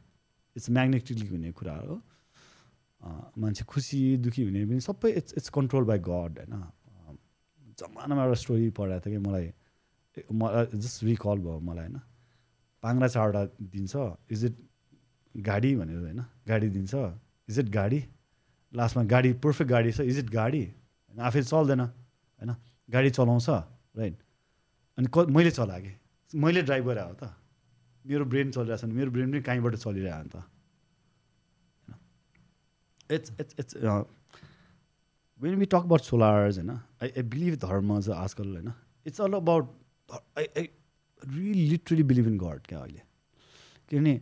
इट्स 0.55 0.69
म्याग्नेटिकली 0.69 1.27
हुने 1.27 1.51
कुरा 1.51 1.75
हो। 1.75 2.01
मान्छे 3.37 3.63
खुसी 3.69 4.17
दुःखी 4.23 4.43
हुने 4.43 4.65
पनि 4.65 4.79
सबै 4.81 5.09
it's 5.19 5.33
it's 5.37 5.49
control 5.53 5.83
by 5.85 5.99
God 5.99 6.39
होइन? 6.39 6.53
जमानामा 7.79 8.21
एउटा 8.23 8.37
स्टोरी 8.43 8.69
पढाएको 8.77 9.09
थियो 9.09 9.19
कि 9.19 9.23
मलाई 9.27 10.65
जस्ट 10.75 11.03
रिकल 11.03 11.37
भयो 11.45 11.59
मलाई 11.69 11.85
होइन। 11.85 11.97
पाङ्रा 12.83 13.07
चारवटा 13.07 13.41
दिन्छ 13.73 13.93
इज 14.31 14.41
इट 14.45 14.55
गाडी 15.35 15.71
भनेर 15.75 15.99
होइन 15.99 16.21
गाडी 16.47 16.67
दिन्छ 16.69 16.93
इज 17.49 17.59
इट 17.59 17.69
गाडी? 17.71 17.99
लास्टमा 18.73 19.03
गाडी 19.13 19.29
पर्फेक्ट 19.43 19.69
गाडी 19.71 19.91
छ 19.91 19.99
इज 20.11 20.17
इट 20.19 20.29
गाडी? 20.31 20.63
होइन 20.63 21.19
आफै 21.27 21.41
चल्दैन 21.43 21.81
होइन 21.81 22.51
गाडी 22.89 23.09
चलाउँछ 23.17 23.49
राइट 23.49 24.15
अनि 24.97 25.07
क 25.13 25.17
मैले 25.35 25.51
चलाएँ 25.51 25.93
मैले 26.33 26.61
ड्राइभ 26.61 26.85
गरेर 26.87 27.03
हो 27.03 27.13
त। 27.21 27.33
मेरो 28.05 28.25
ब्रेन 28.25 28.51
चलिरहेको 28.51 28.77
छ 28.77 28.91
मेरो 28.91 29.11
ब्रेन 29.11 29.31
पनि 29.31 29.41
कहीँबाट 29.41 29.75
चलिरहेको 29.75 30.23
नि 30.23 30.29
त। 30.29 30.35
It's 33.11 33.29
it's 33.39 33.53
it's 33.59 33.73
when 35.39 35.55
we 35.55 35.65
talk 35.65 35.83
about 35.83 36.01
solars 36.03 36.57
होइन 36.57 36.69
आई 36.69 37.09
आई 37.09 37.23
बिलिभ 37.29 37.55
धर्म 37.59 37.99
चाहिँ 37.99 38.21
आजकल 38.21 38.47
होइन 38.49 38.73
it's 39.05 39.21
all 39.21 39.33
about 39.35 39.75
I 40.37 40.45
I 40.57 40.69
really 41.21 41.67
literally 41.69 42.03
believe 42.03 42.27
in 42.27 42.37
God 42.37 42.65
क्या 42.67 42.79
अहिले 42.79 43.01
किनभने 43.91 44.19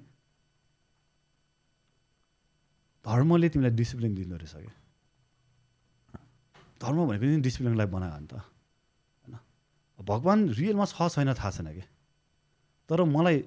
धर्मले 3.06 3.50
तिमीलाई 3.50 3.76
डिसिप्लिन 3.76 4.16
दिँदो 4.16 4.36
रहेछ 4.36 4.54
क्या 4.56 4.74
धर्म 6.82 7.06
भनेको 7.08 7.26
नि 7.26 7.42
डिसिप्लिनलाई 7.42 7.88
बनायो 7.88 8.12
भने 8.14 8.28
त 8.28 8.34
होइन 8.34 9.38
भगवान् 10.00 10.50
रियलमा 10.54 10.86
छ 10.88 11.08
छैन 11.10 11.34
थाहा 11.34 11.52
छैन 11.52 11.74
कि 11.74 11.84
तर 12.90 13.04
मलाई 13.10 13.38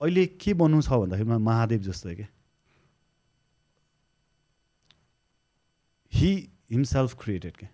अहिले 0.00 0.26
के 0.36 0.54
बन्नु 0.54 0.82
छ 0.82 0.98
भन्दाखेरि 1.00 1.28
म 1.28 1.38
महादेव 1.42 1.80
जस्तै 1.82 2.14
के 2.14 2.26
हि 6.12 6.32
हिमसेल्फ 6.70 7.14
क्रिएटेड 7.22 7.56
के। 7.56 7.66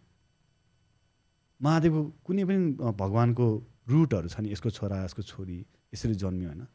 महादेवको 1.61 2.03
कुनै 2.27 2.45
पनि 2.45 2.59
भगवान्को 2.99 3.47
रुटहरू 3.89 4.29
छ 4.29 4.41
नि 4.41 4.53
यसको 4.53 4.71
छोरा 4.71 5.05
यसको 5.05 5.23
छोरी 5.23 5.59
यसरी 5.95 6.15
जन्मियो 6.15 6.49
होइन। 6.51 6.67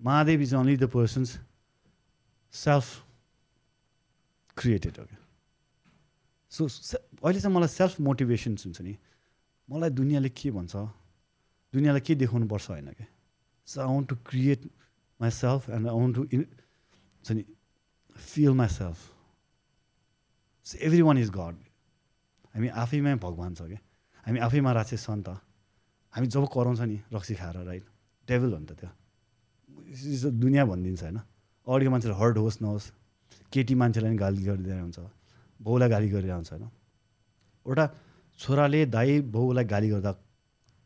Mahadev 0.00 0.40
is 0.42 0.54
only 0.54 0.76
the 0.76 0.86
person's 0.90 1.38
self 2.54 2.86
created 4.56 4.98
हो 4.98 5.04
क्या 5.04 5.18
सो 6.52 6.66
अहिले 6.66 7.40
चाहिँ 7.40 7.54
मलाई 7.56 7.68
सेल्फ 7.68 8.00
मोटिभेसन्स 8.00 8.64
हुन्छ 8.66 8.80
नि। 8.82 8.94
मलाई 9.68 9.90
दुनियाँले 9.90 10.30
के 10.30 10.50
भन्छ 10.50 10.74
दुनियाँलाई 11.72 12.02
के 12.06 12.14
देखाउनु 12.14 12.46
पर्छ 12.48 12.70
होइन 12.70 12.92
क्या 12.92 13.06
so 13.68 13.80
I 13.80 13.88
want 13.96 14.08
to 14.08 14.16
create 14.28 14.60
myself 15.30 15.70
and 15.70 15.88
I 15.88 15.94
want 15.94 16.14
to 16.16 16.22
in 16.32 16.46
छ 17.24 17.32
नि 17.32 17.44
feel 18.16 18.52
myself 18.68 18.98
everyone 21.02 21.18
is 21.18 21.30
God 21.30 21.56
हामी 22.54 22.68
आफैमा 22.68 23.14
भगवान् 23.20 23.54
छ 23.54 23.62
क्या? 23.68 23.80
हामी 24.26 24.38
आफैमा 24.40 24.72
राक्षस 24.72 25.04
छ 25.06 25.10
नि 25.10 25.22
त। 25.22 25.28
हामी 26.14 26.26
जब 26.26 26.44
कराउँछ 26.48 26.80
नि 26.80 26.98
रक्सी 27.12 27.34
खाएर 27.34 27.56
राइट 27.64 27.84
डेभल 28.28 28.52
हो 28.52 28.58
नि 28.58 28.66
त 28.66 28.72
त्यो। 28.80 30.30
दुनियाँ 30.30 30.66
भनिदिन्छ 30.66 31.02
होइन? 31.02 31.18
अरूको 31.66 31.90
मान्छेले 31.90 32.14
हर्ट 32.14 32.36
होस् 32.38 32.62
नहोस् 32.62 32.86
केटी 33.52 33.74
मान्छेलाई 33.74 34.10
पनि 34.10 34.18
गाली 34.18 34.42
गरिदिएर 34.44 34.80
हुन्छ। 34.80 34.98
बाउलाई 35.60 35.88
गाली 35.88 36.08
गरिरहेको 36.08 36.36
हुन्छ 36.36 36.50
होइन? 36.52 36.64
एउटा 37.66 37.84
छोराले 38.38 38.80
दाई 38.86 39.20
बाउलाई 39.34 39.64
गाली 39.64 39.88
गर्दा 39.88 40.12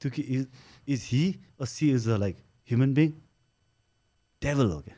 त्यो 0.00 0.10
कि 0.10 0.22
is 0.22 0.46
is 0.88 1.00
he 1.12 1.22
a 1.60 1.64
see 1.64 1.90
is 1.94 2.08
a 2.08 2.16
like 2.16 2.36
human 2.68 2.90
being 2.94 3.08
devil 4.42 4.70
हो 4.70 4.80
क्या? 4.80 4.96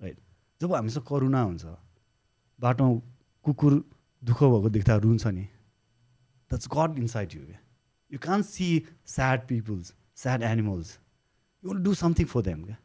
राइट 0.00 0.18
जब 0.60 0.74
हामीसँग 0.74 1.04
करुणा 1.08 1.42
हुन्छ 1.42 1.64
बाटोमा 2.58 3.00
कुकुर 3.44 3.72
दुःख 4.22 4.42
भएको 4.42 4.68
देख्दा 4.70 4.96
रुन्छ 4.96 5.26
नि। 5.26 5.44
That's 6.50 6.68
God 6.76 6.98
inside 6.98 7.34
you 7.34 7.42
you 8.12 8.18
can 8.18 8.42
see 8.42 8.68
sad 9.06 9.46
peoples 9.48 9.94
sad 10.22 10.42
animals 10.42 10.98
you 11.64 11.70
want 11.70 11.84
do 11.84 11.94
something 11.94 12.26
for 12.26 12.42
them 12.42 12.64
क्या 12.64 12.76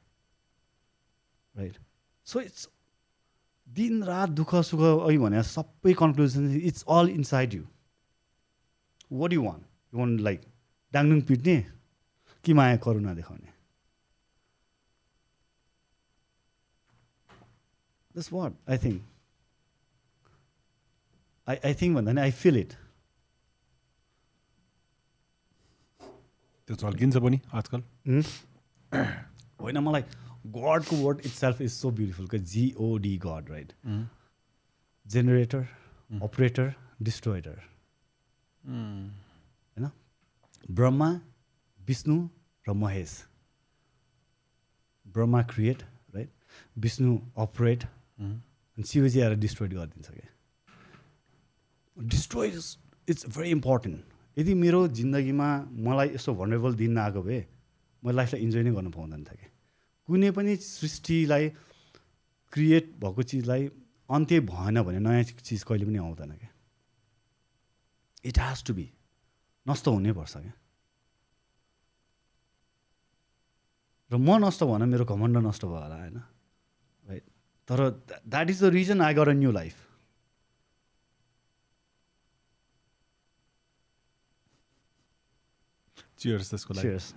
राइट 1.55 1.77
सो 2.27 2.39
इट्स 2.41 2.69
दिन 3.67 4.03
रात 4.03 4.29
दुःख 4.29 4.55
सुख 4.55 4.81
अहिले 4.81 5.17
भने 5.17 5.43
सबै 5.43 5.93
conclusion 5.93 6.43
it's 6.59 6.83
all 6.89 7.09
inside 7.09 7.53
you 7.53 7.63
what 9.11 9.33
you 9.33 9.43
want 9.43 9.59
you 9.93 9.99
want 9.99 10.17
like 10.19 10.41
डाङडुङ 10.93 11.21
पिट्ने 11.21 11.57
कि 12.45 12.53
माया 12.53 12.77
करुणा 12.77 13.13
देखाउने? 13.13 13.51
That's 18.17 18.31
what 18.33 18.53
I 18.69 18.77
think 18.77 19.01
I 21.47 21.57
I 21.65 21.73
think 21.81 21.95
भन्दा 21.95 22.11
नि 22.11 22.21
आई 22.21 22.31
फिल 22.33 22.57
इट 22.57 22.73
त्यो 26.69 26.75
झल्किन्छ 26.77 27.17
पनि 27.19 27.39
आजकल 27.53 27.83
होइन 29.61 29.77
मलाई 29.79 30.01
गडको 30.53 30.95
word 30.97 31.25
itself 31.33 31.61
is 31.61 31.71
so 31.73 31.91
beautiful 31.93 32.27
क्या 32.27 32.41
G O D 32.45 33.17
God 33.21 33.49
right 33.51 33.73
generator 35.05 35.67
operator 36.21 36.73
destroyer 37.03 37.61
होइन 38.63 39.89
ब्रह्मा 40.71 41.09
विष्णु 41.79 42.17
र 42.65 42.73
Mahesh 42.75 43.17
Brahma 45.05 45.41
create 45.47 45.83
right 46.15 46.31
Vishnu 46.79 47.17
operate 47.39 47.83
अनि 48.19 48.83
शिवजी 48.85 49.21
आएर 49.21 49.35
डिस्ट्रोय 49.37 49.69
गरिदिन्छ 49.69 50.09
क्या 50.09 50.36
डिस्ट्रोय 51.99 52.47
इट्स 52.47 53.25
भेरी 53.37 53.49
इम्पोर्टेन्ट 53.51 54.39
यदि 54.39 54.53
मेरो 54.53 54.87
जिन्दगीमा 54.87 55.49
मलाई 55.85 56.09
यस्तो 56.09 56.33
भनरेबल 56.35 56.75
दिन 56.75 56.91
नआएको 56.91 57.21
भए 57.21 57.45
म 58.03 58.11
लाइफलाई 58.11 58.41
इन्जोय 58.41 58.63
नै 58.63 58.71
गर्न 58.71 58.91
पाउँदैन 58.91 59.23
थिएँ 59.23 59.37
कि 59.37 59.47
कुनै 60.07 60.31
पनि 60.31 60.55
सृष्टिलाई 60.55 61.49
क्रिएट 62.53 62.85
भएको 62.99 63.23
चिजलाई 63.23 63.67
अन्त्य 64.09 64.39
भएन 64.39 64.81
भने 64.83 64.99
नयाँ 64.99 65.23
चिज 65.23 65.63
कहिले 65.63 65.85
पनि 65.85 65.97
आउँदैन 65.97 66.31
क्या। 66.37 66.51
इट 68.25 68.39
हेज 68.39 68.63
टु 68.63 68.73
बी 68.73 68.89
नष्ट 69.65 69.87
हुनैपर्छ 69.87 70.37
क्या। 70.37 70.53
र 74.11 74.17
म 74.17 74.37
नष्ट 74.45 74.63
भएन 74.63 74.89
मेरो 74.89 75.05
घमण्ड 75.05 75.37
नष्ट 75.47 75.65
भयो 75.65 75.73
होला 75.73 75.97
होइन? 75.97 76.17
राइट 77.03 77.23
तर 77.67 77.89
that 78.27 78.49
is 78.49 78.63
the 78.63 78.65
reason 78.77 79.01
I 79.01 79.13
गर 79.13 79.29
अ 79.29 79.33
न्यू 79.33 79.51
लाइफ 79.51 79.86
चियर्स 86.19 86.49
त्यसको 86.49 86.73
लागि। 86.73 86.83
Cheers. 86.87 87.07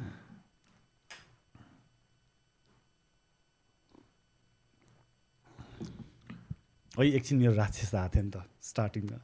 है 6.98 7.06
एकछिन 7.16 7.36
मेरो 7.38 7.54
राक्षस 7.54 7.94
आएको 7.94 8.12
थियो 8.14 8.24
नि 8.24 8.30
त 8.30 8.36
स्टार्टिङमा 8.60 9.18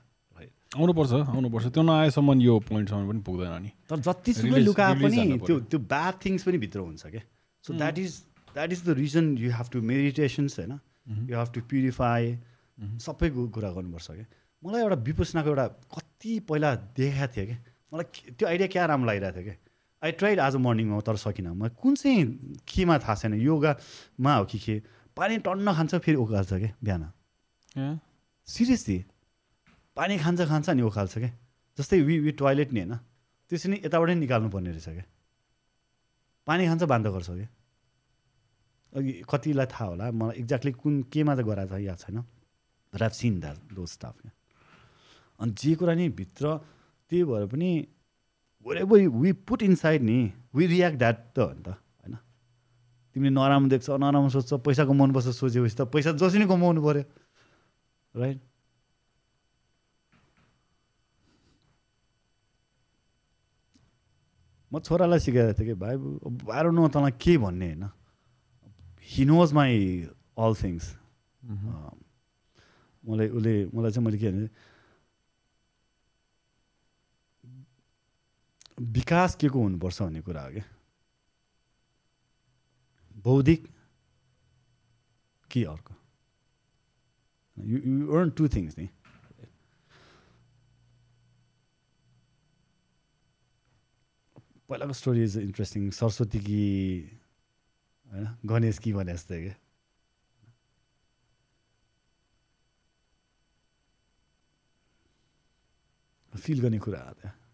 आउनुपर्छ 0.77 1.12
आउनुपर्छ। 1.36 1.66
त्यो 1.77 1.82
नआएसम्म 1.82 2.40
यो 2.40 2.55
पोइन्टसम्म 2.69 3.05
पनि 3.11 3.20
पुग्दैन 3.27 3.55
नि। 3.62 3.70
तर 3.90 3.98
जतिसुकै 4.07 4.61
लुका 4.65 4.86
पनि 5.03 5.20
त्यो। 5.44 5.57
त्यो 5.70 5.78
ब्याड 5.93 6.15
थिङ्स 6.24 6.43
पनि 6.47 6.59
भित्र 6.65 6.78
हुन्छ 6.81 7.05
क्या 7.12 7.23
so 7.65 7.70
that 7.77 7.98
is 7.98 8.12
that 8.57 8.70
is 8.73 8.81
the 8.86 8.90
reason 9.03 9.24
you 9.39 9.51
have 9.53 9.69
to 9.73 9.78
meditations 9.93 10.59
होइन? 10.59 10.73
यु 11.28 11.35
हेभ 11.36 11.51
टु 11.55 11.61
प्युरिफाई 11.70 12.24
सबै 13.05 13.28
कुरा 13.53 13.70
गर्नुपर्छ 13.77 14.09
क्या 14.11 14.27
मलाई 14.62 14.81
एउटा 14.82 14.98
विपसनाको 15.09 15.48
एउटा 15.53 15.66
कति 15.94 16.32
पहिला 16.48 16.70
देखाएको 16.97 17.32
थियो 17.36 17.47
क्या 17.47 17.59
मलाई 17.93 18.07
त्यो 18.32 18.48
आइडिया 18.48 18.69
क्या 18.74 18.82
राम्रो 18.90 19.07
लागिरहेको 19.07 19.36
थियो 19.36 19.44
क्या 19.47 19.57
आई 20.02 20.12
ट्राइड 20.12 20.40
आज 20.40 20.56
मर्निङमा 20.56 21.01
तर 21.01 21.16
सकिनँ। 21.16 21.55
म 21.55 21.68
कुन 21.73 21.94
चाहिँ 21.97 22.24
केमा 22.68 22.98
थाहा 22.98 23.14
छैन। 23.16 23.35
योगामा 23.40 24.35
हो 24.36 24.44
कि 24.44 24.59
के? 24.59 24.82
पानी 25.16 25.39
टन्न 25.40 25.73
खान्छ 25.73 25.94
फेरि 26.05 26.16
उकाल्छ 26.20 26.52
क्या 26.52 26.73
बिहान। 26.85 27.02
सिरियसली 28.48 28.98
पानी 29.97 30.18
खान्छ 30.18 30.40
खान्छ 30.48 30.68
अनि 30.70 30.82
उखाल्छ 30.82 31.14
क्या 31.18 31.31
जस्तै 31.78 32.01
वि 32.01 32.18
वि 32.20 32.32
टोइलेट 32.36 32.73
नि 32.73 32.81
होइन? 32.81 32.94
त्यसरी 33.51 33.73
नै 33.73 33.78
यताबाटै 33.85 34.14
निकाल्नु 34.14 34.48
पर्ने 34.52 34.70
रहेछ 34.70 34.89
क्या 34.89 35.05
पानी 36.47 36.62
खान्छ 36.66 36.82
बान्द 36.93 37.06
गर्छ 37.16 37.31
क्या 37.31 37.48
अघि 38.93 39.12
कतिलाई 39.24 39.66
थाहा 39.73 39.85
होला? 39.89 40.05
मलाई 40.12 40.36
एक्ज्याक्टली 40.40 40.73
कुन 40.73 40.94
केमा 41.12 41.32
चाहिँ 41.35 41.48
गराएको 41.48 41.77
छ 41.77 41.81
याद 41.81 41.98
छैन। 41.98 42.18
But 42.93 43.12
seen 43.12 43.40
that 43.40 43.56
though 43.73 43.86
stuff 43.86 44.16
क्या 44.20 44.32
अनि 45.40 45.52
जे 45.56 45.74
कुरा 45.74 45.94
नि 45.97 46.09
भित्र 46.12 46.44
त्यही 47.10 47.24
भएर 47.24 47.47
पनि 47.48 47.70
वे 48.67 49.07
वी 49.07 49.33
पुट 49.47 49.63
इनसाइड 49.63 50.03
नि 50.03 50.19
वी 50.55 50.67
रियाक्ट 50.67 50.99
द्याट 50.99 51.17
त 51.35 51.39
हो 51.39 51.53
नि 51.53 51.63
त 51.63 51.69
होइन? 51.69 52.15
तिमीले 53.17 53.31
नराम्रो 53.35 53.69
देख्छ 53.71 53.91
नराम्रो 53.91 54.29
सोध्छ 54.35 54.53
पैसा 54.67 54.85
कमाउनुपर्छ 54.91 55.29
सोचेपछि 55.39 55.77
त 55.79 55.81
पैसा 55.95 56.13
जसरी 56.19 56.39
नै 56.43 56.47
कमाउनु 56.51 56.81
पऱ्यो 56.83 57.05
राइट 58.15 58.39
म 64.73 64.79
छोरालाई 64.83 65.19
सिकाएको 65.23 65.53
थिएँ 65.59 65.67
कि 65.69 65.75
भाइ 65.79 65.95
बाह्र 66.43 66.71
न 66.75 66.89
तँलाई 66.91 67.13
के 67.23 67.39
भन्ने 67.39 67.67
होइन? 67.67 67.85
He 69.07 69.25
knows 69.25 69.53
my 69.55 69.75
all 70.37 70.53
things 70.59 70.85
मलाई 73.05 73.29
उसले 73.31 73.55
मलाई 73.71 73.91
चाहिँ 73.95 74.05
मैले 74.07 74.19
के 74.19 74.31
भने 74.31 74.49
विकास 78.81 79.35
के 79.35 79.48
को 79.48 79.62
हुनुपर्छ 79.62 80.03
भन्ने 80.03 80.20
कुरा 80.20 80.43
हो 80.43 80.51
क्या? 80.51 80.65
बौद्धिक 83.16 83.69
कि 85.51 85.65
अर्को? 85.65 85.94
You 87.59 87.78
you 87.78 88.16
earn 88.16 88.31
two 88.31 88.48
things 88.48 88.78
नि 88.78 88.89
पहिलाको 94.69 94.93
स्टोरी 94.93 95.24
इज 95.24 95.36
इन्ट्रेस्टिङ 95.39 95.90
सरस्वती 95.90 96.39
कि 96.39 96.61
होइन? 98.12 98.36
गणेश 98.47 98.78
कि 98.78 98.93
भने 98.93 99.12
जस्तै 99.12 99.43
क्या। 99.43 99.57
फिल 106.39 106.61
गर्ने 106.61 106.78
कुरा 106.78 107.03
हो 107.03 107.12
त्यहाँ। 107.12 107.45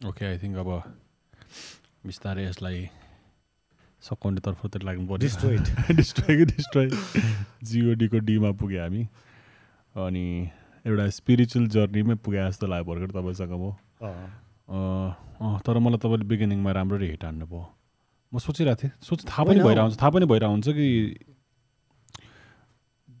ओके 0.00 0.24
आई 0.24 0.38
थिङ्क 0.38 0.56
अब 0.56 0.70
बिस्तारै 2.06 2.44
यसलाई 2.44 2.88
सकाउने 4.02 4.40
तर्फतिर 4.46 4.82
लाग्नु 4.86 5.06
पर्यो. 5.10 5.18
डिस्ट्रोय 5.98 6.44
डिस्ट्रोय 6.54 6.88
जिओडीको 7.66 8.18
डीमा 8.28 8.50
पुग्यो 8.60 8.82
हामी 8.82 9.02
अनि 10.06 10.24
एउटा 10.86 11.08
स्पिरिचुअल 11.18 11.66
जर्नीमै 11.74 12.14
पुगे 12.22 12.38
जस्तो 12.38 12.66
लाग्यो 12.70 12.86
भर्खर 12.86 13.10
तपाईँसँग 13.18 13.54
म 13.58 13.74
तर 15.66 15.78
मलाई 15.82 15.98
तपाईँले 15.98 16.26
बिगिनिङमा 16.30 16.70
राम्ररी 16.78 17.06
हिट 17.10 17.24
हान्नु 17.24 17.46
भयो 17.50 17.66
म 18.32 18.38
सोचिरहेको 18.38 18.78
थिएँ 18.78 18.92
सोच 19.02 19.20
थाहा 19.26 19.42
पनि 19.44 19.58
होइन। 19.58 19.66
भइरहेको 19.66 19.82
हुन्छ 19.82 19.98
थाहा 19.98 20.10
पनि 20.14 20.26
भइरहेको 20.30 20.52
हुन्छ 20.54 20.68
कि 20.78 20.86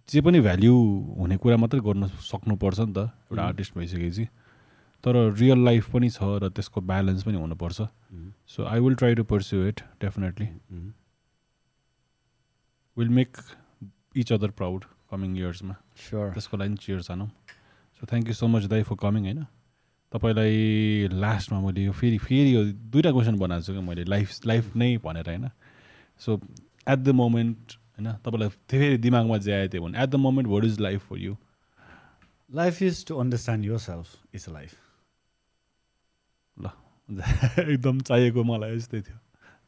जे 0.08 0.20
पनि 0.20 0.38
भ्याल्यु 0.46 0.74
हुने 1.18 1.36
कुरा 1.42 1.56
मात्रै 1.58 1.80
गर्न 1.82 2.06
सक्नुपर्छ 2.06 2.78
नि 2.80 2.92
त 2.94 2.98
एउटा. 2.98 3.42
आर्टिस्ट 3.42 3.72
भइसकेपछि 3.74 4.24
तर 5.04 5.16
रियल 5.38 5.64
लाइफ 5.64 5.90
पनि 5.92 6.08
छ 6.10 6.22
र 6.42 6.48
त्यसको 6.50 6.80
ब्यालेन्स 6.82 7.22
पनि 7.24 7.38
हुनुपर्छ। 7.38 7.80
So 8.52 8.64
I 8.66 8.80
will 8.80 8.94
try 8.94 9.14
to 9.14 9.24
pursue 9.24 9.66
it 9.68 9.80
definitely 10.00 10.46
will 12.96 13.08
make 13.18 13.36
each 14.16 14.32
other 14.32 14.50
proud 14.58 14.84
coming 15.10 15.36
इयर्समा 15.38 15.74
sure 16.06 16.32
त्यसको 16.32 16.56
लागि 16.56 16.74
cheer 16.86 17.00
सानौँ 17.02 17.28
so 18.00 18.06
thank 18.06 18.28
you 18.28 18.34
so 18.34 18.46
much 18.48 18.64
दाई 18.72 18.82
फर 18.82 18.96
कमिङ 19.02 19.24
होइन? 19.24 19.44
तपाईँलाई 20.12 21.08
लास्टमा 21.12 21.60
मैले 21.60 21.84
यो 21.84 21.92
फेरि 21.92 22.18
फेरि 22.18 22.54
यो 22.54 22.64
दुइटा 22.92 23.10
क्वेसन 23.12 23.38
बनाएको 23.38 23.64
छु 23.66 23.72
कि 23.72 23.80
मैले 23.86 24.04
लाइफ 24.04 24.46
लाइफ 24.46 24.76
नै 24.76 24.96
भनेर 25.04 25.28
होइन? 25.28 25.48
सो 26.20 26.40
एट 26.86 26.98
द 26.98 27.08
मोमेन्ट 27.20 27.72
होइन? 27.72 28.12
तपाईँलाई 28.24 28.48
फेरि 28.70 28.96
दिमागमा 28.98 29.38
जे 29.38 29.52
आयो 29.52 29.68
त्यो 29.68 29.82
भने। 29.84 30.02
At 30.02 30.08
the 30.08 30.16
moment 30.26 30.48
what 30.48 30.64
is 30.64 30.80
life 30.80 31.08
for 31.08 31.18
you 31.18 31.36
life 32.50 32.82
is 32.82 33.04
to 33.06 33.18
understand 33.18 33.64
yourself 33.78 34.34
is 34.34 34.46
life 34.48 34.76
एकदम 37.72 38.00
चाहिएको 38.00 38.44
मलाई 38.44 38.76
यस्तै 38.76 39.00
थियो। 39.00 39.18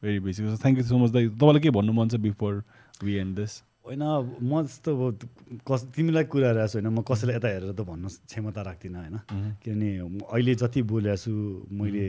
Very 0.03 0.21
basic 0.21 0.45
thank 0.63 0.79
you 0.79 0.85
so 0.85 0.99
much 0.99 1.11
दाई 1.11 1.29
तपाईँलाई 1.29 1.61
के 1.61 1.71
भन्नु 1.77 1.93
मन 1.93 2.09
छ 2.09 2.21
बिफोर 2.21 2.63
वी 3.05 3.15
एन्ड 3.17 3.37
दिस 3.37 3.53
होइन 3.85 4.03
म 4.45 4.63
जस्तो 4.63 4.91
अब 4.93 5.19
कस 5.67 5.85
तिमीलाई 5.97 6.25
कुरा 6.33 6.51
रहेको 6.53 6.69
छु 6.69 6.79
होइन 6.79 6.89
म 6.93 7.03
कसैलाई 7.03 7.37
यता 7.37 7.49
हेरेर 7.49 7.73
त 7.73 7.81
भन्नु 7.89 8.09
क्षमता 8.09 8.63
राख्दिनँ 8.63 9.01
होइन। 9.01 9.17
किनभने 9.65 9.91
अहिले 10.29 10.55
जति 10.63 10.83
बोलेको 10.93 11.17
छु 11.17 11.33
मैले 11.81 12.07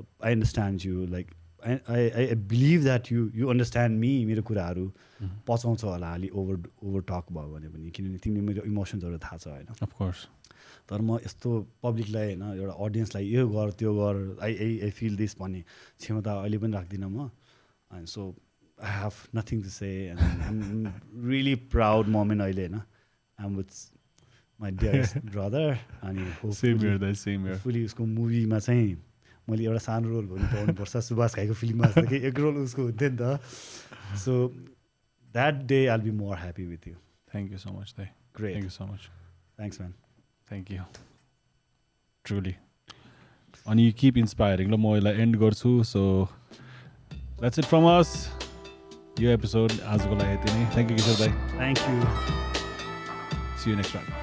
I 0.00 0.32
understand 0.32 0.86
you 0.86 1.06
like 1.12 1.26
I 1.60 1.76
I 1.92 2.08
I 2.08 2.34
believe 2.50 2.82
that 2.82 3.12
you 3.12 3.20
you 3.36 3.48
understand 3.48 3.98
me 4.00 4.12
मेरो 4.24 4.42
कुराहरू 4.48 4.84
पचाउँछ 5.48 5.84
होला 5.84 6.12
अलि 6.14 6.28
ओभर 6.32 6.56
ओभर 6.84 7.00
टक 7.08 7.24
भयो 7.32 7.48
भने 7.52 7.68
पनि। 7.68 7.90
किनभने 7.90 8.18
तिमीले 8.24 8.42
मेरो 8.48 8.62
इमोसन्सहरू 8.64 9.18
थाहा 9.24 9.36
छ 9.36 9.46
होइन। 9.48 9.66
अफकोर्स 9.82 10.20
तर 10.88 11.00
म 11.00 11.18
यस्तो 11.24 11.48
पब्लिकलाई 11.82 12.26
होइन 12.26 12.42
एउटा 12.56 12.74
अडियन्सलाई 12.84 13.24
यो 13.26 13.42
गर 13.48 13.70
त्यो 13.80 13.90
गर 13.98 14.16
I 14.44 14.52
I 14.56 14.72
I 14.86 14.90
feel 14.96 15.16
this 15.16 15.36
भन्ने 15.40 15.60
क्षमता 16.00 16.32
अहिले 16.40 16.58
पनि 16.58 16.72
राख्दिनँ 16.78 17.10
म। 17.10 17.30
And 17.90 18.06
so 18.06 18.22
I 18.78 18.92
have 19.02 19.14
nothing 19.36 19.62
to 19.62 19.70
say 19.70 19.90
am 20.10 20.18
really 21.28 21.54
proud 21.74 22.08
moment 22.16 22.42
अहिले 22.42 22.66
होइन। 22.66 22.80
I'm 23.38 23.56
with 23.56 23.70
my 24.60 24.70
dear 24.80 25.20
brother 25.30 25.68
अनि 26.08 26.24
होपफुली 26.42 27.84
उसको 27.84 28.04
मुभीमा 28.06 28.58
चाहिँ 28.58 28.90
मैले 29.48 29.64
एउटा 29.64 29.78
सानो 29.82 30.08
रोल 30.08 30.26
भन्नु 30.26 30.46
पाउनुपर्छ। 30.46 30.96
सुभाष 30.96 31.34
घाईको 31.36 31.54
फिल्ममा 31.54 31.86
जस्तो 31.86 32.06
कि 32.08 32.16
एक 32.28 32.38
रोल 32.38 32.56
उसको 32.64 32.82
हुन्थ्यो 32.82 33.08
नि 33.10 33.16
त। 33.16 33.40
So 34.24 34.32
that 35.34 35.54
day 35.70 35.86
all 35.86 36.00
be 36.00 36.10
more 36.18 36.36
happy 36.38 36.64
with 36.66 36.88
you 36.88 36.94
thank 37.32 37.52
you 37.52 37.58
so 37.58 37.70
much 37.72 37.94
thank 37.96 38.12
great 38.36 38.62
you 38.62 38.70
so 38.70 38.86
much 38.86 39.02
thanks 39.58 39.80
man 39.80 39.92
thank 40.50 40.70
you 40.70 40.82
truly 42.24 42.54
अनि 43.66 43.90
किप 43.98 44.16
इन्सपायरिङ 44.18 44.70
ल 44.70 44.76
म 44.76 44.96
यसलाई 44.96 45.24
एन्ड 45.24 45.36
गर्छु 45.42 45.72
so 45.86 46.02
that's 47.12 47.58
it 47.58 47.64
from 47.66 47.86
us 47.90 48.14
यो 49.20 49.30
episode 49.32 49.76
आजको 49.88 50.16
लागि 50.16 50.32
यति 50.32 50.56
नै 50.56 50.66
थ्याङ्क 50.72 50.90
यू 50.90 50.96
किशोर 50.96 51.20
दाई 51.20 51.36
thank 51.52 51.78
you 51.86 52.00
see 53.58 53.70
you 53.70 53.76
next 53.76 53.94
time 53.94 54.19